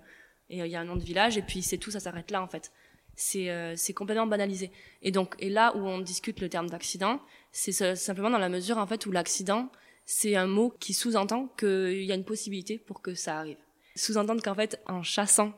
il 0.49 0.67
y 0.67 0.75
a 0.75 0.79
un 0.79 0.85
nom 0.85 0.95
de 0.95 1.03
village, 1.03 1.37
et 1.37 1.41
puis 1.41 1.61
c'est 1.61 1.77
tout, 1.77 1.91
ça 1.91 1.99
s'arrête 1.99 2.31
là 2.31 2.41
en 2.41 2.47
fait. 2.47 2.71
C'est 3.15 3.49
c'est 3.75 3.93
complètement 3.93 4.27
banalisé. 4.27 4.71
Et 5.01 5.11
donc, 5.11 5.35
et 5.39 5.49
là 5.49 5.75
où 5.75 5.79
on 5.79 5.99
discute 5.99 6.41
le 6.41 6.49
terme 6.49 6.69
d'accident 6.69 7.19
c'est 7.55 7.95
simplement 7.95 8.29
dans 8.29 8.37
la 8.37 8.49
mesure 8.49 8.77
en 8.77 8.85
fait 8.85 9.05
où 9.05 9.11
l'accident, 9.11 9.71
c'est 10.05 10.35
un 10.35 10.45
mot 10.45 10.73
qui 10.77 10.93
sous-entend 10.93 11.47
qu'il 11.57 12.03
y 12.03 12.11
a 12.11 12.15
une 12.15 12.25
possibilité 12.25 12.77
pour 12.77 13.01
que 13.01 13.15
ça 13.15 13.39
arrive. 13.39 13.57
Sous-entendre 13.95 14.43
qu'en 14.43 14.55
fait, 14.55 14.81
en 14.87 15.03
chassant, 15.03 15.53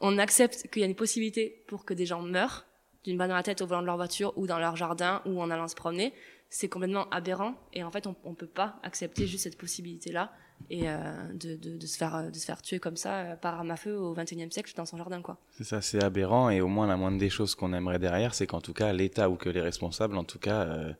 on 0.00 0.18
accepte 0.18 0.68
qu'il 0.70 0.80
y 0.80 0.84
a 0.84 0.88
une 0.88 0.94
possibilité 0.94 1.64
pour 1.66 1.86
que 1.86 1.94
des 1.94 2.04
gens 2.04 2.20
meurent 2.20 2.67
d'une 3.04 3.16
balle 3.16 3.28
dans 3.28 3.34
la 3.34 3.42
tête 3.42 3.62
au 3.62 3.66
volant 3.66 3.80
de 3.80 3.86
leur 3.86 3.96
voiture 3.96 4.32
ou 4.36 4.46
dans 4.46 4.58
leur 4.58 4.76
jardin 4.76 5.22
ou 5.24 5.40
en 5.40 5.50
allant 5.50 5.68
se 5.68 5.74
promener, 5.74 6.12
c'est 6.50 6.68
complètement 6.68 7.08
aberrant 7.10 7.54
et 7.72 7.84
en 7.84 7.90
fait 7.90 8.06
on, 8.06 8.16
on 8.24 8.34
peut 8.34 8.46
pas 8.46 8.76
accepter 8.82 9.26
juste 9.26 9.44
cette 9.44 9.58
possibilité 9.58 10.12
là 10.12 10.32
et 10.70 10.88
euh, 10.88 10.96
de, 11.34 11.86
se 11.86 11.96
faire 11.96 12.30
de 12.30 12.36
se 12.36 12.44
faire 12.44 12.60
tuer 12.62 12.78
comme 12.78 12.96
ça 12.96 13.18
euh, 13.18 13.36
par 13.36 13.54
arme 13.54 13.70
à 13.70 13.76
feu 13.76 13.96
au 13.96 14.14
XXIe 14.14 14.50
siècle 14.50 14.72
dans 14.76 14.86
son 14.86 14.96
jardin. 14.96 15.22
C'est 15.50 15.64
ça, 15.64 15.80
c'est 15.80 16.02
aberrant 16.02 16.50
et 16.50 16.60
au 16.60 16.68
moins 16.68 16.86
la 16.86 16.96
moindre 16.96 17.18
des 17.18 17.30
choses 17.30 17.54
qu'on 17.54 17.72
aimerait 17.72 17.98
derrière, 17.98 18.34
c'est 18.34 18.46
qu'en 18.46 18.60
tout 18.60 18.72
cas 18.72 18.92
l'État 18.92 19.30
ou 19.30 19.36
que 19.36 19.48
les 19.48 19.60
responsables 19.60 20.16
en 20.16 20.24
tout 20.24 20.38
cas 20.38 20.62
euh, 20.62 20.92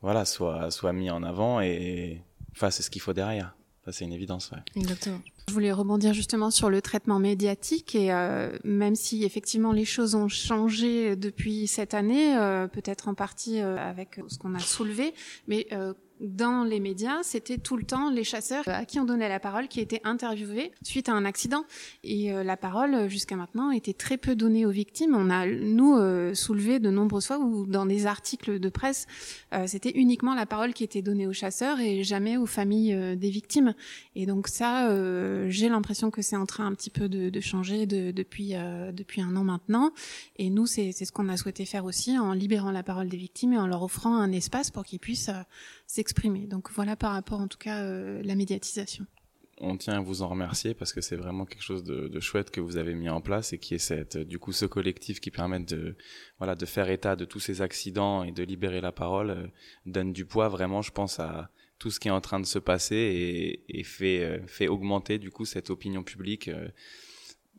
voilà, 0.00 0.24
soit, 0.24 0.70
soit 0.70 0.92
mis 0.92 1.10
en 1.10 1.22
avant 1.22 1.60
et 1.60 2.22
c'est 2.54 2.82
ce 2.82 2.90
qu'il 2.90 3.00
faut 3.00 3.12
derrière. 3.12 3.54
Ça, 3.84 3.90
c'est 3.92 4.04
une 4.04 4.12
évidence. 4.12 4.50
Ouais. 4.52 4.58
Exactement. 4.76 5.18
Je 5.48 5.52
voulais 5.52 5.72
rebondir 5.72 6.14
justement 6.14 6.52
sur 6.52 6.70
le 6.70 6.80
traitement 6.80 7.18
médiatique 7.18 7.96
et 7.96 8.12
euh, 8.12 8.56
même 8.62 8.94
si 8.94 9.24
effectivement 9.24 9.72
les 9.72 9.84
choses 9.84 10.14
ont 10.14 10.28
changé 10.28 11.16
depuis 11.16 11.66
cette 11.66 11.94
année, 11.94 12.36
euh, 12.36 12.68
peut-être 12.68 13.08
en 13.08 13.14
partie 13.14 13.60
euh, 13.60 13.76
avec 13.76 14.20
ce 14.28 14.38
qu'on 14.38 14.54
a 14.54 14.60
soulevé, 14.60 15.14
mais 15.48 15.66
euh, 15.72 15.94
dans 16.22 16.64
les 16.64 16.80
médias, 16.80 17.22
c'était 17.22 17.58
tout 17.58 17.76
le 17.76 17.84
temps 17.84 18.10
les 18.10 18.24
chasseurs 18.24 18.64
à 18.66 18.84
qui 18.84 18.98
on 19.00 19.04
donnait 19.04 19.28
la 19.28 19.40
parole 19.40 19.68
qui 19.68 19.80
étaient 19.80 20.00
interviewés 20.04 20.72
suite 20.82 21.08
à 21.08 21.12
un 21.12 21.24
accident. 21.24 21.64
Et 22.04 22.32
euh, 22.32 22.44
la 22.44 22.56
parole, 22.56 23.08
jusqu'à 23.08 23.36
maintenant, 23.36 23.70
était 23.70 23.92
très 23.92 24.16
peu 24.16 24.34
donnée 24.34 24.64
aux 24.64 24.70
victimes. 24.70 25.14
On 25.14 25.30
a, 25.30 25.46
nous, 25.46 25.96
euh, 25.96 26.32
soulevé 26.34 26.78
de 26.78 26.90
nombreuses 26.90 27.26
fois 27.26 27.38
ou 27.38 27.66
dans 27.66 27.86
des 27.86 28.06
articles 28.06 28.58
de 28.58 28.68
presse, 28.68 29.06
euh, 29.52 29.66
c'était 29.66 29.92
uniquement 29.94 30.34
la 30.34 30.46
parole 30.46 30.72
qui 30.72 30.84
était 30.84 31.02
donnée 31.02 31.26
aux 31.26 31.32
chasseurs 31.32 31.80
et 31.80 32.02
jamais 32.02 32.36
aux 32.36 32.46
familles 32.46 32.94
euh, 32.94 33.16
des 33.16 33.30
victimes. 33.30 33.74
Et 34.14 34.26
donc 34.26 34.48
ça, 34.48 34.88
euh, 34.88 35.46
j'ai 35.48 35.68
l'impression 35.68 36.10
que 36.10 36.22
c'est 36.22 36.36
en 36.36 36.46
train 36.46 36.66
un 36.66 36.74
petit 36.74 36.90
peu 36.90 37.08
de, 37.08 37.30
de 37.30 37.40
changer 37.40 37.86
de, 37.86 38.10
depuis, 38.10 38.54
depuis 38.92 39.20
un 39.20 39.34
an 39.36 39.44
maintenant. 39.44 39.92
Et 40.36 40.50
nous, 40.50 40.66
c'est 40.66 40.92
ce 40.92 41.12
qu'on 41.12 41.28
a 41.28 41.36
souhaité 41.36 41.64
faire 41.64 41.84
aussi 41.84 42.18
en 42.18 42.32
libérant 42.32 42.70
la 42.70 42.82
parole 42.82 43.08
des 43.08 43.16
victimes 43.16 43.52
et 43.52 43.58
en 43.58 43.66
leur 43.66 43.82
offrant 43.82 44.16
un 44.16 44.32
espace 44.32 44.70
pour 44.70 44.84
qu'ils 44.84 44.98
puissent 45.00 45.30
s'exprimer. 45.92 46.46
Donc 46.46 46.70
voilà 46.70 46.96
par 46.96 47.12
rapport 47.12 47.40
en 47.40 47.48
tout 47.48 47.58
cas 47.58 47.82
euh, 47.82 48.22
la 48.22 48.34
médiatisation. 48.34 49.06
On 49.58 49.76
tient 49.76 49.94
à 49.94 50.00
vous 50.00 50.22
en 50.22 50.28
remercier 50.28 50.74
parce 50.74 50.92
que 50.92 51.00
c'est 51.00 51.16
vraiment 51.16 51.44
quelque 51.44 51.62
chose 51.62 51.84
de, 51.84 52.08
de, 52.08 52.20
chouette 52.20 52.50
que 52.50 52.60
vous 52.60 52.78
avez 52.78 52.94
mis 52.94 53.10
en 53.10 53.20
place 53.20 53.52
et 53.52 53.58
qui 53.58 53.74
est 53.74 53.78
cette, 53.78 54.16
du 54.16 54.38
coup, 54.38 54.52
ce 54.52 54.64
collectif 54.64 55.20
qui 55.20 55.30
permet 55.30 55.60
de, 55.60 55.94
voilà, 56.38 56.54
de 56.54 56.66
faire 56.66 56.88
état 56.88 57.14
de 57.14 57.24
tous 57.24 57.38
ces 57.38 57.60
accidents 57.60 58.24
et 58.24 58.32
de 58.32 58.42
libérer 58.42 58.80
la 58.80 58.90
parole 58.90 59.30
euh, 59.30 59.46
donne 59.84 60.12
du 60.12 60.24
poids 60.24 60.48
vraiment, 60.48 60.80
je 60.82 60.90
pense, 60.90 61.20
à 61.20 61.50
tout 61.78 61.90
ce 61.90 62.00
qui 62.00 62.08
est 62.08 62.12
en 62.12 62.20
train 62.20 62.40
de 62.40 62.46
se 62.46 62.58
passer 62.58 62.96
et, 62.96 63.78
et 63.80 63.84
fait, 63.84 64.24
euh, 64.24 64.46
fait 64.46 64.68
augmenter 64.68 65.18
du 65.18 65.30
coup 65.30 65.44
cette 65.44 65.68
opinion 65.68 66.02
publique 66.02 66.48
euh, 66.48 66.68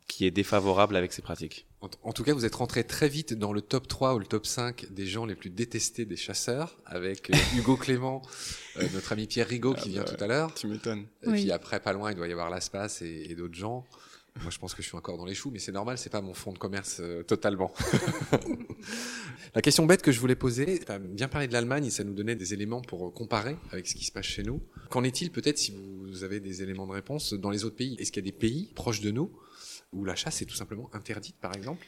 qui 0.08 0.26
est 0.26 0.32
défavorable 0.32 0.96
avec 0.96 1.14
ces 1.14 1.22
pratiques. 1.22 1.68
En, 2.04 2.14
tout 2.14 2.24
cas, 2.24 2.34
vous 2.34 2.46
êtes 2.46 2.56
rentré 2.56 2.86
très 2.86 3.10
vite 3.10 3.34
dans 3.34 3.52
le 3.52 3.60
top 3.60 3.90
3 3.90 4.16
ou 4.16 4.20
le 4.20 4.26
top 4.26 4.46
5 4.46 4.88
des 4.92 5.06
gens 5.06 5.26
les 5.26 5.36
plus 5.36 5.50
détestés 5.50 6.06
des 6.06 6.16
chasseurs, 6.16 6.78
avec 6.86 7.30
euh, 7.30 7.34
Hugo 7.58 7.76
Clément, 7.76 8.22
euh, 8.78 8.88
notre 8.94 9.12
ami 9.12 9.28
Pierre 9.28 9.48
Rigaud 9.48 9.74
qui 9.74 9.90
ah 9.90 9.92
vient 9.92 10.04
bah, 10.04 10.14
tout 10.16 10.24
à 10.24 10.28
l'heure. 10.28 10.54
Tu 10.54 10.68
m'étonnes. 10.68 11.06
Et 11.24 11.28
oui. 11.28 11.42
puis 11.42 11.52
après, 11.52 11.82
pas 11.82 11.92
loin, 11.92 12.12
il 12.12 12.16
doit 12.16 12.28
y 12.28 12.32
avoir 12.32 12.50
Laspace 12.50 13.02
et, 13.02 13.28
et 13.30 13.36
d'autres 13.36 13.56
gens. 13.56 13.86
Moi, 14.42 14.50
je 14.50 14.58
pense 14.58 14.74
que 14.74 14.82
je 14.82 14.88
suis 14.88 14.98
encore 14.98 15.18
dans 15.18 15.26
les 15.26 15.36
choux, 15.36 15.52
mais 15.52 15.60
c'est 15.60 15.74
normal, 15.74 15.98
c'est 15.98 16.10
pas 16.10 16.22
mon 16.22 16.34
fond 16.34 16.54
de 16.54 16.58
commerce 16.58 16.98
euh, 17.02 17.22
totalement. 17.22 17.72
la 19.56 19.62
question 19.62 19.86
bête 19.86 20.02
que 20.02 20.12
je 20.12 20.20
voulais 20.20 20.36
poser, 20.36 20.80
bien 21.02 21.28
parler 21.28 21.48
de 21.48 21.54
l'Allemagne, 21.54 21.90
ça 21.90 22.04
nous 22.04 22.14
donnait 22.14 22.36
des 22.36 22.54
éléments 22.54 22.82
pour 22.82 23.14
comparer 23.14 23.58
avec 23.72 23.88
ce 23.88 23.94
qui 23.94 24.06
se 24.06 24.12
passe 24.12 24.26
chez 24.26 24.42
nous. 24.42 24.62
Qu'en 24.90 25.04
est-il 25.04 25.32
peut-être 25.32 25.60
si 25.60 25.74
vous 26.08 26.24
avez 26.24 26.40
des 26.40 26.64
éléments 26.64 26.88
de 26.88 26.94
réponse 26.94 27.34
dans 27.34 27.52
les 27.52 27.66
autres 27.66 27.76
pays? 27.76 27.96
Est-ce 28.00 28.12
qu'il 28.12 28.26
y 28.26 28.28
a 28.28 28.32
des 28.32 28.38
pays 28.38 28.72
proches 28.74 29.02
de 29.02 29.12
nous 29.12 29.30
où 29.94 30.06
la 30.06 30.16
chasse 30.16 30.42
est 30.42 30.46
tout 30.46 30.56
simplement 30.56 30.90
interdite, 30.94 31.38
par 31.38 31.56
exemple 31.56 31.86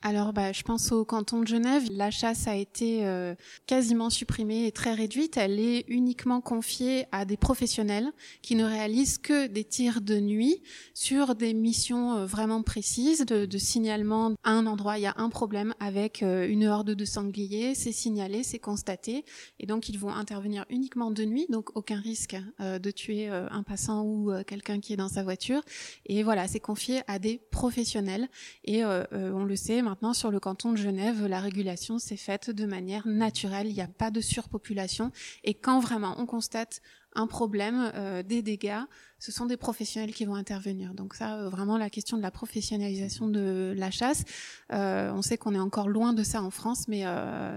alors, 0.00 0.32
bah, 0.32 0.52
je 0.52 0.62
pense 0.62 0.92
au 0.92 1.04
canton 1.04 1.40
de 1.40 1.48
Genève. 1.48 1.82
La 1.90 2.12
chasse 2.12 2.46
a 2.46 2.54
été 2.54 3.04
euh, 3.04 3.34
quasiment 3.66 4.10
supprimée 4.10 4.66
et 4.66 4.70
très 4.70 4.94
réduite. 4.94 5.36
Elle 5.36 5.58
est 5.58 5.84
uniquement 5.88 6.40
confiée 6.40 7.06
à 7.10 7.24
des 7.24 7.36
professionnels 7.36 8.12
qui 8.40 8.54
ne 8.54 8.64
réalisent 8.64 9.18
que 9.18 9.48
des 9.48 9.64
tirs 9.64 10.00
de 10.00 10.20
nuit 10.20 10.62
sur 10.94 11.34
des 11.34 11.52
missions 11.52 12.14
euh, 12.14 12.26
vraiment 12.26 12.62
précises 12.62 13.26
de, 13.26 13.58
signalement. 13.58 14.34
À 14.44 14.52
un 14.52 14.66
endroit, 14.66 14.98
il 14.98 15.02
y 15.02 15.06
a 15.06 15.14
un 15.16 15.30
problème 15.30 15.74
avec 15.80 16.22
euh, 16.22 16.48
une 16.48 16.64
horde 16.64 16.92
de 16.92 17.04
sangliers. 17.04 17.74
C'est 17.74 17.90
signalé, 17.90 18.44
c'est 18.44 18.60
constaté, 18.60 19.24
et 19.58 19.66
donc 19.66 19.88
ils 19.88 19.98
vont 19.98 20.12
intervenir 20.12 20.64
uniquement 20.70 21.10
de 21.10 21.24
nuit, 21.24 21.46
donc 21.50 21.76
aucun 21.76 21.98
risque 21.98 22.36
de 22.60 22.90
tuer 22.90 23.28
un 23.28 23.62
passant 23.62 24.04
ou 24.04 24.32
quelqu'un 24.46 24.80
qui 24.80 24.92
est 24.92 24.96
dans 24.96 25.08
sa 25.08 25.22
voiture. 25.22 25.62
Et 26.06 26.22
voilà, 26.22 26.46
c'est 26.46 26.60
confié 26.60 27.00
à 27.08 27.18
des 27.18 27.38
professionnels. 27.50 28.28
Et 28.64 28.84
on 28.84 29.44
le 29.44 29.56
sait 29.56 29.82
maintenant 29.88 30.12
sur 30.12 30.30
le 30.30 30.38
canton 30.38 30.72
de 30.72 30.76
Genève, 30.76 31.26
la 31.26 31.40
régulation 31.40 31.98
s'est 31.98 32.16
faite 32.16 32.50
de 32.50 32.66
manière 32.66 33.06
naturelle. 33.06 33.68
Il 33.68 33.74
n'y 33.74 33.80
a 33.80 33.88
pas 33.88 34.10
de 34.10 34.20
surpopulation. 34.20 35.10
Et 35.44 35.54
quand 35.54 35.80
vraiment 35.80 36.14
on 36.18 36.26
constate 36.26 36.82
un 37.14 37.26
problème, 37.26 37.90
euh, 37.94 38.22
des 38.22 38.42
dégâts, 38.42 38.82
ce 39.18 39.32
sont 39.32 39.46
des 39.46 39.56
professionnels 39.56 40.12
qui 40.12 40.24
vont 40.24 40.34
intervenir. 40.34 40.94
Donc 40.94 41.14
ça, 41.14 41.36
euh, 41.36 41.48
vraiment, 41.48 41.78
la 41.78 41.90
question 41.90 42.16
de 42.16 42.22
la 42.22 42.30
professionnalisation 42.30 43.28
de 43.28 43.74
la 43.76 43.90
chasse, 43.90 44.24
euh, 44.72 45.10
on 45.12 45.22
sait 45.22 45.38
qu'on 45.38 45.54
est 45.54 45.60
encore 45.60 45.88
loin 45.88 46.12
de 46.12 46.22
ça 46.22 46.42
en 46.42 46.50
France, 46.50 46.86
mais 46.86 47.02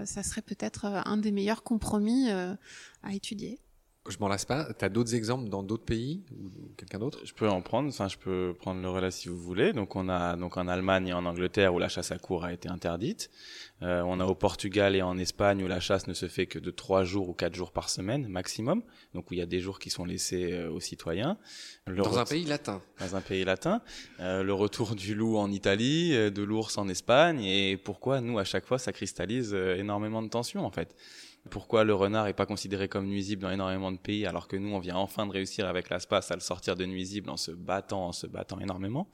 ça 0.04 0.22
serait 0.22 0.42
peut-être 0.42 0.86
un 0.86 1.16
des 1.16 1.32
meilleurs 1.32 1.62
compromis 1.62 2.30
à 2.30 3.12
étudier. 3.12 3.61
Je 4.08 4.16
m'en 4.18 4.26
lasse 4.26 4.44
pas. 4.44 4.66
Tu 4.76 4.84
as 4.84 4.88
d'autres 4.88 5.14
exemples 5.14 5.48
dans 5.48 5.62
d'autres 5.62 5.84
pays 5.84 6.24
ou 6.32 6.50
quelqu'un 6.76 6.98
d'autre? 6.98 7.20
Je 7.24 7.32
peux 7.34 7.48
en 7.48 7.62
prendre. 7.62 7.88
Enfin, 7.88 8.08
je 8.08 8.18
peux 8.18 8.52
prendre 8.58 8.82
le 8.82 8.88
relais 8.88 9.12
si 9.12 9.28
vous 9.28 9.38
voulez. 9.38 9.72
Donc, 9.72 9.94
on 9.94 10.08
a 10.08 10.36
donc 10.36 10.56
en 10.56 10.66
Allemagne 10.66 11.06
et 11.06 11.12
en 11.12 11.24
Angleterre 11.24 11.72
où 11.72 11.78
la 11.78 11.88
chasse 11.88 12.10
à 12.10 12.18
court 12.18 12.44
a 12.44 12.52
été 12.52 12.68
interdite. 12.68 13.30
Euh, 13.82 14.02
on 14.04 14.18
a 14.18 14.26
au 14.26 14.34
Portugal 14.34 14.96
et 14.96 15.02
en 15.02 15.18
Espagne 15.18 15.62
où 15.62 15.68
la 15.68 15.78
chasse 15.78 16.08
ne 16.08 16.14
se 16.14 16.26
fait 16.26 16.46
que 16.46 16.58
de 16.58 16.72
trois 16.72 17.04
jours 17.04 17.28
ou 17.28 17.32
quatre 17.32 17.54
jours 17.54 17.70
par 17.70 17.88
semaine 17.88 18.26
maximum. 18.26 18.82
Donc, 19.14 19.30
où 19.30 19.34
il 19.34 19.38
y 19.38 19.42
a 19.42 19.46
des 19.46 19.60
jours 19.60 19.78
qui 19.78 19.90
sont 19.90 20.04
laissés 20.04 20.52
euh, 20.52 20.68
aux 20.68 20.80
citoyens. 20.80 21.38
Le 21.86 22.02
dans 22.02 22.18
un 22.18 22.24
pays 22.24 22.44
latin. 22.44 22.82
Dans 22.98 23.14
un 23.14 23.20
pays 23.20 23.44
latin. 23.44 23.82
Euh, 24.18 24.42
le 24.42 24.52
retour 24.52 24.96
du 24.96 25.14
loup 25.14 25.36
en 25.36 25.50
Italie, 25.52 26.10
euh, 26.14 26.30
de 26.30 26.42
l'ours 26.42 26.76
en 26.76 26.88
Espagne. 26.88 27.44
Et 27.44 27.76
pourquoi 27.76 28.20
nous 28.20 28.40
à 28.40 28.44
chaque 28.44 28.66
fois 28.66 28.78
ça 28.78 28.92
cristallise 28.92 29.54
euh, 29.54 29.76
énormément 29.76 30.22
de 30.22 30.28
tensions 30.28 30.66
en 30.66 30.70
fait? 30.72 30.96
Pourquoi 31.50 31.84
le 31.84 31.94
renard 31.94 32.28
est 32.28 32.34
pas 32.34 32.46
considéré 32.46 32.88
comme 32.88 33.06
nuisible 33.06 33.42
dans 33.42 33.50
énormément 33.50 33.90
de 33.90 33.98
pays 33.98 34.26
alors 34.26 34.46
que 34.46 34.56
nous 34.56 34.72
on 34.74 34.78
vient 34.78 34.96
enfin 34.96 35.26
de 35.26 35.32
réussir 35.32 35.66
avec 35.66 35.90
l'espace 35.90 36.30
à 36.30 36.34
le 36.34 36.40
sortir 36.40 36.76
de 36.76 36.84
nuisible 36.84 37.30
en 37.30 37.36
se 37.36 37.50
battant, 37.50 38.06
en 38.06 38.12
se 38.12 38.26
battant 38.26 38.60
énormément. 38.60 39.08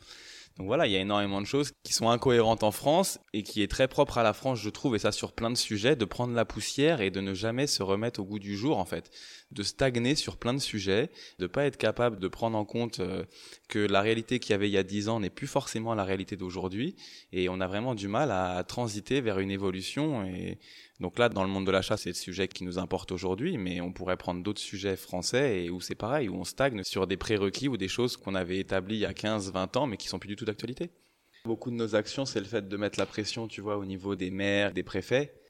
Donc 0.58 0.66
voilà, 0.66 0.88
il 0.88 0.92
y 0.92 0.96
a 0.96 1.00
énormément 1.00 1.40
de 1.40 1.46
choses 1.46 1.72
qui 1.84 1.92
sont 1.92 2.10
incohérentes 2.10 2.64
en 2.64 2.72
France 2.72 3.20
et 3.32 3.44
qui 3.44 3.62
est 3.62 3.70
très 3.70 3.86
propre 3.86 4.18
à 4.18 4.24
la 4.24 4.32
France, 4.32 4.58
je 4.58 4.70
trouve, 4.70 4.96
et 4.96 4.98
ça 4.98 5.12
sur 5.12 5.32
plein 5.32 5.50
de 5.50 5.56
sujets, 5.56 5.94
de 5.94 6.04
prendre 6.04 6.34
la 6.34 6.44
poussière 6.44 7.00
et 7.00 7.12
de 7.12 7.20
ne 7.20 7.32
jamais 7.32 7.68
se 7.68 7.80
remettre 7.84 8.18
au 8.18 8.24
goût 8.24 8.40
du 8.40 8.56
jour, 8.56 8.78
en 8.78 8.84
fait, 8.84 9.12
de 9.52 9.62
stagner 9.62 10.16
sur 10.16 10.36
plein 10.36 10.54
de 10.54 10.58
sujets, 10.58 11.10
de 11.38 11.46
pas 11.46 11.64
être 11.64 11.76
capable 11.76 12.18
de 12.18 12.26
prendre 12.26 12.58
en 12.58 12.64
compte 12.64 12.98
euh, 12.98 13.24
que 13.68 13.78
la 13.78 14.00
réalité 14.00 14.40
qu'il 14.40 14.50
y 14.50 14.54
avait 14.54 14.68
il 14.68 14.72
y 14.72 14.78
a 14.78 14.82
dix 14.82 15.08
ans 15.08 15.20
n'est 15.20 15.30
plus 15.30 15.46
forcément 15.46 15.94
la 15.94 16.02
réalité 16.02 16.34
d'aujourd'hui, 16.34 16.96
et 17.30 17.48
on 17.48 17.60
a 17.60 17.68
vraiment 17.68 17.94
du 17.94 18.08
mal 18.08 18.32
à 18.32 18.64
transiter 18.64 19.20
vers 19.20 19.38
une 19.38 19.52
évolution 19.52 20.24
et 20.24 20.58
donc 21.00 21.18
là, 21.18 21.28
dans 21.28 21.44
le 21.44 21.48
monde 21.48 21.64
de 21.64 21.70
l'achat, 21.70 21.96
c'est 21.96 22.10
le 22.10 22.14
sujet 22.14 22.48
qui 22.48 22.64
nous 22.64 22.78
importe 22.78 23.12
aujourd'hui, 23.12 23.56
mais 23.56 23.80
on 23.80 23.92
pourrait 23.92 24.16
prendre 24.16 24.42
d'autres 24.42 24.60
sujets 24.60 24.96
français 24.96 25.64
et 25.64 25.70
où 25.70 25.80
c'est 25.80 25.94
pareil, 25.94 26.28
où 26.28 26.34
on 26.34 26.44
stagne 26.44 26.82
sur 26.82 27.06
des 27.06 27.16
prérequis 27.16 27.68
ou 27.68 27.76
des 27.76 27.86
choses 27.86 28.16
qu'on 28.16 28.34
avait 28.34 28.58
établies 28.58 28.96
il 28.96 29.00
y 29.00 29.06
a 29.06 29.14
15, 29.14 29.52
20 29.52 29.76
ans, 29.76 29.86
mais 29.86 29.96
qui 29.96 30.08
sont 30.08 30.18
plus 30.18 30.28
du 30.28 30.34
tout 30.34 30.44
d'actualité. 30.44 30.90
Beaucoup 31.44 31.70
de 31.70 31.76
nos 31.76 31.94
actions, 31.94 32.24
c'est 32.24 32.40
le 32.40 32.46
fait 32.46 32.68
de 32.68 32.76
mettre 32.76 32.98
la 32.98 33.06
pression, 33.06 33.46
tu 33.46 33.60
vois, 33.60 33.78
au 33.78 33.84
niveau 33.84 34.16
des 34.16 34.32
maires, 34.32 34.72
des 34.72 34.82
préfets. 34.82 35.40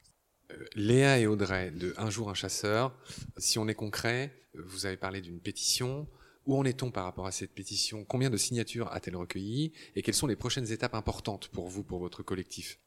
Euh, 0.51 0.65
Léa 0.75 1.17
et 1.17 1.25
Audrey, 1.25 1.71
de 1.71 1.95
Un 1.97 2.11
jour 2.11 2.29
un 2.29 2.35
chasseur, 2.35 2.95
si 3.37 3.57
on 3.57 3.67
est 3.67 3.73
concret, 3.73 4.31
vous 4.53 4.85
avez 4.85 4.97
parlé 4.97 5.19
d'une 5.19 5.39
pétition. 5.39 6.07
Où 6.45 6.57
en 6.57 6.63
est-on 6.63 6.89
par 6.89 7.05
rapport 7.05 7.27
à 7.27 7.31
cette 7.31 7.53
pétition? 7.53 8.05
Combien 8.05 8.29
de 8.29 8.37
signatures 8.37 8.91
a-t-elle 8.91 9.15
recueilli 9.15 9.73
Et 9.95 10.03
quelles 10.03 10.15
sont 10.15 10.27
les 10.27 10.35
prochaines 10.35 10.71
étapes 10.71 10.95
importantes 10.95 11.47
pour 11.49 11.67
vous, 11.67 11.83
pour 11.83 11.99
votre 11.99 12.23
collectif? 12.23 12.79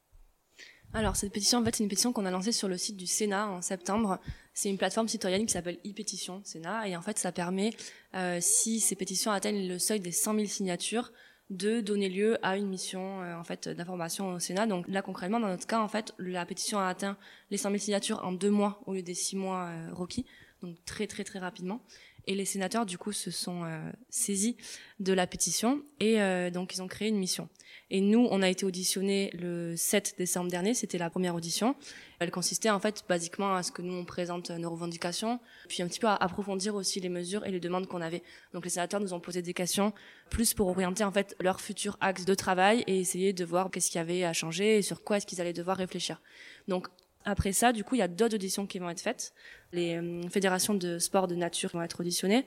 Alors 0.95 1.17
cette 1.17 1.33
pétition, 1.33 1.59
en 1.59 1.65
fait, 1.65 1.75
c'est 1.75 1.83
une 1.83 1.89
pétition 1.89 2.13
qu'on 2.13 2.27
a 2.27 2.31
lancée 2.31 2.53
sur 2.53 2.69
le 2.69 2.77
site 2.77 2.99
du 2.99 3.07
Sénat 3.07 3.49
en 3.49 3.63
septembre. 3.63 4.19
C'est 4.53 4.69
une 4.69 4.77
plateforme 4.77 5.09
citoyenne 5.09 5.47
qui 5.47 5.53
s'appelle 5.53 5.79
e-pétition 5.87 6.43
Sénat, 6.45 6.87
et 6.87 6.97
en 6.97 7.03
fait, 7.03 7.19
ça 7.19 7.33
permet, 7.33 7.71
euh, 8.15 8.39
si 8.43 8.79
ces 8.79 8.95
pétitions 8.95 9.33
atteignent 9.33 9.67
le 9.67 9.79
seuil 9.79 10.01
des 10.01 10.13
100 10.13 10.35
000 10.35 10.47
signatures, 10.47 11.13
de 11.53 11.81
donner 11.81 12.09
lieu 12.09 12.39
à 12.43 12.57
une 12.57 12.69
mission 12.69 13.23
euh, 13.23 13.37
en 13.37 13.45
fait 13.45 13.69
d'information 13.69 14.35
au 14.35 14.39
Sénat. 14.39 14.67
Donc 14.67 14.89
là 14.89 15.03
concrètement, 15.03 15.41
dans 15.41 15.49
notre 15.49 15.67
cas, 15.67 15.81
en 15.81 15.89
fait, 15.89 16.15
la 16.19 16.47
pétition 16.47 16.79
a 16.79 16.87
atteint 16.87 17.17
les 17.51 17.57
100 17.57 17.71
000 17.71 17.79
signatures 17.79 18.25
en 18.25 18.33
deux 18.33 18.51
mois 18.51 18.83
au 18.87 18.95
lieu 18.95 19.03
des 19.03 19.15
six 19.15 19.37
mois 19.37 19.69
euh, 19.69 19.89
requis, 19.93 20.25
donc 20.63 20.77
très 20.85 21.07
très 21.07 21.25
très 21.25 21.39
rapidement. 21.39 21.83
Et 22.27 22.35
les 22.35 22.45
sénateurs, 22.45 22.87
du 22.87 22.99
coup, 22.99 23.13
se 23.13 23.31
sont 23.31 23.65
euh, 23.65 23.91
saisis 24.09 24.57
de 25.01 25.13
la 25.13 25.27
pétition 25.27 25.83
et 25.99 26.21
euh, 26.21 26.51
donc 26.51 26.75
ils 26.75 26.83
ont 26.83 26.87
créé 26.87 27.09
une 27.09 27.19
mission. 27.19 27.49
Et 27.91 28.01
nous, 28.01 28.29
on 28.31 28.43
a 28.43 28.49
été 28.49 28.65
auditionnés 28.65 29.31
le 29.35 29.75
7 29.77 30.15
décembre 30.17 30.51
dernier, 30.51 30.75
c'était 30.75 30.99
la 30.99 31.11
première 31.11 31.35
audition. 31.35 31.75
Elle 32.21 32.31
consistait 32.31 32.71
en 32.71 32.79
fait 32.79 33.05
basiquement 33.09 33.57
à 33.57 33.65
ce 33.65 33.73
que 33.73 33.83
nous 33.83 33.95
on 33.95 34.05
présente 34.05 34.51
nos 34.51 34.71
revendications, 34.71 35.41
puis 35.69 35.83
un 35.83 35.89
petit 35.89 35.99
peu 35.99 36.07
à 36.07 36.15
approfondir 36.15 36.77
aussi 36.77 37.01
les 37.01 37.09
mesures 37.09 37.45
et 37.45 37.51
les 37.51 37.59
demandes 37.59 37.89
qu'on 37.89 38.01
avait. 38.01 38.23
Donc 38.55 38.65
les 38.65 38.71
sénateurs 38.71 39.01
nous 39.01 39.13
ont 39.13 39.21
posé 39.21 39.43
des 39.43 39.55
questions 39.55 39.93
plus 40.31 40.55
pour 40.55 40.69
orienter 40.69 41.03
en 41.03 41.11
fait 41.11 41.35
leur 41.41 41.61
futur 41.61 41.97
axe 42.01 42.25
de 42.25 42.35
travail 42.35 42.85
et 42.87 43.01
essayer 43.01 43.33
de 43.33 43.45
voir 43.45 43.71
qu'est-ce 43.71 43.91
qu'il 43.91 43.99
y 43.99 44.03
avait 44.03 44.25
à 44.25 44.33
changer 44.33 44.79
et 44.79 44.83
sur 44.83 45.03
quoi 45.03 45.17
est-ce 45.17 45.27
qu'ils 45.27 45.41
allaient 45.41 45.53
devoir 45.53 45.77
réfléchir. 45.77 46.23
Donc 46.69 46.87
après 47.25 47.53
ça, 47.53 47.73
du 47.73 47.85
coup, 47.85 47.95
il 47.95 47.99
y 47.99 48.03
a 48.03 48.09
d'autres 48.09 48.35
auditions 48.35 48.67
qui 48.67 48.79
vont 48.79 48.91
être 48.91 49.01
faites. 49.01 49.33
Les 49.73 49.97
euh, 49.97 50.29
fédérations 50.29 50.75
de 50.75 50.99
sport 50.99 51.29
de 51.29 51.35
nature 51.35 51.71
vont 51.73 51.83
être 51.83 52.01
auditionnées. 52.01 52.45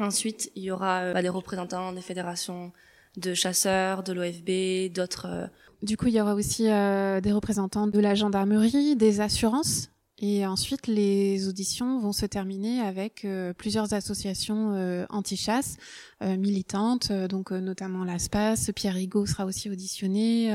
Ensuite, 0.00 0.50
il 0.56 0.62
y 0.62 0.70
aura 0.70 1.00
euh, 1.00 1.12
bah, 1.12 1.22
des 1.22 1.28
représentants 1.28 1.92
des 1.92 2.00
fédérations 2.00 2.72
de 3.16 3.34
chasseurs, 3.34 4.02
de 4.02 4.12
l'OFB, 4.12 4.92
d'autres. 4.92 5.26
euh, 5.28 5.46
Du 5.82 5.96
coup, 5.96 6.06
il 6.06 6.14
y 6.14 6.20
aura 6.20 6.34
aussi 6.34 6.68
euh, 6.70 7.20
des 7.20 7.32
représentants 7.32 7.86
de 7.86 7.98
la 7.98 8.14
gendarmerie, 8.14 8.96
des 8.96 9.20
assurances. 9.20 9.90
Et 10.22 10.46
ensuite, 10.46 10.86
les 10.86 11.48
auditions 11.48 11.98
vont 11.98 12.12
se 12.12 12.26
terminer 12.26 12.80
avec 12.82 13.26
plusieurs 13.56 13.94
associations 13.94 15.06
anti-chasse 15.08 15.78
militantes, 16.20 17.10
donc 17.10 17.52
notamment 17.52 18.04
l'ASPAS. 18.04 18.70
Pierre 18.76 18.96
Rigaud 18.96 19.24
sera 19.24 19.46
aussi 19.46 19.70
auditionné. 19.70 20.52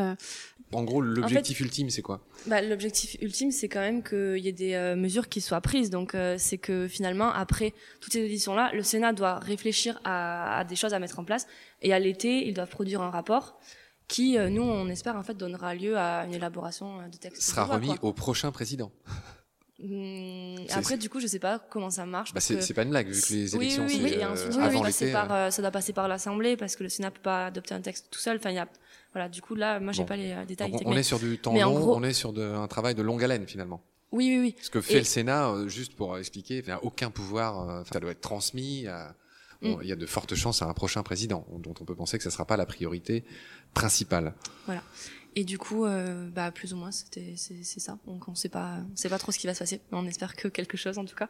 En 0.72 0.84
gros, 0.84 1.00
l'objectif 1.02 1.60
ultime, 1.62 1.90
c'est 1.90 2.02
quoi? 2.02 2.26
Bah, 2.48 2.62
L'objectif 2.62 3.16
ultime, 3.22 3.52
c'est 3.52 3.70
quand 3.70 3.80
même 3.80 4.04
qu'il 4.04 4.40
y 4.40 4.48
ait 4.50 4.52
des 4.52 4.74
euh, 4.74 4.96
mesures 4.96 5.30
qui 5.30 5.40
soient 5.40 5.62
prises. 5.62 5.90
Donc, 5.90 6.16
euh, 6.16 6.36
c'est 6.38 6.58
que 6.58 6.88
finalement, 6.88 7.32
après 7.32 7.74
toutes 8.02 8.12
ces 8.14 8.26
auditions-là, 8.26 8.72
le 8.74 8.84
Sénat 8.84 9.14
doit 9.14 9.40
réfléchir 9.40 10.00
à, 10.04 10.58
à 10.60 10.64
des 10.66 10.76
choses 10.76 10.94
à 10.94 11.00
mettre 11.00 11.20
en 11.20 11.24
place. 11.24 11.48
Et 11.82 11.94
à 11.94 12.00
l'été, 12.00 12.46
ils 12.48 12.54
doivent 12.54 12.70
produire 12.70 13.02
un 13.02 13.10
rapport 13.10 13.58
qui, 14.08 14.38
euh, 14.38 14.50
nous, 14.50 14.64
on 14.64 14.90
espère, 14.90 15.16
en 15.16 15.24
fait, 15.24 15.36
donnera 15.36 15.76
lieu 15.76 15.98
à 15.98 16.26
une 16.26 16.34
élaboration 16.34 17.08
de 17.08 17.16
texte. 17.18 17.42
Sera 17.42 17.64
remis 17.66 17.96
quoi. 17.98 18.10
au 18.10 18.14
prochain 18.14 18.52
président. 18.52 18.92
C'est- 19.78 20.72
après, 20.74 20.98
du 20.98 21.10
coup, 21.10 21.20
je 21.20 21.28
sais 21.28 21.40
pas 21.40 21.60
comment 21.60 21.90
ça 21.90 22.06
marche. 22.06 22.34
Bah, 22.34 22.40
c'est 22.40 22.56
que- 22.58 22.74
pas 22.74 22.84
une 22.84 22.92
blague, 22.92 23.08
vu 23.10 23.22
que 23.22 23.34
les 23.34 23.56
Oui, 23.56 23.66
élections, 23.66 23.86
oui, 23.86 24.00
oui, 24.04 24.14
avant 24.24 24.34
oui, 24.84 25.12
par, 25.12 25.32
euh, 25.34 25.36
euh, 25.48 25.52
ça 25.52 25.62
doit 25.62 25.72
passer 25.72 25.92
par 25.92 26.08
l'Assemblée 26.08 26.56
parce 26.56 26.76
que 26.76 26.84
le 26.84 26.90
Sénat 26.90 27.12
peut 27.12 27.22
pas 27.22 27.48
adopter 27.48 27.74
un 27.74 27.82
texte 27.82 28.08
tout 28.10 28.20
seul. 28.20 28.38
Enfin, 28.38 28.52
il 28.52 28.56
y 28.56 28.60
a, 28.60 28.68
voilà, 29.16 29.30
du 29.30 29.42
coup, 29.42 29.56
là, 29.56 29.80
moi, 29.80 29.94
j'ai 29.94 30.02
Bon. 30.04 30.08
pas 30.08 30.18
les 30.18 30.32
euh, 30.34 30.44
détails. 30.46 30.70
donc, 30.72 30.82
on, 30.86 30.90
mais- 30.92 31.00
est 31.00 31.04
sur 31.04 31.20
du 31.20 31.38
temps 31.40 31.54
long, 31.54 31.80
gros- 31.80 31.96
on 31.96 32.04
est 32.04 32.12
sur 32.14 32.34
de- 32.34 32.44
un 32.44 32.68
travail 32.68 32.94
de 32.96 33.02
longue 33.02 33.24
haleine, 33.24 33.48
finalement. 33.48 33.82
Oui, 34.12 34.28
oui, 34.30 34.40
oui. 34.40 34.56
Ce 34.62 34.70
que 34.70 34.82
fait 34.82 34.96
Et- 34.96 34.98
le 35.00 35.04
Sénat, 35.06 35.50
euh, 35.52 35.68
juste 35.70 35.96
pour 35.96 36.18
expliquer, 36.18 36.58
il 36.60 36.66
n'y 36.66 36.72
a 36.72 36.84
aucun 36.84 37.10
pouvoir, 37.10 37.70
euh, 37.70 37.84
ça 37.92 38.00
doit 38.02 38.12
être 38.12 38.20
transmis. 38.22 38.88
à- 38.88 39.16
bon, 39.62 39.78
Mm. 39.78 39.80
Il 39.84 39.88
y 39.88 39.92
a 39.94 39.96
de 39.96 40.06
fortes 40.06 40.36
chances 40.36 40.62
à 40.62 40.66
un 40.66 40.74
prochain 40.74 41.02
président, 41.02 41.46
dont 41.60 41.74
on 41.80 41.86
peut 41.86 41.96
penser 41.96 42.18
que 42.18 42.24
ce 42.24 42.28
ne 42.30 42.34
sera 42.34 42.46
pas 42.46 42.58
la 42.58 42.66
priorité 42.66 43.24
principale. 43.74 44.34
Et 45.38 45.44
du 45.44 45.58
coup, 45.58 45.86
euh, 45.86 46.30
bah, 46.30 46.52
plus 46.52 46.74
ou 46.74 46.78
moins, 46.78 46.92
c'était, 46.92 47.34
c'est, 47.38 47.64
c'est 47.64 47.80
ça. 47.80 47.98
Donc, 48.06 48.28
on 48.28 48.36
sait 48.36 48.48
pas, 48.50 48.78
on 48.92 48.96
sait 48.96 49.10
pas 49.10 49.18
trop 49.18 49.32
ce 49.32 49.40
qui 49.40 49.48
va 49.48 49.54
se 49.54 49.60
passer. 49.60 49.82
Mais 49.92 49.98
on 49.98 50.06
espère 50.06 50.36
que 50.36 50.48
quelque 50.50 50.78
chose, 50.78 50.98
en 50.98 51.06
tout 51.06 51.16
cas. 51.16 51.30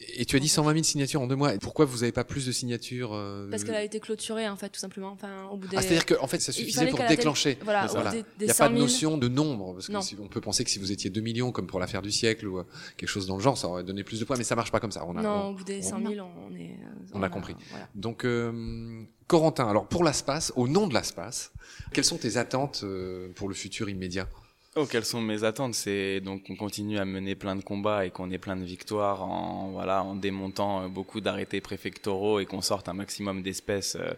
Et 0.00 0.24
tu 0.24 0.34
as 0.34 0.40
dit 0.40 0.48
120 0.48 0.72
000 0.72 0.82
signatures 0.82 1.20
en 1.22 1.28
deux 1.28 1.36
mois. 1.36 1.52
Pourquoi 1.60 1.84
vous 1.84 1.98
n'avez 1.98 2.10
pas 2.10 2.24
plus 2.24 2.46
de 2.46 2.50
signatures 2.52 3.12
euh, 3.14 3.48
Parce 3.48 3.62
qu'elle 3.62 3.76
a 3.76 3.82
été 3.84 4.00
clôturée, 4.00 4.48
en 4.48 4.56
fait, 4.56 4.68
tout 4.68 4.80
simplement. 4.80 5.10
Enfin, 5.12 5.44
au 5.52 5.56
bout 5.56 5.68
des. 5.68 5.76
Ah, 5.76 5.82
c'est-à-dire 5.82 6.04
qu'en 6.04 6.26
fait, 6.26 6.40
ça 6.40 6.50
suffisait 6.50 6.88
pour 6.88 6.98
déclencher. 7.06 7.58
Voilà, 7.62 7.86
Voilà. 7.86 8.10
des, 8.10 8.24
Il 8.40 8.44
n'y 8.46 8.50
a 8.50 8.54
pas 8.54 8.64
100 8.66 8.70
de 8.70 8.74
000. 8.74 8.82
notion 8.86 9.18
de 9.18 9.28
nombre, 9.28 9.72
parce 9.74 9.86
que 9.86 10.00
si- 10.00 10.16
on 10.20 10.26
peut 10.26 10.40
penser 10.40 10.64
que 10.64 10.70
si 10.70 10.80
vous 10.80 10.90
étiez 10.90 11.10
2 11.10 11.20
millions, 11.20 11.52
comme 11.52 11.68
pour 11.68 11.78
l'affaire 11.78 12.02
du 12.02 12.10
siècle, 12.10 12.48
ou 12.48 12.58
euh, 12.58 12.64
quelque 12.96 13.08
chose 13.08 13.28
dans 13.28 13.36
le 13.36 13.42
genre, 13.42 13.56
ça 13.56 13.68
aurait 13.68 13.84
donné 13.84 14.02
plus 14.02 14.18
de 14.18 14.24
poids, 14.24 14.36
mais 14.36 14.42
ça 14.42 14.56
marche 14.56 14.72
pas 14.72 14.80
comme 14.80 14.90
ça. 14.92 15.04
On 15.06 15.16
a, 15.16 15.22
Non, 15.22 15.30
on- 15.30 15.48
au 15.50 15.54
bout 15.54 15.64
des 15.64 15.78
on- 15.86 15.90
100 15.90 16.00
000, 16.12 16.26
on 16.50 16.54
est. 16.56 16.70
euh, 16.72 17.04
On 17.14 17.22
a 17.22 17.28
compris. 17.28 17.54
Voilà. 17.70 17.88
Donc, 17.94 18.24
euh, 18.24 19.00
Corentin, 19.28 19.68
alors 19.68 19.86
pour 19.86 20.02
l'ASPAS, 20.02 20.50
au 20.56 20.66
nom 20.66 20.88
de 20.88 20.92
l'ASPAS, 20.94 21.52
quelles 21.92 22.04
sont 22.04 22.18
tes 22.18 22.36
attentes 22.36 22.80
euh, 22.82 23.28
pour 23.36 23.48
le 23.48 23.54
futur 23.54 23.88
immédiat? 23.88 24.28
Oh, 24.76 24.86
quelles 24.86 25.04
sont 25.04 25.20
mes 25.20 25.44
attentes? 25.44 25.74
C'est 25.74 26.20
donc 26.20 26.42
qu'on 26.42 26.56
continue 26.56 26.98
à 26.98 27.04
mener 27.04 27.36
plein 27.36 27.54
de 27.54 27.62
combats 27.62 28.06
et 28.06 28.10
qu'on 28.10 28.32
ait 28.32 28.38
plein 28.38 28.56
de 28.56 28.64
victoires 28.64 29.22
en 29.22 29.70
voilà 29.70 30.02
en 30.02 30.16
démontant 30.16 30.82
euh, 30.82 30.88
beaucoup 30.88 31.20
d'arrêtés 31.20 31.60
préfectoraux 31.60 32.40
et 32.40 32.46
qu'on 32.46 32.60
sorte 32.60 32.88
un 32.88 32.92
maximum 32.92 33.42
d'espèces 33.42 33.94
euh, 33.94 34.14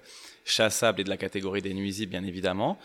chassables 0.46 1.02
et 1.02 1.04
de 1.04 1.10
la 1.10 1.18
catégorie 1.18 1.60
des 1.60 1.74
nuisibles 1.74 2.12
bien 2.12 2.24
évidemment. 2.24 2.78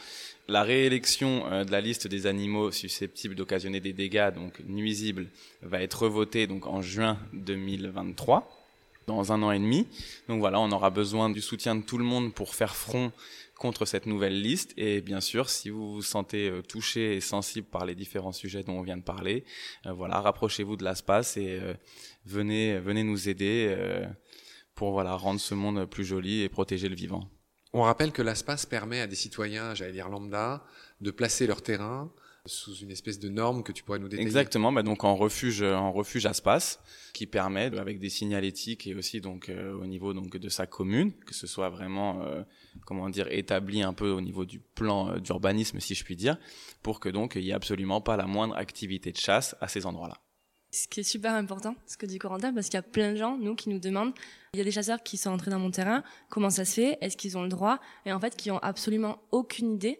La 0.49 0.63
réélection 0.63 1.45
euh, 1.49 1.63
de 1.63 1.71
la 1.71 1.79
liste 1.79 2.07
des 2.09 2.27
animaux 2.27 2.71
susceptibles 2.71 3.35
d'occasionner 3.35 3.79
des 3.79 3.93
dégâts 3.93 4.33
donc 4.35 4.59
nuisibles 4.67 5.27
va 5.61 5.81
être 5.81 6.01
revotée 6.01 6.47
donc 6.47 6.67
en 6.67 6.81
juin 6.81 7.17
2023 7.31 8.60
dans 9.15 9.31
un 9.31 9.41
an 9.43 9.51
et 9.51 9.59
demi. 9.59 9.87
Donc 10.27 10.39
voilà, 10.39 10.59
on 10.59 10.71
aura 10.71 10.89
besoin 10.89 11.29
du 11.29 11.41
soutien 11.41 11.75
de 11.75 11.83
tout 11.83 11.97
le 11.97 12.03
monde 12.03 12.33
pour 12.33 12.55
faire 12.55 12.75
front 12.75 13.11
contre 13.61 13.85
cette 13.85 14.07
nouvelle 14.07 14.41
liste. 14.41 14.73
Et 14.75 15.01
bien 15.01 15.21
sûr, 15.21 15.49
si 15.49 15.69
vous 15.69 15.93
vous 15.93 16.01
sentez 16.01 16.49
euh, 16.49 16.63
touché 16.63 17.15
et 17.15 17.21
sensible 17.21 17.67
par 17.67 17.85
les 17.85 17.93
différents 17.93 18.31
sujets 18.31 18.63
dont 18.63 18.79
on 18.79 18.81
vient 18.81 18.97
de 18.97 19.03
parler, 19.03 19.45
euh, 19.85 19.93
voilà, 19.93 20.19
rapprochez-vous 20.19 20.77
de 20.77 20.83
l'ASPAS 20.83 21.37
et 21.37 21.59
euh, 21.61 21.73
venez, 22.25 22.79
venez 22.79 23.03
nous 23.03 23.29
aider 23.29 23.75
pour 24.73 24.91
voilà 24.91 25.15
rendre 25.15 25.39
ce 25.39 25.53
monde 25.53 25.85
plus 25.85 26.03
joli 26.03 26.41
et 26.41 26.49
protéger 26.49 26.89
le 26.89 26.95
vivant. 26.95 27.29
On 27.73 27.83
rappelle 27.83 28.11
que 28.11 28.21
l'ASPAS 28.21 28.65
permet 28.69 28.99
à 28.99 29.07
des 29.07 29.15
citoyens, 29.15 29.75
j'allais 29.75 29.93
dire 29.93 30.09
lambda, 30.09 30.65
de 30.99 31.11
placer 31.11 31.45
leur 31.47 31.61
terrain 31.61 32.11
sous 32.45 32.75
une 32.75 32.91
espèce 32.91 33.19
de 33.19 33.29
norme 33.29 33.63
que 33.63 33.71
tu 33.71 33.83
pourrais 33.83 33.99
nous 33.99 34.07
détailler. 34.07 34.25
Exactement, 34.25 34.71
bah 34.71 34.83
donc 34.83 35.03
en 35.03 35.15
refuge, 35.15 35.61
en 35.61 35.91
refuge 35.91 36.25
ASPAS, 36.25 36.79
qui 37.13 37.27
permet 37.27 37.77
avec 37.77 37.99
des 37.99 38.09
signalétiques 38.09 38.87
et 38.87 38.95
aussi 38.95 39.21
donc 39.21 39.49
euh, 39.49 39.73
au 39.73 39.85
niveau 39.85 40.13
donc 40.13 40.35
de 40.35 40.49
sa 40.49 40.65
commune, 40.65 41.13
que 41.25 41.35
ce 41.35 41.45
soit 41.45 41.69
vraiment 41.69 42.23
euh, 42.23 42.43
comment 42.85 43.09
dire 43.09 43.27
établi 43.31 43.83
un 43.83 43.93
peu 43.93 44.09
au 44.09 44.21
niveau 44.21 44.45
du 44.45 44.59
plan 44.59 45.09
euh, 45.09 45.19
d'urbanisme 45.19 45.79
si 45.79 45.93
je 45.93 46.03
puis 46.03 46.15
dire, 46.15 46.37
pour 46.81 46.99
que 46.99 47.09
donc 47.09 47.33
il 47.35 47.43
y 47.43 47.51
ait 47.51 47.53
absolument 47.53 48.01
pas 48.01 48.17
la 48.17 48.25
moindre 48.25 48.55
activité 48.55 49.11
de 49.11 49.17
chasse 49.17 49.55
à 49.61 49.67
ces 49.67 49.85
endroits-là. 49.85 50.17
Ce 50.73 50.87
qui 50.87 51.01
est 51.01 51.03
super 51.03 51.33
important, 51.33 51.75
ce 51.85 51.97
que 51.97 52.05
dit 52.05 52.17
Corentin, 52.17 52.53
parce 52.53 52.67
qu'il 52.67 52.75
y 52.75 52.77
a 52.77 52.81
plein 52.81 53.11
de 53.11 53.17
gens, 53.17 53.37
nous, 53.37 53.55
qui 53.55 53.67
nous 53.67 53.79
demandent, 53.79 54.13
il 54.53 54.57
y 54.57 54.61
a 54.61 54.63
des 54.63 54.71
chasseurs 54.71 55.03
qui 55.03 55.17
sont 55.17 55.29
entrés 55.29 55.51
dans 55.51 55.59
mon 55.59 55.69
terrain, 55.69 56.01
comment 56.29 56.49
ça 56.49 56.63
se 56.63 56.75
fait, 56.75 56.97
est-ce 57.01 57.17
qu'ils 57.17 57.37
ont 57.37 57.43
le 57.43 57.49
droit, 57.49 57.81
et 58.05 58.13
en 58.13 58.21
fait, 58.21 58.37
qui 58.37 58.51
ont 58.51 58.59
absolument 58.59 59.21
aucune 59.31 59.73
idée 59.73 59.99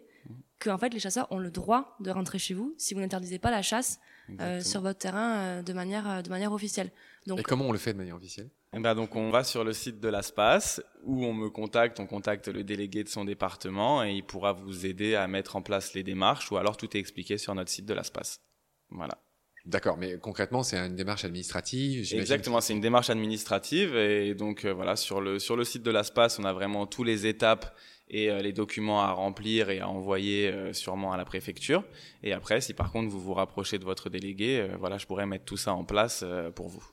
que, 0.62 0.70
en 0.70 0.78
fait, 0.78 0.94
les 0.94 1.00
chasseurs 1.00 1.28
ont 1.32 1.40
le 1.40 1.52
droit 1.52 1.98
de 2.00 2.12
rentrer 2.12 2.40
chez 2.40 2.54
vous 2.54 2.74
si 2.78 2.94
vous 2.94 3.02
n'interdisez 3.02 3.40
pas 3.40 3.52
la 3.52 3.62
chasse 3.62 4.00
euh, 4.40 4.62
sur 4.62 4.82
votre 4.82 5.00
terrain 5.00 5.36
euh, 5.36 5.62
de 5.62 5.74
manière, 5.74 6.10
euh, 6.10 6.22
de 6.22 6.30
manière 6.30 6.54
officielle. 6.54 6.92
Donc, 7.28 7.40
Et 7.40 7.44
comment 7.44 7.66
on 7.66 7.72
le 7.72 7.78
fait 7.78 7.94
de 7.94 7.98
manière 7.98 8.16
officielle? 8.16 8.50
Eh 8.74 8.80
ben 8.80 8.96
donc 8.96 9.18
on 9.18 9.32
va 9.32 9.44
sur 9.44 9.66
le 9.66 9.74
site 9.74 10.00
de 10.00 10.08
l'ASPAS 10.08 10.80
où 11.04 11.26
on 11.26 11.34
me 11.34 11.50
contacte, 11.50 12.00
on 12.00 12.08
contacte 12.08 12.48
le 12.48 12.64
délégué 12.64 13.04
de 13.04 13.10
son 13.10 13.26
département 13.26 14.02
et 14.02 14.14
il 14.14 14.24
pourra 14.24 14.54
vous 14.54 14.86
aider 14.86 15.14
à 15.16 15.28
mettre 15.28 15.58
en 15.58 15.62
place 15.62 15.94
les 15.94 16.04
démarches 16.04 16.52
ou 16.52 16.58
alors 16.58 16.78
tout 16.78 16.96
est 16.96 17.00
expliqué 17.00 17.38
sur 17.38 17.54
notre 17.54 17.70
site 17.70 17.86
de 17.86 17.94
l'ASPAS. 17.94 18.40
Voilà. 18.90 19.18
D'accord, 19.66 19.98
mais 19.98 20.18
concrètement, 20.18 20.64
c'est 20.64 20.78
une 20.78 20.96
démarche 20.96 21.26
administrative. 21.26 22.08
Exactement, 22.14 22.62
c'est 22.62 22.74
une 22.74 22.82
démarche 22.82 23.10
administrative 23.10 23.96
et 23.96 24.34
donc 24.36 24.64
euh, 24.64 24.74
voilà 24.74 24.96
sur 24.96 25.20
le 25.20 25.38
sur 25.38 25.58
le 25.58 25.66
site 25.66 25.84
de 25.84 25.92
l'ASPAS, 25.92 26.38
on 26.40 26.46
a 26.46 26.54
vraiment 26.54 26.88
tous 26.88 27.04
les 27.04 27.28
étapes 27.28 27.76
et 28.12 28.30
euh, 28.30 28.42
les 28.42 28.52
documents 28.52 29.02
à 29.02 29.12
remplir 29.12 29.70
et 29.70 29.80
à 29.80 29.88
envoyer 29.88 30.50
euh, 30.52 30.74
sûrement 30.74 31.14
à 31.14 31.18
la 31.18 31.26
préfecture. 31.26 31.84
Et 32.24 32.34
après, 32.34 32.60
si 32.62 32.74
par 32.74 32.92
contre 32.92 33.10
vous 33.10 33.22
vous 33.22 33.34
rapprochez 33.34 33.80
de 33.80 33.86
votre 33.86 34.10
délégué, 34.10 34.60
euh, 34.60 34.76
voilà, 34.78 34.98
je 34.98 35.08
pourrais 35.08 35.26
mettre 35.26 35.46
tout 35.46 35.58
ça 35.58 35.74
en 35.74 35.86
place 35.86 36.22
euh, 36.24 36.52
pour 36.52 36.68
vous. 36.68 36.84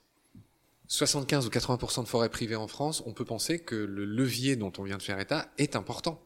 75 0.87 1.47
ou 1.47 1.51
80% 1.51 2.05
de 2.05 2.09
forêts 2.09 2.31
privées 2.31 2.57
en 2.57 2.69
France, 2.69 3.03
on 3.05 3.12
peut 3.12 3.25
penser 3.25 3.59
que 3.59 3.75
le 3.75 4.05
levier 4.07 4.57
dont 4.57 4.73
on 4.79 4.85
vient 4.85 4.97
de 4.97 5.03
faire 5.03 5.19
état 5.21 5.51
est 5.59 5.77
important. 5.77 6.23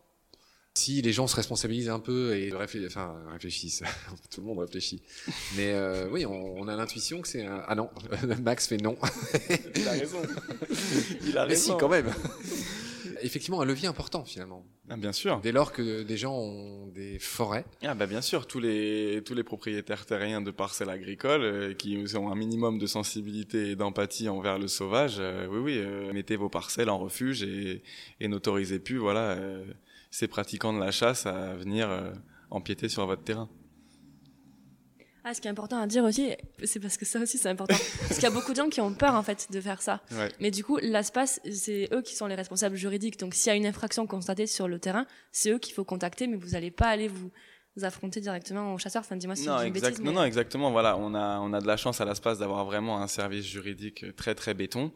Si 0.75 1.03
les 1.03 1.13
gens 1.13 1.27
se 1.27 1.37
responsabilisent 1.37 1.91
un 1.91 1.99
peu 1.99 2.37
et 2.37 2.51
réfléchissent, 2.51 2.97
enfin, 2.97 3.15
réfléchissent, 3.31 3.83
tout 4.31 4.41
le 4.41 4.47
monde 4.47 4.59
réfléchit. 4.61 5.03
Mais 5.57 5.73
euh, 5.73 6.09
oui, 6.11 6.25
on, 6.27 6.55
on 6.57 6.69
a 6.69 6.77
l'intuition 6.77 7.21
que 7.23 7.29
c'est 7.29 7.45
un... 7.45 7.63
Ah 7.67 7.75
non, 7.75 7.91
Max 8.43 8.69
fait 8.69 8.77
non. 8.77 8.97
Il 9.75 9.89
a 9.89 9.93
raison. 9.93 10.23
Il 11.27 11.37
a 11.39 11.47
Mais 11.47 11.57
si, 11.57 11.71
raison. 11.71 11.79
quand 11.79 11.89
même. 11.89 12.11
Effectivement, 13.23 13.61
un 13.61 13.65
levier 13.65 13.89
important 13.89 14.25
finalement. 14.25 14.65
Ah, 14.89 14.97
bien 14.97 15.13
sûr. 15.13 15.41
Dès 15.41 15.53
lors 15.53 15.73
que 15.73 16.03
des 16.03 16.17
gens 16.17 16.35
ont 16.35 16.89
des 16.89 17.19
forêts, 17.19 17.65
Ah 17.83 17.95
bah 17.95 18.07
bien 18.07 18.21
sûr, 18.21 18.47
tous 18.47 18.59
les 18.59 19.23
tous 19.25 19.33
les 19.35 19.45
propriétaires 19.45 20.05
terriens 20.05 20.43
de 20.43 20.51
parcelles 20.51 20.91
agricoles 20.91 21.43
euh, 21.45 21.75
qui 21.75 21.97
ont 22.17 22.31
un 22.31 22.35
minimum 22.35 22.79
de 22.79 22.87
sensibilité 22.87 23.71
et 23.71 23.77
d'empathie 23.77 24.29
envers 24.29 24.59
le 24.59 24.67
sauvage, 24.67 25.17
euh, 25.21 25.47
oui 25.47 25.59
oui, 25.59 25.79
euh, 25.79 26.13
mettez 26.13 26.37
vos 26.37 26.49
parcelles 26.49 26.91
en 26.91 26.99
refuge 26.99 27.45
et, 27.45 27.83
et 28.21 28.27
n'autorisez 28.29 28.81
plus 28.81 28.99
voilà 28.99 29.39
ces 30.11 30.27
pratiquants 30.29 30.73
de 30.73 30.81
la 30.81 30.91
chasse 30.91 31.27
à 31.27 31.55
venir 31.55 31.89
empiéter 32.51 32.89
sur 32.89 33.07
votre 33.07 33.23
terrain. 33.23 33.49
Ah, 35.25 35.35
ce 35.35 35.41
qui 35.41 35.47
est 35.47 35.51
important 35.51 35.79
à 35.81 35.87
dire 35.87 36.03
aussi, 36.05 36.31
c'est 36.65 36.81
parce 36.81 36.97
que 36.97 37.05
ça 37.05 37.21
aussi 37.21 37.39
c'est 37.39 37.49
important. 37.49 37.77
parce 38.01 38.15
qu'il 38.15 38.23
y 38.25 38.27
a 38.27 38.31
beaucoup 38.31 38.51
de 38.51 38.57
gens 38.57 38.69
qui 38.69 38.81
ont 38.81 38.93
peur 38.93 39.15
en 39.15 39.23
fait 39.23 39.47
de 39.53 39.61
faire 39.61 39.81
ça. 39.81 40.01
Ouais. 40.11 40.29
Mais 40.41 40.51
du 40.51 40.65
coup, 40.65 40.79
l'ASPAS, 40.83 41.39
c'est 41.53 41.89
eux 41.93 42.03
qui 42.03 42.17
sont 42.17 42.27
les 42.27 42.35
responsables 42.35 42.75
juridiques. 42.77 43.19
Donc 43.21 43.35
s'il 43.35 43.49
y 43.49 43.51
a 43.53 43.57
une 43.57 43.67
infraction 43.67 44.07
constatée 44.07 44.47
sur 44.49 44.67
le 44.67 44.79
terrain, 44.81 45.07
c'est 45.31 45.51
eux 45.51 45.59
qu'il 45.59 45.75
faut 45.75 45.85
contacter, 45.85 46.27
mais 46.27 46.37
vous 46.37 46.51
n'allez 46.51 46.73
pas 46.73 46.87
aller 46.89 47.07
vous, 47.07 47.31
vous 47.77 47.85
affronter 47.85 48.21
directement 48.21 48.75
au 48.75 48.79
chasseur. 48.79 49.01
Enfin, 49.01 49.15
dis-moi 49.17 49.37
si 49.37 49.47
non, 49.47 49.61
exact- 49.61 49.91
bêtise. 49.91 50.01
non, 50.05 50.11
mais- 50.11 50.17
non, 50.19 50.25
exactement. 50.25 50.73
Voilà, 50.73 50.97
on 50.99 51.15
a, 51.15 51.39
on 51.39 51.53
a 51.53 51.61
de 51.61 51.67
la 51.69 51.77
chance 51.77 52.01
à 52.01 52.05
l'espace 52.05 52.39
d'avoir 52.39 52.65
vraiment 52.65 53.01
un 53.01 53.07
service 53.07 53.45
juridique 53.45 54.05
très, 54.17 54.35
très 54.35 54.55
béton, 54.55 54.93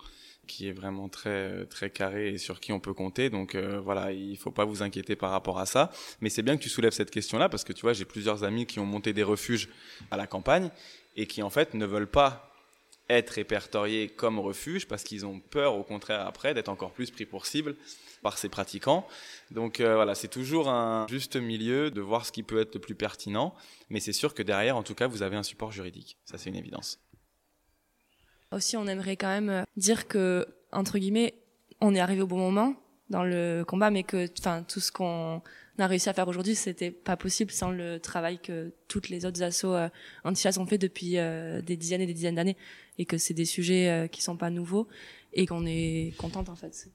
qui 0.47 0.69
est 0.69 0.73
vraiment 0.73 1.09
très, 1.09 1.67
très 1.67 1.91
carré 1.91 2.31
et 2.31 2.39
sur 2.39 2.61
qui 2.61 2.73
on 2.73 2.81
peut 2.81 2.95
compter. 2.95 3.31
Donc 3.31 3.55
euh, 3.55 3.81
voilà, 3.81 4.13
il 4.13 4.37
faut 4.37 4.51
pas 4.51 4.65
vous 4.65 4.83
inquiéter 4.83 5.17
par 5.17 5.31
rapport 5.31 5.59
à 5.59 5.67
ça. 5.67 5.91
Mais 6.21 6.31
c'est 6.31 6.43
bien 6.43 6.57
que 6.57 6.63
tu 6.63 6.69
soulèves 6.69 6.93
cette 6.93 7.11
question-là 7.11 7.49
parce 7.49 7.65
que 7.65 7.73
tu 7.73 7.83
vois, 7.83 7.93
j'ai 7.93 8.05
plusieurs 8.05 8.45
amis 8.45 8.67
qui 8.67 8.79
ont 8.79 8.87
monté 8.87 9.13
des 9.13 9.23
refuges 9.23 9.69
à 10.11 10.17
la 10.17 10.27
campagne 10.27 10.71
et 11.17 11.27
qui 11.27 11.43
en 11.43 11.51
fait 11.51 11.75
ne 11.75 11.87
veulent 11.87 12.07
pas 12.07 12.53
être 13.09 13.31
répertoriés 13.31 14.09
comme 14.09 14.39
refuge 14.39 14.87
parce 14.87 15.05
qu'ils 15.05 15.27
ont 15.27 15.41
peur, 15.41 15.75
au 15.77 15.83
contraire, 15.83 16.27
après, 16.27 16.55
d'être 16.55 16.69
encore 16.69 16.93
plus 16.93 17.11
pris 17.11 17.27
pour 17.27 17.47
cible 17.47 17.77
par 18.23 18.39
ces 18.39 18.49
pratiquants. 18.49 19.07
Donc 19.51 19.81
euh, 19.81 19.95
voilà, 19.95 20.15
c'est 20.15 20.29
toujours 20.29 20.69
un 20.69 21.07
juste 21.09 21.37
milieu 21.37 21.91
de 21.91 22.01
voir 22.01 22.27
ce 22.27 22.33
qui 22.33 22.43
peut 22.43 22.61
être 22.61 22.75
le 22.75 22.81
plus 22.81 22.95
pertinent, 22.95 23.55
mais 23.91 24.01
c'est 24.01 24.13
sûr 24.13 24.35
que 24.35 24.43
derrière, 24.43 24.77
en 24.77 24.83
tout 24.83 24.95
cas, 24.95 25.07
vous 25.07 25.23
avez 25.23 25.37
un 25.37 25.43
support 25.43 25.71
juridique. 25.71 26.17
Ça, 26.25 26.39
c'est 26.39 26.51
une 26.51 26.57
évidence. 26.57 26.99
Aussi, 28.57 28.79
on 28.79 28.87
aimerait 28.87 29.17
quand 29.17 29.29
même 29.29 29.51
euh, 29.51 29.63
dire 29.77 30.09
que, 30.09 30.47
entre 30.73 30.97
guillemets, 30.97 31.35
on 31.83 31.95
est 31.95 32.01
arrivé 32.01 32.23
au 32.23 32.27
bon 32.27 32.39
moment 32.39 32.75
dans 33.11 33.23
le 33.23 33.65
combat, 33.69 33.91
mais 33.91 34.03
que, 34.03 34.27
enfin, 34.39 34.65
tout 34.67 34.81
ce 34.81 34.91
qu'on 34.91 35.43
a 35.79 35.87
réussi 35.87 36.09
à 36.09 36.15
faire 36.15 36.27
aujourd'hui, 36.27 36.55
c'était 36.55 36.91
pas 36.91 37.17
possible 37.17 37.51
sans 37.51 37.71
le 37.71 38.01
travail 38.01 38.39
que 38.39 38.73
toutes 38.89 39.11
les 39.11 39.27
autres 39.27 39.43
assos 39.43 39.75
euh, 39.75 39.89
anti-chasse 40.25 40.57
ont 40.57 40.67
fait 40.67 40.79
depuis 40.79 41.19
euh, 41.19 41.61
des 41.61 41.77
dizaines 41.77 42.01
et 42.01 42.07
des 42.07 42.15
dizaines 42.15 42.37
d'années, 42.37 42.57
et 42.99 43.05
que 43.05 43.19
c'est 43.19 43.35
des 43.35 43.45
sujets 43.45 43.91
euh, 43.91 44.07
qui 44.07 44.23
sont 44.23 44.37
pas 44.37 44.49
nouveaux 44.51 44.89
et 45.37 45.47
qu'on 45.47 45.67
est 45.67 46.15
contente 46.17 46.49
en 46.49 46.57
fait. 46.57 46.89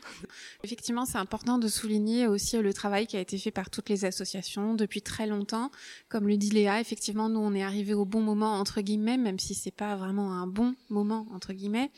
Effectivement, 0.64 1.04
c'est 1.04 1.18
important 1.18 1.58
de 1.58 1.68
souligner 1.68 2.26
aussi 2.26 2.56
le 2.56 2.72
travail 2.72 3.06
qui 3.06 3.18
a 3.18 3.20
été 3.20 3.36
fait 3.36 3.50
par 3.50 3.68
toutes 3.68 3.90
les 3.90 4.06
associations 4.06 4.74
depuis 4.74 5.02
très 5.02 5.26
longtemps. 5.26 5.70
Comme 6.08 6.26
le 6.26 6.38
dit 6.38 6.50
Léa, 6.50 6.80
effectivement, 6.80 7.28
nous, 7.28 7.40
on 7.40 7.54
est 7.54 7.62
arrivé 7.62 7.92
au 7.92 8.06
bon 8.06 8.22
moment, 8.22 8.54
entre 8.54 8.80
guillemets, 8.80 9.18
même 9.18 9.38
si 9.38 9.54
c'est 9.54 9.70
pas 9.70 9.94
vraiment 9.96 10.32
un 10.32 10.46
bon 10.46 10.74
moment, 10.88 11.26
entre 11.32 11.52
guillemets. 11.52 11.90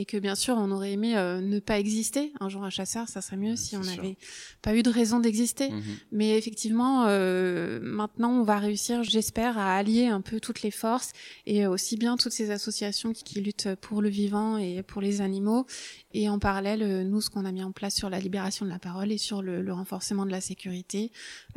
Et 0.00 0.04
que, 0.04 0.16
bien 0.16 0.36
sûr, 0.36 0.54
on 0.56 0.70
aurait 0.70 0.92
aimé 0.92 1.16
euh, 1.16 1.40
ne 1.40 1.58
pas 1.58 1.76
exister. 1.80 2.32
Un 2.38 2.48
jour, 2.48 2.62
un 2.62 2.70
chasseur, 2.70 3.08
ça 3.08 3.20
serait 3.20 3.36
mieux 3.36 3.56
si 3.56 3.76
on 3.76 3.80
n'avait 3.96 4.16
pas 4.62 4.76
eu 4.76 4.84
de 4.84 4.90
raison 4.90 5.18
d'exister. 5.18 5.70
Mhm. 5.70 5.82
Mais 6.12 6.38
effectivement, 6.38 7.06
euh, 7.08 7.80
maintenant, 7.82 8.30
on 8.30 8.44
va 8.44 8.58
réussir, 8.58 9.02
j'espère, 9.02 9.58
à 9.58 9.74
allier 9.76 10.06
un 10.06 10.20
peu 10.20 10.38
toutes 10.38 10.62
les 10.62 10.70
forces 10.70 11.10
et 11.46 11.66
aussi 11.66 11.96
bien 11.96 12.16
toutes 12.16 12.30
ces 12.32 12.52
associations 12.52 13.12
qui, 13.12 13.24
qui 13.24 13.40
luttent 13.40 13.74
pour 13.80 14.00
le 14.00 14.08
vivant 14.08 14.56
et 14.56 14.84
pour 14.84 15.02
les 15.02 15.20
animaux. 15.20 15.66
Et 16.12 16.28
en 16.28 16.38
parallèle, 16.38 16.82
euh, 16.82 17.02
nous, 17.02 17.20
ce 17.20 17.28
qu'on 17.28 17.44
a 17.44 17.50
mis 17.50 17.64
en 17.64 17.72
place 17.72 17.96
sur 17.96 18.08
la 18.08 18.20
libération 18.20 18.64
de 18.64 18.70
la 18.70 18.78
parole 18.78 19.10
et 19.10 19.18
sur 19.18 19.42
le, 19.42 19.62
le 19.62 19.72
renforcement 19.72 20.26
de 20.26 20.30
la 20.30 20.40
sécurité, 20.40 21.10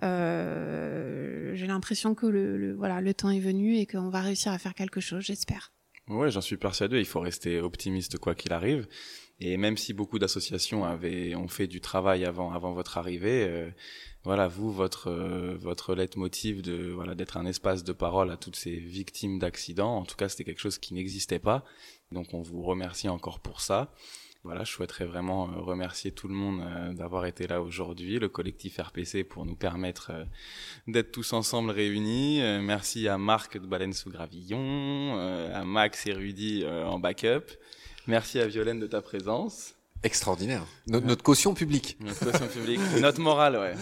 euh, 0.04 1.52
j'ai 1.56 1.68
l'impression 1.68 2.16
que 2.16 2.26
le, 2.26 2.58
le- 2.58 2.74
voilà, 2.74 3.02
le 3.02 3.14
temps 3.14 3.30
est 3.30 3.40
venu 3.40 3.78
et 3.78 3.86
qu'on 3.86 4.10
va 4.10 4.22
réussir 4.22 4.52
à 4.52 4.58
faire 4.58 4.74
quelque 4.74 5.00
chose, 5.00 5.24
j'espère. 5.24 5.72
Ouais, 6.12 6.30
j'en 6.30 6.42
suis 6.42 6.58
persuadé. 6.58 7.00
Il 7.00 7.06
faut 7.06 7.22
rester 7.22 7.62
optimiste 7.62 8.18
quoi 8.18 8.36
qu'il 8.36 8.52
arrive. 8.52 8.88
Et 9.40 9.58
même 9.58 9.78
si 9.78 9.94
beaucoup 9.94 10.20
d'associations 10.20 10.84
avaient 10.84 11.36
ont 11.36 11.48
fait 11.48 11.68
du 11.68 11.82
travail 11.82 12.26
avant 12.26 12.52
avant 12.52 12.74
votre 12.74 12.98
arrivée, 12.98 13.44
euh, 13.50 13.70
voilà, 14.24 14.48
vous 14.48 14.72
votre 14.72 15.08
euh, 15.10 15.56
votre 15.58 15.96
leitmotiv 15.96 16.62
de 16.62 16.92
voilà 16.92 17.16
d'être 17.16 17.38
un 17.38 17.46
espace 17.46 17.84
de 17.84 17.94
parole 17.94 18.30
à 18.30 18.38
toutes 18.38 18.58
ces 18.58 18.76
victimes 18.76 19.40
d'accidents. 19.40 19.96
En 19.98 20.04
tout 20.04 20.16
cas, 20.18 20.30
c'était 20.30 20.44
quelque 20.44 20.60
chose 20.60 20.78
qui 20.78 20.94
n'existait 20.94 21.40
pas. 21.40 21.64
Donc, 22.12 22.34
on 22.34 22.42
vous 22.42 22.62
remercie 22.62 23.08
encore 23.10 23.40
pour 23.40 23.62
ça. 23.62 23.94
Voilà, 24.44 24.64
je 24.64 24.72
souhaiterais 24.72 25.06
vraiment 25.06 25.50
euh, 25.50 25.60
remercier 25.60 26.12
tout 26.12 26.28
le 26.28 26.34
monde 26.34 26.62
euh, 26.62 26.94
d'avoir 26.94 27.28
été 27.28 27.46
là 27.46 27.62
aujourd'hui, 27.62 28.18
le 28.18 28.28
collectif 28.28 28.80
RPC 28.80 29.24
pour 29.24 29.46
nous 29.46 29.56
permettre 29.56 30.12
euh, 30.12 30.26
d'être 30.88 31.12
tous 31.12 31.34
ensemble 31.34 31.70
réunis. 31.70 32.42
Merci 32.62 33.08
à 33.08 33.20
Marc 33.20 33.60
de 33.60 33.68
Baleine 33.68 33.94
sous 33.94 34.10
Gravillon, 34.10 35.16
à 35.54 35.64
Max 35.64 36.08
et 36.08 36.14
Rudy 36.14 36.66
en 36.66 37.00
backup. 37.00 37.52
Merci 38.08 38.40
à 38.40 38.48
Violaine 38.48 38.80
de 38.80 38.88
ta 38.88 39.02
présence. 39.02 39.76
Extraordinaire. 40.04 40.66
Notre, 40.88 41.06
notre 41.06 41.24
caution 41.24 41.54
publique. 41.54 41.98
Notre 42.00 42.32
question 42.32 42.48
publique, 42.48 42.82
notre 43.02 43.22
morale, 43.22 43.58
ouais. 43.58 43.76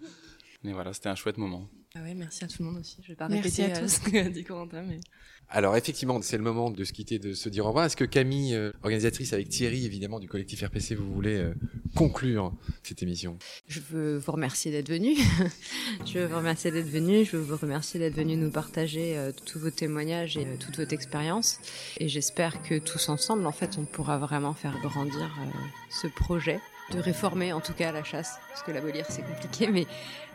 Mais 0.62 0.72
voilà, 0.72 0.92
c'était 0.92 1.08
un 1.08 1.16
chouette 1.16 1.38
moment. 1.38 1.68
Ah 1.94 2.02
ouais, 2.02 2.14
merci 2.14 2.44
à 2.44 2.48
tout 2.48 2.56
le 2.62 2.66
monde 2.66 2.78
aussi. 2.78 2.98
Je 3.02 3.08
vais 3.08 3.14
pas 3.14 3.28
Merci 3.28 3.62
répéter 3.62 3.72
à 3.72 3.78
euh, 3.78 3.82
tous. 3.82 3.88
ce 4.04 4.10
qu'a 4.10 4.28
dit 4.28 4.44
Corentin, 4.44 4.82
mais 4.82 5.00
Alors 5.48 5.76
effectivement, 5.76 6.20
c'est 6.22 6.36
le 6.36 6.42
moment 6.42 6.70
de 6.70 6.84
se 6.84 6.92
quitter, 6.92 7.18
de 7.18 7.32
se 7.32 7.48
dire 7.48 7.64
au 7.64 7.68
revoir. 7.68 7.86
Est-ce 7.86 7.96
que 7.96 8.04
Camille, 8.04 8.54
euh, 8.54 8.72
organisatrice 8.82 9.32
avec 9.32 9.48
Thierry, 9.48 9.86
évidemment, 9.86 10.18
du 10.18 10.28
collectif 10.28 10.62
RPC, 10.62 10.94
vous 10.94 11.12
voulez 11.12 11.36
euh, 11.36 11.54
conclure 11.96 12.52
cette 12.82 13.02
émission? 13.02 13.38
Je 13.66 13.80
veux 13.90 14.18
vous 14.18 14.32
remercier 14.32 14.70
d'être 14.70 14.88
venu. 14.88 15.16
je 16.06 16.18
veux 16.18 16.26
vous 16.26 16.36
remercier 16.36 16.70
d'être 16.70 16.88
venu. 16.88 17.24
Je 17.24 17.36
veux 17.36 17.42
vous 17.42 17.56
remercier 17.56 17.98
d'être 17.98 18.14
venu 18.14 18.36
nous 18.36 18.50
partager 18.50 19.16
euh, 19.16 19.32
tous 19.44 19.58
vos 19.58 19.70
témoignages 19.70 20.36
et 20.36 20.46
euh, 20.46 20.56
toute 20.58 20.76
votre 20.76 20.92
expérience. 20.92 21.58
Et 21.98 22.08
j'espère 22.08 22.62
que 22.62 22.78
tous 22.78 23.08
ensemble, 23.08 23.46
en 23.46 23.52
fait, 23.52 23.76
on 23.78 23.84
pourra 23.84 24.18
vraiment 24.18 24.54
faire 24.54 24.78
grandir 24.80 25.30
euh, 25.40 25.58
ce 25.90 26.06
projet 26.06 26.60
de 26.92 27.00
réformer, 27.00 27.52
en 27.52 27.60
tout 27.60 27.72
cas, 27.72 27.90
la 27.90 28.04
chasse. 28.04 28.36
Parce 28.50 28.62
que 28.62 28.70
l'abolir, 28.70 29.06
c'est 29.08 29.22
compliqué, 29.22 29.68
mais 29.68 29.86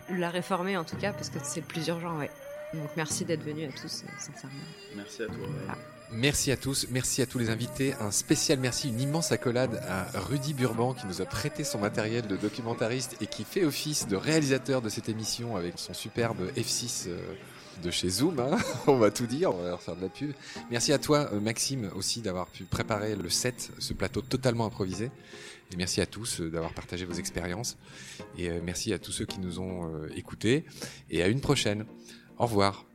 la 0.09 0.30
réformer, 0.30 0.76
en 0.78 0.84
tout 0.84 0.97
cas, 0.97 1.14
parce 1.14 1.30
que 1.30 1.38
c'est 1.43 1.62
le 1.62 1.68
plus 1.68 1.88
urgent, 1.88 2.18
ouais. 2.18 2.30
Donc 2.74 2.90
merci 2.96 3.26
d'être 3.26 3.44
venus 3.44 3.70
à 3.70 3.82
tous, 3.82 4.04
euh, 4.04 4.12
sincèrement. 4.18 4.56
Merci 4.96 5.24
à 5.24 5.26
toi. 5.28 5.36
Merci 6.14 6.52
à 6.52 6.58
tous, 6.58 6.88
merci 6.90 7.22
à 7.22 7.26
tous 7.26 7.38
les 7.38 7.50
invités. 7.50 7.94
Un 8.02 8.12
spécial 8.12 8.60
merci, 8.60 8.90
une 8.90 9.00
immense 9.00 9.32
accolade 9.32 9.82
à 9.88 10.08
Rudy 10.20 10.54
Burban 10.54 10.94
qui 10.94 11.06
nous 11.08 11.22
a 11.22 11.26
prêté 11.26 11.64
son 11.64 11.80
matériel 11.80 12.28
de 12.28 12.36
documentariste 12.36 13.16
et 13.22 13.28
qui 13.28 13.44
fait 13.46 13.64
office 13.64 14.08
de 14.08 14.16
réalisateur 14.18 14.82
de 14.82 14.90
cette 14.90 15.08
émission 15.10 15.56
avec 15.56 15.74
son 15.78 15.94
superbe 15.94 16.50
F6 16.58 17.08
euh, 17.08 17.18
de 17.82 17.92
chez 17.92 18.10
Zoom. 18.10 18.40
hein. 18.40 18.58
on 18.88 18.98
va 18.98 19.10
tout 19.12 19.26
dire, 19.26 19.54
on 19.54 19.62
va 19.62 19.70
leur 19.70 19.82
faire 19.82 19.96
de 19.96 20.02
la 20.02 20.10
pub. 20.10 20.34
Merci 20.70 20.92
à 20.92 20.98
toi, 20.98 21.30
euh, 21.34 21.40
Maxime, 21.40 21.90
aussi 21.96 22.22
d'avoir 22.22 22.48
pu 22.48 22.64
préparer 22.64 23.16
le 23.16 23.30
set, 23.30 23.72
ce 23.80 23.94
plateau 23.94 24.22
totalement 24.22 24.66
improvisé. 24.66 25.12
Et 25.74 25.78
merci 25.78 26.02
à 26.02 26.06
tous 26.06 26.42
d'avoir 26.42 26.74
partagé 26.74 27.06
vos 27.06 27.14
expériences. 27.14 27.78
Et 28.38 28.50
merci 28.60 28.92
à 28.92 29.00
tous 29.00 29.14
ceux 29.14 29.26
qui 29.26 29.40
nous 29.40 29.62
ont 29.62 29.90
écoutés. 30.14 30.66
Et 31.10 31.24
à 31.24 31.30
une 31.30 31.40
prochaine. 31.40 31.86
Au 32.42 32.46
revoir. 32.46 32.91